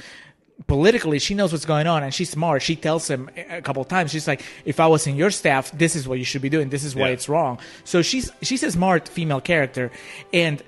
politically 0.68 1.18
she 1.20 1.34
knows 1.34 1.52
what's 1.52 1.66
going 1.66 1.88
on 1.88 2.04
and 2.04 2.14
she's 2.14 2.30
smart. 2.30 2.62
She 2.62 2.76
tells 2.76 3.10
him 3.10 3.30
a 3.50 3.62
couple 3.62 3.82
of 3.82 3.88
times. 3.88 4.12
She's 4.12 4.28
like, 4.28 4.44
"If 4.66 4.80
I 4.80 4.88
was 4.88 5.08
in 5.08 5.16
your 5.16 5.32
staff, 5.32 5.72
this 5.72 5.96
is 5.96 6.08
what 6.08 6.20
you 6.20 6.26
should 6.26 6.42
be 6.42 6.50
doing. 6.50 6.70
This 6.70 6.84
is 6.84 6.96
why 6.96 7.08
Yeah. 7.08 7.14
it's 7.14 7.28
wrong." 7.30 7.60
So 7.84 8.02
she's 8.02 8.32
she's 8.42 8.62
a 8.64 8.72
smart 8.72 9.08
female 9.08 9.42
character, 9.42 9.92
and. 10.34 10.62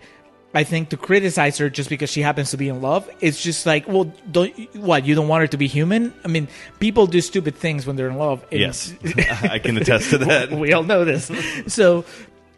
I 0.56 0.64
think 0.64 0.90
to 0.90 0.98
criticize 0.98 1.58
her 1.58 1.68
just 1.68 1.90
because 1.90 2.12
she 2.12 2.22
happens 2.22 2.52
to 2.52 2.58
be 2.58 2.70
in 2.70 2.80
love, 2.80 3.10
it's 3.22 3.42
just 3.42 3.66
like, 3.66 3.88
well, 3.88 4.14
don't 4.32 4.54
what 4.78 5.04
you 5.04 5.16
don't 5.16 5.28
want 5.28 5.42
her 5.42 5.48
to 5.48 5.58
be 5.58 5.66
human? 5.66 6.14
I 6.24 6.28
mean, 6.28 6.48
people 6.80 7.08
do 7.08 7.22
stupid 7.22 7.56
things 7.56 7.88
when 7.88 7.96
they're 7.96 8.08
in 8.08 8.18
love. 8.20 8.46
and- 8.52 8.60
Yes, 8.60 8.94
I 9.50 9.58
can 9.58 9.78
attest 9.78 10.12
to 10.12 10.20
that. 10.20 10.52
we 10.64 10.72
all 10.72 10.84
know 10.84 11.06
this. 11.06 11.32
So, 11.66 12.06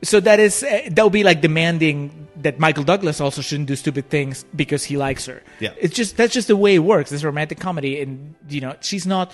so 0.05 0.19
that 0.21 0.39
is 0.39 0.63
uh, 0.63 0.81
that 0.91 1.03
would 1.03 1.13
be 1.13 1.23
like 1.23 1.41
demanding 1.41 2.27
that 2.37 2.59
Michael 2.59 2.83
Douglas 2.83 3.19
also 3.21 3.41
shouldn't 3.41 3.67
do 3.67 3.75
stupid 3.75 4.09
things 4.09 4.45
because 4.55 4.83
he 4.83 4.97
likes 4.97 5.25
her. 5.25 5.41
Yeah. 5.59 5.73
it's 5.79 5.95
just 5.95 6.15
that's 6.17 6.33
just 6.33 6.47
the 6.47 6.55
way 6.57 6.75
it 6.75 6.79
works. 6.79 7.11
It's 7.11 7.23
a 7.23 7.25
romantic 7.25 7.59
comedy, 7.59 7.99
and 8.01 8.35
you 8.49 8.61
know 8.61 8.75
she's 8.81 9.05
not. 9.07 9.33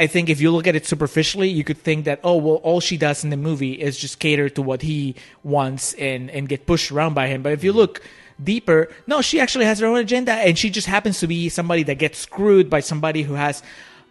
I 0.00 0.06
think 0.06 0.28
if 0.30 0.40
you 0.40 0.52
look 0.52 0.68
at 0.68 0.76
it 0.76 0.86
superficially, 0.86 1.48
you 1.48 1.64
could 1.64 1.78
think 1.78 2.04
that 2.04 2.20
oh 2.22 2.36
well, 2.36 2.56
all 2.56 2.80
she 2.80 2.96
does 2.96 3.24
in 3.24 3.30
the 3.30 3.36
movie 3.36 3.72
is 3.72 3.98
just 3.98 4.18
cater 4.20 4.48
to 4.50 4.62
what 4.62 4.82
he 4.82 5.14
wants 5.42 5.94
and 5.94 6.30
and 6.30 6.48
get 6.48 6.66
pushed 6.66 6.90
around 6.92 7.14
by 7.14 7.26
him. 7.28 7.42
But 7.42 7.52
if 7.52 7.64
you 7.64 7.72
look 7.72 8.00
deeper, 8.42 8.88
no, 9.08 9.20
she 9.22 9.40
actually 9.40 9.64
has 9.64 9.80
her 9.80 9.86
own 9.86 9.98
agenda, 9.98 10.32
and 10.32 10.56
she 10.56 10.70
just 10.70 10.86
happens 10.86 11.18
to 11.20 11.26
be 11.26 11.48
somebody 11.48 11.82
that 11.84 11.96
gets 11.98 12.18
screwed 12.18 12.70
by 12.70 12.80
somebody 12.80 13.22
who 13.22 13.34
has 13.34 13.62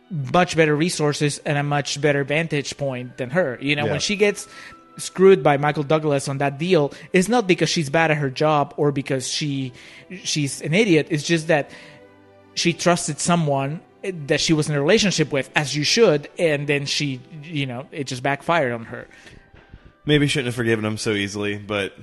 much 0.10 0.56
better 0.56 0.76
resources 0.76 1.40
and 1.40 1.58
a 1.58 1.64
much 1.64 2.00
better 2.00 2.24
vantage 2.24 2.76
point 2.78 3.18
than 3.18 3.30
her. 3.30 3.58
You 3.62 3.76
know, 3.76 3.86
Yeah. 3.86 3.92
when 3.92 4.00
she 4.00 4.16
gets 4.16 4.48
screwed 4.98 5.44
by 5.44 5.58
Michael 5.58 5.84
Douglas 5.84 6.28
on 6.28 6.40
that 6.40 6.58
deal, 6.58 6.94
is 7.14 7.30
not 7.30 7.48
because 7.48 7.70
she's 7.70 7.90
bad 7.90 8.12
at 8.12 8.18
her 8.18 8.30
job 8.30 8.74
or 8.78 8.92
because 8.92 9.28
she 9.28 9.74
she's 10.24 10.62
an 10.62 10.74
idiot. 10.74 11.08
It's 11.10 11.24
just 11.24 11.48
that 11.48 11.72
she 12.56 12.74
trusted 12.74 13.20
someone 13.20 13.82
that 14.04 14.40
she 14.40 14.54
was 14.54 14.70
in 14.70 14.76
a 14.76 14.82
relationship 14.82 15.32
with, 15.32 15.50
as 15.56 15.76
you 15.76 15.84
should, 15.84 16.30
and 16.38 16.68
then 16.68 16.86
she, 16.86 17.20
you 17.44 17.66
know, 17.66 17.88
it 17.92 18.06
just 18.06 18.24
backfired 18.24 18.72
on 18.72 18.86
her. 18.86 19.08
Maybe 20.06 20.28
shouldn't 20.28 20.48
have 20.48 20.56
forgiven 20.56 20.86
him 20.86 20.98
so 20.98 21.12
easily, 21.12 21.58
but 21.58 21.94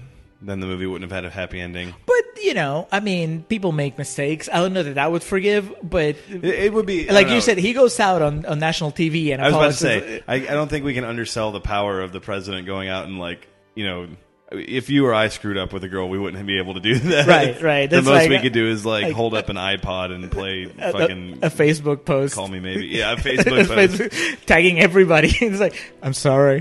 then 0.47 0.61
the 0.61 0.67
movie 0.67 0.87
wouldn't 0.87 1.11
have 1.11 1.15
had 1.25 1.25
a 1.25 1.31
happy 1.35 1.61
ending. 1.61 1.95
But 2.07 2.43
you 2.43 2.55
know, 2.55 2.87
I 2.93 3.01
mean, 3.01 3.43
people 3.45 3.73
make 3.73 3.97
mistakes. 3.99 4.49
I 4.53 4.57
don't 4.57 4.73
know 4.73 4.83
that 4.83 4.99
I 4.99 5.09
would 5.09 5.23
forgive, 5.23 5.73
but 5.83 6.17
It, 6.29 6.45
it 6.45 6.73
would 6.73 6.87
be 6.87 7.09
like 7.09 7.29
you 7.29 7.35
know. 7.35 7.41
said, 7.41 7.59
he 7.59 7.73
goes 7.73 7.99
out 8.01 8.21
on, 8.23 8.45
on 8.45 8.59
national 8.59 8.93
TV 8.93 9.33
and 9.33 9.41
I 9.43 9.47
was 9.47 9.55
about 9.55 9.67
to 9.69 9.73
say, 9.75 10.23
I, 10.29 10.35
I 10.35 10.39
don't 10.41 10.69
think 10.69 10.85
we 10.85 10.95
can 10.95 11.05
undersell 11.05 11.53
the 11.53 11.61
power 11.61 12.01
of 12.03 12.13
the 12.13 12.21
president 12.21 12.67
going 12.67 12.89
out 12.89 13.07
and 13.07 13.19
like, 13.19 13.49
you 13.75 13.87
know, 13.87 14.09
if 14.53 14.91
you 14.91 15.07
or 15.07 15.15
I 15.15 15.29
screwed 15.29 15.57
up 15.57 15.73
with 15.73 15.83
a 15.85 15.89
girl, 15.89 16.09
we 16.09 16.19
wouldn't 16.19 16.47
be 16.47 16.59
able 16.59 16.75
to 16.75 16.81
do 16.81 16.97
that. 16.99 17.27
Right, 17.27 17.61
right. 17.63 17.91
The 17.91 17.97
most 18.03 18.07
like- 18.09 18.31
we 18.31 18.39
could 18.41 18.53
do 18.53 18.69
is 18.69 18.85
like, 18.85 19.05
like- 19.05 19.13
hold 19.15 19.35
up 19.35 19.49
an 19.49 19.57
iPod 19.57 20.13
and 20.15 20.31
play 20.31 20.65
a, 20.79 20.93
fucking 20.93 21.39
a 21.43 21.51
Facebook 21.51 22.05
post. 22.05 22.35
call 22.35 22.49
me 22.49 22.61
maybe. 22.61 22.87
Yeah, 22.89 23.13
a 23.13 23.17
Facebook 23.17 23.67
post, 23.69 23.95
Facebook- 23.95 24.45
tagging 24.45 24.81
everybody. 24.81 25.29
it's 25.41 25.61
like, 25.61 25.81
I'm 26.03 26.13
sorry, 26.15 26.61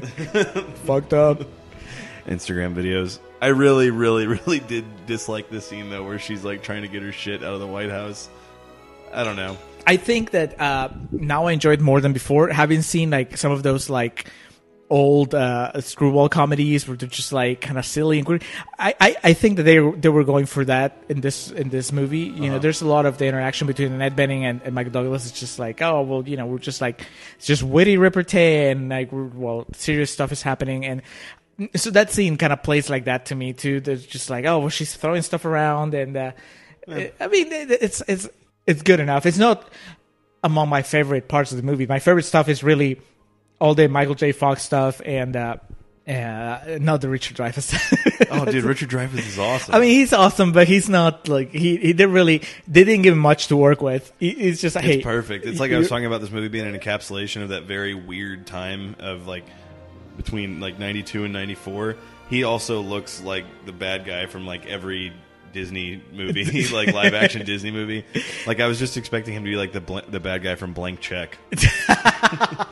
fucked 0.85 1.13
up. 1.13 1.41
Instagram 2.25 2.73
videos. 2.73 3.19
I 3.43 3.47
really, 3.47 3.89
really, 3.89 4.25
really 4.45 4.59
did 4.59 4.85
dislike 5.05 5.49
the 5.49 5.59
scene 5.59 5.89
though, 5.89 6.05
where 6.05 6.17
she's 6.17 6.45
like 6.45 6.63
trying 6.63 6.83
to 6.83 6.87
get 6.87 7.03
her 7.03 7.11
shit 7.11 7.43
out 7.43 7.53
of 7.53 7.59
the 7.59 7.67
White 7.67 7.89
House. 7.89 8.29
I 9.11 9.25
don't 9.25 9.35
know. 9.35 9.57
I 9.85 9.97
think 9.97 10.31
that 10.31 10.59
uh, 10.61 10.87
now 11.11 11.47
I 11.47 11.51
enjoy 11.51 11.73
it 11.73 11.81
more 11.81 11.99
than 11.99 12.13
before. 12.13 12.47
Having 12.47 12.83
seen 12.83 13.09
like 13.09 13.35
some 13.35 13.51
of 13.51 13.61
those 13.61 13.89
like 13.89 14.27
old 14.89 15.35
uh, 15.35 15.81
screwball 15.81 16.29
comedies 16.29 16.87
where 16.87 16.95
they're 16.95 17.09
just 17.09 17.33
like 17.33 17.59
kind 17.59 17.77
of 17.77 17.85
silly 17.85 18.17
and 18.17 18.25
quirky. 18.25 18.45
I, 18.79 18.95
I, 19.01 19.15
I 19.23 19.33
think 19.33 19.57
that 19.57 19.63
they 19.63 19.77
they 19.91 20.07
were 20.07 20.23
going 20.23 20.45
for 20.45 20.63
that 20.63 21.03
in 21.09 21.19
this 21.19 21.51
in 21.51 21.67
this 21.67 21.91
movie. 21.91 22.19
You 22.19 22.49
know, 22.49 22.59
there's 22.59 22.81
a 22.81 22.87
lot 22.87 23.05
of 23.05 23.17
the 23.17 23.25
interaction 23.25 23.67
between 23.67 23.91
Annette 23.91 24.15
Bening 24.15 24.43
and, 24.43 24.61
and 24.63 24.73
Michael 24.73 24.93
Douglas. 24.93 25.27
It's 25.27 25.37
just 25.37 25.59
like, 25.59 25.81
oh 25.81 26.01
well, 26.03 26.25
you 26.25 26.37
know, 26.37 26.45
we're 26.45 26.59
just 26.59 26.79
like 26.79 27.05
it's 27.35 27.47
just 27.47 27.61
witty 27.61 27.97
repartee 27.97 28.67
and 28.67 28.87
like 28.87 29.11
we're, 29.11 29.25
well, 29.25 29.65
serious 29.73 30.11
stuff 30.11 30.31
is 30.31 30.41
happening 30.41 30.85
and. 30.85 31.01
So 31.75 31.91
that 31.91 32.11
scene 32.11 32.37
kind 32.37 32.51
of 32.51 32.63
plays 32.63 32.89
like 32.89 33.05
that 33.05 33.27
to 33.27 33.35
me 33.35 33.53
too. 33.53 33.79
There's 33.79 34.05
just 34.05 34.29
like, 34.29 34.45
oh, 34.45 34.59
well, 34.59 34.69
she's 34.69 34.95
throwing 34.95 35.21
stuff 35.21 35.45
around, 35.45 35.93
and 35.93 36.17
uh, 36.17 36.31
I 36.87 37.27
mean, 37.27 37.47
it's 37.51 38.01
it's 38.07 38.27
it's 38.65 38.81
good 38.81 38.99
enough. 38.99 39.25
It's 39.25 39.37
not 39.37 39.69
among 40.43 40.69
my 40.69 40.81
favorite 40.81 41.27
parts 41.27 41.51
of 41.51 41.57
the 41.57 41.63
movie. 41.63 41.85
My 41.85 41.99
favorite 41.99 42.23
stuff 42.23 42.49
is 42.49 42.63
really 42.63 42.99
all 43.59 43.75
the 43.75 43.87
Michael 43.87 44.15
J. 44.15 44.31
Fox 44.31 44.61
stuff 44.61 45.01
and 45.05 45.35
uh, 45.35 45.57
uh, 46.07 46.77
not 46.81 47.01
the 47.01 47.09
Richard 47.09 47.37
Dreyfuss. 47.37 47.99
Oh, 48.31 48.45
dude, 48.45 48.63
Richard 48.63 48.89
Dreyfuss 48.89 49.27
is 49.27 49.37
awesome. 49.37 49.75
I 49.75 49.79
mean, 49.79 49.91
he's 49.91 50.11
awesome, 50.11 50.53
but 50.53 50.67
he's 50.67 50.89
not 50.89 51.27
like 51.27 51.51
he. 51.51 51.77
He 51.77 51.93
didn't 51.93 52.13
really. 52.13 52.41
They 52.67 52.83
didn't 52.83 53.03
give 53.03 53.13
him 53.13 53.19
much 53.19 53.49
to 53.49 53.55
work 53.55 53.79
with. 53.79 54.11
He, 54.19 54.31
he's 54.31 54.59
just 54.59 54.75
It's 54.75 54.85
hey, 54.85 55.01
perfect. 55.01 55.45
It's 55.45 55.59
like 55.59 55.71
I 55.71 55.77
was 55.77 55.87
talking 55.87 56.07
about 56.07 56.21
this 56.21 56.31
movie 56.31 56.47
being 56.47 56.65
an 56.65 56.79
encapsulation 56.79 57.43
of 57.43 57.49
that 57.49 57.63
very 57.63 57.93
weird 57.93 58.47
time 58.47 58.95
of 58.99 59.27
like 59.27 59.45
between 60.17 60.59
like 60.59 60.79
92 60.79 61.23
and 61.25 61.33
94. 61.33 61.95
He 62.29 62.43
also 62.43 62.81
looks 62.81 63.21
like 63.21 63.45
the 63.65 63.71
bad 63.73 64.05
guy 64.05 64.25
from 64.25 64.45
like 64.45 64.65
every 64.65 65.13
Disney 65.53 66.01
movie, 66.11 66.67
like 66.73 66.93
live 66.93 67.13
action 67.13 67.45
Disney 67.45 67.71
movie. 67.71 68.05
Like 68.47 68.59
I 68.59 68.67
was 68.67 68.79
just 68.79 68.97
expecting 68.97 69.33
him 69.35 69.43
to 69.43 69.49
be 69.49 69.55
like 69.55 69.71
the 69.71 69.81
bl- 69.81 69.99
the 70.09 70.19
bad 70.19 70.43
guy 70.43 70.55
from 70.55 70.73
Blank 70.73 70.99
Check. 70.99 71.37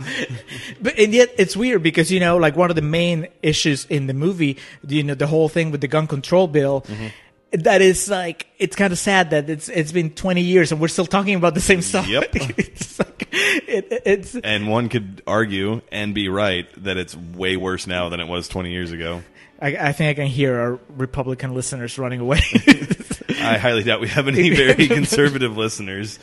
But 0.82 0.98
and 0.98 1.14
yet 1.14 1.30
it's 1.38 1.56
weird 1.56 1.84
because 1.84 2.12
you 2.12 2.20
know, 2.20 2.38
like 2.38 2.56
one 2.56 2.72
of 2.72 2.76
the 2.76 2.82
main 2.82 3.28
issues 3.44 3.86
in 3.86 4.08
the 4.08 4.14
movie, 4.14 4.58
you 4.88 5.04
know, 5.04 5.14
the 5.14 5.28
whole 5.28 5.48
thing 5.48 5.70
with 5.70 5.82
the 5.82 5.88
gun 5.88 6.08
control 6.08 6.48
bill. 6.48 6.82
Mm-hmm. 6.82 7.08
That 7.52 7.82
is 7.82 8.10
like 8.10 8.48
it's 8.60 8.76
kind 8.76 8.94
of 8.94 9.00
sad 9.00 9.32
that 9.32 9.50
it's 9.50 9.68
it's 9.68 9.92
been 9.92 10.12
20 10.12 10.42
years 10.42 10.72
and 10.72 10.80
we're 10.80 10.88
still 10.88 11.06
talking 11.06 11.36
about 11.36 11.54
the 11.54 11.62
same 11.62 11.82
stuff. 11.82 12.08
Yep. 12.08 12.30
it's 12.34 13.00
like, 13.00 13.28
it, 13.32 14.02
it's 14.06 14.36
And 14.36 14.70
one 14.70 14.88
could 14.88 15.22
argue 15.28 15.82
and 15.92 16.16
be 16.16 16.30
right 16.30 16.68
that 16.84 16.98
it's 16.98 17.16
way 17.16 17.58
worse 17.58 17.88
now 17.88 18.10
than 18.10 18.20
it 18.20 18.28
was 18.28 18.48
20 18.48 18.72
years 18.72 18.92
ago. 18.92 19.22
I, 19.62 19.78
I 19.78 19.92
think 19.92 20.10
I 20.10 20.22
can 20.22 20.28
hear 20.28 20.60
our 20.60 20.80
Republican 20.90 21.54
listeners 21.54 22.00
running 22.00 22.20
away. 22.20 22.42
I 23.30 23.58
highly 23.58 23.84
doubt 23.84 24.02
we 24.02 24.08
have 24.08 24.28
any 24.28 24.50
very 24.50 24.88
conservative 24.88 25.56
listeners. 25.56 26.18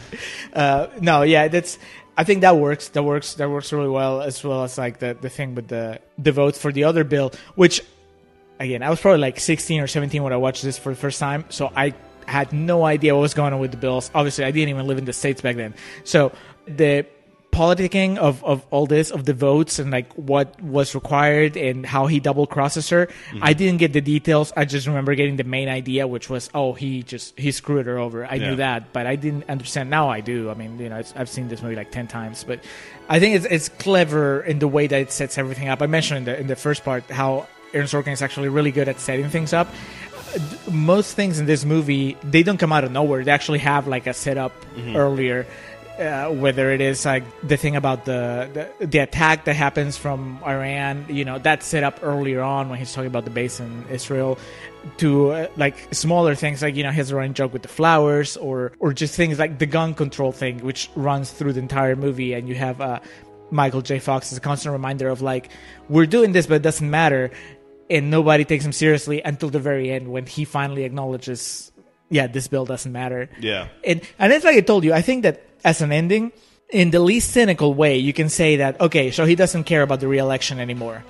uh, 0.52 0.88
no, 1.00 1.22
yeah, 1.22 1.48
that's. 1.48 1.78
I 2.16 2.24
think 2.24 2.40
that 2.40 2.56
works. 2.56 2.88
That 2.88 3.04
works. 3.04 3.34
That 3.34 3.48
works 3.48 3.72
really 3.72 3.88
well, 3.88 4.22
as 4.22 4.42
well 4.42 4.64
as 4.64 4.76
like 4.76 4.98
the 4.98 5.16
the 5.20 5.28
thing 5.28 5.54
with 5.54 5.68
the 5.68 6.00
the 6.18 6.32
votes 6.32 6.58
for 6.58 6.72
the 6.72 6.84
other 6.84 7.04
bill, 7.04 7.32
which 7.54 7.80
again, 8.58 8.82
I 8.82 8.90
was 8.90 9.00
probably 9.00 9.20
like 9.20 9.40
16 9.40 9.80
or 9.80 9.86
17 9.86 10.22
when 10.22 10.32
I 10.32 10.36
watched 10.36 10.62
this 10.62 10.78
for 10.78 10.90
the 10.90 10.96
first 10.96 11.18
time, 11.18 11.44
so 11.48 11.70
I 11.74 11.94
had 12.26 12.52
no 12.52 12.84
idea 12.84 13.14
what 13.14 13.22
was 13.22 13.34
going 13.34 13.52
on 13.52 13.60
with 13.60 13.70
the 13.70 13.76
bills. 13.76 14.10
Obviously, 14.14 14.44
I 14.44 14.50
didn't 14.50 14.68
even 14.68 14.86
live 14.86 14.98
in 14.98 15.04
the 15.04 15.12
states 15.12 15.40
back 15.40 15.56
then, 15.56 15.74
so 16.04 16.32
the 16.66 17.06
politicking 17.50 18.18
of, 18.18 18.44
of 18.44 18.64
all 18.70 18.86
this 18.86 19.10
of 19.10 19.24
the 19.24 19.32
votes 19.32 19.78
and 19.78 19.90
like 19.90 20.12
what 20.14 20.60
was 20.62 20.94
required 20.94 21.56
and 21.56 21.84
how 21.84 22.06
he 22.06 22.20
double 22.20 22.46
crosses 22.46 22.90
her 22.90 23.06
mm-hmm. 23.06 23.38
i 23.42 23.52
didn't 23.54 23.78
get 23.78 23.92
the 23.94 24.02
details. 24.02 24.52
I 24.54 24.64
just 24.66 24.86
remember 24.86 25.14
getting 25.14 25.36
the 25.36 25.44
main 25.44 25.68
idea 25.68 26.06
which 26.06 26.28
was 26.28 26.50
oh 26.54 26.74
he 26.74 27.02
just 27.02 27.36
he 27.38 27.50
screwed 27.50 27.86
her 27.86 27.98
over. 27.98 28.26
I 28.26 28.34
Yeah. 28.34 28.50
knew 28.50 28.56
that 28.56 28.92
but 28.92 29.06
i 29.06 29.16
didn't 29.16 29.48
understand. 29.48 29.88
Now 29.90 30.08
i 30.10 30.20
do. 30.20 30.50
I 30.50 30.54
mean 30.54 30.78
you 30.78 30.88
know 30.88 30.98
it's, 30.98 31.14
i've 31.16 31.28
seen 31.28 31.48
this 31.48 31.62
movie 31.62 31.74
like 31.74 31.90
10 31.90 32.06
times 32.06 32.44
but 32.44 32.60
i 33.08 33.18
think 33.18 33.34
it's, 33.36 33.46
it's 33.46 33.68
clever 33.70 34.40
in 34.42 34.58
the 34.58 34.68
way 34.68 34.86
that 34.86 35.00
it 35.00 35.10
sets 35.10 35.38
everything 35.38 35.68
up. 35.68 35.80
I 35.82 35.86
mentioned 35.86 36.18
in 36.18 36.24
the, 36.24 36.40
in 36.40 36.46
the 36.48 36.56
first 36.56 36.84
part 36.84 37.04
how 37.10 37.48
aaron 37.72 37.86
sorkin 37.86 38.12
is 38.12 38.22
actually 38.22 38.48
really 38.48 38.70
good 38.70 38.88
at 38.88 39.00
setting 39.00 39.28
things 39.28 39.52
up 39.52 39.68
most 40.70 41.14
things 41.14 41.38
in 41.38 41.46
this 41.46 41.64
movie 41.64 42.16
they 42.22 42.42
don't 42.42 42.58
come 42.58 42.72
out 42.72 42.84
of 42.84 42.92
nowhere. 42.92 43.24
They 43.24 43.30
actually 43.30 43.60
have 43.60 43.86
like 43.86 44.06
a 44.06 44.14
setup 44.14 44.52
earlier. 44.94 45.46
Uh, 45.98 46.30
whether 46.30 46.70
it 46.70 46.80
is 46.80 47.04
like 47.04 47.24
the 47.42 47.56
thing 47.56 47.74
about 47.74 48.04
the, 48.04 48.70
the 48.78 48.86
the 48.86 48.98
attack 48.98 49.46
that 49.46 49.56
happens 49.56 49.96
from 49.96 50.38
Iran, 50.46 51.04
you 51.08 51.24
know, 51.24 51.40
that's 51.40 51.66
set 51.66 51.82
up 51.82 51.98
earlier 52.02 52.40
on 52.40 52.68
when 52.68 52.78
he's 52.78 52.92
talking 52.92 53.08
about 53.08 53.24
the 53.24 53.32
base 53.32 53.58
in 53.58 53.84
Israel, 53.90 54.38
to 54.98 55.32
uh, 55.32 55.48
like 55.56 55.92
smaller 55.92 56.36
things 56.36 56.62
like 56.62 56.76
you 56.76 56.84
know 56.84 56.92
his 56.92 57.12
running 57.12 57.34
joke 57.34 57.52
with 57.52 57.62
the 57.62 57.68
flowers, 57.68 58.36
or 58.36 58.70
or 58.78 58.92
just 58.92 59.16
things 59.16 59.40
like 59.40 59.58
the 59.58 59.66
gun 59.66 59.92
control 59.92 60.30
thing, 60.30 60.60
which 60.60 60.88
runs 60.94 61.32
through 61.32 61.54
the 61.54 61.60
entire 61.60 61.96
movie, 61.96 62.32
and 62.32 62.48
you 62.48 62.54
have 62.54 62.80
uh, 62.80 63.00
Michael 63.50 63.82
J. 63.82 63.98
Fox 63.98 64.30
as 64.30 64.38
a 64.38 64.40
constant 64.40 64.72
reminder 64.72 65.08
of 65.08 65.20
like 65.20 65.50
we're 65.88 66.06
doing 66.06 66.30
this, 66.30 66.46
but 66.46 66.54
it 66.54 66.62
doesn't 66.62 66.88
matter, 66.88 67.32
and 67.90 68.10
nobody 68.10 68.44
takes 68.44 68.64
him 68.64 68.72
seriously 68.72 69.22
until 69.22 69.50
the 69.50 69.58
very 69.60 69.90
end 69.90 70.08
when 70.12 70.26
he 70.26 70.44
finally 70.44 70.84
acknowledges, 70.84 71.72
yeah, 72.10 72.26
this 72.26 72.48
bill 72.48 72.64
doesn't 72.64 72.92
matter. 72.92 73.28
Yeah. 73.40 73.68
And 73.84 74.02
and 74.18 74.32
it's 74.32 74.44
like 74.44 74.56
I 74.56 74.60
told 74.60 74.84
you, 74.84 74.92
I 74.92 75.02
think 75.02 75.22
that 75.22 75.42
as 75.64 75.80
an 75.80 75.92
ending, 75.92 76.32
in 76.70 76.90
the 76.90 77.00
least 77.00 77.30
cynical 77.32 77.72
way, 77.74 77.96
you 77.98 78.12
can 78.12 78.28
say 78.28 78.56
that 78.56 78.80
okay, 78.80 79.10
so 79.10 79.24
he 79.24 79.34
doesn't 79.34 79.64
care 79.64 79.82
about 79.82 80.00
the 80.00 80.08
re-election 80.08 80.60
anymore. 80.60 81.04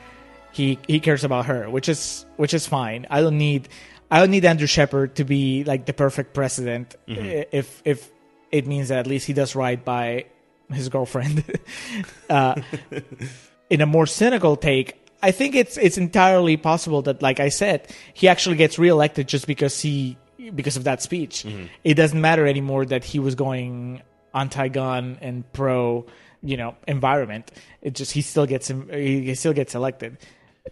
He 0.53 0.79
he 0.87 1.01
cares 1.01 1.24
about 1.24 1.47
her, 1.47 1.68
which 1.68 1.89
is 1.89 2.24
which 2.37 2.55
is 2.55 2.66
fine. 2.66 3.07
I 3.11 3.20
don't 3.20 3.39
need 3.39 3.68
I 4.11 4.20
don't 4.20 4.31
need 4.31 4.45
Andrew 4.45 4.66
Shepard 4.66 5.16
to 5.16 5.24
be 5.24 5.64
like 5.64 5.85
the 5.87 5.93
perfect 5.93 6.33
president 6.33 6.97
i- 7.09 7.47
if 7.53 7.83
if 7.85 8.11
it 8.51 8.66
means 8.66 8.89
that 8.89 8.99
at 9.01 9.07
least 9.07 9.26
he 9.26 9.35
does 9.35 9.55
right 9.55 9.85
by 9.85 10.24
his 10.72 10.89
girlfriend. 10.89 11.45
uh, 12.31 12.55
in 13.70 13.81
a 13.83 13.87
more 13.87 14.07
cynical 14.07 14.57
take, 14.57 14.95
I 15.23 15.31
think 15.33 15.55
it's 15.55 15.77
it's 15.77 15.99
entirely 15.99 16.57
possible 16.57 17.03
that, 17.03 17.23
like 17.23 17.41
I 17.41 17.49
said, 17.49 17.89
he 18.14 18.29
actually 18.29 18.57
gets 18.57 18.79
reelected 18.79 19.27
just 19.29 19.47
because 19.47 19.81
he 19.81 20.16
because 20.55 20.77
of 20.77 20.85
that 20.85 21.03
speech. 21.03 21.45
It 21.85 21.95
doesn't 21.95 22.21
matter 22.21 22.47
anymore 22.47 22.87
that 22.87 23.05
he 23.05 23.19
was 23.19 23.35
going 23.35 24.03
anti-gun 24.35 25.19
and 25.21 25.51
pro, 25.53 26.07
you 26.43 26.57
know, 26.57 26.77
environment. 26.87 27.51
It 27.83 27.95
just 27.95 28.12
he 28.12 28.23
still 28.23 28.47
gets 28.47 28.71
him 28.71 28.89
he 28.91 29.35
still 29.35 29.53
gets 29.53 29.75
elected. 29.75 30.19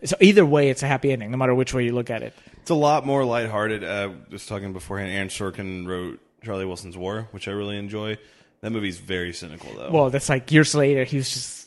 So 0.05 0.17
either 0.21 0.45
way, 0.45 0.69
it's 0.69 0.83
a 0.83 0.87
happy 0.87 1.11
ending, 1.11 1.31
no 1.31 1.39
matter 1.39 1.55
which 1.55 1.73
way 1.73 1.85
you 1.85 1.93
look 1.93 2.11
at 2.11 2.23
it. 2.23 2.35
It's 2.61 2.71
a 2.71 2.75
lot 2.75 3.07
more 3.07 3.25
lighthearted. 3.25 3.83
Uh, 3.83 4.11
just 4.31 4.49
talking 4.49 4.73
beforehand, 4.73 5.11
Aaron 5.11 5.29
Sorkin 5.29 5.87
wrote 5.87 6.21
Charlie 6.45 6.67
Wilson's 6.67 6.97
War, 6.97 7.29
which 7.31 7.49
I 7.49 7.53
really 7.53 7.79
enjoy. 7.79 8.19
That 8.61 8.71
movie's 8.71 8.99
very 8.99 9.33
cynical, 9.33 9.71
though. 9.75 9.91
Well, 9.91 10.11
that's 10.11 10.29
like 10.29 10.53
years 10.53 10.75
later, 10.75 11.05
he 11.05 11.17
was 11.17 11.31
just 11.31 11.66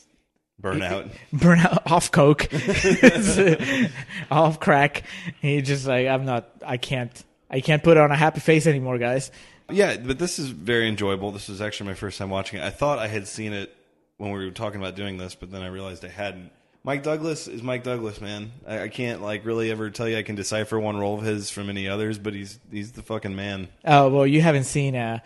Burnout. 0.60 1.10
burnout 1.34 1.90
off 1.90 2.10
coke, 2.10 2.48
off 4.30 4.60
crack. 4.60 5.04
He 5.40 5.62
just 5.62 5.86
like 5.86 6.06
I'm 6.06 6.24
not. 6.24 6.50
I 6.64 6.76
can't. 6.76 7.24
I 7.50 7.60
can't 7.60 7.82
put 7.82 7.96
on 7.96 8.10
a 8.10 8.16
happy 8.16 8.40
face 8.40 8.66
anymore, 8.66 8.98
guys. 8.98 9.30
Yeah, 9.70 9.96
but 9.96 10.18
this 10.18 10.38
is 10.38 10.48
very 10.48 10.88
enjoyable. 10.88 11.32
This 11.32 11.48
was 11.48 11.60
actually 11.60 11.88
my 11.88 11.94
first 11.94 12.18
time 12.18 12.30
watching 12.30 12.60
it. 12.60 12.64
I 12.64 12.70
thought 12.70 12.98
I 12.98 13.06
had 13.06 13.26
seen 13.26 13.52
it 13.52 13.74
when 14.18 14.32
we 14.32 14.44
were 14.44 14.50
talking 14.50 14.80
about 14.80 14.96
doing 14.96 15.16
this, 15.16 15.34
but 15.34 15.50
then 15.50 15.62
I 15.62 15.68
realized 15.68 16.04
I 16.04 16.08
hadn't. 16.08 16.50
Mike 16.82 17.02
Douglas 17.02 17.46
is 17.46 17.62
Mike 17.62 17.84
Douglas, 17.84 18.20
man. 18.20 18.52
I, 18.66 18.82
I 18.82 18.88
can't 18.88 19.22
like 19.22 19.44
really 19.44 19.70
ever 19.70 19.90
tell 19.90 20.08
you 20.08 20.16
I 20.16 20.22
can 20.22 20.34
decipher 20.34 20.78
one 20.78 20.96
role 20.96 21.18
of 21.18 21.24
his 21.24 21.50
from 21.50 21.68
any 21.68 21.88
others, 21.88 22.18
but 22.18 22.34
he's 22.34 22.58
he's 22.70 22.92
the 22.92 23.02
fucking 23.02 23.34
man. 23.34 23.68
Oh 23.84 24.08
well, 24.08 24.26
you 24.26 24.40
haven't 24.40 24.64
seen 24.64 24.96
uh, 24.96 25.20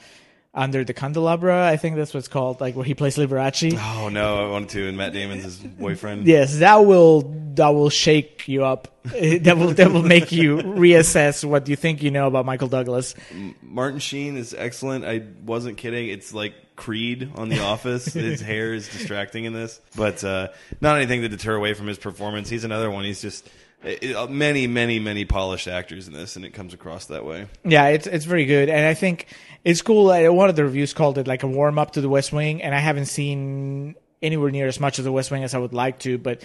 Under 0.56 0.84
the 0.84 0.94
Candelabra. 0.94 1.66
I 1.66 1.76
think 1.76 1.96
that's 1.96 2.14
what 2.14 2.18
it's 2.18 2.28
called, 2.28 2.60
like 2.60 2.76
where 2.76 2.84
he 2.84 2.94
plays 2.94 3.16
Liberace. 3.16 3.76
Oh 3.76 4.08
no, 4.08 4.46
I 4.46 4.48
wanted 4.48 4.68
to, 4.70 4.88
and 4.88 4.96
Matt 4.96 5.12
Damon's 5.12 5.42
his 5.42 5.56
boyfriend. 5.56 6.26
Yes, 6.34 6.58
that 6.58 6.86
will 6.86 7.22
that 7.54 7.68
will 7.70 7.90
shake 7.90 8.46
you 8.46 8.64
up. 8.64 8.88
that 9.04 9.56
will 9.58 9.74
that 9.74 9.92
will 9.92 10.02
make 10.02 10.30
you 10.30 10.58
reassess 10.58 11.44
what 11.44 11.68
you 11.68 11.76
think 11.76 12.02
you 12.02 12.10
know 12.10 12.26
about 12.28 12.46
Michael 12.46 12.68
Douglas. 12.68 13.14
Martin 13.62 13.98
Sheen 13.98 14.36
is 14.36 14.54
excellent. 14.56 15.04
I 15.04 15.22
wasn't 15.44 15.76
kidding. 15.76 16.08
It's 16.08 16.32
like 16.32 16.54
Creed 16.76 17.30
on 17.36 17.48
The 17.48 17.60
Office. 17.60 18.04
his 18.14 18.40
hair 18.40 18.74
is 18.74 18.88
distracting 18.88 19.44
in 19.44 19.52
this, 19.52 19.80
but 19.96 20.24
uh, 20.24 20.48
not 20.80 20.96
anything 20.96 21.22
to 21.22 21.28
deter 21.28 21.54
away 21.54 21.74
from 21.74 21.86
his 21.86 21.98
performance. 21.98 22.48
He's 22.48 22.64
another 22.64 22.90
one. 22.90 23.04
He's 23.04 23.20
just 23.22 23.48
uh, 23.84 24.26
many, 24.28 24.66
many, 24.66 24.98
many 24.98 25.24
polished 25.24 25.68
actors 25.68 26.06
in 26.08 26.14
this, 26.14 26.36
and 26.36 26.44
it 26.44 26.50
comes 26.50 26.74
across 26.74 27.06
that 27.06 27.24
way. 27.24 27.46
Yeah, 27.64 27.88
it's 27.88 28.06
it's 28.06 28.24
very 28.24 28.44
good, 28.46 28.68
and 28.68 28.86
I 28.86 28.94
think 28.94 29.26
it's 29.64 29.82
cool. 29.82 30.06
One 30.34 30.48
of 30.48 30.56
the 30.56 30.64
reviews 30.64 30.92
called 30.94 31.18
it 31.18 31.26
like 31.26 31.42
a 31.42 31.46
warm 31.48 31.78
up 31.78 31.92
to 31.92 32.00
the 32.00 32.08
West 32.08 32.32
Wing, 32.32 32.62
and 32.62 32.74
I 32.74 32.78
haven't 32.78 33.06
seen 33.06 33.94
anywhere 34.22 34.50
near 34.50 34.66
as 34.68 34.80
much 34.80 34.98
of 34.98 35.04
the 35.04 35.12
West 35.12 35.30
Wing 35.30 35.44
as 35.44 35.54
I 35.54 35.58
would 35.58 35.74
like 35.74 35.98
to, 36.00 36.18
but. 36.18 36.42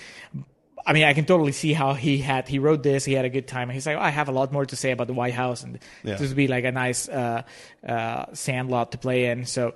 I 0.87 0.93
mean, 0.93 1.03
I 1.03 1.13
can 1.13 1.25
totally 1.25 1.51
see 1.51 1.73
how 1.73 1.93
he 1.93 2.17
had 2.19 2.47
he 2.47 2.57
wrote 2.57 2.81
this. 2.83 3.03
He 3.03 3.13
had 3.13 3.25
a 3.25 3.29
good 3.29 3.47
time. 3.47 3.69
He's 3.69 3.85
like, 3.85 3.97
oh, 3.97 3.99
I 4.01 4.09
have 4.09 4.29
a 4.29 4.31
lot 4.31 4.51
more 4.51 4.65
to 4.65 4.75
say 4.77 4.91
about 4.91 5.07
the 5.07 5.13
White 5.13 5.33
House, 5.33 5.61
and 5.61 5.77
Yeah. 6.03 6.15
this 6.15 6.29
would 6.29 6.37
be 6.37 6.47
like 6.47 6.63
a 6.63 6.71
nice 6.71 7.07
uh, 7.09 7.43
uh, 7.85 8.25
sandlot 8.33 8.93
to 8.93 8.97
play 8.97 9.25
in. 9.25 9.45
So 9.45 9.75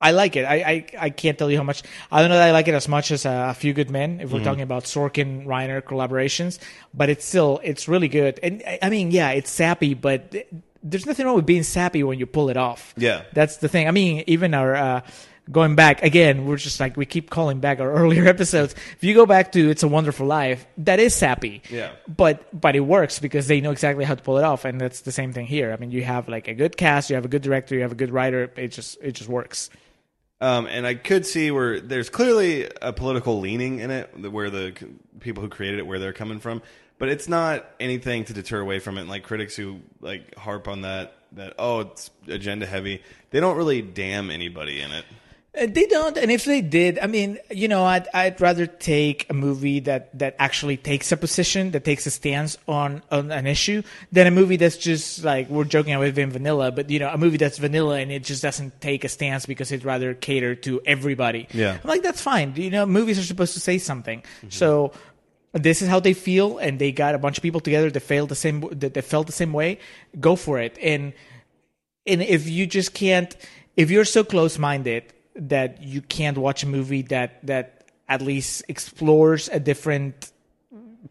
I 0.00 0.10
like 0.10 0.36
it. 0.36 0.44
I, 0.44 0.54
I 0.56 0.86
I 1.06 1.10
can't 1.10 1.38
tell 1.38 1.50
you 1.50 1.56
how 1.56 1.62
much. 1.64 1.82
I 2.12 2.20
don't 2.20 2.28
know 2.28 2.36
that 2.36 2.48
I 2.48 2.52
like 2.52 2.68
it 2.68 2.74
as 2.74 2.86
much 2.86 3.10
as 3.10 3.24
uh, 3.24 3.46
a 3.50 3.54
Few 3.54 3.72
Good 3.72 3.90
Men. 3.90 4.20
If 4.20 4.30
we're 4.30 4.44
talking 4.44 4.62
about 4.62 4.84
Sorkin 4.84 5.46
Reiner 5.46 5.80
collaborations, 5.80 6.58
but 6.92 7.08
it's 7.08 7.24
still 7.24 7.60
it's 7.64 7.88
really 7.88 8.08
good. 8.08 8.38
And 8.42 8.62
I- 8.66 8.78
I 8.82 8.90
mean, 8.90 9.10
yeah, 9.10 9.30
it's 9.30 9.50
sappy, 9.50 9.94
but 9.94 10.34
there's 10.82 11.06
nothing 11.06 11.24
wrong 11.26 11.34
with 11.36 11.46
being 11.46 11.62
sappy 11.62 12.02
when 12.04 12.18
you 12.18 12.26
pull 12.26 12.50
it 12.50 12.56
off. 12.58 12.92
Yeah. 12.98 13.22
that's 13.32 13.56
the 13.56 13.68
thing. 13.68 13.88
I 13.88 13.90
mean, 13.90 14.22
even 14.26 14.54
our. 14.54 14.74
Uh, 14.74 15.00
Going 15.48 15.76
back 15.76 16.02
again, 16.02 16.44
we're 16.44 16.56
just 16.56 16.80
like 16.80 16.96
we 16.96 17.06
keep 17.06 17.30
calling 17.30 17.60
back 17.60 17.78
our 17.78 17.92
earlier 18.02 18.26
episodes. 18.26 18.74
If 18.96 19.04
you 19.04 19.14
go 19.14 19.26
back 19.26 19.52
to 19.52 19.70
"It's 19.70 19.84
a 19.84 19.86
Wonderful 19.86 20.26
Life," 20.26 20.66
that 20.78 20.98
is 20.98 21.14
sappy, 21.14 21.62
Yeah. 21.70 21.92
but 22.08 22.42
but 22.52 22.74
it 22.74 22.80
works 22.80 23.20
because 23.20 23.46
they 23.46 23.60
know 23.60 23.70
exactly 23.70 24.04
how 24.04 24.16
to 24.16 24.22
pull 24.24 24.38
it 24.38 24.42
off, 24.42 24.64
and 24.64 24.80
that's 24.80 25.02
the 25.02 25.12
same 25.12 25.32
thing 25.32 25.46
here. 25.46 25.72
I 25.72 25.76
mean, 25.76 25.92
you 25.92 26.02
have 26.02 26.28
like 26.28 26.48
a 26.48 26.52
good 26.54 26.76
cast, 26.76 27.10
you 27.10 27.14
have 27.14 27.24
a 27.24 27.28
good 27.28 27.42
director, 27.42 27.76
you 27.76 27.82
have 27.82 27.92
a 27.92 27.94
good 27.94 28.10
writer. 28.10 28.50
It 28.56 28.72
just 28.72 28.98
it 29.00 29.12
just 29.12 29.28
works. 29.30 29.70
Um, 30.40 30.66
and 30.66 30.86
I 30.86 30.94
could 30.94 31.24
see 31.24 31.50
where 31.50 31.80
there's 31.80 32.10
clearly 32.10 32.68
a 32.82 32.92
political 32.92 33.40
leaning 33.40 33.78
in 33.78 33.90
it, 33.90 34.30
where 34.30 34.50
the 34.50 34.74
people 35.20 35.42
who 35.42 35.48
created 35.48 35.78
it, 35.78 35.86
where 35.86 35.98
they're 35.98 36.12
coming 36.12 36.40
from. 36.40 36.62
But 36.98 37.08
it's 37.08 37.28
not 37.28 37.66
anything 37.78 38.24
to 38.24 38.32
deter 38.32 38.60
away 38.60 38.78
from 38.78 38.98
it. 38.98 39.02
And 39.02 39.10
like 39.10 39.22
critics 39.22 39.56
who 39.56 39.80
like 40.00 40.34
harp 40.36 40.68
on 40.68 40.82
that, 40.82 41.14
that 41.32 41.54
oh, 41.58 41.80
it's 41.80 42.10
agenda 42.28 42.66
heavy. 42.66 43.02
They 43.30 43.40
don't 43.40 43.56
really 43.56 43.82
damn 43.82 44.30
anybody 44.30 44.80
in 44.80 44.90
it. 44.92 45.04
Uh, 45.56 45.66
They 45.66 45.86
don't, 45.86 46.16
and 46.18 46.30
if 46.30 46.44
they 46.44 46.60
did, 46.60 46.98
I 46.98 47.06
mean, 47.06 47.38
you 47.50 47.68
know, 47.68 47.84
I'd 47.84 48.06
I'd 48.12 48.40
rather 48.40 48.66
take 48.66 49.26
a 49.30 49.34
movie 49.34 49.80
that 49.80 50.16
that 50.18 50.36
actually 50.38 50.76
takes 50.76 51.12
a 51.12 51.16
position, 51.16 51.70
that 51.70 51.84
takes 51.84 52.06
a 52.06 52.10
stance 52.10 52.58
on 52.68 53.02
on 53.10 53.32
an 53.32 53.46
issue, 53.46 53.82
than 54.12 54.26
a 54.26 54.30
movie 54.30 54.56
that's 54.56 54.76
just 54.76 55.24
like 55.24 55.48
we're 55.48 55.64
joking 55.64 55.98
with 55.98 56.14
Vin 56.14 56.30
Vanilla, 56.30 56.70
but 56.72 56.90
you 56.90 56.98
know, 56.98 57.08
a 57.08 57.16
movie 57.16 57.38
that's 57.38 57.58
vanilla 57.58 57.98
and 57.98 58.12
it 58.12 58.22
just 58.24 58.42
doesn't 58.42 58.80
take 58.80 59.04
a 59.04 59.08
stance 59.08 59.46
because 59.46 59.72
it'd 59.72 59.84
rather 59.84 60.12
cater 60.14 60.54
to 60.54 60.80
everybody. 60.84 61.48
Yeah. 61.52 61.78
I'm 61.82 61.88
like, 61.88 62.02
that's 62.02 62.20
fine. 62.20 62.52
You 62.56 62.70
know, 62.70 62.84
movies 62.84 63.18
are 63.18 63.22
supposed 63.22 63.54
to 63.54 63.60
say 63.60 63.78
something, 63.78 64.22
so. 64.48 64.92
This 65.52 65.80
is 65.80 65.88
how 65.88 66.00
they 66.00 66.12
feel, 66.12 66.58
and 66.58 66.78
they 66.78 66.92
got 66.92 67.14
a 67.14 67.18
bunch 67.18 67.38
of 67.38 67.42
people 67.42 67.60
together 67.60 67.90
that 67.90 68.00
failed 68.00 68.28
the 68.28 68.34
same, 68.34 68.60
that, 68.72 68.92
that 68.92 69.04
felt 69.04 69.26
the 69.26 69.32
same 69.32 69.54
way. 69.54 69.78
Go 70.20 70.36
for 70.36 70.60
it, 70.60 70.76
and 70.82 71.14
and 72.06 72.20
if 72.20 72.46
you 72.46 72.66
just 72.66 72.92
can't 72.92 73.34
if 73.74 73.90
you're 73.90 74.04
so 74.04 74.22
close-minded 74.22 75.04
that 75.38 75.82
you 75.82 76.00
can't 76.02 76.38
watch 76.38 76.62
a 76.62 76.66
movie 76.66 77.02
that 77.02 77.44
that 77.46 77.84
at 78.08 78.22
least 78.22 78.62
explores 78.68 79.48
a 79.48 79.58
different 79.60 80.32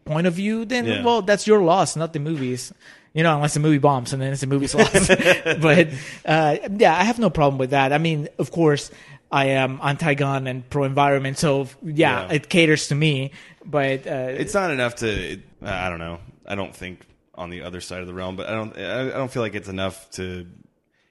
point 0.04 0.26
of 0.26 0.34
view 0.34 0.64
then 0.64 0.84
Yeah. 0.86 1.04
well 1.04 1.22
that's 1.22 1.46
your 1.46 1.62
loss 1.62 1.96
not 1.96 2.12
the 2.12 2.18
movies 2.20 2.72
you 3.14 3.22
know 3.22 3.34
unless 3.36 3.54
the 3.54 3.60
movie 3.60 3.78
bombs 3.78 4.12
and 4.12 4.20
then 4.22 4.32
it's 4.32 4.40
the 4.42 4.46
movie's 4.46 4.74
loss 4.74 5.08
but 5.60 5.88
uh, 6.24 6.56
yeah 6.76 6.94
i 6.96 7.04
have 7.04 7.18
no 7.18 7.30
problem 7.30 7.58
with 7.58 7.70
that 7.70 7.92
i 7.92 7.98
mean 7.98 8.28
of 8.38 8.50
course 8.50 8.90
i 9.32 9.46
am 9.46 9.80
anti-gun 9.82 10.46
and 10.46 10.68
pro-environment 10.70 11.38
so 11.38 11.68
yeah, 11.82 12.26
Yeah. 12.28 12.32
it 12.34 12.48
caters 12.48 12.88
to 12.88 12.94
me 12.94 13.32
but 13.64 14.06
uh, 14.06 14.28
It's 14.30 14.54
not 14.54 14.70
enough 14.70 14.94
to. 14.96 15.40
I 15.60 15.88
don't 15.88 15.98
know. 15.98 16.20
I 16.46 16.54
don't 16.54 16.72
think 16.72 17.04
on 17.34 17.50
the 17.50 17.62
other 17.62 17.80
side 17.80 18.00
of 18.00 18.06
the 18.06 18.14
realm, 18.14 18.36
but 18.36 18.46
I 18.48 18.52
don't. 18.52 18.78
I 18.78 19.00
I 19.08 19.16
don't 19.18 19.28
feel 19.32 19.42
like 19.42 19.56
it's 19.56 19.68
enough 19.68 20.08
to. 20.12 20.46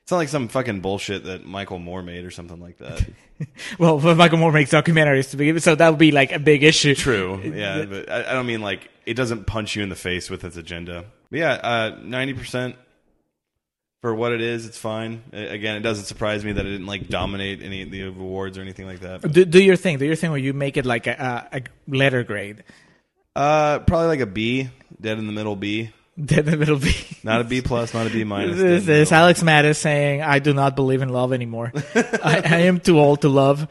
It's 0.06 0.12
not 0.12 0.18
like 0.18 0.30
some 0.30 0.50
fucking 0.50 0.82
bullshit 0.82 1.24
that 1.24 1.48
Michael 1.48 1.80
Moore 1.80 2.04
made 2.04 2.26
or 2.26 2.30
something 2.30 2.60
like 2.60 2.78
that. 2.78 3.04
well 3.80 4.00
michael 4.14 4.38
moore 4.38 4.52
makes 4.52 4.72
documentaries 4.72 5.32
to 5.32 5.36
begin 5.36 5.56
with 5.56 5.64
so 5.64 5.76
that 5.76 5.90
would 5.90 6.00
be 6.00 6.12
like 6.12 6.32
a 6.32 6.38
big 6.40 6.64
issue 6.64 6.94
True. 6.94 7.42
Yeah, 7.56 7.84
but 7.86 8.10
I, 8.10 8.30
I 8.30 8.34
don't 8.34 8.46
mean 8.46 8.62
like 8.62 8.88
it 9.08 9.16
doesn't 9.16 9.46
punch 9.46 9.76
you 9.76 9.82
in 9.82 9.90
the 9.90 9.96
face 9.96 10.30
with 10.30 10.44
its 10.44 10.58
agenda. 10.58 11.06
But 11.32 11.40
yeah, 11.40 11.54
uh, 11.54 11.98
ninety 12.04 12.34
percent 12.36 12.76
for 14.02 14.14
what 14.14 14.32
it 14.32 14.42
is, 14.42 14.68
it's 14.68 14.78
fine. 14.78 15.24
Again, 15.34 15.76
it 15.76 15.80
doesn't 15.80 16.06
surprise 16.06 16.46
me 16.46 16.52
that 16.52 16.64
it 16.64 16.70
didn't 16.70 16.86
like 16.86 17.08
dominate 17.10 17.64
any 17.64 17.82
of 17.82 17.90
the 17.90 18.06
awards 18.06 18.60
or 18.60 18.62
anything 18.62 18.86
like 18.86 19.00
that. 19.00 19.32
do, 19.32 19.44
do 19.44 19.62
your 19.62 19.76
thing 19.76 19.98
do 19.98 20.06
your 20.06 20.16
thing 20.16 20.30
where 20.30 20.40
you 20.40 20.54
make 20.54 20.78
it 20.78 20.86
like 20.86 21.08
a, 21.08 21.48
a, 21.52 21.58
a 21.58 21.62
letter 21.88 22.24
grade 22.24 22.64
Uh, 23.36 23.80
probably 23.80 24.08
like 24.08 24.20
a 24.20 24.28
B, 24.28 24.70
dead 25.02 25.18
in 25.18 25.26
the 25.26 25.34
middle 25.34 25.56
B. 25.56 25.90
then 26.18 26.48
it'll 26.62 26.80
be 26.80 26.96
Not 27.24 27.42
a 27.42 27.44
B 27.44 27.62
plus, 27.62 27.94
not 27.94 28.08
a 28.08 28.10
B 28.10 28.24
minus. 28.24 28.58
this 28.58 28.82
is 28.84 28.88
middle. 28.88 29.14
alex 29.14 29.44
mattis 29.44 29.76
saying 29.78 30.22
i 30.22 30.40
do 30.40 30.54
not 30.54 30.76
believe 30.76 31.02
in 31.02 31.10
love 31.10 31.34
anymore 31.34 31.72
I, 31.96 32.42
I 32.46 32.58
am 32.62 32.80
too 32.80 33.00
old 33.00 33.22
to 33.22 33.30
love 33.30 33.68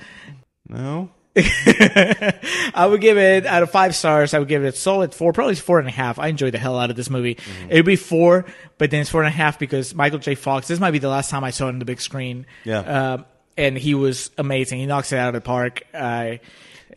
No, 0.69 1.11
I 1.37 2.87
would 2.89 3.01
give 3.01 3.19
it 3.19 3.45
out 3.47 3.63
of 3.65 3.71
five 3.71 3.95
stars. 3.97 4.35
I 4.35 4.39
would 4.39 4.47
give 4.49 4.65
it 4.65 4.69
a 4.69 4.73
solid 4.77 5.13
four, 5.15 5.33
probably 5.33 5.57
four 5.57 5.79
and 5.81 5.89
a 5.89 5.91
half. 5.91 6.19
I 6.19 6.29
enjoyed 6.29 6.55
the 6.55 6.59
hell 6.59 6.79
out 6.79 6.91
of 6.91 6.97
this 6.97 7.11
movie. 7.11 7.35
Mm-hmm. 7.35 7.71
It'd 7.73 7.85
be 7.87 7.97
four, 7.97 8.45
but 8.79 8.91
then 8.93 9.01
it's 9.01 9.11
four 9.11 9.21
and 9.23 9.29
a 9.29 9.37
half 9.37 9.59
because 9.59 9.95
Michael 9.97 10.21
J. 10.21 10.37
Fox. 10.37 10.69
This 10.69 10.79
might 10.79 10.93
be 10.93 11.01
the 11.01 11.09
last 11.09 11.31
time 11.31 11.43
I 11.43 11.51
saw 11.51 11.67
it 11.67 11.71
on 11.71 11.81
the 11.81 11.85
big 11.85 12.01
screen. 12.01 12.47
Yeah. 12.65 12.79
um, 13.15 13.25
and 13.57 13.77
he 13.77 13.95
was 13.95 14.31
amazing. 14.39 14.79
He 14.79 14.87
knocks 14.87 15.13
it 15.13 15.19
out 15.19 15.29
of 15.29 15.35
the 15.35 15.41
park. 15.45 15.83
I 15.93 16.39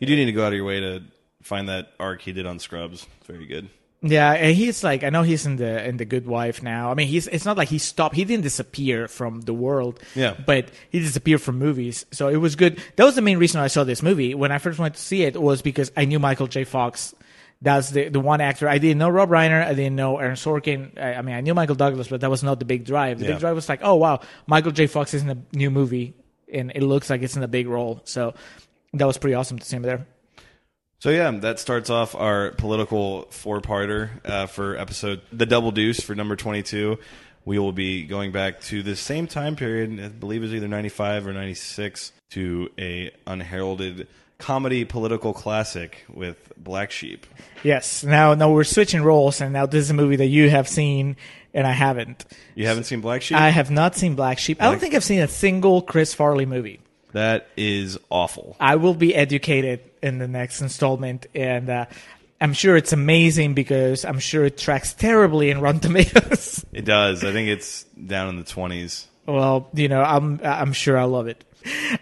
You 0.00 0.06
do 0.06 0.14
need 0.16 0.26
to 0.26 0.32
go 0.32 0.42
out 0.44 0.52
of 0.52 0.56
your 0.56 0.64
way 0.64 0.80
to 0.80 1.02
find 1.42 1.68
that 1.68 1.88
arc 1.98 2.22
he 2.22 2.32
did 2.32 2.46
on 2.46 2.58
Scrubs. 2.60 3.06
Very 3.26 3.46
good. 3.46 3.68
Yeah, 4.00 4.32
and 4.32 4.54
he's 4.54 4.84
like 4.84 5.02
I 5.02 5.10
know 5.10 5.22
he's 5.22 5.44
in 5.44 5.56
the 5.56 5.84
in 5.84 5.96
the 5.96 6.04
Good 6.04 6.26
Wife 6.26 6.62
now. 6.62 6.90
I 6.90 6.94
mean, 6.94 7.08
he's 7.08 7.26
it's 7.26 7.44
not 7.44 7.56
like 7.56 7.68
he 7.68 7.78
stopped. 7.78 8.14
He 8.14 8.24
didn't 8.24 8.44
disappear 8.44 9.08
from 9.08 9.40
the 9.40 9.52
world. 9.52 9.98
Yeah. 10.14 10.34
but 10.46 10.70
he 10.90 11.00
disappeared 11.00 11.42
from 11.42 11.58
movies. 11.58 12.06
So 12.12 12.28
it 12.28 12.36
was 12.36 12.54
good. 12.54 12.80
That 12.96 13.04
was 13.04 13.16
the 13.16 13.22
main 13.22 13.38
reason 13.38 13.60
I 13.60 13.66
saw 13.66 13.82
this 13.82 14.00
movie. 14.02 14.34
When 14.36 14.52
I 14.52 14.58
first 14.58 14.78
went 14.78 14.94
to 14.94 15.00
see 15.00 15.22
it 15.24 15.40
was 15.40 15.62
because 15.62 15.90
I 15.96 16.04
knew 16.04 16.18
Michael 16.20 16.46
J. 16.46 16.62
Fox. 16.64 17.12
That's 17.60 17.90
the 17.90 18.08
the 18.08 18.20
one 18.20 18.40
actor. 18.40 18.68
I 18.68 18.78
didn't 18.78 18.98
know 18.98 19.08
Rob 19.08 19.30
Reiner. 19.30 19.66
I 19.66 19.74
didn't 19.74 19.96
know 19.96 20.18
Aaron 20.18 20.36
Sorkin. 20.36 20.96
I, 20.96 21.14
I 21.14 21.22
mean, 21.22 21.34
I 21.34 21.40
knew 21.40 21.54
Michael 21.54 21.74
Douglas, 21.74 22.06
but 22.06 22.20
that 22.20 22.30
was 22.30 22.44
not 22.44 22.60
the 22.60 22.64
big 22.64 22.84
drive. 22.84 23.18
The 23.18 23.24
Yeah. 23.24 23.30
big 23.32 23.40
drive 23.40 23.56
was 23.56 23.68
like, 23.68 23.80
oh 23.82 23.96
wow, 23.96 24.20
Michael 24.46 24.70
J. 24.70 24.86
Fox 24.86 25.12
is 25.12 25.22
in 25.22 25.30
a 25.30 25.38
new 25.52 25.70
movie, 25.72 26.14
and 26.52 26.70
it 26.72 26.84
looks 26.84 27.10
like 27.10 27.22
it's 27.22 27.36
in 27.36 27.42
a 27.42 27.48
big 27.48 27.66
role. 27.66 28.00
So 28.04 28.34
that 28.92 29.06
was 29.06 29.18
pretty 29.18 29.34
awesome 29.34 29.58
to 29.58 29.64
see 29.64 29.74
him 29.74 29.82
there. 29.82 30.06
So 31.00 31.10
yeah, 31.10 31.30
that 31.30 31.60
starts 31.60 31.90
off 31.90 32.16
our 32.16 32.50
political 32.52 33.26
four-parter 33.30 34.10
uh, 34.24 34.46
for 34.46 34.76
episode 34.76 35.20
the 35.32 35.46
Double 35.46 35.70
Deuce 35.70 36.00
for 36.00 36.16
number 36.16 36.34
twenty-two. 36.34 36.98
We 37.44 37.58
will 37.58 37.72
be 37.72 38.02
going 38.02 38.32
back 38.32 38.60
to 38.62 38.82
the 38.82 38.96
same 38.96 39.28
time 39.28 39.54
period. 39.54 40.00
I 40.00 40.08
believe 40.08 40.42
it 40.42 40.46
was 40.46 40.54
either 40.54 40.66
ninety-five 40.66 41.26
or 41.26 41.32
ninety-six 41.32 42.12
to 42.30 42.68
a 42.78 43.12
unheralded 43.26 44.08
comedy 44.38 44.84
political 44.84 45.32
classic 45.32 46.04
with 46.12 46.52
Black 46.56 46.90
Sheep. 46.90 47.26
Yes. 47.62 48.04
Now, 48.04 48.34
now 48.34 48.50
we're 48.50 48.64
switching 48.64 49.02
roles, 49.02 49.40
and 49.40 49.52
now 49.52 49.66
this 49.66 49.84
is 49.84 49.90
a 49.90 49.94
movie 49.94 50.16
that 50.16 50.26
you 50.26 50.50
have 50.50 50.68
seen, 50.68 51.16
and 51.54 51.66
I 51.66 51.72
haven't. 51.72 52.24
You 52.54 52.66
haven't 52.66 52.84
seen 52.84 53.00
Black 53.00 53.22
Sheep? 53.22 53.36
I 53.36 53.50
have 53.50 53.70
not 53.70 53.94
seen 53.94 54.14
Black 54.14 54.38
Sheep. 54.38 54.60
I 54.60 54.66
don't 54.70 54.80
think 54.80 54.94
I've 54.94 55.04
seen 55.04 55.20
a 55.20 55.28
single 55.28 55.80
Chris 55.80 56.12
Farley 56.12 56.44
movie. 56.44 56.80
That 57.12 57.48
is 57.56 57.98
awful. 58.10 58.56
I 58.60 58.76
will 58.76 58.94
be 58.94 59.14
educated 59.14 59.80
in 60.02 60.18
the 60.18 60.28
next 60.28 60.60
installment, 60.60 61.26
and 61.34 61.68
uh, 61.70 61.86
I'm 62.40 62.52
sure 62.52 62.76
it's 62.76 62.92
amazing 62.92 63.54
because 63.54 64.04
I'm 64.04 64.18
sure 64.18 64.44
it 64.44 64.58
tracks 64.58 64.94
terribly 64.94 65.50
in 65.50 65.60
Rotten 65.60 65.80
Tomatoes. 65.80 66.64
It 66.72 66.84
does. 66.84 67.24
I 67.24 67.32
think 67.32 67.48
it's 67.48 67.84
down 67.84 68.28
in 68.28 68.36
the 68.36 68.44
twenties. 68.44 69.08
well, 69.26 69.68
you 69.74 69.88
know, 69.88 70.02
I'm 70.02 70.40
I'm 70.44 70.72
sure 70.72 70.96
I 70.96 71.04
love 71.04 71.26
it. 71.26 71.42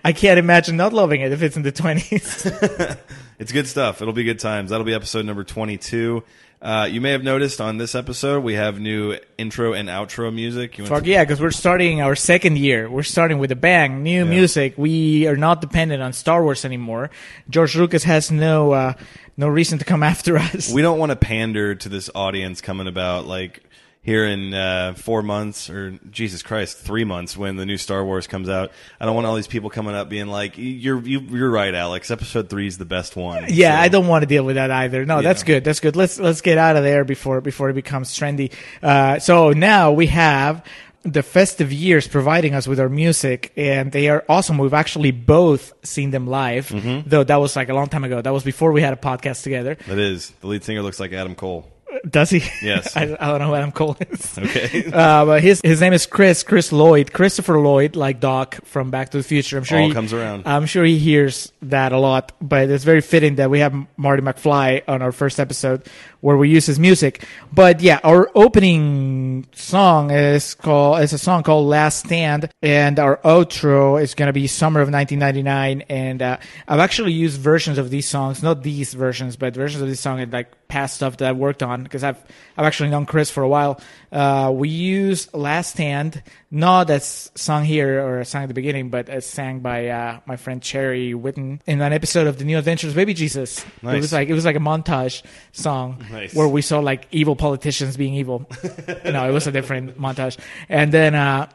I 0.04 0.12
can't 0.12 0.38
imagine 0.38 0.76
not 0.76 0.92
loving 0.92 1.22
it 1.22 1.32
if 1.32 1.42
it's 1.42 1.56
in 1.56 1.62
the 1.62 1.72
20s. 1.72 2.98
It's 3.38 3.52
good 3.52 3.66
stuff. 3.66 4.00
It'll 4.00 4.14
be 4.14 4.24
good 4.24 4.38
times. 4.38 4.70
That'll 4.70 4.86
be 4.86 4.94
episode 4.94 5.26
number 5.26 5.44
22. 5.44 6.22
Uh, 6.60 6.88
you 6.90 7.00
may 7.02 7.12
have 7.12 7.22
noticed 7.22 7.60
on 7.60 7.76
this 7.76 7.94
episode 7.94 8.42
we 8.42 8.54
have 8.54 8.80
new 8.80 9.16
intro 9.36 9.74
and 9.74 9.88
outro 9.88 10.32
music. 10.34 10.78
You 10.78 10.84
want 10.84 10.88
Fuck 10.94 11.04
to- 11.04 11.10
yeah, 11.10 11.22
because 11.22 11.40
we're 11.40 11.50
starting 11.50 12.00
our 12.00 12.16
second 12.16 12.56
year. 12.58 12.88
We're 12.90 13.02
starting 13.02 13.38
with 13.38 13.52
a 13.52 13.56
bang, 13.56 14.02
new 14.02 14.24
music. 14.24 14.74
We 14.76 15.26
are 15.28 15.36
not 15.36 15.60
dependent 15.60 16.02
on 16.02 16.12
Star 16.14 16.42
Wars 16.42 16.64
anymore. 16.64 17.10
George 17.50 17.76
Lucas 17.76 18.04
has 18.04 18.30
no 18.30 18.72
uh, 18.72 18.92
no 19.36 19.48
reason 19.48 19.78
to 19.78 19.84
come 19.84 20.02
after 20.14 20.38
us. 20.38 20.72
we 20.72 20.80
don't 20.82 20.98
want 20.98 21.10
to 21.10 21.16
pander 21.16 21.74
to 21.74 21.88
this 21.90 22.08
audience 22.14 22.60
coming 22.62 22.86
about 22.86 23.26
like 23.26 23.62
here 24.06 24.24
in 24.24 24.54
uh, 24.54 24.94
four 24.94 25.20
months 25.22 25.68
or 25.68 25.98
Jesus 26.10 26.42
Christ, 26.42 26.78
three 26.78 27.04
months 27.04 27.36
when 27.36 27.56
the 27.56 27.66
new 27.66 27.76
Star 27.76 28.02
Wars 28.04 28.26
comes 28.26 28.48
out. 28.48 28.70
I 28.98 29.04
don't 29.04 29.14
want 29.14 29.26
all 29.26 29.34
these 29.34 29.46
people 29.48 29.68
coming 29.68 29.94
up 29.94 30.08
being 30.08 30.28
like, 30.28 30.54
"You're 30.56 31.00
you, 31.02 31.20
you're 31.20 31.50
right, 31.50 31.74
Alex. 31.74 32.10
Episode 32.10 32.48
three 32.48 32.66
is 32.68 32.78
the 32.78 32.84
best 32.86 33.16
one." 33.16 33.44
yeah, 33.48 33.76
So- 33.76 33.82
I 33.82 33.88
don't 33.88 34.06
want 34.06 34.22
to 34.22 34.26
deal 34.26 34.44
with 34.44 34.54
that 34.56 34.70
either. 34.70 35.04
No, 35.04 35.20
that's 35.20 35.42
good. 35.42 35.64
That's 35.64 35.80
good. 35.80 35.96
Let's 35.96 36.18
let's 36.18 36.40
get 36.40 36.56
out 36.56 36.76
of 36.76 36.84
there 36.84 37.04
before 37.04 37.40
before 37.42 37.68
it 37.68 37.74
becomes 37.74 38.16
trendy. 38.18 38.52
Uh, 38.82 39.18
so 39.18 39.50
now 39.50 39.92
we 39.92 40.06
have 40.06 40.64
the 41.02 41.22
Festive 41.22 41.72
Years 41.72 42.08
providing 42.08 42.52
us 42.54 42.66
with 42.66 42.80
our 42.80 42.88
music 42.88 43.52
and 43.56 43.92
they 43.92 44.08
are 44.08 44.24
awesome 44.28 44.58
we've 44.58 44.74
actually 44.74 45.12
both 45.12 45.72
seen 45.86 46.10
them 46.10 46.26
live 46.26 46.68
Mm-hmm. 46.68 47.08
though 47.08 47.22
that 47.22 47.36
was 47.36 47.54
like 47.54 47.68
a 47.68 47.74
long 47.74 47.86
time 47.86 48.02
ago 48.02 48.20
that 48.20 48.32
was 48.32 48.42
before 48.42 48.72
we 48.72 48.82
had 48.82 48.92
a 48.92 48.96
podcast 48.96 49.44
together 49.44 49.76
That 49.86 50.00
is 50.00 50.30
the 50.40 50.48
lead 50.48 50.64
singer 50.64 50.82
looks 50.82 50.98
like 50.98 51.12
Adam 51.12 51.36
Cole. 51.36 51.70
Does 52.08 52.30
he 52.30 52.42
Yes. 52.62 52.96
I, 52.96 53.16
I 53.18 53.28
don't 53.28 53.40
know 53.40 53.50
what 53.50 53.62
i'm 53.62 53.72
calling 53.72 53.96
Okay. 54.38 54.90
Uh, 54.96 55.24
but 55.24 55.42
his 55.42 55.60
his 55.62 55.80
name 55.80 55.92
is 55.92 56.06
Chris 56.06 56.42
Chris 56.42 56.72
Lloyd 56.72 57.12
Christopher 57.12 57.60
Lloyd 57.60 57.96
like 57.96 58.20
Doc 58.20 58.58
from 58.64 58.90
Back 58.90 59.10
to 59.10 59.18
the 59.18 59.22
Future. 59.22 59.58
I'm 59.58 59.64
sure 59.64 59.78
All 59.78 59.88
he, 59.88 59.94
comes 59.94 60.12
around. 60.12 60.44
I'm 60.46 60.66
sure 60.66 60.84
he 60.84 60.98
hears 60.98 61.52
that 61.62 61.92
a 61.92 61.98
lot, 61.98 62.32
but 62.40 62.70
it's 62.70 62.84
very 62.84 63.00
fitting 63.00 63.36
that 63.36 63.50
we 63.50 63.60
have 63.60 63.74
Marty 63.96 64.22
McFly 64.22 64.82
on 64.88 65.02
our 65.02 65.12
first 65.12 65.38
episode 65.40 65.86
where 66.20 66.36
we 66.36 66.48
use 66.48 66.66
his 66.66 66.78
music. 66.78 67.24
But 67.52 67.80
yeah, 67.80 68.00
our 68.02 68.30
opening 68.34 69.46
song 69.52 70.10
is 70.10 70.54
called 70.54 71.00
is 71.00 71.12
a 71.12 71.18
song 71.18 71.42
called 71.42 71.66
Last 71.68 72.06
Stand, 72.06 72.50
and 72.62 72.98
our 72.98 73.18
outro 73.18 74.00
is 74.00 74.14
gonna 74.14 74.32
be 74.32 74.46
Summer 74.46 74.80
of 74.80 74.90
1999. 74.90 75.82
And 75.88 76.22
uh, 76.22 76.38
I've 76.66 76.80
actually 76.80 77.12
used 77.12 77.40
versions 77.40 77.78
of 77.78 77.90
these 77.90 78.08
songs, 78.08 78.42
not 78.42 78.62
these 78.62 78.94
versions, 78.94 79.36
but 79.36 79.54
versions 79.54 79.82
of 79.82 79.88
this 79.88 80.00
song 80.00 80.20
and 80.20 80.32
like 80.32 80.65
past 80.68 80.96
stuff 80.96 81.16
that 81.18 81.28
I've 81.28 81.36
worked 81.36 81.62
on 81.62 81.82
because 81.82 82.02
I've 82.02 82.22
I've 82.56 82.64
actually 82.66 82.90
known 82.90 83.06
Chris 83.06 83.30
for 83.30 83.42
a 83.42 83.48
while. 83.48 83.80
Uh, 84.10 84.50
we 84.54 84.68
use 84.68 85.32
Last 85.34 85.70
Stand, 85.74 86.22
not 86.50 86.88
that's 86.88 87.30
sung 87.34 87.64
here 87.64 88.04
or 88.06 88.24
sung 88.24 88.42
at 88.42 88.48
the 88.48 88.54
beginning, 88.54 88.90
but 88.90 89.08
as 89.08 89.26
sang 89.26 89.60
by 89.60 89.88
uh, 89.88 90.20
my 90.26 90.36
friend 90.36 90.62
Cherry 90.62 91.12
Witten 91.12 91.60
in 91.66 91.80
an 91.80 91.92
episode 91.92 92.26
of 92.26 92.38
The 92.38 92.44
New 92.44 92.58
Adventures 92.58 92.90
of 92.90 92.96
Baby 92.96 93.14
Jesus. 93.14 93.64
It 93.82 94.00
was 94.00 94.12
like 94.12 94.28
it 94.28 94.34
was 94.34 94.44
like 94.44 94.56
a 94.56 94.60
montage 94.60 95.22
song 95.52 96.04
Nice. 96.10 96.34
where 96.34 96.48
we 96.48 96.62
saw 96.62 96.80
like 96.80 97.06
evil 97.10 97.36
politicians 97.36 97.96
being 97.96 98.14
evil. 98.14 98.46
no, 99.04 99.28
it 99.28 99.32
was 99.32 99.46
a 99.46 99.52
different 99.52 99.98
montage. 100.00 100.38
And 100.68 100.92
then 100.92 101.14
uh, 101.14 101.48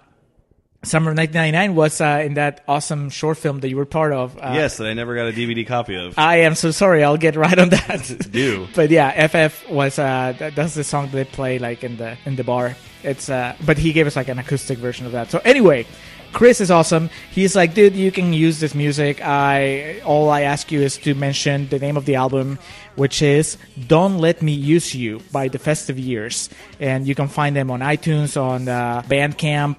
Summer 0.83 1.11
of 1.11 1.17
1999 1.17 1.75
was 1.75 2.01
uh, 2.01 2.23
in 2.25 2.33
that 2.33 2.63
awesome 2.67 3.11
short 3.11 3.37
film 3.37 3.59
that 3.59 3.69
you 3.69 3.77
were 3.77 3.85
part 3.85 4.13
of. 4.13 4.35
Uh, 4.35 4.53
yes, 4.55 4.77
that 4.77 4.87
I 4.87 4.93
never 4.93 5.13
got 5.13 5.27
a 5.27 5.31
DVD 5.31 5.65
copy 5.65 5.95
of. 5.95 6.17
I 6.17 6.37
am 6.37 6.55
so 6.55 6.71
sorry. 6.71 7.03
I'll 7.03 7.17
get 7.17 7.35
right 7.35 7.57
on 7.59 7.69
that. 7.69 8.27
Do. 8.31 8.67
But 8.73 8.89
yeah, 8.89 9.27
FF 9.27 9.69
was 9.69 9.99
uh 9.99 10.33
that, 10.39 10.55
that's 10.55 10.73
the 10.73 10.83
song 10.83 11.09
they 11.11 11.23
play 11.23 11.59
like 11.59 11.83
in 11.83 11.97
the 11.97 12.17
in 12.25 12.35
the 12.35 12.43
bar. 12.43 12.75
It's 13.03 13.29
uh 13.29 13.55
but 13.63 13.77
he 13.77 13.93
gave 13.93 14.07
us 14.07 14.15
like 14.15 14.27
an 14.27 14.39
acoustic 14.39 14.79
version 14.79 15.05
of 15.05 15.11
that. 15.11 15.29
So 15.29 15.39
anyway, 15.45 15.85
Chris 16.33 16.59
is 16.59 16.71
awesome. 16.71 17.11
He's 17.29 17.55
like, 17.55 17.75
dude, 17.75 17.93
you 17.93 18.11
can 18.11 18.33
use 18.33 18.59
this 18.59 18.73
music. 18.73 19.21
I 19.23 19.99
all 20.03 20.31
I 20.31 20.41
ask 20.41 20.71
you 20.71 20.81
is 20.81 20.97
to 20.97 21.13
mention 21.13 21.67
the 21.69 21.77
name 21.77 21.95
of 21.95 22.05
the 22.05 22.15
album, 22.15 22.57
which 22.95 23.21
is 23.21 23.57
"Don't 23.85 24.17
Let 24.17 24.41
Me 24.41 24.51
Use 24.53 24.95
You" 24.95 25.19
by 25.31 25.47
the 25.47 25.59
Festive 25.59 25.99
Years, 25.99 26.49
and 26.79 27.05
you 27.05 27.13
can 27.13 27.27
find 27.27 27.55
them 27.55 27.69
on 27.69 27.81
iTunes, 27.81 28.39
on 28.41 28.67
uh, 28.67 29.03
Bandcamp, 29.03 29.77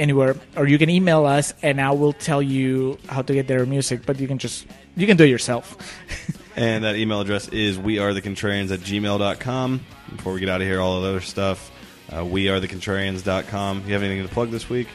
anywhere, 0.00 0.36
or 0.56 0.66
you 0.66 0.78
can 0.78 0.90
email 0.90 1.26
us, 1.26 1.54
and 1.62 1.80
I 1.80 1.90
will 1.92 2.12
tell 2.12 2.42
you 2.42 2.98
how 3.08 3.22
to 3.22 3.32
get 3.32 3.46
their 3.46 3.66
music. 3.66 4.06
But 4.06 4.18
you 4.18 4.26
can 4.26 4.38
just 4.38 4.66
you 4.96 5.06
can 5.06 5.16
do 5.16 5.24
it 5.24 5.28
yourself. 5.28 5.76
And 6.56 6.84
that 6.84 6.96
email 6.96 7.20
address 7.20 7.48
is 7.48 7.78
wearethecontrarians 7.78 8.70
at 8.72 8.80
gmail.com. 8.80 9.80
Before 10.16 10.32
we 10.32 10.40
get 10.40 10.48
out 10.48 10.60
of 10.60 10.66
here, 10.66 10.80
all 10.80 10.96
of 10.96 11.04
the 11.04 11.08
other 11.08 11.20
stuff, 11.20 11.70
uh, 12.10 12.16
wearethecontrarians.com. 12.18 13.84
You 13.86 13.92
have 13.94 14.02
anything 14.02 14.26
to 14.26 14.32
plug 14.34 14.50
this 14.50 14.68
week? 14.68 14.88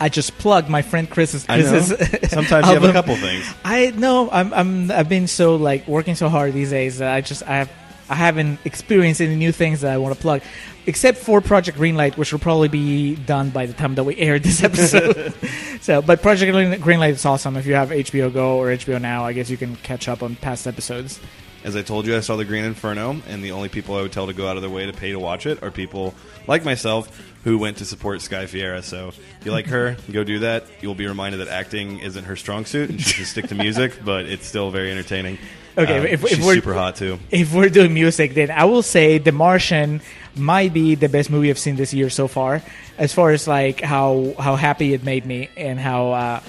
I 0.00 0.08
just 0.08 0.38
plugged 0.38 0.68
my 0.68 0.82
friend 0.82 1.10
Chris's. 1.10 1.44
I 1.48 1.60
know. 1.60 1.70
Chris's 1.70 2.30
Sometimes 2.30 2.66
you 2.66 2.72
have 2.74 2.84
a 2.84 2.92
couple 2.92 3.14
things. 3.16 3.52
I 3.64 3.90
know. 3.90 4.30
I'm. 4.30 4.54
I'm. 4.54 4.90
I've 4.90 5.08
been 5.08 5.26
so 5.26 5.56
like 5.56 5.86
working 5.86 6.14
so 6.14 6.28
hard 6.28 6.54
these 6.54 6.70
days 6.70 6.98
that 6.98 7.12
I 7.12 7.20
just. 7.20 7.42
I 7.42 7.56
have. 7.58 7.70
I 8.08 8.14
haven't 8.14 8.58
experienced 8.64 9.20
any 9.20 9.36
new 9.36 9.52
things 9.52 9.82
that 9.82 9.92
I 9.92 9.98
want 9.98 10.14
to 10.14 10.20
plug, 10.20 10.42
except 10.86 11.18
for 11.18 11.40
Project 11.40 11.78
Greenlight, 11.78 12.16
which 12.16 12.32
will 12.32 12.40
probably 12.40 12.68
be 12.68 13.14
done 13.16 13.50
by 13.50 13.66
the 13.66 13.72
time 13.72 13.94
that 13.94 14.04
we 14.04 14.16
air 14.18 14.38
this 14.38 14.62
episode. 14.62 15.34
so, 15.80 16.02
but 16.02 16.22
Project 16.22 16.52
Greenlight 16.52 17.10
is 17.10 17.24
awesome. 17.24 17.56
If 17.56 17.66
you 17.66 17.74
have 17.74 17.90
HBO 17.90 18.32
Go 18.32 18.58
or 18.58 18.68
HBO 18.68 19.00
Now, 19.00 19.24
I 19.24 19.32
guess 19.32 19.50
you 19.50 19.56
can 19.56 19.76
catch 19.76 20.08
up 20.08 20.22
on 20.22 20.36
past 20.36 20.66
episodes. 20.66 21.20
As 21.64 21.76
I 21.76 21.82
told 21.82 22.06
you, 22.06 22.16
I 22.16 22.20
saw 22.20 22.34
the 22.34 22.44
Green 22.44 22.64
Inferno, 22.64 23.22
and 23.28 23.42
the 23.42 23.52
only 23.52 23.68
people 23.68 23.94
I 23.94 24.02
would 24.02 24.10
tell 24.10 24.26
to 24.26 24.32
go 24.32 24.48
out 24.48 24.56
of 24.56 24.62
their 24.62 24.70
way 24.70 24.86
to 24.86 24.92
pay 24.92 25.12
to 25.12 25.18
watch 25.20 25.46
it 25.46 25.62
are 25.62 25.70
people 25.70 26.12
like 26.48 26.64
myself 26.64 27.22
who 27.44 27.56
went 27.56 27.76
to 27.76 27.84
support 27.84 28.20
Sky 28.20 28.46
Ferreira. 28.46 28.82
So 28.82 29.08
if 29.08 29.46
you 29.46 29.52
like 29.52 29.66
her, 29.66 29.96
go 30.10 30.24
do 30.24 30.40
that. 30.40 30.66
You'll 30.80 30.96
be 30.96 31.06
reminded 31.06 31.38
that 31.38 31.48
acting 31.48 32.00
isn't 32.00 32.24
her 32.24 32.34
strong 32.34 32.64
suit, 32.64 32.90
and 32.90 33.00
she 33.00 33.12
should 33.12 33.26
stick 33.26 33.46
to 33.48 33.54
music, 33.54 34.00
but 34.04 34.26
it's 34.26 34.46
still 34.46 34.72
very 34.72 34.90
entertaining. 34.90 35.38
Okay, 35.78 35.98
Um, 35.98 36.06
if- 36.06 36.24
if 36.24 36.42
we're- 36.44 36.56
super 36.56 36.74
hot 36.74 36.96
too. 36.96 37.18
if 37.30 37.52
we're 37.54 37.68
doing 37.70 37.94
music, 37.94 38.34
then 38.34 38.50
I 38.50 38.64
will 38.64 38.82
say 38.82 39.18
The 39.18 39.32
Martian 39.32 40.00
might 40.36 40.72
be 40.74 40.94
the 40.94 41.08
best 41.08 41.30
movie 41.30 41.48
I've 41.50 41.58
seen 41.58 41.76
this 41.76 41.92
year 41.94 42.10
so 42.10 42.28
far. 42.28 42.62
As 42.98 43.12
far 43.12 43.30
as 43.30 43.48
like 43.48 43.80
how 43.80 44.34
how 44.38 44.56
happy 44.56 44.92
it 44.94 45.02
made 45.04 45.24
me 45.24 45.48
and 45.56 45.80
how 45.80 46.12
uh, 46.12 46.40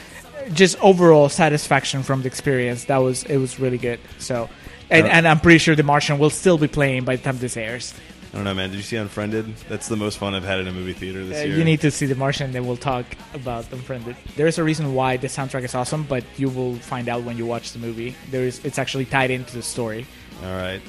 just 0.54 0.76
overall 0.82 1.30
satisfaction 1.30 2.04
from 2.04 2.22
the 2.22 2.28
experience. 2.28 2.86
That 2.86 2.98
was 2.98 3.24
it 3.24 3.38
was 3.38 3.60
really 3.60 3.78
good. 3.78 4.00
So, 4.20 4.50
and, 4.90 5.06
Uh, 5.08 5.10
and 5.10 5.28
I'm 5.28 5.40
pretty 5.40 5.60
sure 5.60 5.76
The 5.76 5.84
Martian 5.84 6.20
will 6.20 6.30
still 6.30 6.58
be 6.58 6.68
playing 6.68 7.04
by 7.06 7.16
the 7.16 7.24
time 7.24 7.38
this 7.40 7.56
airs. 7.56 7.94
I 8.34 8.38
don't 8.38 8.46
know, 8.46 8.54
man. 8.56 8.72
Did 8.72 8.78
you 8.78 8.82
see 8.84 8.96
Unfriended? 8.98 9.56
That's 9.70 9.88
the 9.88 9.96
most 9.96 10.18
fun 10.18 10.34
I've 10.34 10.44
had 10.44 10.60
in 10.60 10.68
a 10.68 10.72
movie 10.72 10.94
theater 10.94 11.24
this 11.24 11.44
Uh, 11.44 11.46
year. 11.46 11.56
you 11.58 11.64
need 11.64 11.82
to 11.82 11.92
see 11.92 12.08
The 12.08 12.16
Martian, 12.16 12.52
then 12.52 12.66
we'll 12.66 12.78
talk 12.78 13.06
about 13.36 13.72
Unfriended. 13.72 14.16
There's 14.36 14.58
a 14.58 14.64
reason 14.64 14.96
why 14.96 15.18
the 15.18 15.28
soundtrack 15.28 15.64
is 15.64 15.76
awesome, 15.76 16.02
but 16.04 16.24
you 16.38 16.50
will 16.50 16.76
find 16.78 17.08
out 17.10 17.22
when 17.24 17.38
you 17.38 17.46
watch 17.46 17.74
the 17.74 17.80
movie. 17.80 18.16
There 18.32 18.42
is, 18.44 18.60
it's 18.66 18.80
actually 18.80 19.06
tied 19.06 19.30
into 19.30 19.54
the 19.56 19.62
story. 19.62 20.08
All 20.44 20.52
right. 20.52 20.82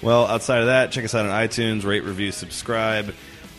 Well, 0.00 0.26
outside 0.28 0.60
of 0.60 0.66
that, 0.66 0.92
check 0.92 1.04
us 1.04 1.12
out 1.14 1.26
on 1.26 1.32
iTunes, 1.32 1.84
rate, 1.84 2.04
review, 2.04 2.30
subscribe. 2.30 3.12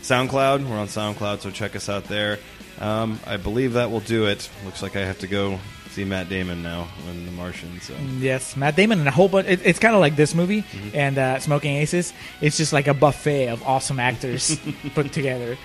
SoundCloud, 0.03 0.65
we're 0.69 0.77
on 0.77 0.87
SoundCloud, 0.87 1.41
so 1.41 1.51
check 1.51 1.75
us 1.75 1.89
out 1.89 2.05
there. 2.05 2.39
Um, 2.83 3.19
I 3.25 3.37
believe 3.37 3.73
that 3.73 3.91
will 3.91 3.99
do 4.01 4.25
it. 4.27 4.49
Looks 4.65 4.81
like 4.83 4.95
I 4.95 5.05
have 5.05 5.19
to 5.19 5.27
go 5.27 5.59
see 5.91 6.03
Matt 6.03 6.27
Damon 6.27 6.61
now 6.63 6.87
in 7.09 7.25
The 7.25 7.31
Martian. 7.31 7.79
So 7.81 7.93
Yes, 8.19 8.57
Matt 8.57 8.75
Damon 8.75 8.99
and 8.99 9.07
a 9.07 9.11
whole 9.11 9.29
bunch. 9.29 9.47
It, 9.47 9.61
it's 9.65 9.79
kind 9.79 9.93
of 9.95 10.01
like 10.01 10.15
this 10.15 10.33
movie 10.35 10.63
Mm-hmm. 10.63 10.89
and 10.97 11.17
uh, 11.17 11.39
Smokin' 11.39 11.71
Aces. 11.71 12.13
It's 12.41 12.57
just 12.57 12.73
like 12.73 12.87
a 12.87 12.93
buffet 12.93 13.47
of 13.47 13.63
awesome 13.63 13.99
actors 13.99 14.59
put 14.95 15.11
together. 15.13 15.55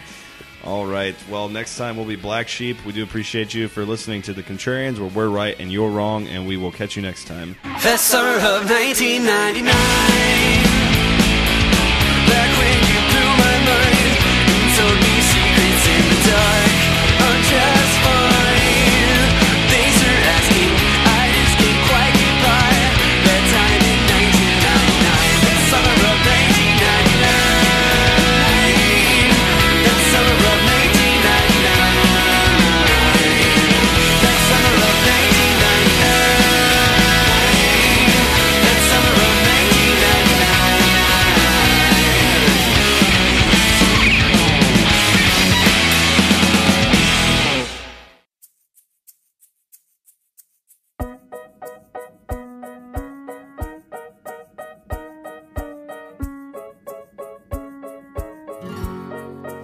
All 0.64 0.86
right. 0.86 1.14
Well, 1.30 1.48
next 1.48 1.76
time 1.78 1.96
we'll 1.96 2.04
be 2.06 2.16
Black 2.16 2.46
Sheep. 2.48 2.76
We 2.84 2.92
do 2.92 3.02
appreciate 3.02 3.54
you 3.54 3.68
for 3.68 3.84
listening 3.86 4.22
to 4.22 4.32
the 4.32 4.42
Contrarians, 4.42 4.98
where 4.98 5.08
we're 5.08 5.28
right 5.28 5.56
and 5.58 5.72
you're 5.72 5.88
wrong, 5.90 6.26
and 6.28 6.46
we 6.46 6.56
will 6.56 6.72
catch 6.72 6.94
you 6.96 7.02
next 7.02 7.26
time. 7.26 7.56
The 7.82 7.96
summer 7.96 8.36
of 8.36 8.68
1999 8.68 9.72
Back 12.28 12.50
when 12.58 12.78
you 12.90 13.00
blew 13.10 13.30
my 13.38 13.56
mind 13.64 14.18
And 14.50 14.70
told 14.76 14.98
me 14.98 15.14
secrets 15.24 15.84
in 15.88 16.02
the 16.10 16.18
dark 16.30 16.67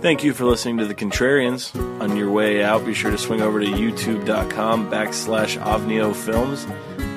Thank 0.05 0.21
you 0.23 0.35
for 0.35 0.45
listening 0.45 0.77
to 0.77 0.85
The 0.85 0.95
Contrarians. 0.95 1.75
On 2.03 2.15
your 2.15 2.31
way 2.31 2.63
out, 2.63 2.85
be 2.85 2.93
sure 2.93 3.11
to 3.11 3.17
swing 3.17 3.41
over 3.41 3.59
to 3.59 3.67
youtube.com 3.67 4.91
backslash 4.91 5.59
Ovnio 5.59 6.15
Films. 6.15 6.67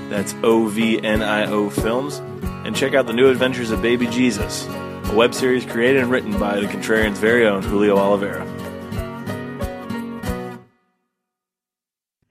That's 0.09 0.33
O 0.41 0.67
V 0.67 1.03
N 1.03 1.21
I 1.21 1.47
O 1.47 1.69
Films. 1.69 2.19
And 2.65 2.73
check 2.73 2.93
out 2.93 3.05
the 3.05 3.11
new 3.11 3.29
adventures 3.29 3.71
of 3.71 3.81
Baby 3.81 4.07
Jesus, 4.07 4.65
a 4.67 5.13
web 5.13 5.33
series 5.33 5.65
created 5.65 6.03
and 6.03 6.09
written 6.09 6.39
by 6.39 6.61
The 6.61 6.67
Contrarians' 6.67 7.17
very 7.17 7.45
own 7.45 7.61
Julio 7.61 7.97
Oliveira. 7.97 8.45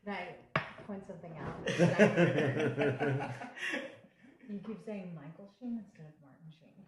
Can 0.06 0.14
I 0.14 0.28
point 0.86 1.06
something 1.06 1.36
out? 1.36 1.68
you 4.48 4.58
keep 4.66 4.82
saying 4.86 5.14
Michael 5.14 5.50
Sheen 5.60 5.84
instead 5.84 6.06
of 6.06 6.14
Martin 6.22 6.48
Sheen. 6.48 6.86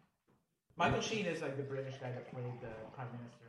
Michael 0.79 1.03
Sheen 1.03 1.27
is 1.27 1.43
like 1.43 1.59
the 1.59 1.65
British 1.65 1.97
guy 2.01 2.13
that 2.13 2.33
played 2.33 2.47
the 2.63 2.69
Prime 2.95 3.09
Minister 3.13 3.27
and 3.27 3.29
the 3.29 3.41
Queen. 3.41 3.48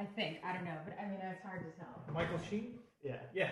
I 0.00 0.04
think. 0.16 0.38
I 0.44 0.52
don't 0.54 0.64
know, 0.64 0.76
but 0.84 0.96
I 0.98 1.06
mean, 1.08 1.18
it's 1.22 1.42
hard 1.42 1.60
to 1.60 1.78
tell. 1.78 2.02
Michael 2.14 2.38
Sheen? 2.48 2.74
Yeah. 3.04 3.16
Yeah. 3.34 3.50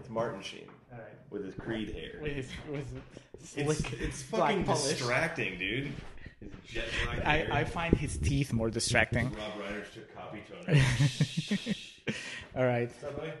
It's 0.00 0.08
Martin 0.08 0.40
Sheen 0.42 0.66
All 0.92 0.98
right. 0.98 1.08
with 1.30 1.44
his 1.44 1.54
Creed 1.54 1.90
hair. 1.94 2.20
With 2.22 2.32
his, 2.32 2.48
with 2.70 2.90
his 2.90 3.54
It's, 3.56 3.78
slick 3.78 4.00
it's 4.00 4.22
black 4.24 4.50
fucking 4.50 4.64
polish. 4.64 4.82
distracting, 4.98 5.58
dude. 5.58 5.92
His 6.40 6.50
jet 6.66 6.84
black 7.04 7.24
I, 7.26 7.36
hair. 7.36 7.48
I 7.52 7.64
find 7.64 7.94
his 7.94 8.16
teeth 8.18 8.52
more 8.52 8.70
distracting. 8.70 9.26
Rob 9.26 9.52
Reiner 9.62 9.84
took 9.92 10.14
copy 10.14 10.42
toner. 10.50 10.80
All 12.56 12.64
right. 12.64 12.90
Bye. 13.18 13.32